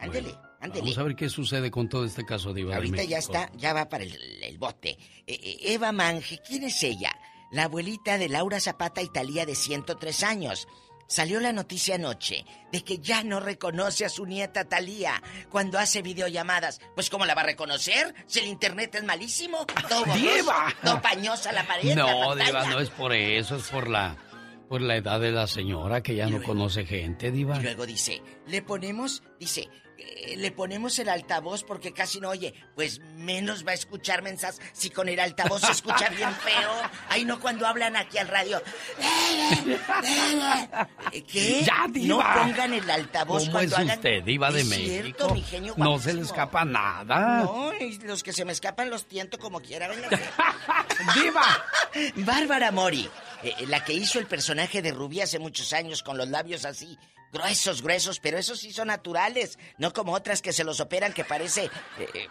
Ándele, 0.00 0.34
ándele. 0.60 0.82
Vamos 0.82 0.98
a 0.98 1.02
ver 1.04 1.14
qué 1.14 1.28
sucede 1.28 1.70
con 1.70 1.88
todo 1.88 2.04
este 2.04 2.26
caso, 2.26 2.52
de 2.52 2.62
Ahorita 2.74 3.04
ya 3.04 3.18
está, 3.18 3.52
ya 3.56 3.72
va 3.72 3.88
para 3.88 4.02
el, 4.02 4.42
el 4.42 4.58
bote. 4.58 4.98
Eh, 5.24 5.38
eh, 5.40 5.58
Eva 5.72 5.92
Mange, 5.92 6.40
¿quién 6.44 6.64
es 6.64 6.82
ella? 6.82 7.12
La 7.52 7.64
abuelita 7.64 8.18
de 8.18 8.28
Laura 8.28 8.58
Zapata 8.58 9.02
Italia 9.02 9.46
de 9.46 9.54
103 9.54 10.22
años. 10.24 10.66
Salió 11.10 11.40
la 11.40 11.52
noticia 11.52 11.96
anoche 11.96 12.44
de 12.70 12.84
que 12.84 12.98
ya 12.98 13.24
no 13.24 13.40
reconoce 13.40 14.04
a 14.04 14.08
su 14.08 14.26
nieta 14.26 14.66
Talía 14.66 15.20
cuando 15.50 15.76
hace 15.76 16.02
videollamadas. 16.02 16.80
Pues 16.94 17.10
¿cómo 17.10 17.26
la 17.26 17.34
va 17.34 17.42
a 17.42 17.46
reconocer? 17.46 18.14
Si 18.28 18.38
el 18.38 18.46
internet 18.46 18.94
es 18.94 19.02
malísimo, 19.02 19.66
todo 19.88 20.04
¡Diva! 20.14 20.72
todo 20.84 21.02
pañosa 21.02 21.50
la 21.50 21.66
pared, 21.66 21.96
No. 21.96 22.36
Diva, 22.36 22.64
no 22.66 22.78
es 22.78 22.90
por 22.90 23.12
eso, 23.12 23.56
es 23.56 23.64
por 23.64 23.88
la, 23.88 24.16
por 24.68 24.82
la 24.82 24.94
edad 24.94 25.18
de 25.18 25.32
la 25.32 25.48
señora 25.48 26.00
que 26.00 26.14
ya 26.14 26.28
no 26.28 26.40
conoce 26.44 26.86
gente, 26.86 27.32
Diva. 27.32 27.58
Y 27.58 27.62
luego 27.64 27.86
dice, 27.86 28.22
le 28.46 28.62
ponemos, 28.62 29.24
dice, 29.40 29.68
eh, 30.00 30.34
le 30.36 30.50
ponemos 30.50 30.98
el 30.98 31.08
altavoz 31.08 31.62
porque 31.64 31.92
casi 31.92 32.20
no 32.20 32.30
oye. 32.30 32.54
Pues 32.74 33.00
menos 33.16 33.66
va 33.66 33.72
a 33.72 33.74
escuchar 33.74 34.22
mensajes 34.22 34.60
si 34.72 34.90
con 34.90 35.08
el 35.08 35.20
altavoz 35.20 35.60
se 35.62 35.72
escucha 35.72 36.08
bien 36.16 36.32
feo. 36.36 36.70
Ay, 37.08 37.24
no 37.24 37.38
cuando 37.40 37.66
hablan 37.66 37.96
aquí 37.96 38.18
al 38.18 38.28
radio. 38.28 38.62
Eh, 41.12 41.22
¿Qué? 41.24 41.62
Ya, 41.64 41.86
No 41.86 41.92
Diva. 41.92 42.34
pongan 42.42 42.72
el 42.74 42.88
altavoz 42.90 43.40
¿Cómo 43.42 43.52
cuando 43.52 43.74
es 43.76 43.80
hagan... 43.80 43.96
usted, 43.96 44.22
Diva 44.22 44.50
de 44.50 44.60
Es 44.60 44.66
México? 44.66 44.88
cierto, 45.02 45.34
mi 45.34 45.42
genio 45.42 45.74
no 45.76 45.98
se 45.98 46.12
le 46.14 46.22
escapa 46.22 46.64
nada. 46.64 47.42
No, 47.44 47.72
y 47.78 47.98
los 48.00 48.22
que 48.22 48.32
se 48.32 48.44
me 48.44 48.52
escapan 48.52 48.90
los 48.90 49.06
tiento 49.06 49.38
como 49.38 49.60
quiera. 49.60 49.88
¡Viva! 51.14 51.64
Bárbara 52.16 52.70
Mori, 52.70 53.08
eh, 53.42 53.54
la 53.66 53.84
que 53.84 53.92
hizo 53.92 54.18
el 54.18 54.26
personaje 54.26 54.82
de 54.82 54.92
Rubí 54.92 55.20
hace 55.20 55.38
muchos 55.38 55.72
años 55.72 56.02
con 56.02 56.16
los 56.16 56.28
labios 56.28 56.64
así, 56.64 56.98
gruesos, 57.32 57.82
gruesos, 57.82 58.20
pero 58.20 58.38
esos 58.38 58.58
sí 58.60 58.72
son 58.72 58.88
naturales, 58.88 59.58
no 59.78 59.92
como 59.92 60.12
otras 60.12 60.42
que 60.42 60.52
se 60.52 60.64
los 60.64 60.80
operan 60.80 61.12
que 61.12 61.24
parece 61.24 61.64
eh, 61.64 62.08
eh, 62.14 62.28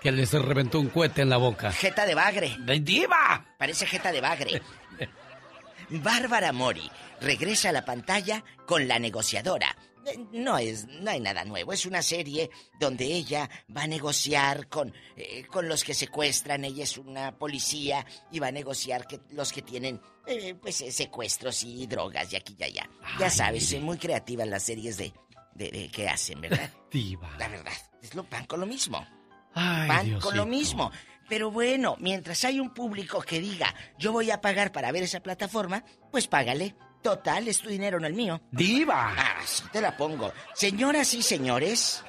Que 0.00 0.12
les 0.12 0.32
reventó 0.32 0.78
un 0.80 0.88
cohete 0.88 1.22
en 1.22 1.30
la 1.30 1.36
boca. 1.36 1.72
jeta 1.72 2.06
de 2.06 2.14
bagre. 2.14 2.56
¡De 2.60 2.80
diva! 2.80 3.44
Parece 3.58 3.86
jeta 3.86 4.12
de 4.12 4.20
bagre. 4.20 4.62
Bárbara 5.90 6.52
Mori 6.52 6.90
regresa 7.20 7.70
a 7.70 7.72
la 7.72 7.84
pantalla 7.84 8.44
con 8.66 8.86
la 8.86 8.98
negociadora. 8.98 9.76
Eh, 10.06 10.18
No 10.32 10.56
es, 10.58 10.86
no 10.86 11.10
hay 11.10 11.20
nada 11.20 11.44
nuevo, 11.44 11.72
es 11.72 11.84
una 11.86 12.02
serie 12.02 12.50
donde 12.78 13.04
ella 13.04 13.48
va 13.74 13.82
a 13.82 13.86
negociar 13.86 14.68
con, 14.68 14.92
eh, 15.16 15.44
con 15.46 15.68
los 15.68 15.84
que 15.84 15.94
secuestran, 15.94 16.64
ella 16.64 16.84
es 16.84 16.96
una 16.98 17.36
policía 17.38 18.04
y 18.30 18.38
va 18.38 18.48
a 18.48 18.52
negociar 18.52 19.06
que 19.06 19.20
los 19.30 19.52
que 19.52 19.62
tienen 19.62 20.00
eh, 20.26 20.54
pues 20.54 20.76
secuestros 20.90 21.62
y 21.64 21.86
drogas 21.86 22.32
y 22.32 22.36
aquí 22.36 22.56
y 22.58 22.64
allá. 22.64 22.88
Ya 23.18 23.30
sabes, 23.30 23.68
son 23.68 23.82
muy 23.82 23.98
creativas 23.98 24.46
las 24.48 24.62
series 24.62 24.96
de, 24.96 25.12
de- 25.54 25.70
de 25.70 25.88
que 25.90 26.08
hacen, 26.08 26.40
¿verdad? 26.40 26.70
Diva. 26.90 27.36
La 27.38 27.48
verdad, 27.48 27.72
es 28.02 28.14
lo 28.14 28.24
van 28.24 28.46
con 28.46 28.60
lo 28.60 28.66
mismo. 28.66 29.06
Ay, 29.54 29.88
van 29.88 30.06
Diosito. 30.06 30.26
con 30.28 30.36
lo 30.36 30.46
mismo. 30.46 30.90
Pero 31.28 31.50
bueno, 31.50 31.96
mientras 32.00 32.44
hay 32.44 32.58
un 32.58 32.74
público 32.74 33.20
que 33.22 33.38
diga, 33.40 33.72
yo 33.98 34.10
voy 34.12 34.30
a 34.32 34.40
pagar 34.40 34.72
para 34.72 34.90
ver 34.90 35.02
esa 35.04 35.20
plataforma, 35.20 35.84
pues 36.10 36.26
págale. 36.26 36.74
Total, 37.02 37.48
es 37.48 37.60
tu 37.60 37.68
dinero, 37.68 37.98
no 37.98 38.06
el 38.06 38.14
mío. 38.14 38.40
¡Diva! 38.50 39.14
Ah, 39.16 39.40
sí 39.46 39.62
te 39.72 39.80
la 39.80 39.96
pongo. 39.96 40.32
Señoras 40.54 41.14
y 41.14 41.22
señores, 41.22 42.04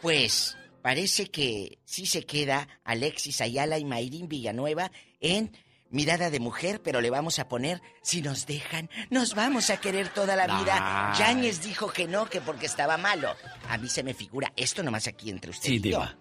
pues 0.00 0.56
parece 0.82 1.30
que 1.30 1.78
sí 1.84 2.06
se 2.06 2.24
queda 2.24 2.66
Alexis 2.84 3.40
Ayala 3.42 3.78
y 3.78 3.84
Mayrín 3.84 4.28
Villanueva 4.28 4.90
en 5.20 5.54
Mirada 5.90 6.30
de 6.30 6.40
Mujer, 6.40 6.80
pero 6.82 7.00
le 7.00 7.10
vamos 7.10 7.38
a 7.38 7.48
poner, 7.48 7.82
si 8.00 8.22
nos 8.22 8.46
dejan, 8.46 8.88
nos 9.10 9.34
vamos 9.34 9.70
a 9.70 9.78
querer 9.78 10.08
toda 10.08 10.36
la 10.36 10.46
vida. 10.46 11.12
Yáñez 11.18 11.62
dijo 11.62 11.92
que 11.92 12.06
no, 12.06 12.30
que 12.30 12.40
porque 12.40 12.66
estaba 12.66 12.96
malo. 12.96 13.34
A 13.68 13.76
mí 13.76 13.88
se 13.88 14.02
me 14.02 14.14
figura, 14.14 14.52
esto 14.56 14.82
nomás 14.82 15.06
aquí 15.08 15.30
entre 15.30 15.50
usted 15.50 15.68
Sí, 15.68 15.74
y 15.74 15.78
yo. 15.80 15.82
Diva. 15.98 16.16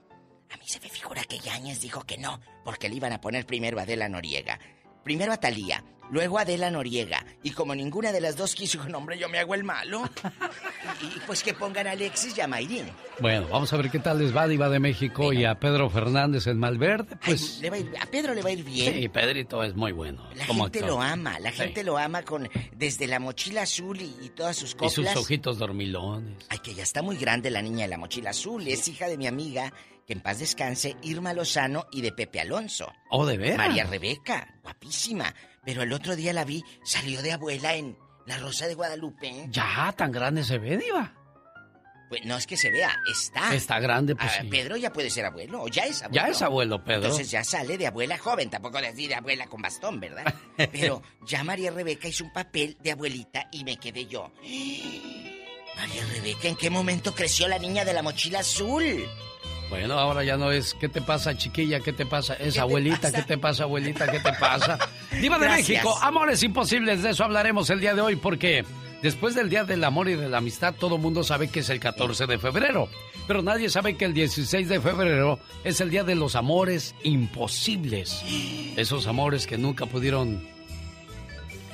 A 0.52 0.58
mí 0.58 0.64
se 0.66 0.80
me 0.80 0.90
figura 0.90 1.24
que 1.24 1.38
Yáñez 1.38 1.80
dijo 1.82 2.02
que 2.02 2.18
no, 2.18 2.42
porque 2.66 2.90
le 2.90 2.96
iban 2.96 3.14
a 3.14 3.22
poner 3.22 3.46
primero 3.46 3.78
a 3.80 3.84
Adela 3.84 4.10
Noriega. 4.10 4.60
Primero 5.04 5.32
a 5.34 5.38
Talía, 5.38 5.84
luego 6.12 6.38
a 6.38 6.42
Adela 6.42 6.70
Noriega. 6.70 7.26
Y 7.44 7.52
como 7.52 7.74
ninguna 7.76 8.12
de 8.12 8.22
las 8.22 8.36
dos 8.36 8.54
quiso, 8.56 8.78
dijo, 8.78 8.90
no, 8.90 8.98
hombre, 9.00 9.18
yo 9.18 9.30
me 9.30 9.40
hago 9.40 9.56
el 9.56 9.64
malo. 9.64 10.04
y 11.02 11.20
pues 11.26 11.42
que 11.44 11.54
pongan 11.54 11.88
a 11.88 11.92
Alexis 11.92 12.38
y 12.38 12.42
a 12.42 12.48
Mayrín. 12.48 12.86
Bueno, 13.20 13.48
vamos 13.50 13.72
a 13.74 13.78
ver 13.78 13.90
qué 13.90 14.00
tal 14.00 14.20
les 14.20 14.36
va 14.36 14.48
Diva 14.48 14.70
de 14.70 14.80
México 14.80 15.34
y 15.34 15.46
a 15.46 15.56
Pedro 15.60 15.90
Fernández 15.90 16.48
en 16.48 16.58
Malverde. 16.58 17.16
Pues 17.26 17.60
Le 17.62 17.70
va 17.70 17.78
a, 17.78 17.80
ir- 17.80 17.94
a 18.02 18.06
Pedro 18.06 18.34
le 18.34 18.42
va 18.42 18.50
a 18.50 18.54
ir 18.54 18.64
bien. 18.64 18.94
sí, 18.94 19.10
Pedrito 19.10 19.64
es 19.64 19.76
muy 19.76 19.92
bueno. 19.92 20.28
La 20.36 20.46
como 20.48 20.64
gente 20.66 20.80
actor. 20.80 20.96
lo 20.96 21.02
ama, 21.02 21.40
la 21.40 21.52
Sí. 21.52 21.58
gente 21.58 21.84
lo 21.84 21.98
ama 21.98 22.24
con 22.24 22.50
desde 22.76 23.08
la 23.08 23.20
mochila 23.20 23.64
azul 23.64 24.00
y, 24.02 24.16
y 24.22 24.30
todas 24.30 24.56
sus 24.58 24.72
Y 24.72 24.76
coplas. 24.76 24.94
sus 24.94 25.16
ojitos 25.16 25.58
dormilones. 25.58 26.46
Ay, 26.50 26.60
que 26.60 26.74
ya 26.74 26.84
está 26.84 27.02
muy 27.02 27.18
grande 27.18 27.50
la 27.50 27.62
niña 27.62 27.84
de 27.84 27.90
la 27.90 27.98
mochila 27.98 28.30
azul. 28.32 28.68
Es 28.68 28.88
hija 28.88 29.08
de 29.08 29.18
mi 29.18 29.28
amiga, 29.28 29.74
que 30.10 30.14
en 30.14 30.22
paz 30.22 30.40
descanse, 30.40 30.98
Irma 31.04 31.34
Lozano 31.34 31.86
y 31.92 32.02
de 32.02 32.12
Pepe 32.12 32.40
Alonso. 32.42 32.92
Oh, 33.12 33.28
de 33.28 33.38
veras. 33.38 33.60
María 33.60 33.84
Rebeca, 33.84 34.56
guapísima. 34.64 35.32
Pero 35.64 35.84
el 35.84 35.94
otro 35.94 36.16
día 36.16 36.34
la 36.34 36.46
vi, 36.46 36.64
salió 36.84 37.22
de 37.22 37.34
abuela 37.34 37.76
en 37.76 37.96
La 38.26 38.40
Rosa 38.40 38.66
de 38.66 38.74
Guadalupe. 38.74 39.46
Ya, 39.52 39.94
tan 39.96 40.12
grande 40.12 40.44
se 40.44 40.58
ve, 40.58 40.78
Diva. 40.78 41.14
Pues 42.10 42.26
no 42.26 42.38
es 42.38 42.48
que 42.48 42.58
se 42.58 42.72
vea, 42.72 42.98
está. 43.12 43.54
Está 43.54 43.80
grande, 43.80 44.16
pues 44.16 44.32
Ah, 44.36 44.42
sí. 44.42 44.48
Pedro 44.48 44.78
ya 44.78 44.92
puede 44.92 45.12
ser 45.12 45.26
abuelo, 45.26 45.62
o 45.62 45.68
ya 45.68 45.84
es 45.84 46.02
abuelo. 46.02 46.26
Ya 46.26 46.32
es 46.32 46.42
abuelo, 46.42 46.84
Pedro. 46.84 47.04
Entonces 47.04 47.30
ya 47.30 47.44
sale 47.44 47.78
de 47.78 47.86
abuela 47.86 48.18
joven, 48.18 48.50
tampoco 48.50 48.82
decir 48.82 49.10
de 49.10 49.14
abuela 49.16 49.46
con 49.46 49.62
bastón, 49.62 50.00
¿verdad? 50.00 50.34
Pero 50.72 51.04
ya 51.28 51.44
María 51.44 51.70
Rebeca 51.70 52.08
hizo 52.08 52.24
un 52.24 52.34
papel 52.34 52.78
de 52.82 52.94
abuelita 52.94 53.48
y 53.52 53.64
me 53.64 53.78
quedé 53.78 54.08
yo. 54.08 54.32
María 55.76 56.04
Rebeca, 56.14 56.48
¿en 56.48 56.56
qué 56.56 56.72
momento 56.72 57.14
creció 57.14 57.48
la 57.48 57.60
niña 57.60 57.86
de 57.86 57.94
la 57.94 58.02
mochila 58.02 58.40
azul? 58.40 59.08
Bueno, 59.70 60.00
ahora 60.00 60.24
ya 60.24 60.36
no 60.38 60.52
es 60.52 60.74
¿qué 60.74 60.90
te 60.90 61.02
pasa, 61.02 61.38
chiquilla? 61.38 61.80
¿Qué 61.80 61.94
te 61.94 62.06
pasa? 62.06 62.34
Es 62.36 62.58
abuelita, 62.58 63.02
pasa? 63.02 63.18
¿qué 63.18 63.24
te 63.24 63.38
pasa, 63.38 63.64
abuelita? 63.64 64.12
¿Qué 64.12 64.20
te 64.20 64.34
pasa? 64.34 64.80
Diva 65.22 65.38
de 65.38 65.46
Gracias. 65.46 65.70
México, 65.70 65.98
amores 66.02 66.42
imposibles, 66.44 67.04
de 67.04 67.12
eso 67.12 67.24
hablaremos 67.24 67.70
el 67.70 67.80
día 67.80 67.94
de 67.94 68.02
hoy 68.02 68.16
porque 68.16 68.66
después 69.04 69.36
del 69.36 69.50
Día 69.50 69.64
del 69.64 69.84
Amor 69.84 70.10
y 70.10 70.16
de 70.16 70.28
la 70.28 70.40
Amistad 70.40 70.74
todo 70.74 70.98
mundo 70.98 71.24
sabe 71.24 71.50
que 71.50 71.60
es 71.60 71.70
el 71.70 71.80
14 71.80 72.26
de 72.26 72.38
febrero, 72.40 72.90
pero 73.28 73.42
nadie 73.44 73.70
sabe 73.70 73.96
que 73.96 74.06
el 74.06 74.14
16 74.14 74.68
de 74.68 74.82
febrero 74.82 75.40
es 75.64 75.80
el 75.82 75.90
Día 75.92 76.04
de 76.04 76.16
los 76.16 76.36
Amores 76.36 76.96
Imposibles. 77.04 78.24
Esos 78.76 79.06
amores 79.08 79.46
que 79.46 79.58
nunca 79.58 79.86
pudieron 79.86 80.42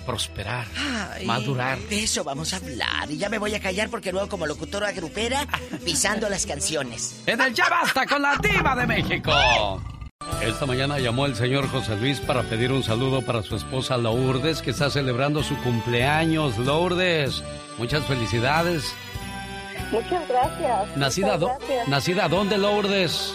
prosperar, 0.05 0.65
Ay, 0.77 1.25
madurar. 1.25 1.77
De 1.79 2.03
eso 2.03 2.23
vamos 2.23 2.53
a 2.53 2.57
hablar. 2.57 3.09
Y 3.09 3.17
ya 3.17 3.29
me 3.29 3.37
voy 3.37 3.55
a 3.55 3.59
callar 3.59 3.89
porque 3.89 4.11
luego 4.11 4.29
como 4.29 4.45
locutora 4.47 4.91
grupera, 4.91 5.47
pisando 5.85 6.29
las 6.29 6.45
canciones. 6.45 7.23
En 7.25 7.41
el 7.41 7.53
Ya 7.53 7.69
Basta 7.69 8.05
con 8.05 8.21
la 8.21 8.35
Diva 8.37 8.75
de 8.75 8.87
México. 8.87 9.31
Esta 10.41 10.65
mañana 10.65 10.99
llamó 10.99 11.25
el 11.25 11.35
señor 11.35 11.67
José 11.69 11.95
Luis 11.97 12.19
para 12.19 12.43
pedir 12.43 12.71
un 12.71 12.83
saludo 12.83 13.21
para 13.21 13.41
su 13.43 13.55
esposa 13.55 13.97
Lourdes, 13.97 14.61
que 14.61 14.71
está 14.71 14.89
celebrando 14.89 15.43
su 15.43 15.55
cumpleaños. 15.57 16.57
Lourdes, 16.57 17.43
muchas 17.77 18.05
felicidades. 18.05 18.93
Muchas 19.91 20.27
gracias. 20.27 20.97
¿Nacida, 20.97 21.37
Muchas 21.37 21.57
gracias. 21.59 21.87
¿Nacida 21.87 22.27
dónde, 22.27 22.57
Lourdes? 22.57 23.33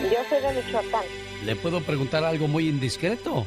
Yo 0.00 0.08
soy 0.28 0.40
de 0.40 0.62
Michoacán. 0.62 1.02
¿Le 1.44 1.56
puedo 1.56 1.80
preguntar 1.80 2.24
algo 2.24 2.46
muy 2.46 2.68
indiscreto? 2.68 3.46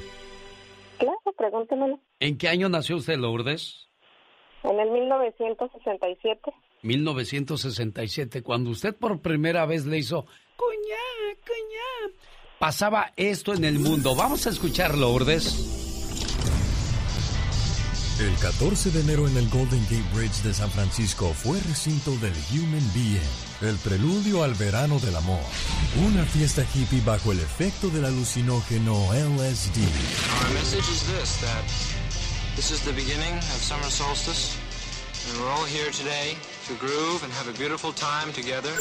Claro, 1.02 1.34
pregúntemelo. 1.36 2.00
¿En 2.20 2.38
qué 2.38 2.48
año 2.48 2.70
nació 2.70 2.98
usted, 2.98 3.18
Lourdes? 3.18 3.88
En 4.64 4.80
el 4.80 4.92
1967. 4.92 6.54
1967, 6.84 8.44
cuando 8.44 8.70
usted 8.70 8.96
por 8.96 9.20
primera 9.20 9.66
vez 9.66 9.88
le 9.88 9.98
hizo 9.98 10.26
cuñá, 10.56 11.40
cuñá. 11.42 12.14
Pasaba 12.60 13.14
esto 13.16 13.56
en 13.56 13.66
el 13.66 13.80
mundo. 13.80 14.16
Vamos 14.16 14.46
a 14.46 14.52
escuchar, 14.52 14.96
Lourdes. 14.96 15.80
El 18.22 18.38
14 18.40 18.92
de 18.92 19.02
enero 19.02 19.28
en 19.28 19.36
el 19.38 19.50
Golden 19.50 19.82
Gate 19.86 20.16
Bridge 20.16 20.44
de 20.44 20.54
San 20.54 20.70
Francisco 20.70 21.34
fue 21.34 21.58
recinto 21.62 22.12
del 22.18 22.34
Human 22.54 22.86
Being, 22.94 23.20
el 23.64 23.78
preludio 23.78 24.44
al 24.44 24.54
verano 24.56 25.00
del 25.00 25.16
amor. 25.16 25.42
Una 26.08 26.26
fiesta 26.26 26.64
hippie 26.74 27.02
bajo 27.02 27.32
el 27.32 27.40
efecto 27.40 27.90
del 27.90 28.06
alucinógeno 28.06 29.14
LSD. 29.14 29.78
Our 29.78 30.54
message 30.54 30.90
is 30.92 31.04
this 31.04 31.38
that 31.42 31.64
this 32.56 32.72
is 32.72 32.82
the 32.82 32.94
beginning 32.94 33.38
of 33.38 33.62
summer 33.62 33.90
solstice, 33.90 34.58
and 35.30 35.40
we're 35.40 35.52
all 35.52 35.66
here 35.66 35.92
today 35.92 36.36
to 36.68 36.74
groove 36.80 37.24
and 37.24 37.32
have 37.34 37.48
a 37.48 37.58
beautiful 37.58 37.94
time 37.94 38.34
together. 38.34 38.72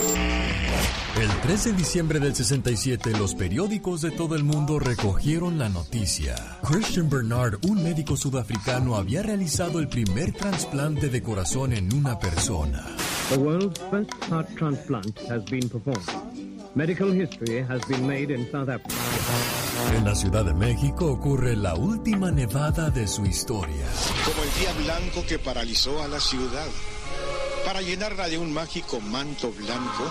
El 1.20 1.28
3 1.42 1.64
de 1.64 1.72
diciembre 1.72 2.20
del 2.20 2.34
67, 2.34 3.10
los 3.18 3.34
periódicos 3.34 4.00
de 4.00 4.10
todo 4.10 4.36
el 4.36 4.44
mundo 4.44 4.78
recogieron 4.78 5.58
la 5.58 5.68
noticia. 5.68 6.58
Christian 6.62 7.10
Bernard, 7.10 7.58
un 7.68 7.82
médico 7.82 8.16
sudafricano, 8.16 8.96
había 8.96 9.22
realizado 9.22 9.80
el 9.80 9.88
primer 9.88 10.32
trasplante 10.32 11.08
de 11.10 11.22
corazón 11.22 11.72
en 11.72 11.92
una 11.92 12.18
persona. 12.18 12.86
The 13.30 13.38
world's 13.38 13.78
first 13.90 14.12
heart 14.24 14.48
transplant 14.56 15.16
has 15.28 15.44
been 15.44 15.68
performed. 15.68 16.02
Medical 16.74 17.12
history 17.12 17.62
has 17.62 17.80
been 17.84 18.04
made 18.04 18.32
in 18.32 18.50
South 18.50 18.68
Africa. 18.68 18.96
En 19.94 20.04
la 20.04 20.16
Ciudad 20.16 20.44
de 20.44 20.52
México 20.52 21.06
ocurre 21.06 21.54
la 21.54 21.76
última 21.76 22.32
nevada 22.32 22.90
de 22.90 23.06
su 23.06 23.24
historia. 23.24 23.86
como 24.24 24.42
el 24.42 24.50
día 24.58 24.72
blanco 24.84 25.24
que 25.28 25.38
paralizó 25.38 26.02
a 26.02 26.08
la 26.08 26.18
ciudad, 26.18 26.66
para 27.64 27.82
llenarla 27.82 28.28
de 28.28 28.38
un 28.38 28.52
mágico 28.52 29.00
manto 29.00 29.52
blanco 29.52 30.10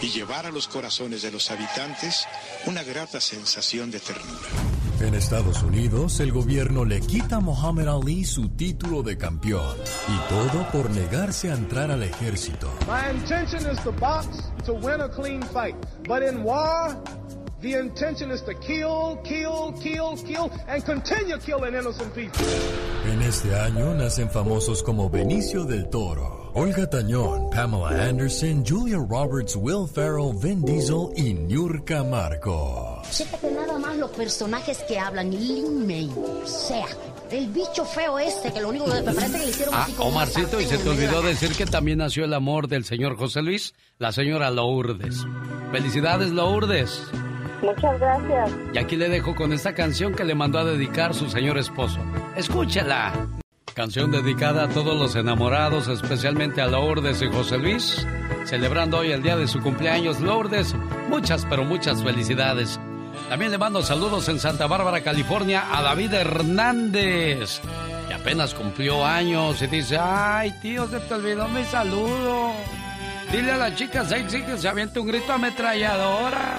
y 0.00 0.10
llevar 0.10 0.46
a 0.46 0.52
los 0.52 0.68
corazones 0.68 1.22
de 1.22 1.32
los 1.32 1.50
habitantes 1.50 2.24
una 2.66 2.84
grata 2.84 3.20
sensación 3.20 3.90
de 3.90 3.98
ternura. 3.98 4.83
En 5.00 5.14
Estados 5.14 5.62
Unidos, 5.62 6.20
el 6.20 6.32
gobierno 6.32 6.84
le 6.84 7.00
quita 7.00 7.36
a 7.36 7.40
Muhammad 7.40 7.88
Ali 7.88 8.24
su 8.24 8.48
título 8.50 9.02
de 9.02 9.18
campeón. 9.18 9.76
Y 10.08 10.28
todo 10.28 10.66
por 10.72 10.88
negarse 10.90 11.50
a 11.50 11.54
entrar 11.54 11.90
al 11.90 12.02
ejército. 12.02 12.70
My 12.86 13.10
intention 13.10 13.70
is 13.70 13.78
to 13.82 13.92
box 13.92 14.52
to 14.64 14.74
win 14.74 15.00
a 15.00 15.08
clean 15.08 15.42
fight. 15.42 15.74
But 16.08 16.22
in 16.22 16.42
war, 16.44 16.96
the 17.60 17.78
intention 17.78 18.30
is 18.30 18.42
to 18.44 18.54
kill, 18.60 19.18
kill, 19.24 19.74
kill, 19.82 20.16
kill, 20.24 20.50
and 20.68 20.84
continue 20.84 21.38
killing 21.38 21.74
innocent 21.74 22.14
people. 22.14 22.40
En 23.10 23.20
este 23.22 23.54
año 23.54 23.94
nacen 23.94 24.30
famosos 24.30 24.82
como 24.82 25.10
Benicio 25.10 25.64
del 25.64 25.90
Toro, 25.90 26.43
Olga 26.56 26.88
Tañón, 26.88 27.50
Pamela 27.50 28.04
Anderson, 28.08 28.64
Julia 28.64 28.98
Roberts, 28.98 29.56
Will 29.56 29.88
Ferrell, 29.88 30.32
Vin 30.40 30.62
Diesel 30.62 31.08
y 31.16 31.34
Niurka 31.34 32.04
Marco. 32.04 33.02
Chécate 33.10 33.50
nada 33.50 33.76
más 33.78 33.96
los 33.96 34.10
personajes 34.12 34.78
que 34.86 34.96
hablan. 34.98 35.32
Lin 35.32 35.84
May, 35.84 36.08
o 36.16 36.46
sea, 36.46 36.86
el 37.32 37.48
bicho 37.48 37.84
feo 37.84 38.20
este 38.20 38.52
que 38.52 38.60
lo 38.60 38.68
único 38.68 38.84
que 38.84 39.02
me 39.02 39.02
parece 39.02 39.32
que 39.38 39.44
le 39.46 39.50
hicieron 39.50 39.74
Ah, 39.74 39.82
así 39.82 39.92
como 39.94 40.10
Omarcito, 40.10 40.60
y 40.60 40.64
se 40.66 40.78
te 40.78 40.84
de 40.84 40.90
olvidó 40.90 41.22
la 41.22 41.28
decir 41.30 41.50
que 41.56 41.66
también 41.66 41.98
nació 41.98 42.24
el 42.24 42.32
amor 42.34 42.68
del 42.68 42.84
señor 42.84 43.16
José 43.16 43.42
Luis, 43.42 43.74
la 43.98 44.12
señora 44.12 44.50
Lourdes. 44.52 45.24
Felicidades, 45.72 46.30
Lourdes. 46.30 47.02
Muchas 47.62 47.98
gracias. 47.98 48.50
Y 48.72 48.78
aquí 48.78 48.94
le 48.94 49.08
dejo 49.08 49.34
con 49.34 49.52
esta 49.52 49.74
canción 49.74 50.14
que 50.14 50.22
le 50.22 50.36
mandó 50.36 50.60
a 50.60 50.64
dedicar 50.64 51.14
su 51.14 51.28
señor 51.28 51.58
esposo. 51.58 51.98
Escúchela. 52.36 53.12
Canción 53.74 54.12
dedicada 54.12 54.64
a 54.64 54.68
todos 54.68 54.96
los 54.96 55.16
enamorados, 55.16 55.88
especialmente 55.88 56.60
a 56.60 56.68
Lourdes 56.68 57.20
y 57.22 57.26
José 57.26 57.58
Luis. 57.58 58.06
Celebrando 58.44 58.98
hoy 58.98 59.10
el 59.10 59.20
día 59.20 59.36
de 59.36 59.48
su 59.48 59.58
cumpleaños, 59.58 60.20
Lourdes. 60.20 60.76
Muchas, 61.08 61.44
pero 61.46 61.64
muchas 61.64 62.00
felicidades. 62.00 62.78
También 63.28 63.50
le 63.50 63.58
mando 63.58 63.82
saludos 63.82 64.28
en 64.28 64.38
Santa 64.38 64.68
Bárbara, 64.68 65.02
California, 65.02 65.64
a 65.72 65.82
David 65.82 66.12
Hernández. 66.12 67.60
Que 68.06 68.14
apenas 68.14 68.54
cumplió 68.54 69.04
años 69.04 69.60
y 69.60 69.66
dice, 69.66 69.98
ay 69.98 70.52
tío, 70.62 70.86
se 70.86 71.00
te 71.00 71.14
olvidó 71.14 71.48
mi 71.48 71.64
saludo. 71.64 72.52
Dile 73.32 73.50
a 73.50 73.56
la 73.56 73.74
chica 73.74 74.04
sexy 74.04 74.42
que 74.42 74.56
se 74.56 74.68
aviente 74.68 75.00
un 75.00 75.08
grito 75.08 75.32
ametralladora. 75.32 76.58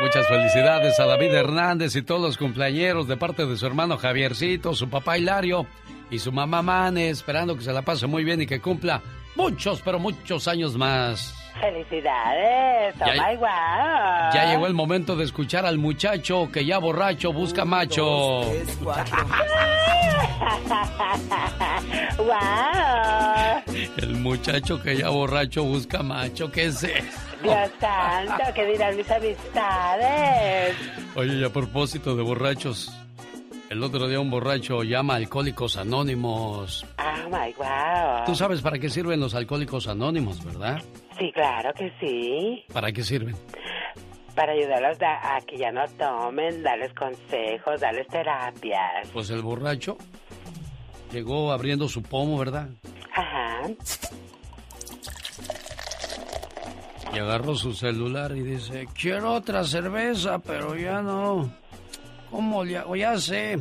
Muchas 0.00 0.28
felicidades 0.28 1.00
a 1.00 1.06
David 1.06 1.34
Hernández 1.34 1.96
y 1.96 2.02
todos 2.02 2.20
los 2.20 2.38
cumpleañeros 2.38 3.08
de 3.08 3.16
parte 3.16 3.46
de 3.46 3.56
su 3.56 3.66
hermano 3.66 3.98
Javiercito, 3.98 4.72
su 4.74 4.88
papá 4.88 5.18
Hilario 5.18 5.66
y 6.08 6.20
su 6.20 6.30
mamá 6.30 6.62
Mane, 6.62 7.10
esperando 7.10 7.56
que 7.56 7.64
se 7.64 7.72
la 7.72 7.82
pase 7.82 8.06
muy 8.06 8.22
bien 8.22 8.40
y 8.40 8.46
que 8.46 8.60
cumpla 8.60 9.02
muchos, 9.38 9.80
pero 9.82 9.98
muchos 9.98 10.46
años 10.48 10.76
más. 10.76 11.34
Felicidades, 11.60 12.94
oh 13.00 13.06
Ya- 13.06 13.14
my 13.30 13.36
wow. 13.36 13.46
Ya 14.34 14.50
llegó 14.52 14.66
el 14.66 14.74
momento 14.74 15.16
de 15.16 15.24
escuchar 15.24 15.64
al 15.66 15.78
muchacho 15.78 16.48
que 16.52 16.64
ya 16.64 16.78
borracho 16.78 17.32
busca 17.32 17.64
macho. 17.64 18.42
wow. 22.18 23.62
El 23.98 24.16
muchacho 24.16 24.80
que 24.82 24.96
ya 24.96 25.08
borracho 25.08 25.64
busca 25.64 26.02
macho, 26.02 26.50
¿qué 26.50 26.66
es 26.66 26.82
eso? 26.82 27.18
Dios 27.42 27.70
santo, 27.80 28.44
¿qué 28.54 28.66
dirán 28.66 28.96
mis 28.96 29.10
amistades? 29.10 30.76
Oye, 31.14 31.34
y 31.34 31.44
a 31.44 31.52
propósito 31.52 32.16
de 32.16 32.22
borrachos, 32.22 32.92
El 33.70 33.82
otro 33.82 34.08
día 34.08 34.18
un 34.18 34.30
borracho 34.30 34.82
llama 34.82 35.14
a 35.14 35.16
Alcohólicos 35.16 35.76
Anónimos. 35.76 36.86
Oh 36.98 37.28
my 37.28 37.52
wow. 37.54 38.24
Tú 38.24 38.34
sabes 38.34 38.62
para 38.62 38.78
qué 38.78 38.88
sirven 38.88 39.20
los 39.20 39.34
Alcohólicos 39.34 39.88
Anónimos, 39.88 40.42
¿verdad? 40.42 40.82
Sí, 41.18 41.30
claro 41.32 41.70
que 41.74 41.92
sí. 42.00 42.64
¿Para 42.72 42.90
qué 42.92 43.02
sirven? 43.02 43.36
Para 44.34 44.52
ayudarlos 44.52 44.96
a, 45.02 45.36
a 45.36 45.40
que 45.40 45.58
ya 45.58 45.70
no 45.70 45.84
tomen, 45.98 46.62
darles 46.62 46.94
consejos, 46.94 47.80
darles 47.80 48.06
terapias. 48.08 49.08
Pues 49.12 49.28
el 49.30 49.42
borracho 49.42 49.98
llegó 51.12 51.52
abriendo 51.52 51.88
su 51.88 52.02
pomo, 52.02 52.38
¿verdad? 52.38 52.68
Ajá. 53.12 53.68
Y 57.12 57.18
agarró 57.18 57.54
su 57.54 57.74
celular 57.74 58.32
y 58.34 58.42
dice, 58.42 58.86
quiero 58.98 59.32
otra 59.34 59.64
cerveza, 59.64 60.38
pero 60.38 60.74
ya 60.76 61.02
no. 61.02 61.50
¿Cómo 62.30 62.64
le 62.64 62.78
hago? 62.78 62.96
Ya 62.96 63.18
sé. 63.18 63.58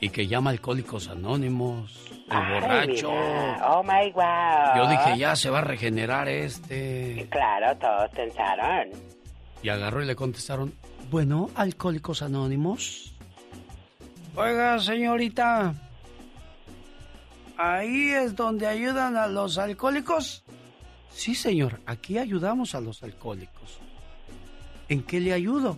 Y 0.00 0.10
que 0.10 0.26
llama 0.26 0.50
Alcohólicos 0.50 1.08
Anónimos. 1.08 2.04
El 2.30 2.36
Ay, 2.36 2.52
borracho. 2.60 3.10
mira. 3.10 3.68
Oh 3.70 3.82
my 3.82 4.12
wow. 4.12 4.76
Yo 4.76 4.88
dije, 4.88 5.18
ya 5.18 5.34
se 5.34 5.50
va 5.50 5.58
a 5.58 5.62
regenerar 5.62 6.28
este. 6.28 7.26
Claro, 7.30 7.76
todos 7.78 8.10
pensaron. 8.10 8.88
Y 9.62 9.68
agarró 9.70 10.02
y 10.02 10.06
le 10.06 10.14
contestaron, 10.14 10.72
bueno, 11.10 11.50
Alcohólicos 11.54 12.22
Anónimos. 12.22 13.14
Oiga, 14.36 14.78
señorita, 14.78 15.74
¿ahí 17.56 18.10
es 18.10 18.36
donde 18.36 18.68
ayudan 18.68 19.16
a 19.16 19.26
los 19.26 19.58
alcohólicos? 19.58 20.44
Sí, 21.10 21.34
señor, 21.34 21.80
aquí 21.86 22.18
ayudamos 22.18 22.76
a 22.76 22.80
los 22.80 23.02
alcohólicos. 23.02 23.80
¿En 24.88 25.02
qué 25.02 25.18
le 25.18 25.32
ayudo? 25.32 25.76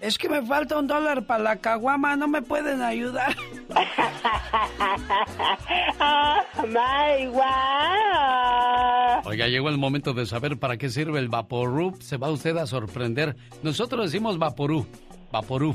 Es 0.00 0.18
que 0.18 0.28
me 0.28 0.42
falta 0.42 0.78
un 0.78 0.86
dólar 0.86 1.24
para 1.26 1.42
la 1.42 1.56
caguama, 1.56 2.16
¿no 2.16 2.28
me 2.28 2.42
pueden 2.42 2.82
ayudar? 2.82 3.34
Oh 5.98 6.42
my 6.66 7.26
wow. 7.28 7.44
Oiga, 9.24 9.48
llegó 9.48 9.70
el 9.70 9.78
momento 9.78 10.12
de 10.12 10.26
saber 10.26 10.58
para 10.58 10.76
qué 10.76 10.90
sirve 10.90 11.18
el 11.18 11.28
Vaporub. 11.28 12.00
Se 12.02 12.18
va 12.18 12.30
usted 12.30 12.56
a 12.58 12.66
sorprender. 12.66 13.36
Nosotros 13.62 14.04
decimos 14.10 14.38
Vaporú, 14.38 14.86
Vaporú. 15.32 15.74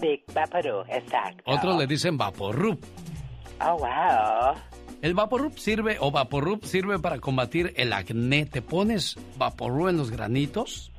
Big 0.00 0.22
Vaporú, 0.34 0.82
exacto. 0.88 1.42
Otros 1.46 1.78
le 1.78 1.86
dicen 1.86 2.18
Vaporub. 2.18 2.78
Oh 3.60 3.78
wow. 3.78 4.54
El 5.00 5.14
Vaporub 5.14 5.56
sirve, 5.58 5.96
o 6.00 6.10
Vaporub 6.10 6.64
sirve 6.64 6.98
para 6.98 7.18
combatir 7.18 7.72
el 7.76 7.92
acné. 7.92 8.44
Te 8.46 8.60
pones 8.60 9.16
Vaporub 9.38 9.88
en 9.88 9.96
los 9.96 10.10
granitos 10.10 10.92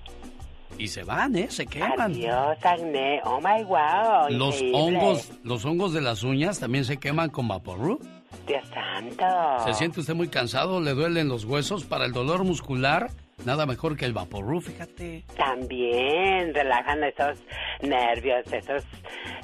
y 0.77 0.87
se 0.87 1.03
van, 1.03 1.35
¿eh? 1.35 1.47
Se 1.49 1.65
queman. 1.65 2.11
Adiós, 2.11 2.57
acné. 2.63 3.21
Oh 3.23 3.39
my 3.39 3.63
wow. 3.63 4.29
Los 4.29 4.55
increíble. 4.55 4.77
hongos, 4.79 5.31
los 5.43 5.65
hongos 5.65 5.93
de 5.93 6.01
las 6.01 6.23
uñas 6.23 6.59
también 6.59 6.85
se 6.85 6.97
queman 6.97 7.29
con 7.29 7.47
Vaporub. 7.47 8.01
Dios 8.45 8.63
santo. 8.73 9.25
¿Se 9.65 9.73
siente 9.73 9.99
usted 9.99 10.13
muy 10.13 10.27
cansado? 10.27 10.79
¿Le 10.81 10.93
duelen 10.93 11.27
los 11.29 11.45
huesos? 11.45 11.83
Para 11.85 12.05
el 12.05 12.11
dolor 12.11 12.43
muscular, 12.43 13.09
nada 13.45 13.65
mejor 13.65 13.97
que 13.97 14.05
el 14.05 14.13
Vaporub, 14.13 14.61
fíjate. 14.61 15.23
También 15.35 16.53
relajan 16.53 17.03
esos 17.03 17.39
nervios, 17.81 18.45
esos 18.51 18.83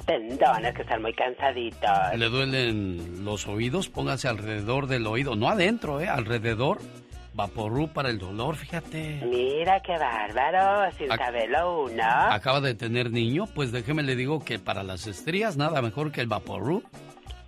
tendones 0.06 0.74
que 0.74 0.82
están 0.82 1.02
muy 1.02 1.12
cansaditos. 1.14 1.90
¿Le 2.16 2.28
duelen 2.28 3.24
los 3.24 3.46
oídos? 3.46 3.88
Póngase 3.88 4.28
alrededor 4.28 4.86
del 4.86 5.06
oído, 5.06 5.34
no 5.34 5.48
adentro, 5.48 6.00
¿eh? 6.00 6.08
Alrededor. 6.08 6.78
Vaporub 7.34 7.92
para 7.92 8.10
el 8.10 8.18
dolor, 8.18 8.56
fíjate. 8.56 9.20
Mira 9.24 9.80
qué 9.80 9.98
bárbaro, 9.98 10.90
sin 10.96 11.08
Ac- 11.08 11.18
saberlo 11.18 11.82
uno. 11.84 12.02
Acaba 12.04 12.60
de 12.60 12.74
tener 12.74 13.10
niño, 13.10 13.46
pues 13.54 13.72
déjeme 13.72 14.02
le 14.02 14.14
digo 14.16 14.44
que 14.44 14.58
para 14.58 14.82
las 14.82 15.06
estrías 15.06 15.56
nada 15.56 15.82
mejor 15.82 16.12
que 16.12 16.20
el 16.20 16.26
Vaporub. 16.28 16.84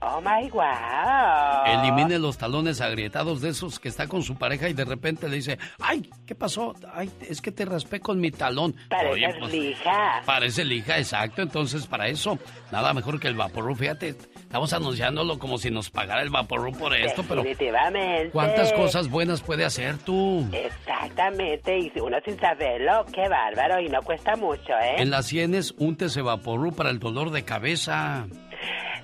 Oh 0.03 0.21
my 0.21 0.51
wow. 0.51 1.65
Elimine 1.67 2.19
los 2.19 2.37
talones 2.37 2.81
agrietados 2.81 3.41
de 3.41 3.49
esos 3.49 3.79
que 3.81 3.89
está 3.89 4.07
con 4.07 4.23
su 4.23 4.37
pareja 4.37 4.69
y 4.69 4.75
de 4.75 4.85
repente 4.85 5.27
le 5.29 5.37
dice, 5.37 5.59
ay, 5.81 6.09
¿qué 6.27 6.35
pasó? 6.35 6.75
Ay, 6.93 7.11
es 7.29 7.41
que 7.41 7.51
te 7.51 7.65
raspé 7.65 7.99
con 8.01 8.21
mi 8.21 8.31
talón. 8.31 8.73
Oye, 9.11 9.23
Pareces 9.27 9.37
pues, 9.41 9.53
lija. 9.53 10.23
Parece 10.27 10.65
lija, 10.65 10.99
exacto. 10.99 11.43
Entonces, 11.43 11.87
para 11.87 12.09
eso, 12.09 12.39
nada 12.71 12.93
mejor 12.93 13.19
que 13.19 13.27
el 13.29 13.35
Vaporub. 13.35 13.77
Fíjate, 13.77 14.17
estamos 14.57 14.73
anunciándolo 14.73 15.39
como 15.39 15.59
si 15.59 15.71
nos 15.71 15.91
pagara 15.91 16.23
el 16.23 16.31
Vaporub 16.31 16.79
por 16.79 16.95
esto, 16.95 17.23
pero 17.29 17.43
Definitivamente. 17.43 18.31
¿cuántas 18.31 18.73
cosas 18.73 19.11
buenas 19.11 19.43
puede 19.43 19.67
hacer 19.67 19.99
tú? 19.99 20.49
Exactamente, 20.51 21.79
y 21.79 21.93
uno 22.01 22.17
sin 22.25 22.41
saberlo, 22.41 23.05
qué 23.13 23.29
bárbaro, 23.29 23.81
y 23.83 23.91
no 23.91 24.01
cuesta 24.01 24.35
mucho, 24.37 24.73
¿eh? 24.83 24.95
En 24.97 25.11
las 25.11 25.27
sienes, 25.27 25.75
úntese 25.77 26.23
Vaporub 26.23 26.75
para 26.75 26.89
el 26.89 26.99
dolor 26.99 27.33
de 27.33 27.45
cabeza. 27.45 28.27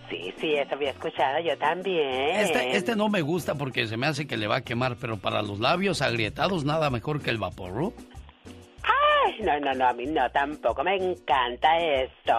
Sí, 0.09 0.33
sí, 0.39 0.55
eso 0.55 0.74
había 0.74 0.91
escuchado 0.91 1.39
yo 1.47 1.59
también. 1.59 2.37
Este, 2.37 2.74
este 2.74 2.97
no 2.97 3.11
me 3.11 3.20
gusta 3.20 3.55
porque 3.55 3.87
se 3.87 3.99
me 3.99 4.07
hace 4.07 4.27
que 4.27 4.39
le 4.39 4.47
va 4.47 4.57
a 4.57 4.61
quemar, 4.62 4.97
pero 4.99 5.19
para 5.19 5.43
los 5.43 5.61
labios 5.61 6.01
agrietados, 6.01 6.65
nada 6.65 6.89
mejor 6.89 7.20
que 7.20 7.29
el 7.29 7.37
Vaporub. 7.37 7.93
Ay, 9.27 9.36
no, 9.40 9.59
no, 9.61 9.74
no, 9.74 9.89
a 9.89 9.93
mí 9.93 10.07
no, 10.07 10.31
tampoco 10.31 10.82
me 10.85 10.97
encanta 10.97 11.78
esto. 11.78 12.32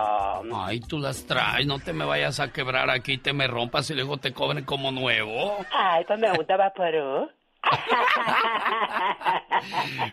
Ay, 0.55 0.79
tú 0.81 0.99
las 0.99 1.25
traes, 1.25 1.65
no 1.65 1.79
te 1.79 1.93
me 1.93 2.05
vayas 2.05 2.39
a 2.39 2.51
quebrar 2.51 2.89
aquí, 2.89 3.17
te 3.17 3.33
me 3.33 3.47
rompas 3.47 3.89
y 3.89 3.93
luego 3.93 4.17
te 4.17 4.33
cobren 4.33 4.65
como 4.65 4.91
nuevo. 4.91 5.57
Ay, 5.71 6.03
pues 6.05 6.19
me 6.19 6.31
gusta 6.33 6.57
Vaporú. 6.57 7.29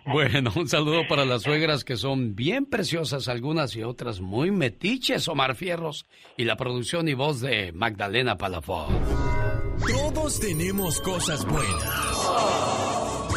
Bueno, 0.06 0.52
un 0.55 0.68
saludo 0.68 1.02
para 1.09 1.24
las 1.24 1.42
suegras 1.42 1.84
que 1.84 1.97
son 1.97 2.36
bien 2.36 2.66
preciosas, 2.66 3.28
algunas 3.28 3.74
y 3.74 3.82
otras 3.82 4.20
muy 4.20 4.51
metiches, 4.51 5.26
Omar 5.28 5.56
Fierros, 5.56 6.06
y 6.36 6.44
la 6.44 6.56
producción 6.56 7.09
y 7.09 7.14
voz 7.14 7.40
de 7.40 7.72
Magdalena 7.72 8.36
Palafox. 8.36 8.92
Todos 9.86 10.40
tenemos 10.40 11.01
cosas 11.01 11.44
buenas. 11.44 12.89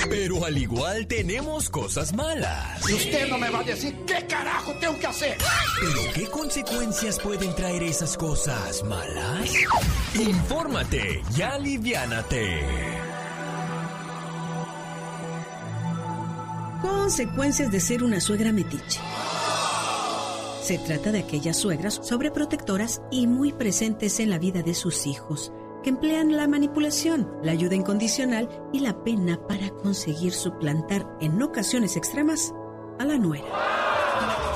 Pero 0.10 0.46
al 0.46 0.58
igual 0.58 1.08
tenemos 1.08 1.70
cosas 1.70 2.14
malas. 2.14 2.90
Y 2.90 2.94
usted 2.94 3.28
no 3.30 3.38
me 3.38 3.50
va 3.50 3.60
a 3.60 3.64
decir 3.64 3.96
qué 4.06 4.26
carajo 4.28 4.74
tengo 4.80 5.00
que 5.00 5.08
hacer. 5.08 5.38
¿Pero 5.80 6.14
qué 6.14 6.26
consecuencias 6.28 7.20
pueden 7.20 7.56
traer 7.56 7.84
esas 7.84 8.18
cosas 8.18 8.84
malas? 8.84 9.54
Infórmate 10.16 11.22
y 11.36 11.42
aliviánate. 11.42 12.62
Consecuencias 16.82 17.72
de 17.72 17.80
ser 17.80 18.04
una 18.04 18.20
suegra 18.20 18.52
metiche. 18.52 19.00
Se 20.64 20.78
trata 20.78 21.12
de 21.12 21.20
aquellas 21.20 21.58
suegras 21.58 22.00
sobreprotectoras 22.04 23.02
y 23.12 23.28
muy 23.28 23.52
presentes 23.52 24.22
en 24.22 24.30
la 24.30 24.38
vida 24.38 24.62
de 24.62 24.74
sus 24.74 25.08
hijos, 25.08 25.52
que 25.84 25.90
emplean 25.90 26.36
la 26.36 26.48
manipulación, 26.48 27.30
la 27.44 27.52
ayuda 27.52 27.76
incondicional 27.76 28.50
y 28.72 28.80
la 28.80 29.04
pena 29.04 29.40
para 29.48 29.70
conseguir 29.70 30.34
suplantar 30.34 31.06
en 31.22 31.42
ocasiones 31.42 31.96
extremas 31.96 32.54
a 33.00 33.06
la 33.06 33.18
nuera. 33.18 33.46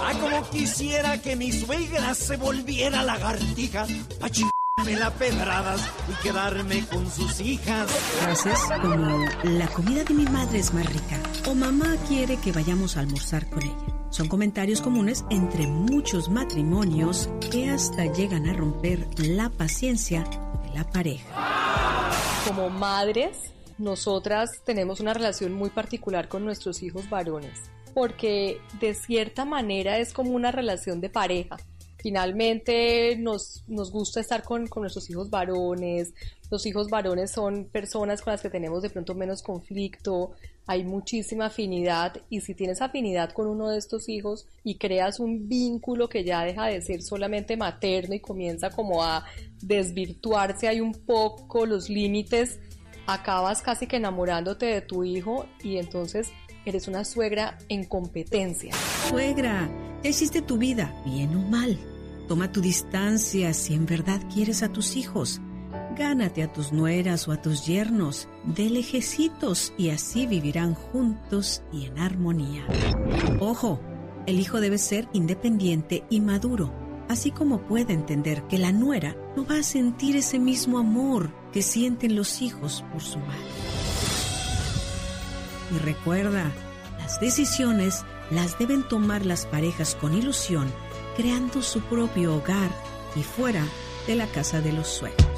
Ay, 0.03 0.17
como 0.17 0.49
quisiera 0.49 1.21
que 1.21 1.35
mi 1.35 1.51
suegra 1.51 2.15
se 2.15 2.37
volviera 2.37 3.03
lagartija 3.03 3.85
pa' 4.19 4.29
chingarme 4.29 4.99
la 4.99 5.11
pedradas 5.11 5.81
y 6.09 6.23
quedarme 6.23 6.85
con 6.87 7.09
sus 7.11 7.39
hijas. 7.41 7.91
Frases 7.91 8.59
como 8.81 9.25
la 9.43 9.67
comida 9.67 10.03
de 10.03 10.13
mi 10.13 10.25
madre 10.25 10.59
es 10.59 10.73
más 10.73 10.85
rica 10.85 11.19
o 11.47 11.53
mamá 11.53 11.95
quiere 12.07 12.37
que 12.37 12.51
vayamos 12.51 12.95
a 12.95 13.01
almorzar 13.01 13.49
con 13.49 13.63
ella. 13.63 13.97
Son 14.09 14.29
comentarios 14.29 14.81
comunes 14.81 15.25
entre 15.29 15.67
muchos 15.67 16.29
matrimonios 16.29 17.29
que 17.51 17.69
hasta 17.69 18.05
llegan 18.05 18.47
a 18.47 18.53
romper 18.53 19.07
la 19.17 19.49
paciencia 19.49 20.23
pareja. 20.83 22.11
Como 22.47 22.69
madres, 22.69 23.51
nosotras 23.77 24.61
tenemos 24.65 24.99
una 24.99 25.13
relación 25.13 25.53
muy 25.53 25.69
particular 25.69 26.27
con 26.27 26.43
nuestros 26.43 26.81
hijos 26.83 27.09
varones, 27.09 27.59
porque 27.93 28.59
de 28.79 28.93
cierta 28.93 29.45
manera 29.45 29.99
es 29.99 30.13
como 30.13 30.31
una 30.31 30.51
relación 30.51 31.01
de 31.01 31.09
pareja. 31.09 31.57
Finalmente 31.97 33.15
nos, 33.17 33.63
nos 33.67 33.91
gusta 33.91 34.19
estar 34.19 34.43
con, 34.43 34.67
con 34.67 34.81
nuestros 34.81 35.09
hijos 35.09 35.29
varones, 35.29 36.13
los 36.49 36.65
hijos 36.65 36.89
varones 36.89 37.31
son 37.31 37.65
personas 37.65 38.21
con 38.21 38.31
las 38.31 38.41
que 38.41 38.49
tenemos 38.49 38.81
de 38.81 38.89
pronto 38.89 39.13
menos 39.13 39.41
conflicto, 39.41 40.31
hay 40.67 40.83
muchísima 40.83 41.45
afinidad 41.45 42.21
y 42.29 42.41
si 42.41 42.53
tienes 42.53 42.81
afinidad 42.81 43.31
con 43.31 43.47
uno 43.47 43.69
de 43.69 43.77
estos 43.77 44.09
hijos 44.09 44.45
y 44.65 44.75
creas 44.75 45.19
un 45.21 45.47
vínculo 45.47 46.09
que 46.09 46.25
ya 46.25 46.43
deja 46.43 46.65
de 46.65 46.81
ser 46.81 47.01
solamente 47.01 47.55
materno 47.55 48.13
y 48.13 48.19
comienza 48.19 48.69
como 48.69 49.01
a 49.01 49.23
desvirtuarse 49.61 50.67
hay 50.67 50.81
un 50.81 50.93
poco 50.93 51.65
los 51.65 51.89
límites, 51.89 52.59
acabas 53.07 53.61
casi 53.61 53.87
que 53.87 53.95
enamorándote 53.95 54.65
de 54.65 54.81
tu 54.81 55.05
hijo 55.05 55.45
y 55.63 55.77
entonces 55.77 56.31
eres 56.65 56.89
una 56.89 57.05
suegra 57.05 57.57
en 57.69 57.85
competencia. 57.85 58.73
Suegra, 59.07 59.69
ya 60.03 60.09
hiciste 60.09 60.41
tu 60.41 60.57
vida, 60.57 60.93
bien 61.05 61.33
o 61.33 61.39
mal. 61.47 61.77
Toma 62.27 62.51
tu 62.51 62.59
distancia 62.59 63.53
si 63.53 63.73
en 63.73 63.85
verdad 63.85 64.19
quieres 64.33 64.63
a 64.63 64.69
tus 64.73 64.97
hijos. 64.97 65.39
Gánate 65.97 66.43
a 66.43 66.53
tus 66.53 66.71
nueras 66.71 67.27
o 67.27 67.31
a 67.31 67.41
tus 67.41 67.65
yernos 67.65 68.27
de 68.43 68.69
lejecitos 68.69 69.73
y 69.77 69.89
así 69.89 70.27
vivirán 70.27 70.75
juntos 70.75 71.63
y 71.73 71.85
en 71.85 71.97
armonía. 71.97 72.67
Ojo, 73.39 73.79
el 74.27 74.39
hijo 74.39 74.61
debe 74.61 74.77
ser 74.77 75.07
independiente 75.13 76.03
y 76.09 76.21
maduro. 76.21 76.71
así 77.09 77.31
como 77.31 77.61
puede 77.61 77.93
entender 77.93 78.43
que 78.43 78.57
la 78.57 78.71
nuera 78.71 79.15
no 79.35 79.45
va 79.45 79.59
a 79.59 79.63
sentir 79.63 80.15
ese 80.15 80.39
mismo 80.39 80.77
amor 80.77 81.31
que 81.51 81.61
sienten 81.61 82.15
los 82.15 82.41
hijos 82.41 82.83
por 82.91 83.01
su 83.01 83.19
madre. 83.19 83.47
Y 85.73 85.79
recuerda, 85.79 86.51
las 86.99 87.19
decisiones 87.19 88.03
las 88.29 88.57
deben 88.59 88.87
tomar 88.87 89.25
las 89.25 89.45
parejas 89.45 89.95
con 89.95 90.13
ilusión, 90.13 90.71
creando 91.15 91.61
su 91.61 91.81
propio 91.81 92.35
hogar 92.35 92.69
y 93.15 93.23
fuera 93.23 93.63
de 94.05 94.15
la 94.15 94.27
casa 94.27 94.61
de 94.61 94.73
los 94.73 94.87
suegros. 94.87 95.36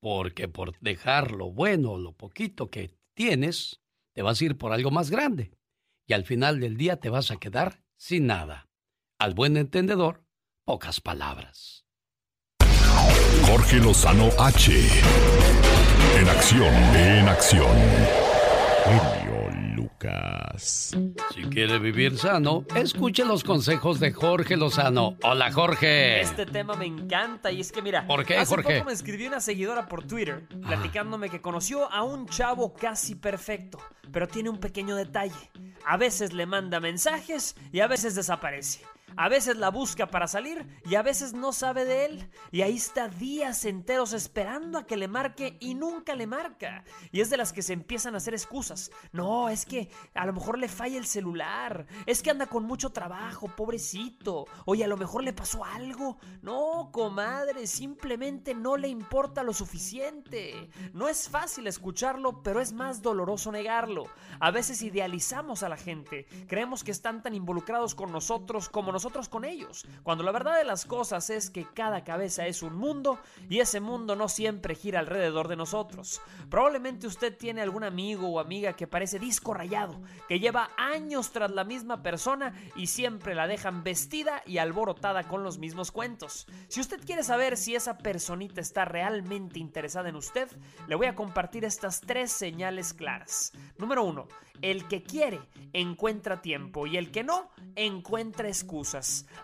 Porque 0.00 0.48
por 0.48 0.78
dejar 0.78 1.32
lo 1.32 1.52
bueno, 1.52 1.98
lo 1.98 2.14
poquito 2.14 2.70
que 2.70 2.96
tienes, 3.12 3.82
te 4.14 4.22
vas 4.22 4.40
a 4.40 4.44
ir 4.46 4.56
por 4.56 4.72
algo 4.72 4.90
más 4.90 5.10
grande. 5.10 5.52
Y 6.06 6.14
al 6.14 6.24
final 6.24 6.58
del 6.58 6.78
día 6.78 7.00
te 7.00 7.10
vas 7.10 7.30
a 7.30 7.36
quedar 7.36 7.84
sin 7.98 8.26
nada. 8.26 8.70
Al 9.18 9.34
buen 9.34 9.58
entendedor, 9.58 10.24
pocas 10.64 11.00
palabras. 11.00 11.84
Jorge 13.46 13.78
Lozano 13.78 14.28
H. 14.38 14.72
En 16.18 16.28
acción, 16.28 16.74
en 16.94 17.28
acción. 17.28 17.76
Genio 18.84 19.50
Lucas. 19.74 20.94
Si 21.34 21.42
quiere 21.50 21.78
vivir 21.78 22.16
sano, 22.18 22.64
escuche 22.74 23.24
los 23.24 23.42
consejos 23.44 23.98
de 24.00 24.12
Jorge 24.12 24.56
Lozano. 24.56 25.16
Hola, 25.22 25.50
Jorge. 25.52 26.20
Este 26.20 26.46
tema 26.46 26.74
me 26.74 26.86
encanta 26.86 27.50
y 27.50 27.60
es 27.60 27.72
que 27.72 27.82
mira, 27.82 28.06
¿Por 28.06 28.24
qué, 28.24 28.36
hace 28.36 28.54
Jorge? 28.54 28.74
poco 28.78 28.86
me 28.86 28.92
escribió 28.92 29.28
una 29.28 29.40
seguidora 29.40 29.86
por 29.88 30.06
Twitter 30.06 30.46
platicándome 30.66 31.28
que 31.30 31.40
conoció 31.40 31.90
a 31.90 32.02
un 32.04 32.26
chavo 32.26 32.72
casi 32.74 33.14
perfecto, 33.14 33.78
pero 34.12 34.28
tiene 34.28 34.50
un 34.50 34.58
pequeño 34.58 34.94
detalle. 34.96 35.50
A 35.86 35.96
veces 35.96 36.32
le 36.32 36.46
manda 36.46 36.78
mensajes 36.80 37.56
y 37.72 37.80
a 37.80 37.86
veces 37.86 38.14
desaparece. 38.14 38.82
A 39.16 39.28
veces 39.28 39.56
la 39.56 39.70
busca 39.70 40.06
para 40.06 40.26
salir 40.26 40.66
y 40.84 40.94
a 40.94 41.02
veces 41.02 41.32
no 41.32 41.52
sabe 41.52 41.84
de 41.84 42.04
él. 42.06 42.30
Y 42.50 42.62
ahí 42.62 42.76
está 42.76 43.08
días 43.08 43.64
enteros 43.64 44.12
esperando 44.12 44.78
a 44.78 44.86
que 44.86 44.96
le 44.96 45.08
marque 45.08 45.56
y 45.60 45.74
nunca 45.74 46.14
le 46.14 46.26
marca. 46.26 46.84
Y 47.12 47.20
es 47.20 47.30
de 47.30 47.36
las 47.36 47.52
que 47.52 47.62
se 47.62 47.72
empiezan 47.72 48.14
a 48.14 48.18
hacer 48.18 48.34
excusas. 48.34 48.90
No, 49.12 49.48
es 49.48 49.64
que 49.66 49.90
a 50.14 50.26
lo 50.26 50.32
mejor 50.32 50.58
le 50.58 50.68
falla 50.68 50.98
el 50.98 51.06
celular. 51.06 51.86
Es 52.06 52.22
que 52.22 52.30
anda 52.30 52.46
con 52.46 52.64
mucho 52.64 52.90
trabajo, 52.90 53.48
pobrecito. 53.56 54.46
Oye, 54.64 54.84
a 54.84 54.88
lo 54.88 54.96
mejor 54.96 55.24
le 55.24 55.32
pasó 55.32 55.64
algo. 55.64 56.18
No, 56.42 56.90
comadre, 56.92 57.66
simplemente 57.66 58.54
no 58.54 58.76
le 58.76 58.88
importa 58.88 59.42
lo 59.42 59.52
suficiente. 59.52 60.70
No 60.92 61.08
es 61.08 61.28
fácil 61.28 61.66
escucharlo, 61.66 62.42
pero 62.42 62.60
es 62.60 62.72
más 62.72 63.02
doloroso 63.02 63.52
negarlo. 63.52 64.04
A 64.38 64.50
veces 64.50 64.82
idealizamos 64.82 65.62
a 65.62 65.68
la 65.68 65.76
gente. 65.76 66.26
Creemos 66.48 66.84
que 66.84 66.90
están 66.90 67.22
tan 67.22 67.34
involucrados 67.34 67.94
con 67.94 68.12
nosotros 68.12 68.68
como 68.68 68.92
con 69.28 69.44
ellos. 69.44 69.86
Cuando 70.02 70.24
la 70.24 70.32
verdad 70.32 70.58
de 70.58 70.64
las 70.64 70.84
cosas 70.84 71.30
es 71.30 71.50
que 71.50 71.66
cada 71.74 72.04
cabeza 72.04 72.46
es 72.46 72.62
un 72.62 72.76
mundo 72.76 73.18
y 73.48 73.60
ese 73.60 73.80
mundo 73.80 74.14
no 74.14 74.28
siempre 74.28 74.74
gira 74.74 75.00
alrededor 75.00 75.48
de 75.48 75.56
nosotros. 75.56 76.20
Probablemente 76.48 77.06
usted 77.06 77.36
tiene 77.36 77.62
algún 77.62 77.84
amigo 77.84 78.28
o 78.28 78.40
amiga 78.40 78.74
que 78.74 78.86
parece 78.86 79.18
disco 79.18 79.54
rayado, 79.54 80.00
que 80.28 80.38
lleva 80.38 80.70
años 80.76 81.32
tras 81.32 81.50
la 81.50 81.64
misma 81.64 82.02
persona 82.02 82.54
y 82.76 82.88
siempre 82.88 83.34
la 83.34 83.46
dejan 83.46 83.82
vestida 83.82 84.42
y 84.46 84.58
alborotada 84.58 85.24
con 85.24 85.42
los 85.42 85.58
mismos 85.58 85.90
cuentos. 85.90 86.46
Si 86.68 86.80
usted 86.80 87.00
quiere 87.04 87.22
saber 87.22 87.56
si 87.56 87.74
esa 87.74 87.98
personita 87.98 88.60
está 88.60 88.84
realmente 88.84 89.58
interesada 89.58 90.08
en 90.08 90.16
usted, 90.16 90.48
le 90.86 90.94
voy 90.94 91.06
a 91.06 91.14
compartir 91.14 91.64
estas 91.64 92.00
tres 92.00 92.32
señales 92.32 92.92
claras. 92.92 93.52
Número 93.78 94.04
uno, 94.04 94.28
el 94.62 94.86
que 94.88 95.02
quiere 95.02 95.40
encuentra 95.72 96.42
tiempo 96.42 96.86
y 96.86 96.96
el 96.96 97.10
que 97.10 97.24
no 97.24 97.50
encuentra 97.76 98.48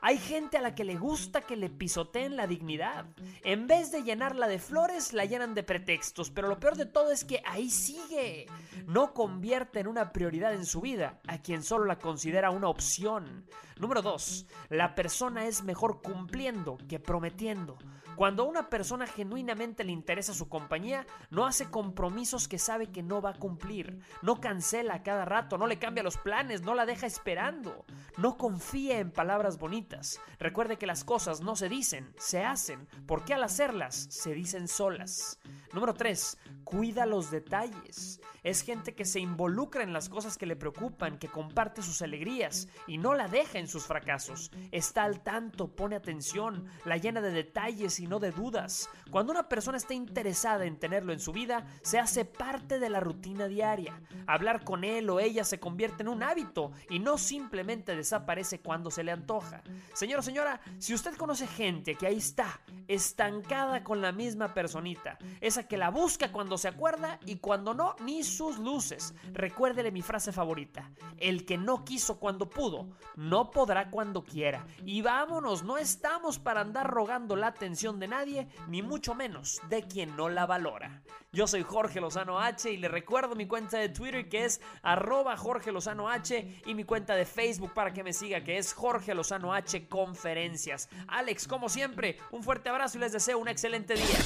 Hay 0.00 0.18
gente 0.18 0.56
a 0.56 0.60
la 0.60 0.74
que 0.74 0.84
le 0.84 0.96
gusta 0.96 1.42
que 1.42 1.56
le 1.56 1.70
pisoteen 1.70 2.36
la 2.36 2.46
dignidad. 2.46 3.06
En 3.44 3.66
vez 3.66 3.92
de 3.92 4.02
llenarla 4.02 4.48
de 4.48 4.58
flores, 4.58 5.12
la 5.12 5.24
llenan 5.24 5.54
de 5.54 5.62
pretextos. 5.62 6.30
Pero 6.30 6.48
lo 6.48 6.58
peor 6.58 6.76
de 6.76 6.86
todo 6.86 7.12
es 7.12 7.24
que 7.24 7.42
ahí 7.46 7.70
sigue. 7.70 8.46
No 8.86 9.14
convierte 9.14 9.80
en 9.80 9.86
una 9.86 10.12
prioridad 10.12 10.54
en 10.54 10.66
su 10.66 10.80
vida 10.80 11.20
a 11.26 11.38
quien 11.42 11.62
solo 11.62 11.84
la 11.84 11.98
considera 11.98 12.50
una 12.50 12.68
opción. 12.68 13.46
Número 13.78 14.02
2. 14.02 14.46
La 14.70 14.94
persona 14.94 15.46
es 15.46 15.62
mejor 15.62 16.02
cumpliendo 16.02 16.78
que 16.88 16.98
prometiendo. 16.98 17.78
Cuando 18.16 18.44
a 18.44 18.46
una 18.46 18.70
persona 18.70 19.06
genuinamente 19.06 19.84
le 19.84 19.92
interesa 19.92 20.32
su 20.32 20.48
compañía, 20.48 21.06
no 21.28 21.44
hace 21.44 21.70
compromisos 21.70 22.48
que 22.48 22.58
sabe 22.58 22.90
que 22.90 23.02
no 23.02 23.20
va 23.20 23.30
a 23.30 23.38
cumplir, 23.38 24.00
no 24.22 24.40
cancela 24.40 25.02
cada 25.02 25.26
rato, 25.26 25.58
no 25.58 25.66
le 25.66 25.78
cambia 25.78 26.02
los 26.02 26.16
planes, 26.16 26.62
no 26.62 26.74
la 26.74 26.86
deja 26.86 27.06
esperando, 27.06 27.84
no 28.16 28.38
confía 28.38 29.00
en 29.00 29.10
palabras 29.10 29.58
bonitas. 29.58 30.18
Recuerde 30.38 30.78
que 30.78 30.86
las 30.86 31.04
cosas 31.04 31.42
no 31.42 31.56
se 31.56 31.68
dicen, 31.68 32.14
se 32.16 32.42
hacen, 32.42 32.88
porque 33.06 33.34
al 33.34 33.42
hacerlas 33.42 34.06
se 34.10 34.32
dicen 34.32 34.66
solas. 34.66 35.38
Número 35.74 35.92
3. 35.92 36.38
Cuida 36.64 37.04
los 37.04 37.30
detalles. 37.30 38.20
Es 38.42 38.62
gente 38.62 38.94
que 38.94 39.04
se 39.04 39.20
involucra 39.20 39.82
en 39.82 39.92
las 39.92 40.08
cosas 40.08 40.38
que 40.38 40.46
le 40.46 40.56
preocupan, 40.56 41.18
que 41.18 41.28
comparte 41.28 41.82
sus 41.82 42.00
alegrías 42.00 42.68
y 42.86 42.96
no 42.98 43.14
la 43.14 43.28
deja 43.28 43.58
en 43.58 43.68
sus 43.68 43.84
fracasos. 43.84 44.50
Está 44.70 45.04
al 45.04 45.20
tanto, 45.22 45.74
pone 45.74 45.96
atención, 45.96 46.66
la 46.84 46.96
llena 46.96 47.20
de 47.20 47.30
detalles 47.30 48.00
y 48.00 48.05
no 48.06 48.18
de 48.18 48.30
dudas. 48.30 48.88
Cuando 49.10 49.32
una 49.32 49.48
persona 49.48 49.76
está 49.76 49.94
interesada 49.94 50.64
en 50.64 50.78
tenerlo 50.78 51.12
en 51.12 51.20
su 51.20 51.32
vida, 51.32 51.66
se 51.82 51.98
hace 51.98 52.24
parte 52.24 52.78
de 52.78 52.90
la 52.90 53.00
rutina 53.00 53.48
diaria. 53.48 54.00
Hablar 54.26 54.64
con 54.64 54.84
él 54.84 55.08
o 55.10 55.20
ella 55.20 55.44
se 55.44 55.60
convierte 55.60 56.02
en 56.02 56.08
un 56.08 56.22
hábito 56.22 56.72
y 56.90 56.98
no 56.98 57.18
simplemente 57.18 57.96
desaparece 57.96 58.60
cuando 58.60 58.90
se 58.90 59.04
le 59.04 59.12
antoja. 59.12 59.62
Señor 59.94 60.20
o 60.20 60.22
señora, 60.22 60.60
si 60.78 60.94
usted 60.94 61.16
conoce 61.16 61.46
gente 61.46 61.94
que 61.94 62.06
ahí 62.06 62.18
está, 62.18 62.60
estancada 62.88 63.82
con 63.82 64.00
la 64.00 64.12
misma 64.12 64.54
personita, 64.54 65.18
esa 65.40 65.66
que 65.66 65.76
la 65.76 65.90
busca 65.90 66.32
cuando 66.32 66.58
se 66.58 66.68
acuerda 66.68 67.18
y 67.26 67.36
cuando 67.36 67.74
no, 67.74 67.96
ni 68.04 68.22
sus 68.22 68.58
luces. 68.58 69.14
Recuérdele 69.32 69.90
mi 69.90 70.02
frase 70.02 70.32
favorita. 70.32 70.90
El 71.16 71.44
que 71.44 71.58
no 71.58 71.84
quiso 71.84 72.18
cuando 72.18 72.48
pudo, 72.48 72.88
no 73.16 73.50
podrá 73.50 73.90
cuando 73.90 74.24
quiera. 74.24 74.66
Y 74.84 75.02
vámonos, 75.02 75.62
no 75.62 75.78
estamos 75.78 76.38
para 76.38 76.60
andar 76.60 76.88
rogando 76.90 77.36
la 77.36 77.48
atención 77.48 77.95
de 77.98 78.08
nadie, 78.08 78.48
ni 78.68 78.82
mucho 78.82 79.14
menos 79.14 79.60
de 79.68 79.82
quien 79.82 80.16
no 80.16 80.28
la 80.28 80.46
valora. 80.46 81.02
Yo 81.32 81.46
soy 81.46 81.62
Jorge 81.62 82.00
Lozano 82.00 82.40
H 82.40 82.70
y 82.70 82.76
le 82.76 82.88
recuerdo 82.88 83.34
mi 83.34 83.46
cuenta 83.46 83.78
de 83.78 83.88
Twitter 83.88 84.28
que 84.28 84.44
es 84.44 84.60
arroba 84.82 85.36
Jorge 85.36 85.72
Lozano 85.72 86.08
H 86.08 86.62
y 86.64 86.74
mi 86.74 86.84
cuenta 86.84 87.14
de 87.14 87.24
Facebook 87.24 87.72
para 87.74 87.92
que 87.92 88.02
me 88.02 88.12
siga 88.12 88.42
que 88.42 88.58
es 88.58 88.72
Jorge 88.72 89.14
Lozano 89.14 89.52
H 89.52 89.88
Conferencias. 89.88 90.88
Alex, 91.08 91.46
como 91.46 91.68
siempre, 91.68 92.18
un 92.30 92.42
fuerte 92.42 92.68
abrazo 92.68 92.98
y 92.98 93.02
les 93.02 93.12
deseo 93.12 93.38
un 93.38 93.48
excelente 93.48 93.94
día. 93.94 94.18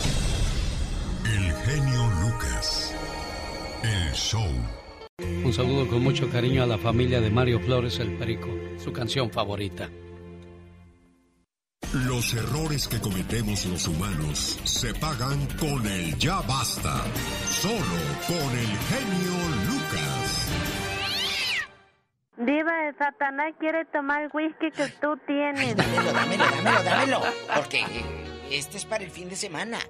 El 1.24 1.52
genio 1.52 2.06
Lucas. 2.22 2.94
El 3.82 4.12
show. 4.12 4.48
Un 5.44 5.52
saludo 5.52 5.88
con 5.88 6.02
mucho 6.02 6.30
cariño 6.30 6.62
a 6.62 6.66
la 6.66 6.78
familia 6.78 7.20
de 7.20 7.30
Mario 7.30 7.60
Flores 7.60 7.98
el 7.98 8.16
Perico, 8.16 8.48
su 8.78 8.92
canción 8.92 9.30
favorita. 9.30 9.90
Los 11.92 12.34
errores 12.34 12.86
que 12.86 13.00
cometemos 13.00 13.66
los 13.66 13.88
humanos 13.88 14.60
se 14.62 14.94
pagan 14.94 15.44
con 15.58 15.84
el 15.84 16.16
ya 16.18 16.40
basta. 16.42 17.02
Solo 17.50 17.74
con 18.28 18.58
el 18.58 18.78
genio 18.78 19.48
Lucas. 19.66 20.48
Diva, 22.36 22.88
el 22.88 22.96
Satanás 22.96 23.54
quiere 23.58 23.84
tomar 23.86 24.22
el 24.22 24.30
whisky 24.32 24.70
que 24.70 24.86
tú 25.00 25.18
tienes. 25.26 25.74
Dámelo, 25.74 26.12
dámelo, 26.12 26.44
dámelo, 26.44 26.82
dámelo. 26.84 27.22
Porque 27.56 27.84
este 28.52 28.76
es 28.76 28.84
para 28.84 29.02
el 29.02 29.10
fin 29.10 29.28
de 29.28 29.34
semana. 29.34 29.80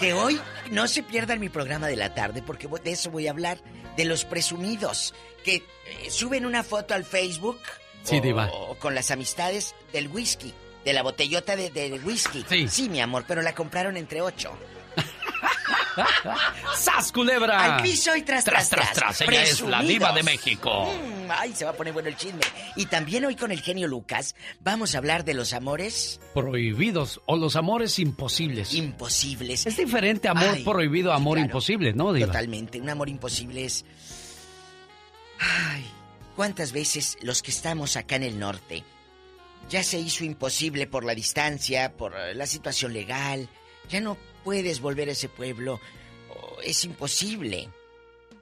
Que 0.00 0.14
hoy 0.14 0.40
no 0.72 0.88
se 0.88 1.04
pierdan 1.04 1.38
mi 1.38 1.48
programa 1.48 1.86
de 1.86 1.94
la 1.94 2.12
tarde, 2.12 2.42
porque 2.44 2.66
de 2.66 2.90
eso 2.90 3.12
voy 3.12 3.28
a 3.28 3.30
hablar. 3.30 3.58
De 3.96 4.04
los 4.04 4.24
presumidos 4.24 5.14
que 5.44 5.54
eh, 5.56 6.10
suben 6.10 6.44
una 6.44 6.64
foto 6.64 6.92
al 6.92 7.04
Facebook. 7.04 7.60
Sí, 8.02 8.18
o, 8.18 8.20
diva. 8.20 8.50
o 8.52 8.74
con 8.74 8.96
las 8.96 9.12
amistades 9.12 9.76
del 9.92 10.08
whisky. 10.08 10.52
De 10.86 10.92
la 10.92 11.02
botellota 11.02 11.56
de, 11.56 11.68
de 11.70 12.00
whisky. 12.04 12.44
Sí. 12.48 12.68
Sí, 12.68 12.88
mi 12.88 13.00
amor, 13.00 13.24
pero 13.26 13.42
la 13.42 13.56
compraron 13.56 13.96
entre 13.96 14.22
ocho. 14.22 14.56
¡Sas, 16.76 17.10
culebra! 17.10 17.76
Al 17.76 17.82
piso 17.82 18.14
y 18.14 18.22
tras, 18.22 18.44
tras, 18.44 18.68
tras, 18.68 18.92
tras. 18.92 19.20
Ella 19.22 19.42
es 19.42 19.60
la 19.62 19.82
diva 19.82 20.12
de 20.12 20.22
México. 20.22 20.86
Mm, 20.86 21.28
ay, 21.30 21.52
se 21.56 21.64
va 21.64 21.72
a 21.72 21.74
poner 21.74 21.92
bueno 21.92 22.08
el 22.08 22.16
chisme. 22.16 22.38
Y 22.76 22.86
también 22.86 23.24
hoy 23.24 23.34
con 23.34 23.50
el 23.50 23.62
genio 23.62 23.88
Lucas 23.88 24.36
vamos 24.60 24.94
a 24.94 24.98
hablar 24.98 25.24
de 25.24 25.34
los 25.34 25.54
amores 25.54 26.20
Prohibidos 26.34 27.20
o 27.26 27.36
los 27.36 27.56
amores 27.56 27.98
imposibles. 27.98 28.72
imposibles. 28.72 29.66
Es 29.66 29.76
diferente 29.78 30.28
amor 30.28 30.50
Ay, 30.52 30.62
prohibido 30.62 31.10
a 31.12 31.16
amor 31.16 31.38
imposible, 31.38 31.94
¿no, 31.94 32.12
diva? 32.12 32.28
Totalmente. 32.28 32.80
Un 32.80 32.90
amor 32.90 33.08
imposible 33.08 33.64
es. 33.64 33.84
Ay, 35.40 35.84
¿cuántas 36.36 36.70
veces 36.70 37.18
los 37.22 37.42
que 37.42 37.50
estamos 37.50 37.96
acá 37.96 38.14
en 38.14 38.22
el 38.22 38.38
norte 38.38 38.84
ya 39.68 39.82
se 39.82 39.98
hizo 39.98 40.24
imposible 40.24 40.86
por 40.86 41.04
la 41.04 41.14
distancia, 41.14 41.92
por 41.96 42.14
eh, 42.16 42.34
la 42.34 42.46
situación 42.46 42.92
legal? 42.92 43.48
Ya 43.88 44.00
no 44.00 44.16
puedes 44.44 44.80
volver 44.80 45.08
a 45.08 45.12
ese 45.12 45.28
pueblo. 45.28 45.80
es 46.62 46.84
imposible. 46.84 47.68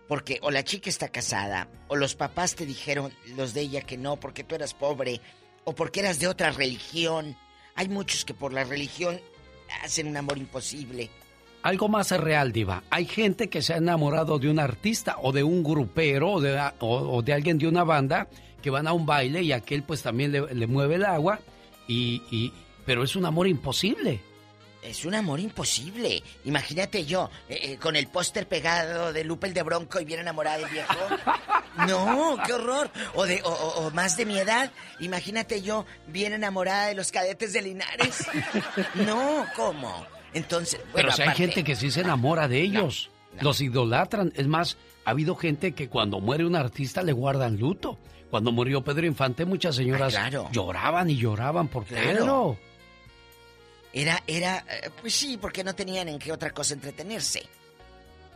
Porque 0.08 0.38
o 0.42 0.50
la 0.50 0.64
chica 0.64 0.90
está 0.90 1.08
casada, 1.08 1.68
o 1.88 1.96
los 1.96 2.14
papás 2.14 2.54
te 2.54 2.66
dijeron, 2.66 3.10
los 3.36 3.54
de 3.54 3.62
ella, 3.62 3.80
que 3.80 3.96
no, 3.96 4.16
porque 4.16 4.44
tú 4.44 4.54
eras 4.54 4.74
pobre, 4.74 5.22
o 5.64 5.74
porque 5.74 6.00
eras 6.00 6.18
de 6.18 6.28
otra 6.28 6.50
religión. 6.50 7.36
Hay 7.74 7.88
muchos 7.88 8.26
que 8.26 8.34
por 8.34 8.52
la 8.52 8.64
religión 8.64 9.18
hacen 9.82 10.06
un 10.06 10.16
amor 10.18 10.36
imposible. 10.36 11.08
Algo 11.62 11.88
más 11.88 12.10
real, 12.10 12.52
Diva. 12.52 12.84
Hay 12.90 13.06
gente 13.06 13.48
que 13.48 13.62
se 13.62 13.72
ha 13.72 13.78
enamorado 13.78 14.38
de 14.38 14.50
un 14.50 14.58
artista 14.58 15.16
o 15.22 15.32
de 15.32 15.42
un 15.42 15.64
grupero 15.64 16.32
o 16.32 16.40
de, 16.42 16.60
o 16.80 17.22
de 17.22 17.32
alguien 17.32 17.56
de 17.56 17.66
una 17.66 17.84
banda 17.84 18.28
que 18.64 18.70
van 18.70 18.86
a 18.88 18.94
un 18.94 19.04
baile 19.04 19.42
y 19.42 19.52
aquel 19.52 19.82
pues 19.82 20.00
también 20.02 20.32
le, 20.32 20.40
le 20.54 20.66
mueve 20.66 20.94
el 20.94 21.04
agua 21.04 21.38
y, 21.86 22.22
y- 22.30 22.50
pero 22.86 23.04
es 23.04 23.14
un 23.14 23.26
amor 23.26 23.46
imposible. 23.46 24.20
Es 24.82 25.04
un 25.04 25.14
amor 25.14 25.38
imposible. 25.38 26.22
Imagínate 26.46 27.04
yo, 27.04 27.30
eh, 27.48 27.58
eh, 27.62 27.76
con 27.78 27.94
el 27.94 28.06
póster 28.06 28.46
pegado 28.48 29.12
de 29.12 29.22
Lupe 29.24 29.46
el 29.48 29.52
de 29.54 29.62
Bronco 29.62 30.00
y 30.00 30.06
bien 30.06 30.20
enamorada 30.20 30.56
del 30.58 30.70
viejo. 30.70 30.94
No, 31.88 32.36
qué 32.46 32.52
horror. 32.52 32.88
O, 33.14 33.26
de, 33.26 33.42
o, 33.42 33.48
o- 33.50 33.86
o 33.86 33.90
más 33.90 34.16
de 34.16 34.24
mi 34.24 34.38
edad, 34.38 34.70
imagínate 35.00 35.60
yo 35.60 35.84
bien 36.06 36.32
enamorada 36.32 36.86
de 36.86 36.94
los 36.94 37.10
cadetes 37.12 37.52
de 37.52 37.62
Linares. 37.62 38.24
No, 38.94 39.44
¿cómo? 39.56 40.06
Entonces, 40.32 40.80
bueno, 40.92 40.94
pero 40.94 41.12
si 41.12 41.22
hay 41.22 41.34
gente 41.34 41.64
que 41.64 41.76
sí 41.76 41.90
se 41.90 42.00
enamora 42.00 42.48
de 42.48 42.60
ellos, 42.62 43.10
los 43.40 43.60
idolatran. 43.60 44.32
Es 44.36 44.46
más, 44.46 44.76
ha 45.04 45.10
habido 45.10 45.34
gente 45.36 45.72
que 45.74 45.88
cuando 45.88 46.20
muere 46.20 46.44
un 46.46 46.56
artista 46.56 47.02
le 47.02 47.12
guardan 47.12 47.58
luto. 47.58 47.98
Cuando 48.34 48.50
murió 48.50 48.82
Pedro 48.82 49.06
Infante, 49.06 49.44
muchas 49.44 49.76
señoras 49.76 50.12
Ah, 50.16 50.22
claro. 50.28 50.48
lloraban 50.50 51.08
y 51.08 51.16
lloraban 51.16 51.68
por 51.68 51.84
Claro. 51.84 52.04
Pedro. 52.08 52.58
Era, 53.92 54.20
era, 54.26 54.64
eh, 54.68 54.90
pues 55.00 55.14
sí, 55.14 55.38
porque 55.40 55.62
no 55.62 55.72
tenían 55.76 56.08
en 56.08 56.18
qué 56.18 56.32
otra 56.32 56.50
cosa 56.50 56.74
entretenerse. 56.74 57.44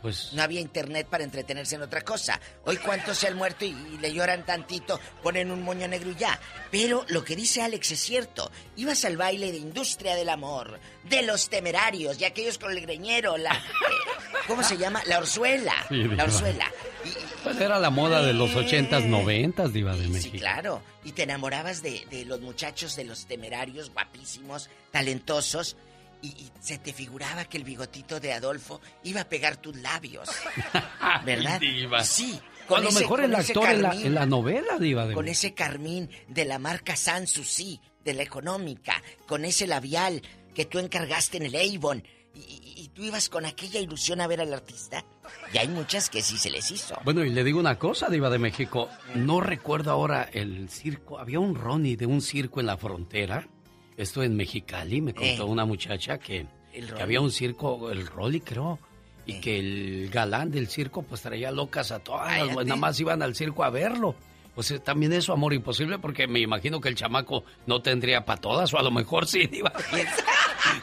Pues 0.01 0.31
No 0.31 0.41
había 0.41 0.61
internet 0.61 1.05
para 1.09 1.25
entretenerse 1.25 1.75
en 1.75 1.81
otra 1.81 1.99
cosa. 1.99 2.39
Hoy 2.63 2.77
cuántos 2.77 3.17
se 3.17 3.27
han 3.27 3.35
muerto 3.35 3.65
y, 3.65 3.71
y 3.71 3.97
le 3.97 4.13
lloran 4.13 4.45
tantito, 4.45 4.97
ponen 5.21 5.51
un 5.51 5.63
moño 5.63 5.85
negro 5.89 6.11
y 6.11 6.15
ya. 6.15 6.39
Pero 6.71 7.03
lo 7.09 7.25
que 7.25 7.35
dice 7.35 7.61
Alex 7.61 7.91
es 7.91 7.99
cierto. 7.99 8.49
Ibas 8.77 9.03
al 9.03 9.17
baile 9.17 9.51
de 9.51 9.57
industria 9.57 10.15
del 10.15 10.29
amor, 10.29 10.79
de 11.09 11.23
los 11.23 11.49
temerarios 11.49 12.21
y 12.21 12.23
aquellos 12.23 12.57
con 12.57 12.71
el 12.71 12.79
greñero, 12.79 13.35
la... 13.37 13.51
eh, 13.53 13.59
¿Cómo 14.47 14.63
se 14.63 14.77
llama? 14.77 15.01
La 15.07 15.17
orzuela. 15.19 15.73
Sí, 15.89 15.95
la 16.05 16.23
orzuela. 16.23 16.71
Pues 17.43 17.59
era 17.61 17.79
la 17.79 17.89
moda 17.89 18.21
de 18.21 18.33
los 18.33 18.55
ochentas, 18.55 19.03
noventas, 19.05 19.71
Diva 19.73 19.95
de 19.95 20.05
Sí, 20.05 20.09
México. 20.09 20.37
claro. 20.37 20.81
Y 21.03 21.13
te 21.13 21.23
enamorabas 21.23 21.81
de, 21.81 22.05
de 22.09 22.25
los 22.25 22.41
muchachos, 22.41 22.95
de 22.95 23.05
los 23.05 23.25
temerarios, 23.25 23.91
guapísimos, 23.93 24.69
talentosos. 24.91 25.77
Y, 26.21 26.27
y 26.27 26.51
se 26.59 26.77
te 26.77 26.91
figuraba 26.91 27.45
que 27.45 27.55
el 27.57 27.63
bigotito 27.63 28.19
de 28.19 28.33
Adolfo 28.33 28.81
iba 29.03 29.21
a 29.21 29.29
pegar 29.29 29.55
tus 29.57 29.77
labios. 29.77 30.29
¿Verdad? 31.25 31.59
Diva. 31.61 32.03
Sí. 32.03 32.39
A 32.67 32.79
lo 32.81 32.89
ese- 32.89 32.99
mejor 32.99 33.21
con 33.21 33.29
el 33.31 33.35
actor 33.35 33.69
en 33.69 33.81
la, 33.81 33.89
carmín. 33.89 34.05
en 34.07 34.15
la 34.15 34.25
novela, 34.25 34.77
Diva 34.77 35.07
de 35.07 35.13
Con 35.13 35.25
México. 35.25 35.47
ese 35.47 35.53
carmín 35.55 36.09
de 36.27 36.45
la 36.45 36.59
marca 36.59 36.95
Sanssouci, 36.95 37.79
de 38.03 38.13
la 38.13 38.23
económica, 38.23 39.01
con 39.27 39.45
ese 39.45 39.65
labial 39.65 40.21
que 40.53 40.65
tú 40.65 40.77
encargaste 40.79 41.37
en 41.37 41.43
el 41.45 41.55
Avon. 41.77 42.03
Y, 42.35 42.68
y- 42.93 42.95
tú 42.95 43.03
ibas 43.03 43.29
con 43.29 43.45
aquella 43.45 43.79
ilusión 43.79 44.21
a 44.21 44.27
ver 44.27 44.41
al 44.41 44.53
artista. 44.53 45.03
Y 45.53 45.57
hay 45.57 45.67
muchas 45.67 46.09
que 46.09 46.21
sí 46.21 46.37
se 46.37 46.49
les 46.49 46.69
hizo. 46.71 46.97
Bueno, 47.03 47.23
y 47.23 47.29
le 47.29 47.43
digo 47.43 47.59
una 47.59 47.77
cosa, 47.77 48.09
Diva 48.09 48.29
de 48.29 48.39
México. 48.39 48.89
No 49.15 49.41
recuerdo 49.41 49.91
ahora 49.91 50.23
el 50.33 50.69
circo. 50.69 51.19
Había 51.19 51.39
un 51.39 51.55
Ronnie 51.55 51.95
de 51.97 52.05
un 52.05 52.21
circo 52.21 52.59
en 52.59 52.65
la 52.65 52.77
frontera. 52.77 53.47
Esto 53.97 54.23
en 54.23 54.35
Mexicali. 54.35 55.01
Me 55.01 55.13
contó 55.13 55.43
Eh. 55.43 55.45
una 55.45 55.65
muchacha 55.65 56.17
que, 56.17 56.47
que 56.71 57.01
había 57.01 57.21
un 57.21 57.31
circo, 57.31 57.91
el 57.91 58.07
Rolly 58.07 58.41
creo. 58.41 58.79
Y 59.25 59.33
Eh. 59.33 59.41
que 59.41 59.59
el 59.59 60.09
galán 60.09 60.49
del 60.49 60.67
circo 60.67 61.03
pues 61.03 61.21
traía 61.21 61.51
locas 61.51 61.91
a 61.91 61.99
todas. 61.99 62.27
Cállate. 62.27 62.65
nada 62.65 62.75
más 62.75 62.99
iban 62.99 63.21
al 63.21 63.35
circo 63.35 63.63
a 63.63 63.69
verlo. 63.69 64.15
Pues 64.59 64.71
eh, 64.71 64.79
también 64.79 65.13
eso, 65.13 65.31
amor 65.31 65.53
imposible, 65.53 65.99
porque 65.99 66.27
me 66.27 66.41
imagino 66.41 66.81
que 66.81 66.89
el 66.89 66.95
chamaco 66.95 67.45
no 67.65 67.81
tendría 67.81 68.25
para 68.25 68.41
todas, 68.41 68.73
o 68.73 68.77
a 68.77 68.83
lo 68.83 68.91
mejor 68.91 69.25
sí, 69.25 69.47
Diva. 69.51 69.71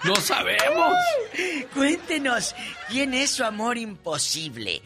No 0.02 0.16
sabemos. 0.16 0.94
Cuéntenos, 1.74 2.54
¿quién 2.88 3.12
es 3.12 3.32
su 3.32 3.44
amor 3.44 3.76
imposible? 3.76 4.80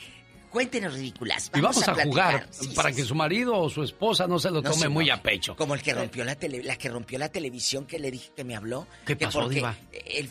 Cuéntenos 0.51 0.95
ridículas. 0.95 1.53
y 1.55 1.61
vamos 1.61 1.87
a, 1.87 1.95
jugar 2.03 2.49
Sí, 2.51 2.71
para 2.75 2.89
sí. 2.91 2.97
que 2.97 3.03
su 3.05 3.15
marido 3.15 3.57
o 3.57 3.71
su 3.71 3.85
esposa 3.85 4.27
no 4.27 4.41
se 4.41 4.49
lo 4.51 4.61
No 4.61 4.71
tome 4.71 4.83
se 4.83 4.89
muy 4.89 5.09
a 5.09 5.23
pecho. 5.23 5.55
Como 5.55 5.75
el 5.75 5.83
que 5.83 5.95
rompió 5.95 6.25
la 6.25 6.35
tele, 6.35 6.61
la 6.65 6.75
que 6.75 6.89
rompió 6.89 7.17
la 7.21 7.29
televisión 7.29 7.87
que 7.87 8.01
le 8.01 8.11
dije 8.11 8.33
que 8.35 8.43
me 8.43 8.57
habló. 8.57 8.89
¿Qué 9.07 9.17
que 9.17 9.27
pasó, 9.27 9.49
Diva? 9.49 9.77
El 10.05 10.29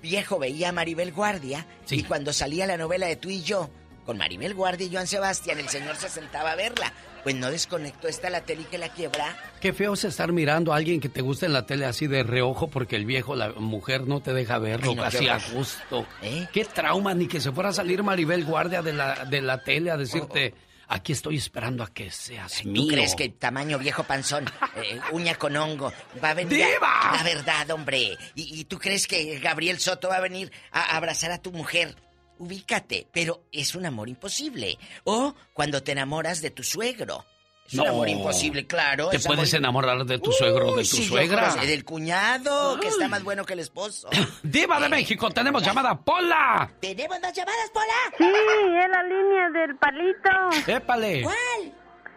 viejo 0.00 0.38
veía 0.38 0.70
a 0.70 0.72
Maribel 0.72 1.12
Guardia 1.12 1.66
y 1.90 2.02
cuando 2.04 2.32
salía 2.32 2.66
la 2.66 2.78
novela 2.78 3.08
de 3.08 3.16
tú 3.16 3.28
y 3.28 3.42
yo, 3.42 3.68
con 4.06 4.16
Maribel 4.16 4.54
Guardia 4.54 4.86
y 4.86 4.90
Joan 4.90 5.06
Sebastián, 5.06 5.58
el 5.58 5.68
señor 5.68 5.96
se 5.96 6.08
sentaba 6.08 6.52
a 6.52 6.56
verla. 6.56 6.94
Pues 7.22 7.34
no 7.34 7.50
desconectó 7.50 8.08
esta 8.08 8.30
la 8.30 8.40
tele 8.42 8.62
y 8.62 8.64
que 8.64 8.78
la 8.78 8.88
quiebra. 8.88 9.36
Qué 9.60 9.72
feo 9.72 9.92
es 9.94 10.04
estar 10.04 10.32
mirando 10.32 10.72
a 10.72 10.76
alguien 10.76 11.00
que 11.00 11.08
te 11.08 11.20
gusta 11.20 11.46
en 11.46 11.52
la 11.52 11.66
tele 11.66 11.84
así 11.84 12.06
de 12.06 12.22
reojo 12.22 12.68
porque 12.68 12.96
el 12.96 13.04
viejo, 13.04 13.36
la 13.36 13.50
mujer 13.50 14.06
no 14.06 14.20
te 14.20 14.32
deja 14.32 14.58
verlo 14.58 14.90
Ay, 14.90 14.94
no, 14.96 15.02
qué 15.02 15.08
así 15.08 15.28
a 15.28 15.38
gusto. 15.52 16.06
¿Eh? 16.22 16.48
Qué 16.52 16.64
trauma, 16.64 17.12
ni 17.14 17.26
que 17.28 17.40
se 17.40 17.52
fuera 17.52 17.70
a 17.70 17.72
salir 17.72 18.02
Maribel 18.02 18.44
Guardia 18.44 18.80
de 18.82 18.92
la, 18.92 19.24
de 19.26 19.42
la 19.42 19.62
tele 19.62 19.90
a 19.90 19.96
decirte, 19.98 20.54
aquí 20.88 21.12
estoy 21.12 21.36
esperando 21.36 21.84
a 21.84 21.88
que 21.92 22.10
seas 22.10 22.62
¿Tú 22.62 22.68
mío. 22.70 22.86
crees 22.88 23.14
que 23.14 23.28
tamaño 23.28 23.78
viejo 23.78 24.02
panzón, 24.04 24.46
eh, 24.76 24.98
uña 25.12 25.34
con 25.34 25.54
hongo, 25.56 25.92
va 26.24 26.30
a 26.30 26.34
venir? 26.34 26.56
¡Diva! 26.56 27.12
La 27.16 27.22
verdad, 27.22 27.70
hombre. 27.70 28.16
¿Y, 28.34 28.60
y 28.60 28.64
tú 28.64 28.78
crees 28.78 29.06
que 29.06 29.38
Gabriel 29.40 29.78
Soto 29.78 30.08
va 30.08 30.16
a 30.16 30.20
venir 30.20 30.50
a 30.72 30.96
abrazar 30.96 31.30
a 31.32 31.38
tu 31.38 31.52
mujer? 31.52 31.94
Ubícate, 32.40 33.06
pero 33.12 33.42
es 33.52 33.74
un 33.74 33.84
amor 33.86 34.08
imposible. 34.08 34.78
O 35.04 35.34
cuando 35.52 35.82
te 35.82 35.92
enamoras 35.92 36.40
de 36.40 36.50
tu 36.50 36.62
suegro. 36.62 37.24
Es 37.68 37.74
un 37.74 37.86
amor 37.86 38.08
imposible, 38.08 38.66
claro. 38.66 39.10
Te 39.10 39.18
es 39.18 39.26
puedes 39.26 39.52
amor- 39.54 39.58
enamorar 39.84 40.04
de 40.06 40.18
tu 40.18 40.32
suegro 40.32 40.70
o 40.72 40.76
de 40.76 40.82
tu 40.82 40.88
sí, 40.96 41.02
yo 41.04 41.08
suegra. 41.10 41.54
que 41.60 41.66
Del 41.68 41.84
cuñado, 41.84 42.80
que 42.80 42.88
está 42.88 43.06
más 43.06 43.22
bueno 43.22 43.44
que 43.44 43.52
el 43.52 43.60
esposo. 43.60 44.08
Diva 44.42 44.80
de 44.80 44.88
México, 44.88 45.30
tenemos 45.30 45.62
llamada 45.62 45.96
Pola. 46.00 46.68
¿Tenemos 46.80 47.20
dos 47.20 47.32
llamadas, 47.32 47.70
Pola? 47.72 48.16
Sí, 48.18 48.24
es 48.24 48.88
la 48.90 49.02
línea 49.04 49.50
del 49.50 49.76
palito. 49.76 50.66
Épale. 50.66 51.22
¿Cuál? 51.22 51.74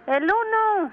El 0.08 0.24
uno. 0.24 0.92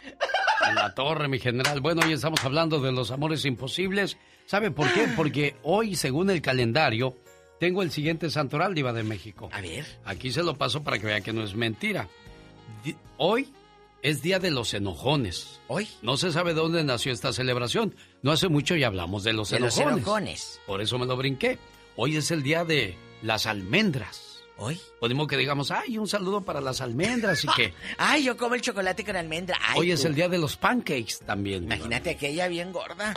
En 0.68 0.74
la 0.74 0.94
torre, 0.94 1.26
mi 1.28 1.38
general. 1.38 1.80
Bueno, 1.80 2.02
hoy 2.04 2.12
estamos 2.12 2.44
hablando 2.44 2.80
de 2.80 2.92
los 2.92 3.10
amores 3.12 3.44
imposibles. 3.46 4.18
¿Sabe 4.44 4.70
por 4.70 4.92
qué? 4.92 5.08
Porque 5.16 5.56
hoy, 5.62 5.96
según 5.96 6.28
el 6.30 6.42
calendario, 6.42 7.16
tengo 7.60 7.82
el 7.82 7.92
siguiente 7.92 8.30
santoral, 8.30 8.74
Diva 8.74 8.92
de 8.92 9.04
México. 9.04 9.48
A 9.52 9.60
ver. 9.60 9.86
Aquí 10.04 10.32
se 10.32 10.42
lo 10.42 10.56
paso 10.56 10.82
para 10.82 10.98
que 10.98 11.06
vea 11.06 11.20
que 11.20 11.32
no 11.32 11.44
es 11.44 11.54
mentira. 11.54 12.08
Hoy 13.18 13.52
es 14.02 14.22
Día 14.22 14.38
de 14.38 14.50
los 14.50 14.72
Enojones. 14.74 15.60
¿Hoy? 15.68 15.86
No 16.02 16.16
se 16.16 16.32
sabe 16.32 16.54
dónde 16.54 16.82
nació 16.82 17.12
esta 17.12 17.32
celebración. 17.32 17.94
No 18.22 18.32
hace 18.32 18.48
mucho 18.48 18.74
ya 18.76 18.86
hablamos 18.86 19.22
de 19.24 19.34
los 19.34 19.50
De 19.50 19.60
los 19.60 19.76
enojones. 19.76 20.02
enojones. 20.02 20.60
Por 20.66 20.80
eso 20.80 20.98
me 20.98 21.04
lo 21.06 21.16
brinqué. 21.16 21.58
Hoy 21.96 22.16
es 22.16 22.30
el 22.30 22.42
Día 22.42 22.64
de 22.64 22.96
las 23.22 23.44
Almendras. 23.46 24.42
¿Hoy? 24.56 24.80
Podemos 24.98 25.26
que 25.26 25.36
digamos, 25.36 25.70
ay, 25.70 25.96
un 25.98 26.06
saludo 26.08 26.42
para 26.42 26.60
las 26.60 26.80
almendras 26.82 27.44
y 27.44 27.48
que 27.48 27.72
Ay, 27.98 28.24
yo 28.24 28.36
como 28.36 28.54
el 28.54 28.60
chocolate 28.60 29.04
con 29.04 29.16
almendra. 29.16 29.58
Ay, 29.62 29.80
hoy 29.80 29.90
es 29.92 30.02
tú. 30.02 30.08
el 30.08 30.14
Día 30.14 30.28
de 30.28 30.36
los 30.38 30.56
Pancakes 30.56 31.16
también. 31.24 31.64
Imagínate 31.64 32.10
aquella 32.10 32.48
bien 32.48 32.72
gorda. 32.72 33.14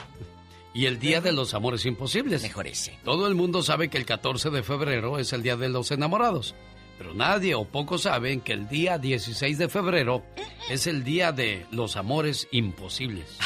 Y 0.73 0.87
el 0.87 0.99
Día 0.99 1.21
de 1.21 1.31
los 1.31 1.53
Amores 1.53 1.85
Imposibles. 1.85 2.41
Mejor 2.41 2.67
ese. 2.67 2.97
Todo 3.03 3.27
el 3.27 3.35
mundo 3.35 3.61
sabe 3.61 3.89
que 3.89 3.97
el 3.97 4.05
14 4.05 4.49
de 4.49 4.63
febrero 4.63 5.19
es 5.19 5.31
el 5.33 5.43
Día 5.43 5.55
de 5.55 5.69
los 5.69 5.91
Enamorados. 5.91 6.55
Pero 6.97 7.13
nadie 7.13 7.55
o 7.55 7.65
pocos 7.65 8.03
saben 8.03 8.41
que 8.41 8.53
el 8.53 8.67
día 8.67 8.97
16 8.97 9.57
de 9.57 9.69
febrero 9.69 10.23
es 10.69 10.87
el 10.87 11.03
Día 11.03 11.31
de 11.31 11.65
los 11.71 11.95
Amores 11.95 12.47
Imposibles. 12.51 13.37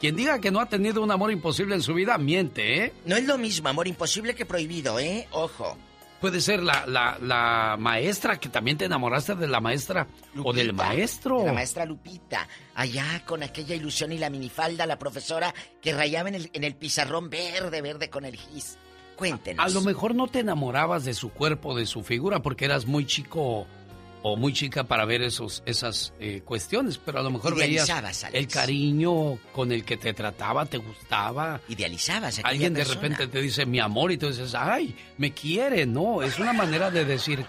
Quien 0.00 0.16
diga 0.16 0.40
que 0.40 0.50
no 0.50 0.60
ha 0.60 0.66
tenido 0.66 1.02
un 1.02 1.10
amor 1.10 1.30
imposible 1.30 1.74
en 1.74 1.82
su 1.82 1.92
vida, 1.92 2.16
miente, 2.16 2.84
¿eh? 2.84 2.92
No 3.04 3.16
es 3.16 3.24
lo 3.24 3.36
mismo 3.36 3.68
amor 3.68 3.86
imposible 3.86 4.34
que 4.34 4.46
prohibido, 4.46 4.98
¿eh? 4.98 5.28
Ojo. 5.30 5.76
Puede 6.20 6.42
ser 6.42 6.62
la, 6.62 6.84
la, 6.86 7.16
la 7.20 7.76
maestra 7.78 8.38
que 8.38 8.50
también 8.50 8.76
te 8.76 8.84
enamoraste 8.84 9.34
de 9.34 9.48
la 9.48 9.60
maestra 9.60 10.06
o 10.44 10.52
del 10.52 10.74
maestro. 10.74 11.40
De 11.40 11.46
la 11.46 11.52
maestra 11.54 11.86
Lupita. 11.86 12.46
Allá 12.74 13.22
con 13.24 13.42
aquella 13.42 13.74
ilusión 13.74 14.12
y 14.12 14.18
la 14.18 14.28
minifalda, 14.28 14.84
la 14.84 14.98
profesora 14.98 15.54
que 15.80 15.94
rayaba 15.94 16.28
en 16.28 16.34
el, 16.34 16.50
en 16.52 16.64
el 16.64 16.74
pizarrón 16.74 17.30
verde, 17.30 17.80
verde 17.80 18.10
con 18.10 18.26
el 18.26 18.36
gis. 18.36 18.76
Cuéntenos. 19.16 19.64
A 19.64 19.68
lo 19.68 19.80
mejor 19.82 20.14
no 20.14 20.28
te 20.28 20.40
enamorabas 20.40 21.04
de 21.04 21.14
su 21.14 21.30
cuerpo, 21.30 21.74
de 21.74 21.86
su 21.86 22.02
figura, 22.02 22.40
porque 22.40 22.66
eras 22.66 22.86
muy 22.86 23.06
chico 23.06 23.66
o 24.22 24.36
muy 24.36 24.52
chica 24.52 24.84
para 24.84 25.04
ver 25.04 25.22
esos, 25.22 25.62
esas 25.66 26.12
eh, 26.20 26.42
cuestiones, 26.44 26.98
pero 26.98 27.20
a 27.20 27.22
lo 27.22 27.30
mejor 27.30 27.54
veías 27.54 27.86
Idealizabas, 27.86 28.24
Alex. 28.24 28.38
el 28.38 28.48
cariño 28.48 29.38
con 29.52 29.72
el 29.72 29.84
que 29.84 29.96
te 29.96 30.12
trataba, 30.12 30.66
te 30.66 30.78
gustaba. 30.78 31.60
Idealizabas 31.68 32.38
a 32.38 32.42
Alguien 32.48 32.74
de 32.74 32.80
persona. 32.80 33.00
repente 33.00 33.26
te 33.28 33.40
dice 33.40 33.64
mi 33.66 33.80
amor 33.80 34.12
y 34.12 34.18
tú 34.18 34.28
dices, 34.28 34.54
ay, 34.54 34.94
me 35.18 35.32
quiere. 35.32 35.86
No, 35.86 36.22
es 36.22 36.38
una 36.38 36.52
manera 36.52 36.90
de 36.90 37.04
decir 37.04 37.44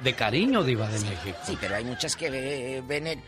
de 0.00 0.12
cariño, 0.14 0.62
Diva 0.62 0.88
de 0.88 0.98
México. 1.00 1.36
Sí, 1.44 1.56
pero 1.60 1.76
hay 1.76 1.84
muchas 1.84 2.16
que 2.16 2.30
ve- 2.30 2.82
ven 2.86 3.06
el 3.06 3.18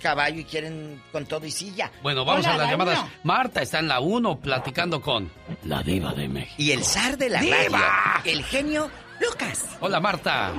caballo 0.00 0.40
y 0.40 0.44
quieren 0.44 1.02
con 1.12 1.26
todo 1.26 1.44
y 1.46 1.50
silla. 1.50 1.90
Bueno, 2.02 2.24
vamos 2.24 2.44
Hola, 2.46 2.54
a 2.54 2.58
las 2.58 2.66
la 2.66 2.70
llamadas. 2.72 3.04
Marta 3.22 3.62
está 3.62 3.80
en 3.80 3.88
la 3.88 4.00
1 4.00 4.40
platicando 4.40 5.00
con 5.00 5.30
la 5.64 5.82
Diva 5.82 6.14
de 6.14 6.26
México. 6.28 6.54
Y 6.58 6.70
el 6.72 6.82
zar 6.84 7.18
de 7.18 7.28
la 7.28 7.40
¡Diva! 7.40 7.56
radio, 7.68 8.32
el 8.32 8.44
genio 8.44 8.90
Lucas. 9.20 9.64
Hola, 9.80 10.00
Marta. 10.00 10.52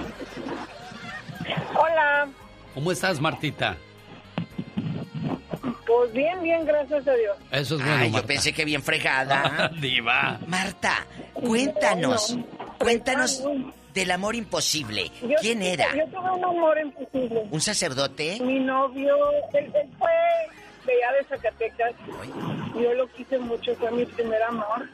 Hola, 1.78 2.28
¿Cómo 2.74 2.92
estás, 2.92 3.20
Martita? 3.20 3.78
pues 5.86 6.14
bien, 6.14 6.42
bien, 6.42 6.66
gracias 6.66 7.06
a 7.08 7.14
Dios. 7.14 7.38
Eso 7.52 7.76
es 7.76 7.82
bueno, 7.82 7.98
Ay, 8.04 8.12
yo 8.12 8.26
pensé 8.26 8.54
que 8.54 8.64
bien 8.66 8.82
fregada. 8.82 9.70
Diva. 9.82 10.40
Marta, 10.48 11.06
cuéntanos, 11.34 12.38
cuéntanos 12.80 13.44
del 13.94 14.12
amor 14.12 14.36
imposible. 14.36 15.12
Yo- 15.22 15.36
¿Quién 15.42 15.62
era? 15.62 15.94
Yo 15.96 16.06
tuve 16.08 16.32
un 16.32 16.46
amor 16.46 16.78
imposible. 16.80 17.44
¿Un 17.52 17.60
sacerdote? 17.62 18.40
Mi 18.42 18.60
novio, 18.60 19.16
él, 19.54 19.66
él 19.76 19.90
fue 20.00 20.10
de 20.86 20.94
allá 21.04 21.18
de 21.18 21.24
Zacatecas. 21.26 21.92
Yo 22.76 22.94
lo 22.94 23.08
quise 23.12 23.38
mucho, 23.40 23.76
fue 23.76 23.92
mi 23.92 24.06
primer 24.06 24.42
amor. 24.44 24.88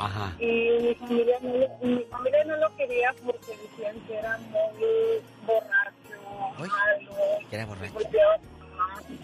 Ajá. 0.00 0.32
Y 0.38 0.70
mi 0.82 0.94
familia, 0.96 1.36
no 1.40 1.52
mi 1.88 2.02
familia 2.10 2.44
no 2.44 2.56
lo 2.56 2.76
quería 2.76 3.14
porque 3.24 3.52
decían 3.56 3.96
que 4.06 4.18
era 4.18 4.36
muy 4.38 5.22
borracho, 5.46 6.58
malo. 6.58 6.72
Era 7.50 7.66
borracho. 7.66 7.94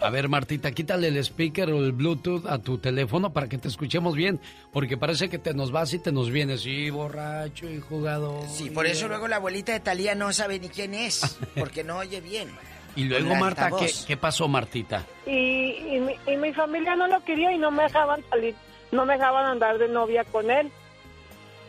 a 0.01 0.09
ver, 0.09 0.29
Martita, 0.29 0.71
quítale 0.71 1.09
el 1.09 1.17
speaker 1.17 1.69
o 1.71 1.79
el 1.79 1.91
Bluetooth 1.91 2.45
a 2.47 2.57
tu 2.59 2.77
teléfono 2.77 3.33
para 3.33 3.47
que 3.47 3.57
te 3.57 3.67
escuchemos 3.67 4.15
bien, 4.15 4.39
porque 4.71 4.97
parece 4.97 5.29
que 5.29 5.39
te 5.39 5.53
nos 5.53 5.71
vas 5.71 5.93
y 5.93 5.99
te 5.99 6.11
nos 6.11 6.29
vienes. 6.31 6.61
Sí, 6.61 6.89
borracho 6.89 7.69
y 7.69 7.79
jugador. 7.79 8.47
Sí, 8.47 8.69
por 8.69 8.85
eso 8.85 9.07
luego 9.07 9.27
la 9.27 9.37
abuelita 9.37 9.73
de 9.73 9.79
Talía 9.79 10.15
no 10.15 10.31
sabe 10.33 10.59
ni 10.59 10.69
quién 10.69 10.93
es, 10.93 11.37
porque 11.55 11.83
no 11.83 11.97
oye 11.97 12.21
bien. 12.21 12.49
Y 12.95 13.05
luego, 13.05 13.33
Marta, 13.35 13.69
¿qué, 13.69 13.75
altavoz. 13.75 14.05
qué 14.05 14.17
pasó, 14.17 14.47
Martita? 14.47 15.03
Y, 15.25 15.31
y, 15.31 15.99
mi, 15.99 16.15
y 16.31 16.37
mi 16.37 16.53
familia 16.53 16.95
no 16.95 17.07
lo 17.07 17.23
quería 17.23 17.51
y 17.51 17.57
no 17.57 17.71
me 17.71 17.83
dejaban 17.83 18.23
salir, 18.29 18.53
no 18.91 19.03
me 19.05 19.13
dejaban 19.13 19.45
andar 19.47 19.79
de 19.79 19.87
novia 19.87 20.23
con 20.25 20.51
él. 20.51 20.71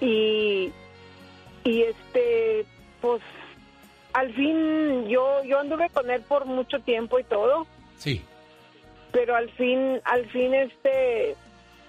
Y, 0.02 0.70
y 1.64 1.82
este, 1.82 2.66
pues, 3.00 3.22
al 4.14 4.32
fin 4.34 5.06
yo, 5.08 5.42
yo 5.44 5.58
anduve 5.60 5.90
con 5.90 6.10
él 6.10 6.22
por 6.22 6.46
mucho 6.46 6.80
tiempo 6.80 7.18
y 7.18 7.24
todo, 7.24 7.66
Sí. 7.98 8.22
pero 9.12 9.36
al 9.36 9.50
fin, 9.50 10.00
al 10.04 10.24
fin 10.30 10.54
este, 10.54 11.36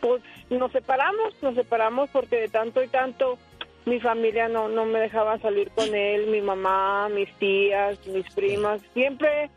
pues 0.02 0.22
nos 0.49 0.72
separamos, 0.72 1.34
nos 1.41 1.56
separamos 1.56 2.10
porque 2.11 2.35
de 2.41 2.47
tanto 2.49 2.84
y 2.84 2.88
tanto 2.88 3.38
mi 3.85 3.99
familia 3.99 4.47
no, 4.47 4.68
no 4.68 4.85
me 4.85 4.99
dejaba 4.99 5.38
salir 5.39 5.69
con 5.72 5.93
él, 5.95 6.27
mi 6.27 6.41
mamá, 6.41 7.07
mis 7.10 7.31
tías, 7.38 7.97
mis 8.07 8.30
primas, 8.34 8.81
siempre 8.93 9.49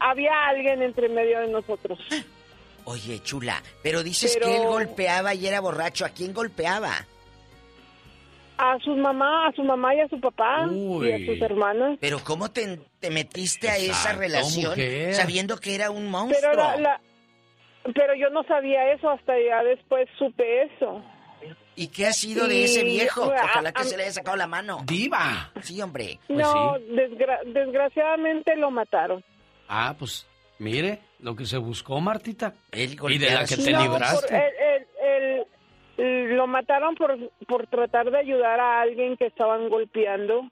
había 0.00 0.46
alguien 0.48 0.82
entre 0.82 1.08
medio 1.08 1.40
de 1.40 1.48
nosotros. 1.48 1.98
Oye, 2.84 3.20
chula, 3.22 3.62
pero 3.82 4.02
dices 4.02 4.34
Pero- 4.34 4.46
que 4.46 4.56
él 4.58 4.64
golpeaba 4.66 5.32
y 5.34 5.46
era 5.46 5.60
borracho. 5.60 6.04
¿A 6.04 6.10
quién 6.10 6.34
golpeaba? 6.34 7.06
A 8.56 8.78
su 8.84 8.94
mamá, 8.96 9.48
a 9.48 9.52
su 9.52 9.64
mamá 9.64 9.94
y 9.96 10.00
a 10.00 10.08
su 10.08 10.20
papá 10.20 10.66
y 10.70 11.12
a 11.12 11.18
sus 11.26 11.40
hermanos. 11.42 11.98
Pero 12.00 12.18
¿cómo 12.22 12.50
te, 12.52 12.78
te 13.00 13.10
metiste 13.10 13.68
a 13.68 13.76
esa 13.76 13.86
Exacto, 13.86 14.20
relación 14.20 14.70
mujer. 14.70 15.14
sabiendo 15.14 15.58
que 15.58 15.74
era 15.74 15.90
un 15.90 16.08
monstruo? 16.08 16.40
Pero, 16.52 16.62
la- 16.62 16.76
la- 16.76 17.00
pero 17.94 18.14
yo 18.14 18.30
no 18.30 18.44
sabía 18.44 18.92
eso, 18.92 19.10
hasta 19.10 19.32
ya 19.40 19.62
después 19.64 20.08
supe 20.18 20.62
eso. 20.62 21.02
¿Y 21.76 21.88
qué 21.88 22.06
ha 22.06 22.12
sido 22.12 22.46
de 22.46 22.64
ese 22.64 22.84
viejo? 22.84 23.24
a- 23.24 23.44
Ojalá 23.44 23.72
que 23.72 23.82
a- 23.82 23.84
se 23.84 23.96
le 23.96 24.04
haya 24.04 24.12
sacado 24.12 24.36
la 24.36 24.46
mano. 24.46 24.78
¡Diva! 24.86 25.50
Sí, 25.60 25.82
hombre. 25.82 26.20
no, 26.28 26.78
desgra- 26.78 27.42
desgraciadamente 27.46 28.54
lo 28.56 28.70
mataron. 28.70 29.24
Ah, 29.68 29.94
pues, 29.98 30.26
mire, 30.60 31.00
lo 31.18 31.34
que 31.34 31.44
se 31.46 31.58
buscó, 31.58 32.00
Martita. 32.00 32.54
y 32.72 32.86
de 33.18 33.30
la 33.32 33.44
que 33.44 33.56
te 33.56 33.72
No, 33.72 33.82
libraste. 33.82 34.28
por- 34.28 34.36
él- 34.36 34.52
él- 34.60 34.86
él- 35.04 35.46
lo 35.96 36.46
mataron 36.46 36.94
por, 36.96 37.16
por 37.46 37.66
tratar 37.66 38.10
de 38.10 38.18
ayudar 38.18 38.58
a 38.60 38.80
alguien 38.80 39.16
que 39.16 39.26
estaban 39.26 39.68
golpeando. 39.68 40.48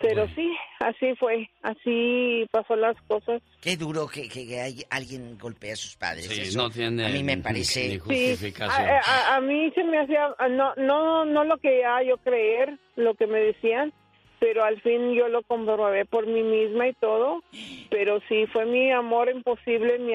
Pero 0.00 0.26
sí, 0.34 0.54
así 0.80 1.14
fue, 1.16 1.48
así 1.62 2.46
pasó 2.50 2.76
las 2.76 2.94
cosas. 3.06 3.40
Qué 3.62 3.76
duro 3.76 4.06
que, 4.06 4.28
que- 4.28 4.46
que 4.46 4.60
hay- 4.60 4.82
alguien 4.90 5.38
golpee 5.38 5.72
a 5.72 5.76
sus 5.76 5.96
padres. 5.96 6.26
Sí, 6.26 6.42
Eso 6.42 6.58
no 6.62 6.68
tiene 6.70 7.06
A 7.06 7.08
mí 7.08 7.22
me 7.22 7.38
parece. 7.38 7.84
ni 7.84 7.92
Sí, 7.94 7.98
justificación. 8.00 8.86
a, 8.86 8.98
a- 9.00 9.36
a 9.36 9.40
mí 9.40 9.70
se 9.74 9.82
me 9.84 10.00
hacía, 10.00 10.34
no, 10.50 10.74
no, 10.76 11.24
no 11.24 11.44
lo 11.44 11.56
quería 11.58 12.02
yo 12.02 12.18
creer, 12.18 12.78
lo 12.96 13.14
que 13.14 13.26
me 13.26 13.38
decían, 13.38 13.94
pero 14.40 14.62
al 14.64 14.78
fin 14.82 15.14
yo 15.14 15.28
lo 15.28 15.42
comprobé 15.42 16.04
por 16.04 16.26
mí 16.26 16.42
misma 16.42 16.88
y 16.88 16.92
todo, 16.94 17.42
pero 17.88 18.20
sí, 18.28 18.46
fue 18.52 18.66
mi 18.66 18.90
amor 18.92 19.30
imposible, 19.30 19.98
mi 20.00 20.14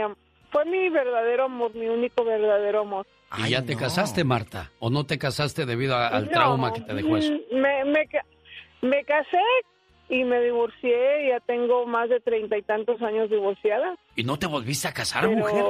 fue 0.52 0.66
mi 0.66 0.90
verdadero 0.90 1.46
amor, 1.46 1.74
mi 1.76 1.88
único 1.88 2.24
verdadero 2.24 2.82
amor. 2.82 3.06
¿Y 3.38 3.50
ya 3.50 3.64
te 3.64 3.76
casaste, 3.76 4.24
Marta? 4.24 4.72
¿O 4.80 4.90
no 4.90 5.06
te 5.06 5.18
casaste 5.20 5.66
debido 5.66 5.96
a- 5.96 6.08
al 6.08 6.26
No, 6.26 6.32
trauma 6.32 6.74
que 6.74 6.82
te 6.82 6.94
dejó 6.96 7.18
eso? 7.18 7.32
mm, 7.32 7.56
Me, 7.56 7.86
me, 7.86 8.08
me 8.82 9.04
casé 9.06 9.38
y 10.10 10.24
me 10.24 10.42
divorcié, 10.42 11.28
ya 11.30 11.40
tengo 11.42 11.86
más 11.86 12.10
de 12.10 12.20
treinta 12.22 12.58
y 12.58 12.64
tantos 12.64 13.00
años 13.04 13.30
divorciada. 13.30 13.96
¿Y 14.16 14.24
no 14.24 14.38
te 14.40 14.48
volviste 14.48 14.88
a 14.88 14.94
casar, 14.94 15.26
pero- 15.26 15.38
mujer? 15.38 15.64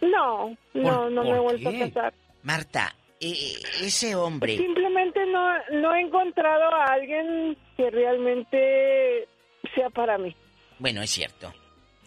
No, 0.00 0.56
no, 0.74 0.82
¿Por- 0.82 1.10
no 1.12 1.22
me 1.24 1.30
he 1.30 1.38
vuelto 1.40 1.70
qué? 1.70 1.82
a 1.82 1.86
casar. 1.88 2.14
Marta, 2.42 2.94
eh, 3.20 3.54
ese 3.82 4.14
hombre. 4.14 4.56
Simplemente 4.58 5.24
no, 5.26 5.52
no 5.80 5.94
he 5.94 6.00
encontrado 6.00 6.64
a 6.74 6.84
alguien 6.86 7.56
que 7.76 7.90
realmente 7.90 9.28
sea 9.74 9.90
para 9.90 10.18
mí. 10.18 10.34
Bueno, 10.78 11.02
es 11.02 11.10
cierto. 11.10 11.52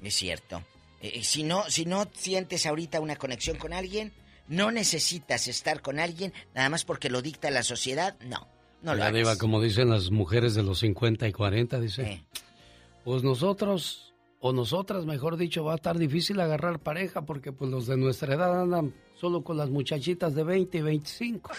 Es 0.04 0.14
cierto. 0.16 0.62
Eh, 1.06 1.20
eh, 1.20 1.24
si 1.24 1.44
no, 1.44 1.64
si 1.70 1.86
no 1.86 2.08
sientes 2.14 2.66
ahorita 2.66 3.00
una 3.00 3.16
conexión 3.16 3.58
con 3.58 3.74
alguien, 3.74 4.12
no 4.48 4.72
necesitas 4.72 5.48
estar 5.48 5.82
con 5.82 6.00
alguien 6.00 6.34
nada 6.56 6.70
más 6.70 6.84
porque 6.84 7.10
lo 7.12 7.22
dicta 7.22 7.52
la 7.52 7.62
sociedad. 7.62 8.18
No, 8.22 8.48
no 8.82 8.94
lo 8.96 9.00
La 9.00 9.12
diva, 9.12 9.30
hagas. 9.30 9.38
como 9.40 9.62
dicen 9.62 9.90
las 9.90 10.10
mujeres 10.10 10.56
de 10.56 10.64
los 10.64 10.80
50 10.80 11.28
y 11.28 11.32
40, 11.32 11.80
dice, 11.80 12.24
pues 13.04 13.22
nosotros, 13.24 14.16
o 14.40 14.52
nosotras, 14.52 15.06
mejor 15.06 15.38
dicho, 15.38 15.64
va 15.64 15.74
a 15.74 15.76
estar 15.76 15.98
difícil 16.00 16.40
agarrar 16.40 16.80
pareja 16.80 17.22
porque 17.24 17.52
pues 17.52 17.70
los 17.70 17.86
de 17.86 17.98
nuestra 17.98 18.34
edad 18.34 18.62
andan 18.64 18.96
solo 19.16 19.44
con 19.44 19.58
las 19.58 19.70
muchachitas 19.70 20.34
de 20.34 20.44
20 20.44 20.78
y 20.80 20.82
25. 20.82 21.52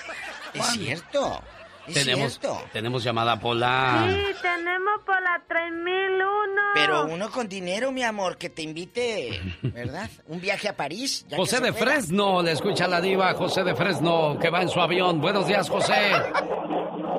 Es 0.54 0.66
cierto. 0.72 1.40
Es 1.88 1.94
tenemos, 1.94 2.38
cierto. 2.38 2.58
tenemos 2.72 3.04
llamada 3.04 3.38
Pola. 3.38 4.06
Sí, 4.08 4.34
tenemos 4.42 5.00
por 5.04 5.20
la 5.22 5.42
3001. 5.48 6.62
Pero 6.74 7.06
uno 7.06 7.30
con 7.30 7.48
dinero, 7.48 7.92
mi 7.92 8.02
amor, 8.02 8.36
que 8.36 8.50
te 8.50 8.62
invite, 8.62 9.40
¿verdad? 9.62 10.10
Un 10.28 10.40
viaje 10.40 10.68
a 10.68 10.76
París. 10.76 11.26
ya 11.28 11.36
José 11.36 11.60
de. 11.60 11.72
Fresno, 11.72 12.42
le 12.42 12.52
escucha 12.52 12.86
la 12.88 13.00
diva, 13.00 13.32
José 13.34 13.64
de 13.64 13.74
Fresno, 13.74 14.38
que 14.40 14.50
va 14.50 14.62
en 14.62 14.68
su 14.68 14.80
avión. 14.80 15.20
Buenos 15.20 15.46
días, 15.46 15.68
José. 15.70 15.94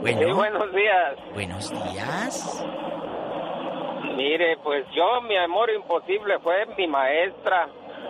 Bueno. 0.01 0.35
buenos 0.35 0.71
días. 0.73 1.33
Buenos 1.33 1.69
días. 1.71 2.63
Mire, 4.15 4.57
pues 4.63 4.85
yo, 4.95 5.21
mi 5.27 5.37
amor 5.37 5.69
imposible 5.69 6.39
fue 6.39 6.65
mi 6.77 6.87
maestra 6.87 7.67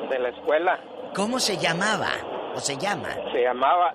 de 0.09 0.19
la 0.19 0.29
escuela. 0.29 0.79
¿Cómo 1.15 1.39
se 1.39 1.57
llamaba? 1.57 2.09
¿O 2.55 2.59
se 2.59 2.77
llama? 2.77 3.09
Se 3.33 3.41
llamaba, 3.41 3.93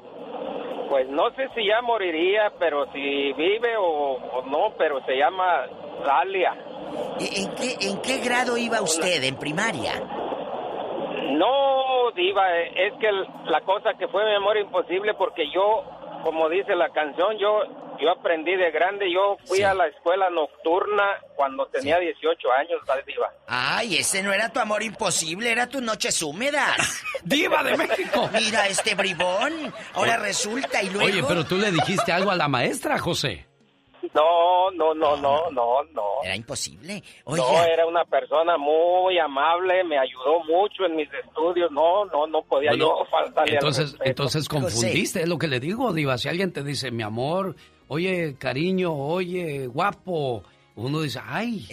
pues 0.89 1.09
no 1.09 1.31
sé 1.31 1.49
si 1.55 1.67
ya 1.67 1.81
moriría, 1.83 2.53
pero 2.59 2.87
si 2.93 3.33
vive 3.33 3.77
o, 3.77 4.15
o 4.15 4.43
no, 4.47 4.75
pero 4.77 5.05
se 5.05 5.17
llama 5.17 5.67
Dalia. 6.05 6.55
¿En 7.19 7.55
qué, 7.55 7.89
¿En 7.89 8.01
qué 8.03 8.19
grado 8.19 8.57
iba 8.57 8.81
usted? 8.83 9.23
¿En 9.25 9.37
primaria? 9.37 9.93
No, 11.33 12.11
diva, 12.15 12.59
es 12.59 12.93
que 13.01 13.11
la 13.47 13.61
cosa 13.63 13.95
que 13.95 14.09
fue 14.09 14.25
mi 14.25 14.35
amor 14.35 14.59
imposible 14.59 15.15
porque 15.15 15.51
yo, 15.51 15.85
como 16.25 16.49
dice 16.49 16.75
la 16.75 16.91
canción, 16.91 17.39
yo 17.39 17.63
yo 18.03 18.11
aprendí 18.11 18.57
de 18.57 18.71
grande, 18.71 19.11
yo 19.13 19.37
fui 19.47 19.63
a 19.63 19.73
la 19.75 19.87
escuela 19.87 20.29
nocturna 20.31 21.21
cuando 21.37 21.67
tenía 21.67 21.99
18 21.99 22.53
años, 22.53 22.81
la 22.87 22.97
diva. 23.03 23.33
Ay, 23.47 23.97
ese 23.97 24.23
no 24.23 24.33
era 24.33 24.49
tu 24.49 24.59
amor 24.59 24.83
imposible, 24.83 25.51
era 25.53 25.69
tus 25.69 25.83
noches 25.83 26.21
húmedas. 26.23 27.05
¡Diva 27.23 27.63
de 27.63 27.77
México! 27.77 28.29
Mira 28.33 28.67
este 28.67 28.95
bribón. 28.95 29.73
Ahora 29.95 30.17
resulta 30.17 30.83
y 30.83 30.91
luego. 30.91 31.07
Oye, 31.07 31.23
pero 31.27 31.45
tú 31.45 31.57
le 31.57 31.71
dijiste 31.71 32.11
algo 32.13 32.31
a 32.31 32.37
la 32.37 32.49
maestra, 32.49 32.99
José. 32.99 33.47
No, 34.15 34.71
no, 34.73 34.95
no, 34.95 35.17
no, 35.17 35.51
no, 35.53 35.85
no. 35.93 36.03
Era 36.25 36.35
imposible. 36.35 37.03
No, 37.25 37.63
era 37.63 37.87
una 37.87 38.05
persona 38.05 38.59
muy 38.59 39.19
amable, 39.19 39.85
me 39.85 39.97
ayudó 39.99 40.43
mucho 40.45 40.85
en 40.87 40.97
mis 40.97 41.09
estudios. 41.13 41.71
No, 41.71 42.05
no, 42.07 42.27
no 42.27 42.43
podía 42.43 42.71
Bueno, 42.71 42.99
yo 42.99 43.05
faltarle 43.09 43.53
al 43.53 43.57
entonces, 43.59 43.85
respeto. 43.93 44.11
entonces 44.11 44.49
confundiste, 44.49 45.23
es 45.23 45.29
lo 45.29 45.39
que 45.39 45.47
le 45.47 45.61
digo, 45.61 45.93
Diva. 45.93 46.19
Si 46.19 46.29
alguien 46.29 46.53
te 46.53 46.65
dice, 46.65 46.91
mi 46.91 47.05
amor, 47.05 47.55
oye, 47.93 48.35
cariño, 48.39 48.93
oye, 48.95 49.67
guapo, 49.67 50.43
uno 50.77 51.03
dice, 51.03 51.21
ay, 51.25 51.67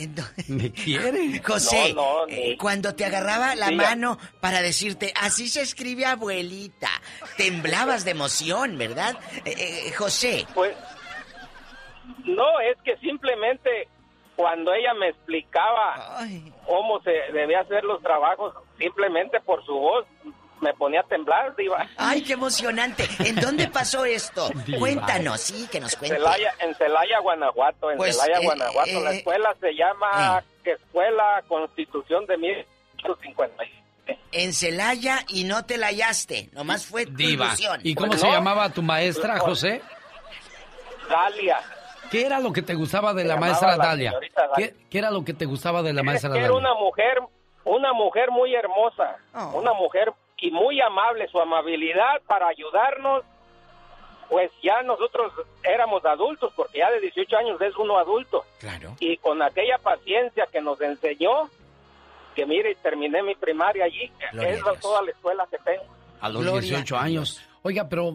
me 0.50 0.72
quiere. 0.72 1.40
José, 1.46 1.94
No, 1.94 2.26
no, 2.26 2.28
eh, 2.28 2.50
ni- 2.50 2.58
cuando 2.58 2.94
te 2.94 3.06
agarraba 3.06 3.56
la 3.56 3.72
mano 3.72 4.18
para 4.42 4.62
decirte, 4.62 5.14
así 5.16 5.48
se 5.48 5.62
escribe 5.62 6.06
abuelita, 6.06 6.90
temblabas 7.38 8.04
de 8.04 8.12
emoción, 8.12 8.78
¿verdad? 8.78 9.18
Eh, 9.46 9.54
eh, 9.88 9.92
José. 9.94 10.46
Pues, 10.54 10.76
no, 12.26 12.60
es 12.60 12.78
que 12.84 12.98
simplemente 12.98 13.88
cuando 14.36 14.74
ella 14.74 14.94
me 14.94 15.10
explicaba 15.10 16.26
cómo 16.66 17.02
se 17.02 17.12
debía 17.34 17.62
hacer 17.62 17.84
los 17.84 18.02
trabajos, 18.02 18.54
simplemente 18.78 19.40
por 19.42 19.66
su 19.66 19.74
voz 19.74 20.06
me 20.62 20.74
ponía 20.74 21.02
a 21.02 21.04
temblar, 21.04 21.56
diva. 21.56 21.88
Ay, 21.98 22.22
qué 22.24 22.34
emocionante. 22.34 23.08
¿En 23.20 23.36
dónde 23.36 23.68
pasó 23.68 24.06
esto? 24.06 24.50
Diva. 24.66 24.80
Cuéntanos, 24.80 25.40
sí, 25.42 25.68
que 25.72 25.80
nos 25.80 25.94
En 25.94 26.00
cuente. 26.00 26.18
Celaya, 26.18 26.54
en 26.60 26.76
Celaya, 26.76 27.20
Guanajuato, 27.20 27.92
en 27.92 27.98
Pues, 27.98 28.18
Celaya, 28.20 28.40
eh, 28.42 28.46
Guanajuato. 28.46 29.00
la 29.04 29.12
eh, 29.14 29.18
escuela 29.18 29.56
se 29.62 29.74
llama 29.76 30.44
que 30.64 30.72
Escuela 30.74 31.44
Constitución 31.48 32.26
de 32.26 32.38
1850. 32.38 33.64
En 34.32 34.54
Celaya 34.54 35.20
y 35.28 35.44
no 35.44 35.66
te 35.66 35.78
la 35.78 35.88
hallaste, 35.88 36.50
nomás 36.54 36.86
fue 36.86 37.06
tu 37.06 37.14
Diva. 37.14 37.46
ilusión. 37.48 37.80
¿Y 37.84 37.96
cómo 37.96 38.14
se 38.14 38.28
llamaba 38.30 38.70
tu 38.70 38.82
maestra, 38.82 39.40
José? 39.40 39.82
Dalia. 41.10 41.60
¿Qué 42.12 42.26
era 42.26 42.40
lo 42.40 42.52
que 42.52 42.62
te 42.62 42.74
gustaba 42.74 43.14
de 43.14 43.22
Se 43.24 43.28
la 43.28 43.38
maestra 43.38 43.78
la 43.78 43.86
Dalia? 43.86 44.12
Dalia. 44.14 44.30
¿Qué, 44.56 44.76
qué 44.90 44.98
era 44.98 45.12
lo 45.12 45.24
que 45.24 45.34
te 45.34 45.46
gustaba 45.46 45.82
de 45.84 45.94
la 45.94 46.02
maestra 46.04 46.32
que 46.32 46.38
era 46.40 46.48
Dalia? 46.48 46.58
una 46.60 46.74
mujer, 46.74 47.20
una 47.66 47.94
mujer 47.94 48.32
muy 48.32 48.54
hermosa, 48.56 49.18
una 49.54 49.74
mujer 49.74 50.12
y 50.42 50.52
muy 50.52 50.80
amable, 50.82 51.28
su 51.28 51.40
amabilidad 51.40 52.22
para 52.28 52.48
ayudarnos, 52.48 53.24
pues 54.30 54.52
ya 54.64 54.82
nosotros 54.84 55.34
éramos 55.64 56.06
adultos, 56.06 56.54
porque 56.56 56.80
ya 56.80 56.92
de 56.92 57.02
18 57.02 57.38
años 57.38 57.62
es 57.62 57.76
uno 57.78 57.98
adulto. 57.98 58.46
Claro. 58.60 58.96
Y 59.00 59.18
con 59.18 59.42
aquella 59.42 59.78
paciencia 59.80 60.46
que 60.52 60.62
nos 60.62 60.80
enseñó, 60.82 61.50
que 62.36 62.46
mire, 62.46 62.76
terminé 62.76 63.24
mi 63.24 63.36
primaria 63.36 63.86
allí, 63.86 64.12
es 64.34 64.62
toda 64.82 65.02
la 65.02 65.12
escuela 65.12 65.48
que 65.50 65.58
tengo. 65.58 65.84
A 66.22 66.30
los 66.30 66.44
Gloria 66.44 66.62
18 66.62 66.96
a 66.96 67.04
años. 67.04 67.42
Oiga, 67.64 67.90
pero 67.90 68.14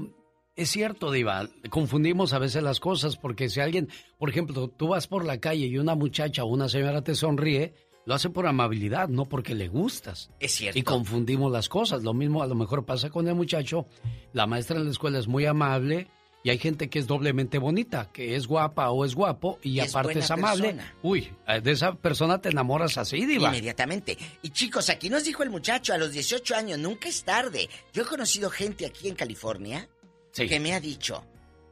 es 0.56 0.70
cierto, 0.70 1.10
Diva, 1.10 1.48
confundimos 1.68 2.32
a 2.32 2.38
veces 2.38 2.62
las 2.62 2.78
cosas 2.78 3.16
porque 3.16 3.48
si 3.48 3.60
alguien, 3.60 3.88
por 4.18 4.30
ejemplo, 4.30 4.68
tú 4.68 4.88
vas 4.88 5.08
por 5.08 5.24
la 5.24 5.40
calle 5.40 5.66
y 5.66 5.78
una 5.78 5.96
muchacha 5.96 6.44
o 6.44 6.46
una 6.46 6.68
señora 6.68 7.02
te 7.02 7.16
sonríe, 7.16 7.74
lo 8.06 8.14
hace 8.14 8.30
por 8.30 8.46
amabilidad, 8.46 9.08
no 9.08 9.26
porque 9.26 9.54
le 9.54 9.68
gustas. 9.68 10.30
Es 10.40 10.52
cierto. 10.52 10.78
Y 10.78 10.82
confundimos 10.82 11.50
las 11.50 11.68
cosas. 11.68 12.02
Lo 12.02 12.14
mismo 12.14 12.42
a 12.42 12.46
lo 12.46 12.54
mejor 12.54 12.84
pasa 12.84 13.10
con 13.10 13.28
el 13.28 13.34
muchacho. 13.34 13.86
La 14.32 14.46
maestra 14.46 14.76
en 14.76 14.84
la 14.84 14.90
escuela 14.90 15.18
es 15.18 15.26
muy 15.26 15.46
amable 15.46 16.08
y 16.42 16.50
hay 16.50 16.58
gente 16.58 16.90
que 16.90 16.98
es 16.98 17.06
doblemente 17.06 17.56
bonita, 17.58 18.10
que 18.12 18.36
es 18.36 18.46
guapa 18.46 18.90
o 18.90 19.06
es 19.06 19.14
guapo 19.14 19.58
y, 19.62 19.70
Y 19.70 19.80
es 19.80 19.90
aparte 19.90 20.08
buena 20.08 20.24
es 20.24 20.30
amable. 20.30 20.62
persona. 20.74 20.94
Uy, 21.02 21.32
eh, 21.48 21.60
de 21.62 21.72
esa 21.72 21.94
persona 21.94 22.38
te 22.38 22.50
enamoras 22.50 22.98
así, 22.98 23.24
Diva. 23.24 23.48
Inmediatamente. 23.48 24.18
Y 24.42 24.50
chicos, 24.50 24.90
aquí 24.90 25.08
nos 25.08 25.24
dijo 25.24 25.42
el 25.42 25.48
muchacho 25.48 25.94
a 25.94 25.98
los 25.98 26.12
18 26.12 26.54
años, 26.54 26.78
nunca 26.78 27.08
es 27.08 27.24
tarde. 27.24 27.70
Yo 27.94 28.02
he 28.02 28.06
conocido 28.06 28.50
gente 28.50 28.84
aquí 28.84 29.08
en 29.08 29.14
California 29.14 29.88
que 30.34 30.60
me 30.60 30.74
ha 30.74 30.80
dicho, 30.80 31.24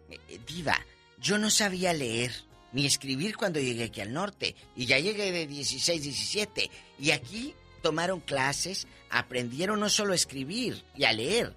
eh, 0.09 0.18
eh, 0.28 0.38
Diva, 0.46 0.78
yo 1.18 1.36
no 1.36 1.50
sabía 1.50 1.92
leer 1.92 2.32
ni 2.72 2.86
escribir 2.86 3.36
cuando 3.36 3.60
llegué 3.60 3.84
aquí 3.84 4.00
al 4.00 4.12
norte. 4.12 4.54
Y 4.76 4.86
ya 4.86 4.98
llegué 4.98 5.30
de 5.32 5.46
16, 5.46 6.02
17. 6.02 6.70
Y 6.98 7.10
aquí 7.10 7.54
tomaron 7.82 8.20
clases, 8.20 8.86
aprendieron 9.10 9.80
no 9.80 9.88
solo 9.88 10.12
a 10.12 10.16
escribir 10.16 10.82
y 10.96 11.04
a 11.04 11.12
leer 11.12 11.54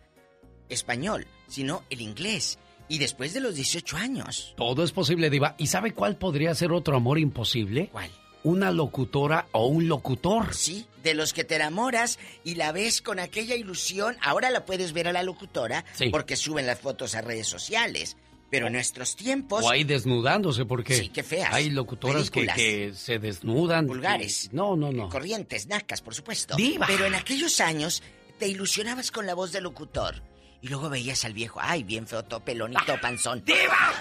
español, 0.70 1.28
sino 1.48 1.84
el 1.90 2.02
inglés. 2.02 2.58
Y 2.88 3.00
después 3.00 3.34
de 3.34 3.40
los 3.40 3.56
18 3.56 3.98
años. 3.98 4.54
Todo 4.58 4.84
es 4.84 4.92
posible, 4.92 5.30
Diva. 5.30 5.56
¿Y 5.58 5.68
sabe 5.68 5.92
cuál 5.94 6.18
podría 6.18 6.54
ser 6.54 6.72
otro 6.72 6.96
amor 6.96 7.18
imposible? 7.18 7.90
¿Cuál? 7.92 8.12
Una 8.44 8.70
locutora 8.72 9.48
o 9.54 9.66
un 9.66 9.88
locutor. 9.88 10.54
Sí, 10.54 10.86
de 11.02 11.16
los 11.16 11.34
que 11.34 11.44
te 11.44 11.56
enamoras 11.56 12.20
y 12.44 12.54
la 12.56 12.72
ves 12.72 13.02
con 13.02 13.18
aquella 13.20 13.56
ilusión. 13.56 14.18
Ahora 14.22 14.52
la 14.52 14.66
puedes 14.66 14.94
ver 14.94 15.08
a 15.08 15.14
la 15.14 15.24
locutora 15.24 15.84
Sí. 15.94 16.10
porque 16.10 16.36
suben 16.36 16.68
las 16.68 16.80
fotos 16.80 17.16
a 17.16 17.22
redes 17.22 17.48
sociales. 17.48 18.18
Pero 18.52 18.68
en 18.68 18.74
nuestros 18.74 19.16
tiempos. 19.16 19.64
O 19.64 19.70
ahí 19.70 19.84
desnudándose, 19.84 20.66
porque 20.66 20.96
Sí, 20.96 21.10
qué 21.10 21.24
feas. 21.24 21.54
hay 21.54 21.70
locutoras 21.72 22.30
que, 22.32 22.46
que 22.48 22.94
se 22.96 23.20
desnudan. 23.20 23.88
Vulgares. 23.88 24.46
Y- 24.46 24.50
No, 24.56 24.76
no, 24.76 24.92
no. 24.92 25.10
Corrientes, 25.10 25.68
nacas, 25.68 26.02
por 26.02 26.14
supuesto. 26.16 26.56
Diva. 26.56 26.86
Pero 26.88 27.06
en 27.06 27.16
aquellos 27.16 27.60
años 27.60 28.02
te 28.40 28.48
ilusionabas 28.48 29.12
con 29.12 29.26
la 29.26 29.34
voz 29.34 29.52
del 29.52 29.64
locutor. 29.64 30.22
Y 30.62 30.68
luego 30.70 30.90
veías 30.90 31.26
al 31.26 31.34
viejo, 31.34 31.60
ay, 31.62 31.84
bien 31.84 32.08
feo, 32.08 32.24
todo 32.24 32.40
pelonito, 32.40 33.00
panzón. 33.00 33.44
¡Diva! 33.46 33.94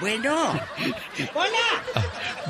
Bueno. 0.00 0.52
¡Hola! 1.34 2.02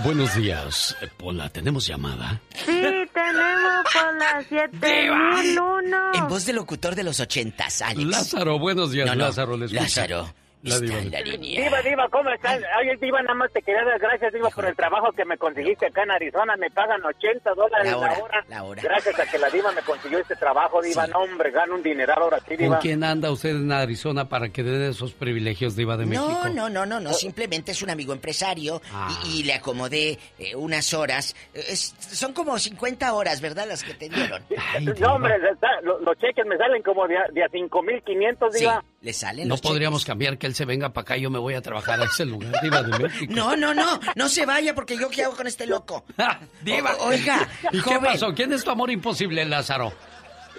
Buenos 0.05 0.35
días, 0.37 0.97
Pola. 1.19 1.51
¿Tenemos 1.51 1.87
llamada? 1.87 2.41
Sí, 2.65 2.81
tenemos 3.13 3.85
por 3.93 4.15
las 4.19 4.47
7001. 4.47 6.15
En 6.15 6.29
voz 6.29 6.47
de 6.47 6.53
locutor 6.55 6.95
de 6.95 7.03
los 7.03 7.21
ochentas, 7.21 7.83
Alex. 7.83 8.05
Lázaro, 8.09 8.59
buenos 8.59 8.91
días, 8.93 9.07
No, 9.07 9.15
no, 9.15 9.25
Lázaro. 9.27 9.57
Le 9.57 9.67
escucha. 9.67 9.83
Lázaro. 9.83 10.35
La 10.63 10.79
diva. 10.79 10.99
Diva, 11.01 11.83
Diva, 11.83 12.09
¿cómo 12.09 12.31
estás? 12.31 12.61
Oye, 12.81 12.97
Diva, 13.01 13.21
nada 13.23 13.35
más 13.35 13.53
te 13.53 13.61
quería 13.63 13.85
dar 13.85 13.99
gracias, 13.99 14.33
Diva, 14.33 14.49
por 14.51 14.65
el 14.65 14.77
trabajo 14.77 15.11
que 15.13 15.25
me 15.25 15.37
conseguiste 15.37 15.87
acá 15.87 16.05
en 16.05 16.13
Arizona. 16.13 16.57
Me 16.57 16.71
pagan 16.71 17.05
80 17.05 17.55
dólares 17.55 17.91
La 17.91 17.99
hora, 17.99 18.13
la 18.17 18.23
hora. 18.23 18.45
la 18.49 18.63
hora. 18.65 18.83
Gracias 18.83 19.19
a 19.19 19.27
que 19.27 19.39
la 19.39 19.51
Diva 19.51 19.73
me 19.73 19.83
consiguió 19.83 20.19
este 20.21 20.37
trabajo, 20.37 20.81
Diva. 20.81 21.07
No, 21.09 21.19
hombre, 21.21 21.51
gano 21.51 21.75
un 21.75 21.83
dineral 21.83 22.19
ahora 22.23 22.39
sí, 22.41 22.51
¿Con 22.57 22.59
Diva. 22.59 22.79
quién 22.79 23.03
anda 23.03 23.31
usted 23.33 23.51
en 23.51 23.73
Arizona 23.73 24.29
para 24.29 24.51
que 24.51 24.63
dé 24.63 24.89
esos 24.91 25.13
privilegios, 25.13 25.75
Diva 25.75 25.97
de 25.97 26.07
México? 26.07 26.29
No, 26.45 26.49
no, 26.49 26.69
no, 26.71 26.87
no, 26.87 27.01
no, 27.01 27.13
simplemente 27.13 27.73
es 27.73 27.83
un 27.83 27.91
amigo 27.91 28.13
empresario 28.13 28.81
Ah. 28.93 29.09
y, 29.27 29.41
y 29.41 29.43
le 29.45 29.55
acomodé 29.55 30.19
eh, 30.39 30.55
unas 30.55 30.95
horas. 30.95 31.35
Es- 31.55 31.95
son 31.99 32.33
como 32.33 32.57
50 32.59 33.13
horas, 33.15 33.41
¿verdad? 33.41 33.67
Las 33.67 33.83
que 33.83 33.95
te 33.95 34.09
dieron. 34.09 34.43
No, 35.01 35.15
hombre, 35.15 35.35
está- 35.53 35.81
lo- 35.83 35.99
los 36.01 36.17
cheques 36.19 36.47
me 36.47 36.57
salen 36.57 36.83
como 36.83 37.07
de 37.09 37.17
a, 37.19 37.25
de 37.33 37.43
a 37.43 37.49
5.500, 37.49 38.53
Sí, 38.53 38.59
Diva. 38.61 38.85
le 39.01 39.13
salen 39.13 39.49
No 39.49 39.55
los 39.55 39.61
podríamos 39.61 40.05
cambiar 40.05 40.39
que 40.39 40.52
él 40.53 40.57
se 40.57 40.65
venga 40.67 40.91
para 40.91 41.03
acá 41.03 41.17
y 41.17 41.23
yo 41.23 41.31
me 41.31 41.39
voy 41.39 41.55
a 41.55 41.63
trabajar 41.63 41.99
a 42.01 42.05
ese 42.05 42.25
lugar, 42.27 42.53
Diva 42.63 42.83
de 42.83 42.99
México. 43.03 43.33
No, 43.35 43.57
no, 43.57 43.73
no, 43.75 43.99
no 44.15 44.29
se 44.29 44.45
vaya 44.47 44.75
porque 44.75 44.97
yo 44.99 45.09
qué 45.09 45.25
hago 45.25 45.35
con 45.37 45.47
este 45.47 45.67
loco. 45.67 46.05
Diva. 46.63 46.95
O- 47.01 47.07
oiga, 47.09 47.49
¿Y 47.73 47.81
qué 47.83 47.99
pasó? 47.99 48.35
¿Quién 48.35 48.53
es 48.53 48.63
tu 48.65 48.71
amor 48.71 48.91
imposible, 48.91 49.45
Lázaro? 49.45 49.93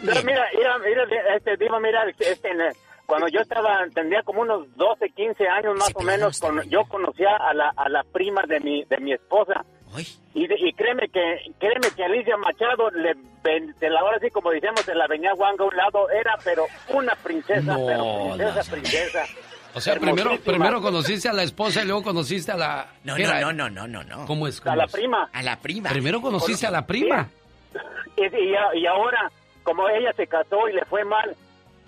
Pero 0.04 0.22
mira, 0.24 0.44
mira, 0.58 0.78
mira, 0.80 1.04
este, 1.38 1.56
Diva, 1.58 1.80
mira, 1.80 2.04
este, 2.20 2.50
eh, 2.50 2.72
cuando 3.06 3.28
yo 3.28 3.40
estaba, 3.42 3.86
tendría 3.94 4.22
como 4.24 4.42
unos 4.42 4.66
12, 4.76 5.10
15 5.12 5.48
años 5.48 5.76
más 5.78 5.92
o 5.94 6.02
menos, 6.02 6.40
con- 6.40 6.62
yo 6.70 6.84
conocía 6.86 7.30
a 7.38 7.54
la, 7.54 7.72
a 7.76 7.88
la 7.90 8.04
prima 8.04 8.42
de 8.48 8.60
mi, 8.60 8.84
de 8.86 8.98
mi 8.98 9.14
esposa. 9.14 9.64
Y, 10.34 10.48
de- 10.48 10.56
y 10.58 10.74
créeme 10.74 11.08
que 11.10 11.22
créeme 11.60 11.88
que 11.96 12.04
Alicia 12.04 12.36
Machado, 12.38 12.90
le, 12.90 13.14
ven- 13.44 13.76
de 13.80 13.90
la 13.92 14.04
hora 14.04 14.18
así 14.18 14.32
como 14.32 14.50
decíamos, 14.50 14.84
de 14.88 14.96
la 14.96 15.06
venía 15.06 15.36
Wanga 15.36 15.64
a 15.64 15.68
un 15.68 15.78
lado, 15.78 16.10
era 16.10 16.36
pero 16.44 16.66
una 16.90 17.14
princesa, 17.16 17.62
No, 17.62 17.86
pero 17.86 18.36
princesa, 18.36 18.72
princesa. 18.72 19.24
O 19.76 19.82
sea, 19.82 20.00
primero, 20.00 20.38
primero 20.40 20.82
conociste 20.82 21.30
a 21.30 21.34
la 21.34 21.44
esposa 21.44 21.82
y 21.82 21.86
luego 21.86 22.04
conociste 22.04 22.52
a 22.52 22.58
la... 22.58 22.88
No, 23.04 23.16
¿qué 23.16 23.24
no, 23.24 23.40
no, 23.42 23.54
no, 23.54 23.70
no, 23.70 23.88
no, 23.88 24.04
no. 24.04 24.26
¿Cómo 24.26 24.48
es? 24.48 24.60
A 24.62 24.64
cómo 24.64 24.76
la 24.76 24.86
es? 24.86 24.92
prima. 24.92 25.30
A 25.34 25.42
la 25.44 25.56
prima. 25.60 25.90
Primero 25.90 26.22
conociste 26.22 26.68
a 26.68 26.72
la 26.72 26.86
prima. 26.86 27.28
Y, 28.16 28.22
y, 28.24 28.56
a- 28.56 28.76
y 28.76 28.86
ahora, 28.86 29.32
como 29.64 29.90
ella 29.90 30.14
se 30.16 30.28
casó 30.28 30.68
y 30.70 30.74
le 30.74 30.86
fue 30.86 31.04
mal, 31.04 31.36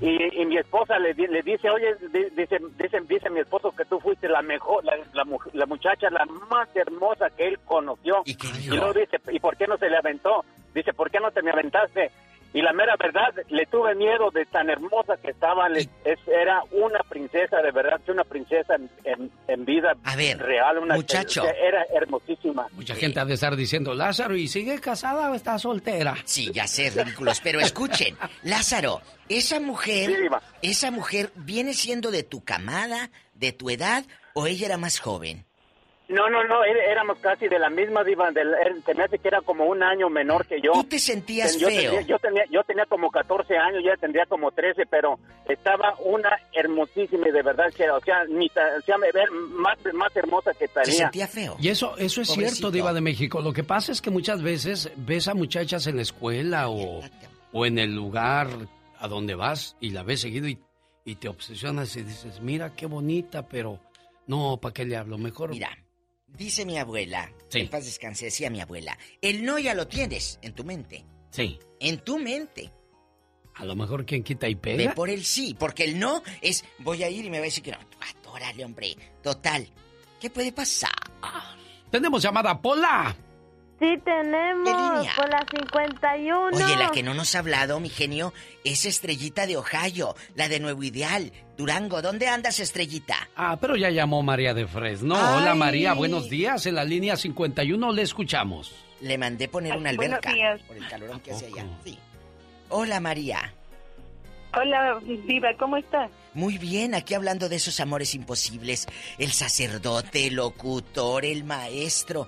y, 0.02 0.42
y 0.42 0.46
mi 0.46 0.58
esposa 0.58 0.98
le, 1.00 1.14
di- 1.14 1.28
le 1.28 1.42
dice, 1.44 1.70
oye, 1.70 1.96
di- 2.12 2.30
dice, 2.36 2.58
dice, 2.78 3.00
dice 3.08 3.30
mi 3.30 3.40
esposo 3.42 3.72
que 3.72 3.86
tú 3.86 4.00
fuiste 4.00 4.28
la 4.28 4.42
mejor, 4.42 4.84
la, 4.84 4.94
la, 5.14 5.24
mu- 5.24 5.38
la 5.54 5.66
muchacha, 5.68 6.10
la 6.10 6.26
más 6.50 6.68
hermosa 6.76 7.30
que 7.30 7.48
él 7.48 7.60
conoció. 7.66 8.24
¿Y 8.26 8.36
qué 8.36 8.48
luego 8.68 8.94
dice, 8.94 9.20
¿y 9.32 9.40
por 9.40 9.56
qué 9.56 9.68
no 9.68 9.78
se 9.78 9.90
le 9.90 9.98
aventó? 9.98 10.44
Dice, 10.74 10.92
¿por 10.94 11.10
qué 11.12 11.20
no 11.20 11.32
te 11.32 11.42
me 11.44 11.52
aventaste? 11.52 12.12
Y 12.56 12.62
la 12.64 12.74
mera 12.74 12.96
verdad, 12.98 13.34
le 13.50 13.66
tuve 13.68 13.94
miedo 13.94 14.32
de 14.32 14.46
tan 14.46 14.70
hermosa 14.70 15.18
que 15.18 15.30
estaba. 15.32 15.70
le- 15.70 15.82
es- 16.04 16.28
era 16.28 16.62
una 16.72 17.00
princesa, 17.02 17.58
de 17.62 17.72
verdad, 17.72 18.00
una 18.08 18.24
princesa 18.24 18.76
en, 18.76 18.90
en- 19.04 19.32
en 19.48 19.66
vida 19.66 19.94
real. 20.40 20.80
Una, 20.80 20.96
muchacho. 20.96 21.44
Era 21.46 21.86
hermosísima. 21.94 22.66
Mucha 22.72 22.96
gente 22.96 23.20
ha 23.20 23.26
de 23.26 23.34
estar 23.36 23.56
diciendo, 23.56 23.94
Lázaro, 23.94 24.36
¿y 24.36 24.48
sigue 24.48 24.80
casada 24.80 25.30
o 25.32 25.36
está 25.36 25.60
soltera? 25.60 26.16
Sí, 26.26 26.50
ya 26.54 26.66
sé, 26.66 26.90
ridículos, 26.90 27.42
pero 27.42 27.60
escuchen, 27.60 28.16
Lázaro, 28.44 29.02
esa 29.30 29.60
mujer, 29.60 30.10
Sí, 30.10 30.16
esa 30.62 30.92
mujer 30.92 31.32
viene 31.36 31.74
siendo 31.74 32.10
de 32.10 32.24
tu 32.24 32.44
camada, 32.44 33.10
de 33.34 33.52
tu 33.52 33.70
edad, 33.70 34.06
o 34.34 34.48
ella 34.48 34.66
era 34.68 34.78
más 34.78 35.00
joven. 35.00 35.46
No, 36.08 36.30
no, 36.30 36.44
no, 36.44 36.64
éramos 36.64 37.18
casi 37.18 37.48
de 37.48 37.58
la 37.58 37.70
misma 37.70 38.04
diva. 38.04 38.30
Del, 38.32 38.50
él- 38.66 38.84
se 38.86 38.94
me 38.94 39.04
hace 39.04 39.18
que 39.18 39.28
era 39.28 39.42
como 39.42 39.66
un 39.66 39.82
año 39.82 40.08
menor 40.10 40.46
que 40.46 40.62
yo. 40.62 40.72
¿Tú 40.74 40.84
te 40.84 41.00
sentías 41.00 41.58
yo 41.58 41.68
feo? 41.68 41.92
Tenía, 41.94 42.02
yo, 42.02 42.20
tenía, 42.20 42.44
yo 42.52 42.64
tenía 42.64 42.86
como 42.86 43.10
14 43.10 43.58
años, 43.58 43.82
ya 43.84 43.98
tendría 43.98 44.26
como 44.28 44.52
13, 44.52 44.86
pero 44.86 45.18
estaba 45.50 45.96
una 46.04 46.30
hermosísima 46.54 47.28
y 47.28 47.32
de 47.32 47.42
verdad 47.42 47.74
que, 47.76 47.90
o 47.90 48.00
sea, 48.02 48.24
ni, 48.30 48.50
ta- 48.50 48.76
o 48.78 48.82
sea, 48.82 48.98
me 49.00 49.12
ver 49.12 49.32
más, 49.32 49.78
más 49.94 50.16
hermosa 50.16 50.52
que 50.54 50.68
tenía. 50.68 51.28
feo? 51.28 51.58
Y 51.60 51.70
eso, 51.70 51.98
eso 51.98 52.22
es 52.22 52.28
Pobrecito. 52.30 52.56
cierto, 52.58 52.72
Diva 52.72 52.94
de 52.94 53.02
México. 53.02 53.42
Lo 53.42 53.52
que 53.54 53.64
pasa 53.64 53.92
es 53.92 54.02
que 54.02 54.12
muchas 54.12 54.42
veces 54.44 54.92
ves 54.98 55.28
a 55.28 55.34
muchachas 55.34 55.88
en 55.88 55.96
la 55.96 56.02
escuela 56.04 56.70
o, 56.70 57.02
o 57.52 57.66
en 57.66 57.80
el 57.80 57.96
lugar 57.96 58.48
a 59.00 59.08
donde 59.08 59.34
vas 59.36 59.76
y 59.80 59.90
la 59.90 60.04
ves 60.04 60.22
seguido 60.22 60.48
y, 60.48 60.60
y 61.04 61.16
te 61.16 61.30
obsesionas 61.30 61.96
y 61.96 62.04
dices, 62.04 62.42
mira 62.42 62.76
qué 62.76 62.86
bonita, 62.86 63.48
pero 63.48 63.80
no, 64.28 64.58
¿para 64.62 64.74
qué 64.74 64.86
le 64.86 64.98
hablo? 64.98 65.18
Mejor. 65.18 65.50
Mira, 65.52 65.70
dice 66.38 66.66
mi 66.66 66.78
abuela, 66.78 67.32
Sí. 67.50 67.60
en 67.62 67.70
paz 67.70 67.86
descanse, 67.86 68.26
decía 68.26 68.50
mi 68.50 68.62
abuela, 68.62 68.98
el 69.22 69.44
no 69.46 69.58
ya 69.60 69.74
lo 69.74 69.88
tienes 69.88 70.40
en 70.42 70.54
tu 70.54 70.64
mente, 70.64 71.06
Sí. 71.32 71.60
en 71.80 72.00
tu 72.00 72.18
mente. 72.20 72.72
A 73.56 73.64
lo 73.66 73.76
mejor 73.76 74.06
quien 74.06 74.24
quita 74.24 74.50
y 74.50 74.56
Ve 74.56 74.60
pega. 74.62 74.94
por 74.96 75.10
el 75.10 75.24
sí, 75.24 75.56
porque 75.58 75.86
el 75.86 75.98
no 75.98 76.22
es 76.42 76.66
voy 76.80 77.04
a 77.04 77.10
ir 77.10 77.24
y 77.26 77.30
me 77.30 77.38
va 77.38 77.44
a 77.44 77.46
decir 77.46 77.64
que 77.64 77.72
no. 77.72 77.78
Atórale, 78.10 78.66
hombre. 78.66 78.96
Total. 79.24 79.66
¿Qué 80.20 80.30
puede 80.30 80.52
pasar? 80.52 80.92
Tenemos 81.90 82.22
llamada 82.22 82.62
Pola. 82.62 83.16
Sí, 83.80 83.98
tenemos 84.06 85.08
por 85.18 85.30
la 85.30 85.46
51. 85.52 86.48
Oye, 86.56 86.76
la 86.78 86.92
que 86.92 87.04
no 87.04 87.14
nos 87.14 87.36
ha 87.36 87.40
hablado, 87.40 87.80
mi 87.82 87.90
genio, 87.90 88.34
es 88.64 88.86
Estrellita 88.86 89.46
de 89.48 89.58
Ohio, 89.58 90.16
la 90.36 90.48
de 90.48 90.62
Nuevo 90.62 90.82
Ideal, 90.84 91.34
Durango. 91.58 92.02
¿Dónde 92.02 92.28
andas, 92.30 92.60
Estrellita? 92.62 93.30
Ah, 93.36 93.58
pero 93.60 93.76
ya 93.76 93.90
llamó 93.90 94.24
María 94.24 94.54
de 94.54 94.66
Fresno. 94.66 95.16
Hola 95.16 95.52
Ay. 95.52 95.58
María, 95.58 95.94
buenos 95.94 96.30
días. 96.30 96.66
En 96.66 96.76
la 96.76 96.86
línea 96.86 97.18
51 97.18 97.92
le 97.92 98.02
escuchamos. 98.02 98.74
Le 99.02 99.18
mandé 99.18 99.50
poner 99.50 99.76
una 99.76 99.90
Ay, 99.90 99.96
alberca 99.98 100.32
días. 100.34 100.62
por 100.62 100.78
el 100.78 100.88
calorón 100.88 101.20
que 101.20 101.32
hace 101.32 101.48
allá. 101.48 101.66
Sí. 101.84 102.00
Hola, 102.70 103.02
María. 103.02 103.54
Hola, 104.58 105.00
Diva, 105.28 105.50
¿cómo 105.60 105.76
estás? 105.76 106.10
Muy 106.34 106.58
bien, 106.58 106.96
aquí 106.96 107.14
hablando 107.14 107.50
de 107.50 107.58
esos 107.58 107.78
amores 107.82 108.16
imposibles. 108.16 108.88
El 109.18 109.34
sacerdote, 109.34 110.28
el 110.28 110.36
locutor, 110.36 111.26
el 111.26 111.44
maestro. 111.44 112.26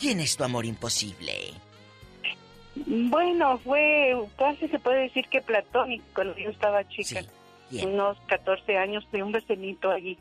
¿Quién 0.00 0.20
es 0.20 0.36
tu 0.36 0.44
amor 0.44 0.64
imposible? 0.64 1.32
Bueno, 2.86 3.58
fue 3.58 4.16
casi 4.38 4.66
se 4.68 4.78
puede 4.78 5.02
decir 5.02 5.26
que 5.28 5.40
platónico 5.42 6.04
cuando 6.14 6.36
yo 6.38 6.50
estaba 6.50 6.86
chica. 6.88 7.20
Unos 7.82 8.18
14 8.26 8.76
años 8.78 9.06
de 9.12 9.22
un 9.22 9.30
vecinito 9.32 9.90
allí. 9.90 10.16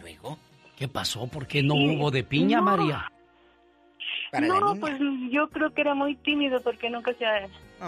¿Luego? 0.00 0.38
¿Qué 0.76 0.86
pasó? 0.88 1.26
¿Por 1.26 1.46
qué 1.46 1.62
no 1.62 1.74
Sí. 1.74 1.96
hubo 1.96 2.10
de 2.10 2.22
piña, 2.22 2.58
No. 2.58 2.64
María? 2.64 3.10
no, 4.42 4.76
pues 4.76 4.96
yo 5.30 5.48
creo 5.48 5.72
que 5.72 5.80
era 5.80 5.94
muy 5.94 6.14
tímido 6.16 6.60
porque 6.60 6.90
nunca 6.90 7.14
se, 7.14 7.24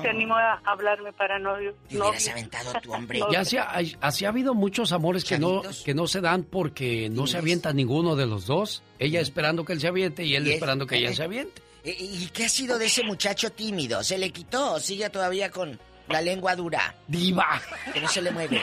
se 0.03 0.09
animó 0.09 0.37
a 0.37 0.61
hablarme 0.65 1.13
para 1.13 1.39
novio. 1.39 1.75
Te 1.89 1.99
hubieras 1.99 2.29
aventado 2.29 2.73
tu 2.83 2.93
hombre. 2.93 3.21
Ya 3.33 3.41
así 3.41 3.57
ha, 3.57 3.73
así 4.01 4.25
ha 4.25 4.29
habido 4.29 4.55
muchos 4.55 4.93
amores 4.93 5.25
que 5.25 5.39
no, 5.39 5.63
que 5.85 5.95
no 5.95 6.07
se 6.07 6.21
dan 6.21 6.45
porque 6.45 7.09
no 7.11 7.27
se 7.27 7.39
avienta 7.39 7.73
ninguno 7.73 8.17
de 8.17 8.27
los 8.27 8.47
dos. 8.47 8.83
Ella 8.99 9.21
esperando 9.21 9.65
que 9.65 9.73
él 9.73 9.81
se 9.81 9.89
aviente 9.89 10.25
y 10.25 10.35
él 10.35 10.47
Y 10.47 10.53
esperando 10.53 10.87
que 10.87 10.97
ella 10.97 11.13
se 11.15 11.23
aviente. 11.23 11.63
¿Y, 11.85 11.91
y 11.91 12.31
qué 12.33 12.45
ha 12.45 12.49
sido 12.49 12.79
de 12.79 12.87
ese 12.87 13.03
muchacho 13.05 13.51
tímido? 13.51 14.03
¿Se 14.03 14.19
le 14.19 14.31
quitó 14.31 14.75
o 14.75 14.81
sigue 14.81 15.09
todavía 15.11 15.51
con 15.51 15.79
la 16.09 16.21
lengua 16.23 16.57
dura? 16.57 16.95
¡Diva! 17.07 17.61
Que 17.93 18.01
no 18.01 18.09
se 18.09 18.23
le 18.23 18.31
mueve. 18.31 18.61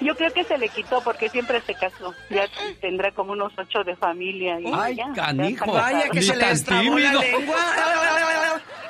Yo 0.00 0.14
creo 0.16 0.32
que 0.32 0.44
se 0.44 0.58
le 0.58 0.68
quitó 0.68 1.00
porque 1.02 1.28
siempre 1.28 1.60
se 1.62 1.74
casó. 1.74 2.12
Ya 2.30 2.46
tendrá 2.80 3.10
como 3.12 3.32
unos 3.32 3.52
ocho 3.56 3.84
de 3.84 3.96
familia. 3.96 4.60
Y 4.60 4.70
Ay, 4.72 4.96
ya, 4.96 5.12
canijo. 5.14 5.72
Vaya 5.72 6.08
que 6.10 6.20
Ni 6.20 6.22
se 6.22 6.34
le 6.34 6.40
tan 6.40 6.50
destrabó 6.50 6.98
la 6.98 7.12
lengua. 7.12 7.56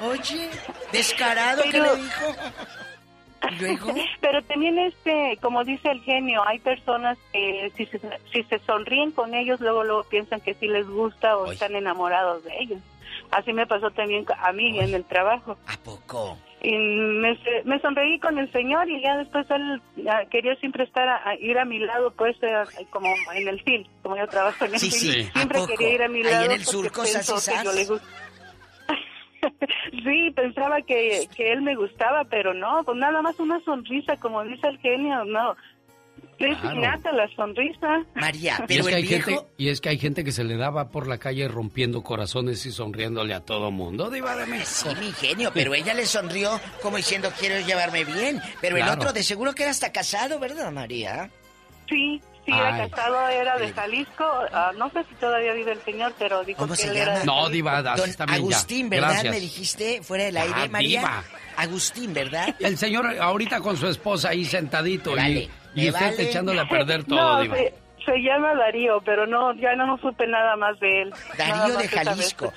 Oye, 0.00 0.50
descarado 0.92 1.62
que 1.64 1.80
le 1.80 1.96
dijo. 1.96 3.94
Pero 4.20 4.42
también 4.44 4.78
este, 4.78 5.38
como 5.40 5.64
dice 5.64 5.90
el 5.90 6.00
genio, 6.02 6.42
hay 6.46 6.58
personas 6.60 7.18
que 7.32 7.70
si 7.76 7.86
se, 7.86 8.00
si 8.32 8.42
se 8.44 8.58
sonríen 8.60 9.12
con 9.12 9.34
ellos, 9.34 9.60
luego 9.60 9.84
luego 9.84 10.04
piensan 10.04 10.40
que 10.40 10.54
sí 10.54 10.66
les 10.66 10.88
gusta 10.88 11.36
o 11.36 11.52
están 11.52 11.74
enamorados 11.74 12.42
de 12.44 12.52
ellos. 12.58 12.80
Así 13.30 13.52
me 13.52 13.66
pasó 13.66 13.90
también 13.90 14.24
a 14.38 14.52
mí 14.52 14.78
en 14.78 14.94
el 14.94 15.04
trabajo. 15.04 15.56
¿A 15.66 15.76
poco? 15.76 16.38
Y 16.66 16.74
me, 16.78 17.38
me 17.66 17.78
sonreí 17.80 18.18
con 18.20 18.38
el 18.38 18.50
señor 18.50 18.88
y 18.88 19.02
ya 19.02 19.18
después 19.18 19.46
él 19.50 19.82
quería 20.30 20.54
siempre 20.56 20.84
estar 20.84 21.06
a, 21.06 21.28
a 21.28 21.34
ir 21.36 21.58
a 21.58 21.66
mi 21.66 21.78
lado, 21.78 22.10
pues 22.12 22.36
eh, 22.42 22.54
como 22.88 23.08
en 23.34 23.48
el 23.48 23.60
film, 23.62 23.84
como 24.02 24.16
yo 24.16 24.26
trabajo 24.28 24.64
en 24.64 24.72
el 24.72 24.80
Sí, 24.80 24.90
film. 24.90 25.12
sí. 25.24 25.30
¿A 25.34 25.38
Siempre 25.40 25.58
quería 25.66 25.94
ir 25.94 26.02
a 26.02 26.08
mi 26.08 26.20
Ahí 26.20 26.24
en 26.26 26.32
lado 26.32 26.52
el 26.54 26.64
yo 27.64 27.72
le. 27.72 27.86
Sí, 30.04 30.30
pensaba 30.34 30.80
que, 30.80 31.28
que 31.36 31.52
él 31.52 31.60
me 31.60 31.74
gustaba, 31.76 32.24
pero 32.24 32.54
no, 32.54 32.82
pues 32.84 32.96
nada 32.96 33.20
más 33.20 33.38
una 33.38 33.60
sonrisa, 33.60 34.16
como 34.16 34.42
dice 34.44 34.66
el 34.68 34.78
genio, 34.78 35.22
no. 35.26 35.54
Es 36.38 36.58
Claro. 36.58 36.76
innata 36.76 37.12
la 37.12 37.28
sonrisa. 37.36 38.04
María, 38.14 38.64
Y 38.68 38.78
es, 38.78 38.86
que 38.86 38.94
hay 38.94 39.06
gente, 39.06 39.40
y 39.56 39.68
es 39.68 39.80
que 39.80 39.88
hay 39.90 39.98
gente 39.98 40.24
que 40.24 40.32
se 40.32 40.44
le 40.44 40.56
daba 40.56 40.88
por 40.90 41.06
la 41.06 41.18
calle 41.18 41.46
rompiendo 41.48 42.02
corazones 42.02 42.64
y 42.66 42.72
sonriéndole 42.72 43.34
a 43.34 43.40
todo 43.40 43.70
mundo. 43.70 44.10
Diva 44.10 44.34
de 44.36 44.46
México. 44.46 44.90
Sí, 44.90 44.96
mi 45.00 45.12
genio, 45.12 45.50
pero 45.54 45.74
ella 45.74 45.94
le 45.94 46.06
sonrió 46.06 46.60
como 46.82 46.96
diciendo 46.96 47.30
quiero 47.38 47.64
llevarme 47.66 48.04
bien. 48.04 48.40
Pero 48.60 48.76
el 48.76 48.88
otro 48.88 49.12
de 49.12 49.22
seguro 49.22 49.54
que 49.54 49.62
era 49.62 49.70
hasta 49.70 49.92
casado, 49.92 50.38
¿verdad, 50.38 50.70
María? 50.72 51.30
Sí, 51.88 52.20
sí, 52.46 52.52
Ay. 52.52 52.58
era 52.60 52.88
casado, 52.88 53.28
era 53.28 53.58
de 53.58 53.72
Jalisco. 53.72 54.24
ah, 54.52 54.72
no 54.76 54.90
sé 54.90 55.04
si 55.08 55.14
todavía 55.16 55.52
vive 55.52 55.72
el 55.72 55.82
señor, 55.82 56.14
pero 56.18 56.42
dijo 56.42 56.58
¿Cómo 56.58 56.72
que 56.74 56.80
se 56.80 56.88
él 56.88 56.94
llama? 56.94 57.10
era 57.10 57.18
de 57.20 57.26
No. 57.26 57.48
Diva, 57.50 57.78
así 57.78 58.12
Don. 58.16 58.30
Agustín, 58.30 58.88
¿verdad? 58.90 59.10
Gracias. 59.10 59.34
Me 59.34 59.40
dijiste 59.40 60.02
fuera 60.02 60.24
del 60.24 60.34
Ya, 60.34 60.42
aire, 60.42 60.68
María. 60.70 61.00
diva. 61.00 61.24
Agustín, 61.56 62.12
¿verdad? 62.14 62.54
El 62.58 62.76
señor 62.78 63.06
ahorita 63.20 63.60
con 63.60 63.76
su 63.76 63.86
esposa 63.86 64.30
ahí 64.30 64.44
sentadito 64.44 65.14
vale, 65.14 65.40
y, 65.40 65.50
y 65.74 65.90
vale. 65.90 66.22
echándole 66.22 66.60
a 66.60 66.68
perder 66.68 67.04
todo, 67.08 67.18
No, 67.36 67.40
Diva. 67.42 67.56
se, 67.56 67.74
se 68.04 68.18
llama 68.22 68.54
Darío, 68.54 69.00
pero 69.04 69.26
no, 69.26 69.54
ya 69.54 69.74
no, 69.76 69.86
no 69.86 69.98
supe 69.98 70.26
nada 70.26 70.56
más 70.56 70.78
de 70.80 71.02
él. 71.02 71.12
Darío 71.38 71.76
de 71.78 71.88
Jalisco. 71.88 72.52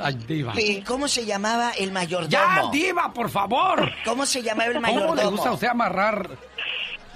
Ay, 0.00 0.14
Diva. 0.26 0.52
¿Y 0.60 0.82
cómo 0.82 1.06
se 1.08 1.24
llamaba 1.24 1.70
el 1.78 1.92
mayordomo? 1.92 2.28
¡Ya, 2.30 2.62
Diva, 2.72 3.12
por 3.12 3.30
favor! 3.30 3.90
¿Cómo 4.04 4.26
se 4.26 4.42
llamaba 4.42 4.66
el 4.70 4.74
¿Cómo 4.74 4.82
mayordomo? 4.86 5.14
le 5.16 5.26
gusta 5.26 5.48
a 5.50 5.52
usted 5.52 5.68
amarrar 5.68 6.28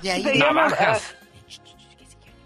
De 0.03 0.13
ahí. 0.13 0.23
Se 0.23 0.39
llama, 0.39 0.63
navajas? 0.69 1.17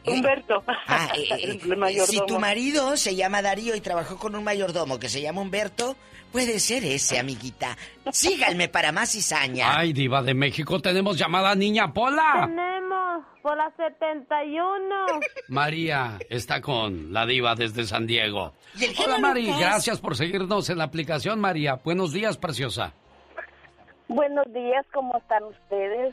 Humberto. 0.06 0.62
Ah, 0.86 1.08
eh, 1.16 1.26
eh, 1.30 1.38
el 1.42 1.60
si 1.60 1.68
mayordomo. 1.76 2.26
tu 2.26 2.38
marido 2.38 2.96
se 2.96 3.16
llama 3.16 3.42
Darío 3.42 3.74
y 3.74 3.80
trabajó 3.80 4.16
con 4.18 4.36
un 4.36 4.44
mayordomo 4.44 4.98
que 5.00 5.08
se 5.08 5.20
llama 5.20 5.40
Humberto, 5.40 5.96
puede 6.30 6.60
ser 6.60 6.84
ese, 6.84 7.18
amiguita. 7.18 7.76
Síganme 8.12 8.68
para 8.68 8.92
más 8.92 9.10
cizaña. 9.10 9.76
Ay, 9.76 9.92
Diva 9.92 10.22
de 10.22 10.32
México, 10.34 10.80
tenemos 10.80 11.18
llamada 11.18 11.54
niña 11.56 11.92
Pola. 11.92 12.44
Tenemos 12.46 12.95
por 13.46 13.56
la 13.56 13.70
71. 13.76 15.20
María 15.50 16.18
está 16.28 16.60
con 16.60 17.12
la 17.12 17.24
Diva 17.24 17.54
desde 17.54 17.84
San 17.84 18.04
Diego. 18.04 18.54
¿Y 18.74 18.86
el 18.86 18.90
genio 18.92 19.14
Hola, 19.14 19.28
Mari, 19.28 19.42
Lucas? 19.44 19.60
gracias 19.60 20.00
por 20.00 20.16
seguirnos 20.16 20.68
en 20.68 20.78
la 20.78 20.84
aplicación, 20.84 21.38
María. 21.38 21.76
Buenos 21.84 22.12
días, 22.12 22.38
preciosa. 22.38 22.92
Buenos 24.08 24.52
días, 24.52 24.84
¿cómo 24.92 25.16
están 25.18 25.44
ustedes? 25.44 26.12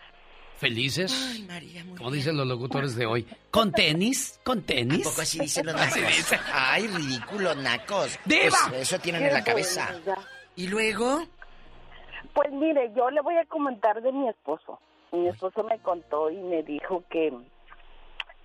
¿Felices? 0.57 1.11
Ay, 1.33 1.41
María, 1.47 1.83
muy 1.83 1.97
Como 1.97 2.11
dicen 2.11 2.37
los 2.37 2.45
locutores 2.45 2.95
de 2.95 3.07
hoy. 3.07 3.25
¿Con 3.49 3.71
tenis? 3.71 4.39
¿Con 4.43 4.61
tenis? 4.61 5.01
Tampoco 5.01 5.21
así 5.23 5.39
dicen 5.39 5.65
los 5.65 5.73
nacos. 5.73 6.35
Ay, 6.53 6.85
ridículos 6.85 7.57
nacos. 7.57 8.19
¡Diva! 8.25 8.57
Pues, 8.69 8.81
eso 8.81 8.99
tienen 8.99 9.23
Qué 9.23 9.29
en 9.29 9.33
la 9.33 9.43
cabeza. 9.43 9.89
¿Y 10.55 10.67
luego? 10.67 11.23
Pues 12.35 12.51
mire, 12.51 12.91
yo 12.95 13.09
le 13.09 13.21
voy 13.21 13.37
a 13.37 13.45
comentar 13.45 14.03
de 14.03 14.11
mi 14.11 14.29
esposo. 14.29 14.79
Mi 15.13 15.27
esposo 15.27 15.63
me 15.63 15.79
contó 15.79 16.29
y 16.29 16.37
me 16.37 16.63
dijo 16.63 17.03
que 17.09 17.31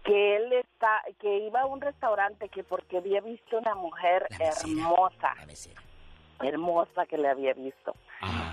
que 0.04 0.36
él 0.36 0.52
está 0.52 1.02
que 1.18 1.38
iba 1.38 1.62
a 1.62 1.66
un 1.66 1.80
restaurante 1.80 2.48
que 2.48 2.62
porque 2.62 2.98
había 2.98 3.20
visto 3.20 3.58
una 3.58 3.74
mujer 3.74 4.26
hermosa. 4.38 5.34
Hermosa 6.40 7.06
que 7.06 7.18
le 7.18 7.28
había 7.28 7.54
visto. 7.54 7.94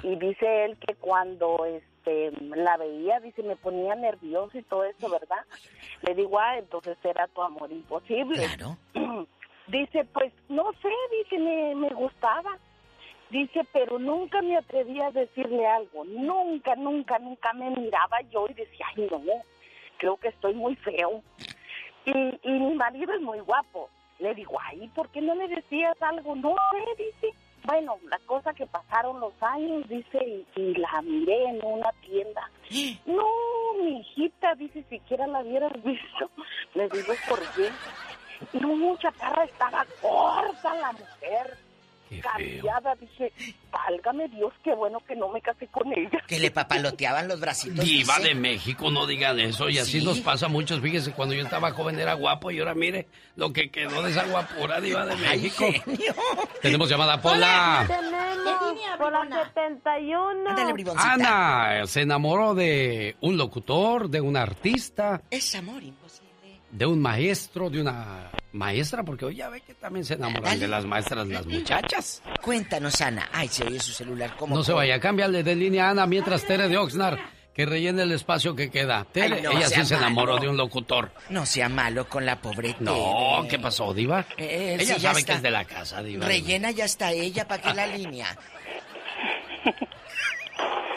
Y 0.02 0.16
dice 0.16 0.66
él 0.66 0.78
que 0.80 0.96
cuando 0.96 1.66
este 1.66 2.32
la 2.56 2.78
veía, 2.78 3.20
dice, 3.20 3.44
me 3.44 3.56
ponía 3.56 3.96
nervioso 3.96 4.58
y 4.58 4.64
todo 4.64 4.86
eso, 4.86 5.10
¿verdad? 5.10 5.44
Le 6.02 6.16
digo, 6.16 6.40
ah, 6.40 6.58
entonces 6.58 6.98
era 7.04 7.28
tu 7.28 7.42
amor 7.42 7.72
imposible. 7.72 8.46
Claro. 8.56 8.78
dice, 9.68 10.06
pues 10.06 10.32
no 10.50 10.72
sé, 10.82 10.90
dice, 11.24 11.38
me, 11.40 11.76
me 11.76 11.90
gustaba. 11.90 12.58
Dice, 13.30 13.62
pero 13.74 13.98
nunca 13.98 14.42
me 14.42 14.58
atreví 14.58 15.02
a 15.02 15.12
decirle 15.12 15.66
algo. 15.68 16.06
Nunca, 16.06 16.76
nunca, 16.76 17.18
nunca 17.20 17.54
me 17.54 17.70
miraba 17.72 18.22
yo 18.32 18.46
y 18.50 18.54
decía, 18.54 18.86
ay, 18.96 19.08
no, 19.12 19.22
creo 19.98 20.18
que 20.18 20.30
estoy 20.30 20.54
muy 20.54 20.76
feo. 20.76 21.24
Y, 22.06 22.12
y 22.12 22.52
mi 22.52 22.76
marido 22.76 23.14
es 23.14 23.22
muy 23.22 23.40
guapo. 23.40 23.90
Le 24.20 24.34
digo, 24.36 24.58
ay, 24.62 24.88
¿por 24.96 25.10
qué 25.10 25.22
no 25.22 25.36
le 25.36 25.48
decías 25.48 26.00
algo? 26.02 26.36
No 26.36 26.56
sé, 26.72 27.04
dice. 27.04 27.36
Bueno, 27.64 27.98
la 28.10 28.20
cosa 28.20 28.54
que 28.54 28.68
pasaron 28.68 29.20
los 29.20 29.34
años, 29.42 29.90
dice, 29.90 30.46
y, 30.56 30.62
y 30.62 30.76
la 30.76 31.02
miré 31.02 31.46
en 31.46 31.60
una 31.64 31.92
tienda. 32.02 32.50
No, 33.06 33.26
mi 33.82 34.00
hijita, 34.00 34.56
dice, 34.56 34.84
siquiera 34.90 35.28
la 35.28 35.42
hubieras 35.42 35.74
visto. 35.84 36.30
Le 36.74 36.88
digo, 36.90 37.14
¿por 37.28 37.40
qué? 37.56 37.70
No, 38.60 38.98
chaparra, 38.98 39.44
estaba 39.46 39.86
corta 40.02 40.76
la 40.76 40.92
mujer. 40.92 41.58
Cambiada, 42.22 42.95
dije, 42.95 43.32
válgame 43.72 44.27
Dios, 44.30 44.53
qué 44.64 44.73
bueno 44.76 44.99
que 45.07 45.15
no 45.15 45.30
me 45.30 45.41
casé 45.41 45.68
con 45.68 45.91
ella. 45.91 46.19
Que 46.27 46.40
le 46.40 46.52
papaloteaban 46.52 47.27
los 47.27 47.40
bracitos. 47.40 47.84
Diva 47.84 48.18
dice. 48.18 48.30
de 48.30 48.36
México, 48.36 48.91
no 48.91 49.06
digan 49.07 49.40
eso. 49.40 49.69
Y 49.69 49.77
así 49.80 49.99
Sí. 49.99 50.06
nos 50.06 50.19
pasa 50.22 50.45
a 50.45 50.49
muchos. 50.49 50.80
Fíjese, 50.82 51.11
cuando 51.14 51.34
yo 51.36 51.44
estaba 51.44 51.72
joven 51.72 51.99
era 51.99 52.14
guapo 52.14 52.52
y 52.52 52.60
ahora 52.60 52.73
mire 52.76 53.07
lo 53.36 53.52
que 53.53 53.69
quedó 53.69 54.02
de 54.03 54.11
esa 54.11 54.26
guapura, 54.26 54.80
Diva 54.82 55.06
de 55.06 55.15
México. 55.18 55.65
genio. 55.84 56.14
Tenemos 56.61 56.90
llamada 56.90 57.22
Pola. 57.22 57.86
Tenemos 57.88 58.36
por 58.98 59.11
la 59.11 59.45
71. 59.53 60.49
Ana 60.98 61.86
se 61.88 62.02
enamoró 62.02 62.53
de 62.53 63.15
un 63.22 63.38
locutor, 63.38 64.10
de 64.10 64.22
un 64.22 64.38
artista, 64.38 65.22
Es 65.30 65.53
amor. 65.56 65.82
De 66.76 66.86
un 66.86 67.00
maestro, 67.02 67.70
de 67.70 67.82
una 67.82 68.30
maestra, 68.52 69.04
porque 69.04 69.26
hoy 69.26 69.36
ya 69.36 69.50
ve 69.50 69.62
que 69.62 69.74
también 69.76 70.04
se 70.04 70.16
enamoran 70.16 70.60
de 70.60 70.68
las 70.68 70.86
maestras 70.86 71.28
las 71.28 71.46
muchachas. 71.46 72.22
Cuéntanos, 72.42 73.00
Ana. 73.02 73.30
Ay, 73.32 73.48
se 73.48 73.64
oye 73.64 73.80
su 73.80 73.92
celular. 73.92 74.36
¿Cómo 74.38 74.56
No 74.56 74.64
se 74.64 74.74
vaya, 74.74 75.00
cámbiale 75.00 75.44
de 75.44 75.56
línea 75.56 75.88
a 75.88 75.92
Ana 75.92 76.06
mientras 76.06 76.44
Tere 76.46 76.68
de 76.68 76.78
Oxnard 76.78 77.18
que 77.54 77.66
rellene 77.66 78.02
el 78.04 78.12
espacio 78.12 78.54
que 78.54 78.70
queda. 78.70 79.06
Tere, 79.10 79.36
Ay, 79.36 79.42
no 79.42 79.52
ella 79.52 79.70
sí 79.70 79.86
se 79.86 79.96
enamoró 79.96 80.38
de 80.38 80.50
un 80.50 80.58
locutor. 80.58 81.12
No 81.30 81.46
sea 81.46 81.70
malo 81.70 82.10
con 82.10 82.26
la 82.26 82.42
pobre 82.42 82.76
No, 82.82 82.94
Tere. 83.38 83.48
¿qué 83.50 83.60
pasó, 83.60 83.94
Diva? 83.94 84.26
Eh, 84.38 84.76
ella 84.78 84.96
sí, 84.96 85.02
sabe 85.02 85.20
está. 85.22 85.32
que 85.34 85.38
es 85.38 85.44
de 85.44 85.52
la 85.52 85.64
casa, 85.64 86.04
Diva. 86.04 86.26
Rellena 86.26 86.72
ya 86.72 86.84
está 86.84 87.14
ella, 87.14 87.48
¿para 87.48 87.62
qué 87.62 87.74
la 87.74 87.88
línea? 87.88 88.38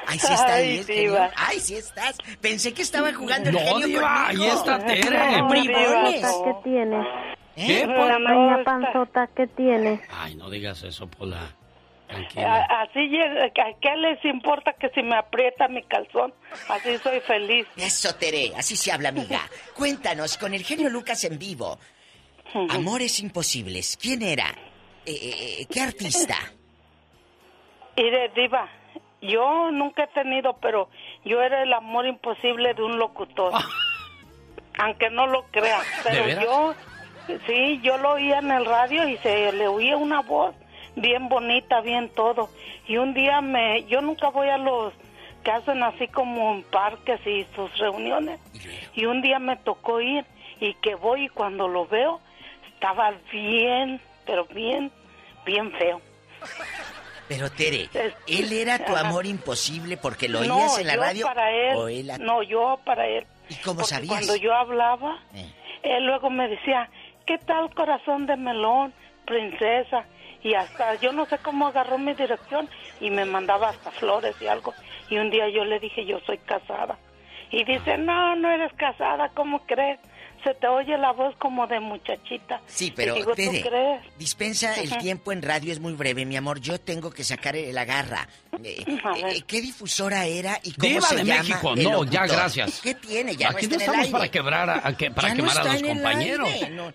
Ay, 0.06 0.18
sí 0.18 0.32
está 0.32 0.55
Ay, 0.55 0.78
diva. 0.85 1.30
Ay, 1.36 1.60
sí 1.60 1.74
estás. 1.76 2.16
Pensé 2.40 2.72
que 2.72 2.82
estaba 2.82 3.12
jugando 3.12 3.52
No, 3.52 3.59
el 3.59 3.64
genio 3.66 3.86
diva, 3.89 4.24
conmigo. 4.28 4.44
ahí 4.44 4.51
está 4.51 4.78
Tere. 4.86 5.43
Bribones. 5.43 6.26
¿Qué 6.44 6.55
tiene? 6.64 7.06
¿Qué? 7.56 7.86
Doña 7.86 8.64
Panzota, 8.64 9.28
¿qué 9.36 9.47
tiene? 9.48 10.01
Ay, 10.10 10.35
no 10.36 10.48
digas 10.48 10.82
eso, 10.85 11.06
Pola. 11.09 11.43
A- 11.43 11.55
Tranquila. 12.09 12.66
Así, 12.80 13.01
llega- 13.09 13.44
¿a 13.44 13.80
qué 13.82 13.97
les 13.97 14.24
importa 14.24 14.72
que 14.72 14.89
si 14.94 15.02
me 15.02 15.14
aprieta 15.16 15.68
mi 15.68 15.82
calzón? 15.82 16.32
Así 16.70 16.97
soy 17.02 17.20
feliz. 17.20 17.66
Eso, 17.76 18.14
Tere, 18.14 18.52
así 18.56 18.76
se 18.76 18.90
habla, 18.90 19.10
amiga. 19.10 19.40
Cuéntanos, 19.74 20.39
con 20.39 20.55
el 20.55 20.62
genio 20.64 20.89
Lucas 20.89 21.22
en 21.24 21.39
vivo. 21.39 21.78
Amores 22.70 23.20
imposibles. 23.20 23.98
¿Quién 24.01 24.22
era? 24.22 24.47
Eh, 25.05 25.12
eh, 25.12 25.56
eh, 25.60 25.66
¿Qué 25.70 25.80
artista? 25.82 26.36
Y 27.97 28.09
de 28.10 28.28
diva, 28.35 28.68
yo 29.20 29.70
nunca 29.70 30.05
he 30.05 30.07
tenido, 30.09 30.55
pero 30.61 30.89
yo 31.24 31.43
era 31.43 31.62
el 31.62 31.73
amor 31.73 32.07
imposible 32.07 32.74
de 32.74 32.82
un 32.82 32.99
locutor. 32.99 33.53
Aunque 34.78 35.11
no 35.11 35.27
lo 35.27 35.45
crean. 35.51 35.82
Pero 36.05 36.40
yo, 36.40 36.74
sí, 37.47 37.81
yo 37.82 37.99
lo 37.99 38.12
oía 38.12 38.39
en 38.39 38.51
el 38.51 38.65
radio 38.65 39.09
y 39.09 39.16
se 39.19 39.53
le 39.53 39.66
oía 39.66 39.97
una 39.97 40.20
voz 40.20 40.55
bien 41.01 41.28
bonita, 41.28 41.81
bien 41.81 42.09
todo. 42.11 42.49
Y 42.86 42.97
un 42.97 43.15
día 43.15 43.40
me, 43.40 43.85
yo 43.85 44.01
nunca 44.01 44.28
voy 44.31 44.49
a 44.49 44.59
los 44.59 44.93
que 45.43 45.51
hacen 45.51 45.82
así 45.82 46.09
como 46.09 46.55
en 46.55 46.62
parques 46.65 47.20
y 47.27 47.47
sus 47.55 47.77
reuniones. 47.78 48.40
Y 48.95 49.07
un 49.07 49.23
día 49.23 49.39
me 49.39 49.57
tocó 49.57 50.01
ir 50.01 50.24
y 50.61 50.74
que 50.74 50.95
voy 50.95 51.27
y 51.27 51.28
cuando 51.28 51.69
lo 51.69 51.86
veo 51.86 52.20
estaba 52.74 53.12
bien, 53.32 54.01
pero 54.27 54.45
bien, 54.47 54.90
bien 55.45 55.73
feo. 55.73 56.01
Pero, 57.29 57.51
Tere, 57.51 57.89
¿él 58.27 58.53
era 58.53 58.85
tu 58.85 58.97
amor 58.97 59.27
imposible 59.27 59.97
porque 59.99 60.29
lo 60.29 60.43
no, 60.45 60.57
oías 60.57 60.79
en 60.79 60.87
la 60.87 60.95
yo 60.95 61.01
radio? 61.01 61.27
para 61.27 61.51
él. 61.53 61.77
¿O 61.77 61.89
él 61.89 62.11
a- 62.11 62.19
No, 62.19 62.43
yo 62.43 62.81
para 62.85 63.07
él. 63.07 63.27
¿Y 63.51 63.55
cómo 63.57 63.77
Porque 63.81 63.91
sabías? 63.91 64.09
Cuando 64.15 64.37
yo 64.37 64.55
hablaba, 64.55 65.19
Eh. 65.35 65.47
él 65.83 66.05
luego 66.07 66.31
me 66.31 66.49
decía, 66.49 66.89
¿qué 67.27 67.39
tal 67.39 67.73
corazón 67.75 68.27
de 68.27 68.37
melón, 68.37 68.93
princesa? 69.27 70.05
Y 70.43 70.55
hasta, 70.55 70.95
yo 70.97 71.13
no 71.13 71.27
sé 71.27 71.39
cómo 71.39 71.67
agarró 71.67 71.99
mi 71.99 72.15
dirección 72.15 72.69
y 73.01 73.11
me 73.11 73.25
mandaba 73.25 73.71
hasta 73.71 73.91
flores 73.91 74.37
y 74.41 74.47
algo. 74.47 74.73
Y 75.11 75.19
un 75.19 75.31
día 75.31 75.49
yo 75.49 75.65
le 75.65 75.79
dije, 75.81 76.07
yo 76.07 76.21
soy 76.21 76.39
casada. 76.39 76.97
Y 77.51 77.65
dice, 77.65 77.99
no, 77.99 78.37
no 78.37 78.51
eres 78.51 78.73
casada, 78.75 79.31
¿cómo 79.35 79.61
crees? 79.67 79.99
Se 80.44 80.55
te 80.55 80.66
oye 80.69 80.97
la 80.97 81.12
voz 81.12 81.35
como 81.36 81.66
de 81.66 81.81
muchachita. 81.81 82.60
Sí, 82.66 82.93
pero, 82.94 83.15
digo, 83.15 83.31
¿tú 83.31 83.36
Tere, 83.36 83.62
crees? 83.62 84.19
dispensa, 84.19 84.74
el 84.81 84.97
tiempo 84.98 85.32
en 85.32 85.43
radio 85.43 85.73
es 85.73 85.81
muy 85.81 85.93
breve, 85.94 86.24
mi 86.24 86.36
amor. 86.36 86.60
Yo 86.60 86.78
tengo 86.81 87.10
que 87.10 87.24
sacar 87.24 87.56
el- 87.56 87.74
la 87.74 87.85
garra. 87.85 88.28
Eh, 88.62 88.85
eh, 89.16 89.43
¿Qué 89.47 89.60
difusora 89.60 90.27
era 90.27 90.59
y 90.62 90.73
cómo 90.74 90.89
Diva 90.89 91.01
se 91.06 91.16
de 91.16 91.24
llama 91.24 91.43
México, 91.43 91.73
el 91.74 91.82
no, 91.82 91.90
locutor? 91.93 92.12
ya, 92.12 92.27
gracias. 92.27 92.81
¿Qué 92.81 92.94
tiene? 92.94 93.35
Ya 93.36 93.51
Aquí 93.51 93.66
no 93.66 93.73
está 93.73 93.85
estamos 93.86 94.09
para 94.10 94.28
quebrar 94.31 94.70
a, 94.70 94.86
a 94.89 94.97
que- 94.97 95.10
para 95.10 95.28
Ya 95.28 95.35
no 95.35 95.48
quemar 95.48 95.59
a 95.69 95.73
los 95.73 95.82
compañeros. 95.82 96.48
No, 96.70 96.93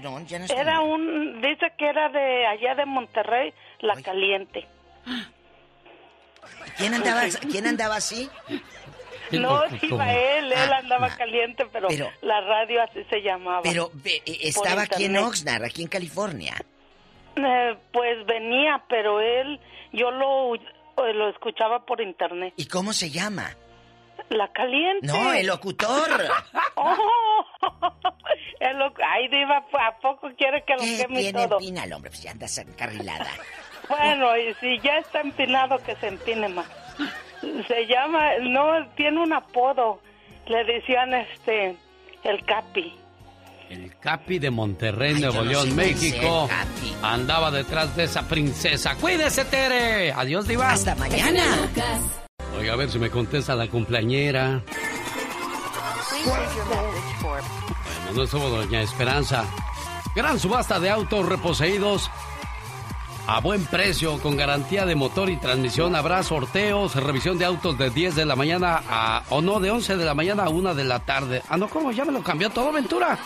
no, 0.00 0.26
ya 0.26 0.38
no 0.38 0.44
está. 0.46 0.60
Era 0.60 0.80
un, 0.80 1.42
dice 1.42 1.66
que 1.76 1.86
era 1.88 2.08
de 2.08 2.46
allá 2.46 2.74
de 2.74 2.86
Monterrey, 2.86 3.52
La 3.80 4.00
Caliente. 4.02 4.66
¿Quién 6.78 6.94
andaba, 6.94 7.22
¿Quién 7.50 7.66
andaba 7.66 7.96
así? 7.96 8.28
No, 9.32 9.62
iba 9.82 10.12
él, 10.12 10.52
él 10.52 10.72
Ah, 10.72 10.78
andaba 10.78 11.08
caliente, 11.16 11.66
pero, 11.72 11.88
pero- 11.88 12.10
la 12.22 12.40
radio 12.42 12.82
así 12.82 13.04
se 13.10 13.20
llamaba. 13.22 13.62
Pero 13.62 13.90
eh, 14.04 14.22
Por 14.24 14.34
estaba 14.44 14.82
aquí 14.82 15.04
en. 15.06 15.16
Oxnard, 15.16 15.64
aquí 15.64 15.82
en 15.82 15.88
California. 15.88 16.54
Eh, 17.36 17.76
pues 17.92 18.24
venía, 18.26 18.82
pero 18.88 19.20
él, 19.20 19.58
yo 19.92 20.10
lo, 20.10 20.54
eh, 20.54 21.12
lo 21.14 21.28
escuchaba 21.30 21.84
por 21.84 22.00
internet. 22.00 22.54
¿Y 22.56 22.66
cómo 22.66 22.92
se 22.92 23.10
llama? 23.10 23.56
La 24.28 24.48
Caliente. 24.52 25.06
No, 25.06 25.32
el 25.32 25.46
locutor. 25.46 26.08
Oh, 26.76 26.96
el 28.60 28.78
lo- 28.78 28.92
ay, 29.06 29.28
Diva, 29.28 29.64
¿a 29.80 29.96
poco 29.98 30.30
quiere 30.36 30.62
que 30.64 30.74
lo 30.74 30.80
¿Qué 30.80 30.96
queme 30.98 31.20
tiene 31.20 31.46
todo? 31.46 31.58
pina 31.58 31.84
el 31.84 31.92
hombre? 31.92 32.10
Pues 32.10 32.22
ya 32.22 32.30
andas 32.32 32.56
encarrilada. 32.58 33.30
Bueno, 33.88 34.34
y 34.38 34.54
si 34.54 34.78
ya 34.80 34.96
está 34.96 35.20
empinado, 35.20 35.76
que 35.84 35.94
se 35.96 36.06
empine 36.06 36.48
más. 36.48 36.66
Se 37.68 37.86
llama, 37.86 38.38
no, 38.40 38.86
tiene 38.96 39.22
un 39.22 39.32
apodo. 39.32 40.00
Le 40.46 40.64
decían, 40.64 41.14
este, 41.14 41.76
el 42.22 42.44
Capi. 42.44 42.94
El 43.70 43.96
Capi 43.98 44.38
de 44.38 44.50
Monterrey, 44.50 45.14
Ay, 45.14 45.20
Nuevo 45.20 45.42
no 45.42 45.44
León, 45.44 45.74
México. 45.74 46.48
Andaba 47.02 47.50
detrás 47.50 47.96
de 47.96 48.04
esa 48.04 48.28
princesa. 48.28 48.94
¡Cuídese, 48.96 49.44
Tere! 49.46 50.12
Adiós, 50.12 50.46
Diva. 50.46 50.70
Hasta 50.70 50.94
mañana. 50.94 51.42
Oiga, 52.58 52.74
a 52.74 52.76
ver 52.76 52.90
si 52.90 52.98
me 52.98 53.10
contesta 53.10 53.54
la 53.56 53.66
cumpleañera. 53.68 54.62
Bueno, 57.22 58.12
no 58.14 58.22
estuvo 58.22 58.48
Doña 58.48 58.82
Esperanza. 58.82 59.44
Gran 60.14 60.38
subasta 60.38 60.78
de 60.78 60.90
autos 60.90 61.28
reposeídos 61.28 62.10
a 63.26 63.40
buen 63.40 63.64
precio, 63.64 64.18
con 64.18 64.36
garantía 64.36 64.84
de 64.84 64.94
motor 64.94 65.30
y 65.30 65.36
transmisión. 65.36 65.96
Habrá 65.96 66.22
sorteos, 66.22 66.94
revisión 66.96 67.38
de 67.38 67.44
autos 67.44 67.78
de 67.78 67.90
10 67.90 68.16
de 68.16 68.26
la 68.26 68.36
mañana 68.36 68.82
a, 68.88 69.22
o 69.30 69.40
no, 69.40 69.60
de 69.60 69.70
11 69.70 69.96
de 69.96 70.04
la 70.04 70.14
mañana 70.14 70.44
a 70.44 70.48
1 70.50 70.74
de 70.74 70.84
la 70.84 71.00
tarde. 71.00 71.42
Ah, 71.48 71.56
no, 71.56 71.68
¿cómo? 71.68 71.90
Ya 71.92 72.04
me 72.04 72.12
lo 72.12 72.22
cambió 72.22 72.50
todo, 72.50 72.72
Ventura. 72.72 73.18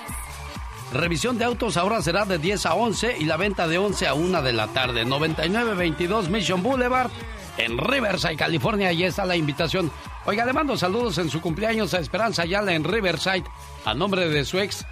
Revisión 0.93 1.37
de 1.37 1.45
autos 1.45 1.77
ahora 1.77 2.01
será 2.01 2.25
de 2.25 2.39
10 2.39 2.67
a 2.67 2.75
11 2.75 3.17
y 3.19 3.25
la 3.25 3.37
venta 3.37 3.67
de 3.67 3.79
11 3.79 4.07
a 4.07 4.15
1 4.15 4.43
de 4.43 4.53
la 4.53 4.69
tarde. 4.69 5.05
9922 5.05 6.31
Mission 6.31 6.63
Boulevard 6.63 7.11
en 7.59 7.77
Riverside, 7.77 8.37
California. 8.37 8.89
Ahí 8.89 9.03
está 9.05 9.27
la 9.27 9.37
invitación. 9.37 9.91
Oiga, 10.25 10.47
le 10.47 10.53
mando 10.53 10.77
saludos 10.77 11.19
en 11.19 11.29
su 11.29 11.41
cumpleaños 11.41 11.93
a 11.93 11.99
Esperanza 11.99 12.43
Ayala 12.43 12.73
en 12.73 12.85
Riverside 12.85 13.45
a 13.85 13.95
nombre 13.95 14.29
de 14.29 14.45
su 14.45 14.59
ex, 14.59 14.87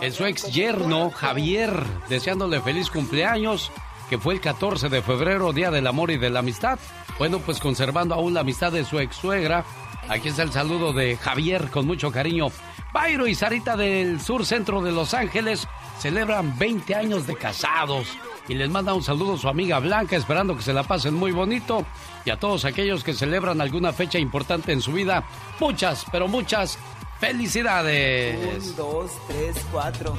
el 0.00 0.12
su 0.12 0.24
ex 0.24 0.50
yerno 0.52 1.10
Javier, 1.10 1.74
deseándole 2.08 2.60
feliz 2.60 2.90
cumpleaños, 2.90 3.72
que 4.14 4.18
fue 4.18 4.34
el 4.34 4.40
14 4.40 4.90
de 4.90 5.02
febrero, 5.02 5.52
Día 5.52 5.72
del 5.72 5.88
Amor 5.88 6.12
y 6.12 6.18
de 6.18 6.30
la 6.30 6.38
Amistad. 6.38 6.78
Bueno, 7.18 7.40
pues 7.40 7.58
conservando 7.58 8.14
aún 8.14 8.32
la 8.32 8.42
amistad 8.42 8.70
de 8.70 8.84
su 8.84 9.00
ex 9.00 9.16
suegra. 9.16 9.64
Aquí 10.08 10.28
está 10.28 10.44
el 10.44 10.52
saludo 10.52 10.92
de 10.92 11.16
Javier 11.16 11.68
con 11.68 11.84
mucho 11.84 12.12
cariño. 12.12 12.46
Bayro 12.92 13.26
y 13.26 13.34
Sarita 13.34 13.76
del 13.76 14.20
sur 14.20 14.46
centro 14.46 14.80
de 14.82 14.92
Los 14.92 15.14
Ángeles 15.14 15.66
celebran 15.98 16.56
20 16.56 16.94
años 16.94 17.26
de 17.26 17.34
casados 17.34 18.06
y 18.46 18.54
les 18.54 18.70
manda 18.70 18.94
un 18.94 19.02
saludo 19.02 19.34
a 19.34 19.38
su 19.38 19.48
amiga 19.48 19.80
Blanca 19.80 20.14
esperando 20.14 20.54
que 20.54 20.62
se 20.62 20.72
la 20.72 20.84
pasen 20.84 21.14
muy 21.14 21.32
bonito 21.32 21.84
y 22.24 22.30
a 22.30 22.38
todos 22.38 22.64
aquellos 22.64 23.02
que 23.02 23.14
celebran 23.14 23.60
alguna 23.60 23.92
fecha 23.92 24.20
importante 24.20 24.70
en 24.70 24.80
su 24.80 24.92
vida, 24.92 25.24
muchas, 25.58 26.06
pero 26.12 26.28
muchas 26.28 26.78
felicidades. 27.18 28.68
Un, 28.68 28.76
dos, 28.76 29.10
tres, 29.26 29.56
cuatro. 29.72 30.16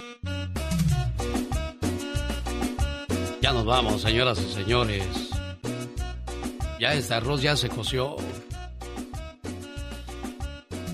Ya 3.46 3.54
nos 3.54 3.64
vamos, 3.64 4.02
señoras 4.02 4.40
y 4.40 4.52
señores. 4.52 5.06
Ya 6.80 6.96
este 6.96 7.14
arroz 7.14 7.44
ya 7.44 7.56
se 7.56 7.70
coció. 7.70 8.16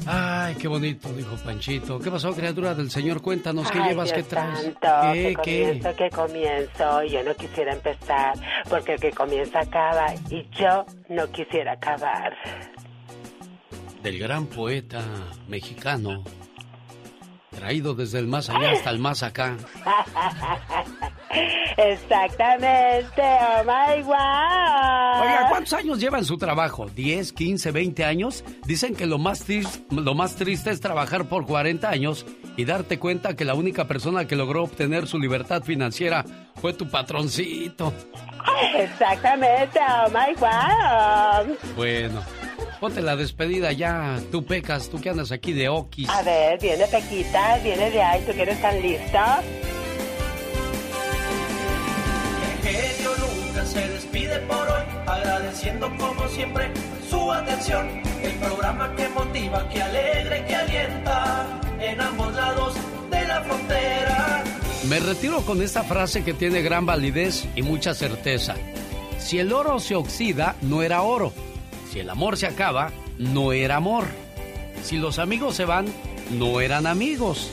Ay, 0.05 0.55
qué 0.55 0.67
bonito, 0.67 1.07
dijo 1.13 1.33
Panchito. 1.45 1.97
¿Qué 1.99 2.11
pasó, 2.11 2.33
criatura 2.33 2.75
del 2.75 2.91
Señor? 2.91 3.21
Cuéntanos, 3.21 3.71
¿qué 3.71 3.79
llevas, 3.79 4.11
qué 4.11 4.23
traes? 4.23 4.63
Santo, 4.63 4.89
¿Qué, 5.13 5.33
comienzo, 5.33 5.95
qué 5.95 6.09
comienzo. 6.09 7.03
Yo 7.03 7.23
no 7.23 7.33
quisiera 7.35 7.71
empezar 7.71 8.33
porque 8.69 8.95
el 8.95 8.99
que 8.99 9.11
comienza 9.11 9.61
acaba 9.61 10.13
y 10.29 10.45
yo 10.51 10.85
no 11.07 11.31
quisiera 11.31 11.71
acabar. 11.71 12.35
Del 14.03 14.19
gran 14.19 14.45
poeta 14.47 15.01
mexicano, 15.47 16.21
traído 17.51 17.93
desde 17.93 18.19
el 18.19 18.27
más 18.27 18.49
allá 18.49 18.71
hasta 18.71 18.89
el 18.89 18.99
más 18.99 19.23
acá. 19.23 19.57
Exactamente, 21.77 23.21
oh 23.21 23.63
my 23.63 24.01
wow. 24.03 25.21
Oiga, 25.21 25.47
¿cuántos 25.49 25.73
años 25.73 25.99
lleva 25.99 26.17
en 26.17 26.25
su 26.25 26.37
trabajo? 26.37 26.87
¿10, 26.87 27.33
15, 27.33 27.71
20 27.71 28.05
años? 28.05 28.43
Dicen 28.65 28.95
que 28.95 29.05
lo 29.05 29.17
más, 29.17 29.45
lo 29.89 30.15
más 30.15 30.35
triste 30.35 30.71
es 30.71 30.81
trabajar 30.81 31.25
por 31.25 31.45
40 31.45 31.89
años 31.89 32.25
y 32.57 32.65
darte 32.65 32.99
cuenta 32.99 33.35
que 33.35 33.45
la 33.45 33.53
única 33.53 33.85
persona 33.87 34.27
que 34.27 34.35
logró 34.35 34.63
obtener 34.63 35.07
su 35.07 35.19
libertad 35.19 35.63
financiera 35.63 36.25
fue 36.55 36.73
tu 36.73 36.89
patroncito. 36.89 37.93
Exactamente, 38.75 39.79
oh 39.79 40.09
my 40.09 40.35
wow. 40.35 41.57
Bueno. 41.75 42.40
Ponte 42.79 43.01
la 43.01 43.15
despedida 43.15 43.71
ya, 43.71 44.19
tú 44.31 44.43
pecas, 44.43 44.89
tú 44.89 44.99
que 44.99 45.09
andas 45.09 45.31
aquí 45.31 45.53
de 45.53 45.69
okis. 45.69 46.09
A 46.09 46.23
ver, 46.23 46.59
viene 46.59 46.87
Pequita, 46.87 47.59
viene 47.59 47.91
de 47.91 48.01
ahí, 48.01 48.23
¿tú 48.25 48.31
quieres 48.33 48.55
estar 48.55 48.73
lista? 48.75 49.41
genio 52.61 53.11
nunca 53.17 53.65
se 53.65 53.87
despide 53.87 54.39
por 54.39 54.67
hoy, 54.67 54.83
agradeciendo 55.07 55.91
como 55.97 56.27
siempre 56.29 56.71
su 57.09 57.31
atención. 57.31 57.87
El 58.23 58.33
programa 58.33 58.95
que 58.95 59.09
motiva, 59.09 59.67
que 59.69 59.81
alegra 59.81 60.45
que 60.45 60.55
alienta 60.55 61.61
en 61.79 62.01
ambos 62.01 62.33
lados 62.33 62.75
de 63.09 63.27
la 63.27 63.41
frontera. 63.41 64.43
Me 64.87 64.99
retiro 64.99 65.41
con 65.41 65.61
esta 65.61 65.83
frase 65.83 66.23
que 66.23 66.33
tiene 66.33 66.61
gran 66.61 66.85
validez 66.85 67.47
y 67.55 67.61
mucha 67.61 67.93
certeza. 67.93 68.55
Si 69.19 69.39
el 69.39 69.53
oro 69.53 69.79
se 69.79 69.95
oxida, 69.95 70.55
no 70.61 70.81
era 70.81 71.01
oro. 71.03 71.33
Si 71.91 71.99
el 71.99 72.09
amor 72.09 72.37
se 72.37 72.47
acaba, 72.47 72.91
no 73.17 73.51
era 73.51 73.75
amor. 73.75 74.05
Si 74.81 74.97
los 74.97 75.19
amigos 75.19 75.55
se 75.55 75.65
van, 75.65 75.87
no 76.31 76.61
eran 76.61 76.87
amigos. 76.87 77.51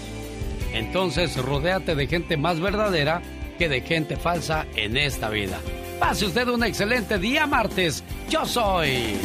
Entonces, 0.72 1.36
rodéate 1.36 1.96
de 1.96 2.06
gente 2.06 2.36
más 2.36 2.60
verdadera 2.60 3.20
que 3.58 3.68
de 3.68 3.80
gente 3.80 4.16
falsa 4.16 4.66
en 4.76 4.96
esta 4.96 5.28
vida. 5.28 5.58
Pase 5.98 6.26
usted 6.26 6.46
un 6.46 6.62
excelente 6.62 7.18
día 7.18 7.48
martes. 7.48 8.04
Yo 8.30 8.46
soy... 8.46 9.16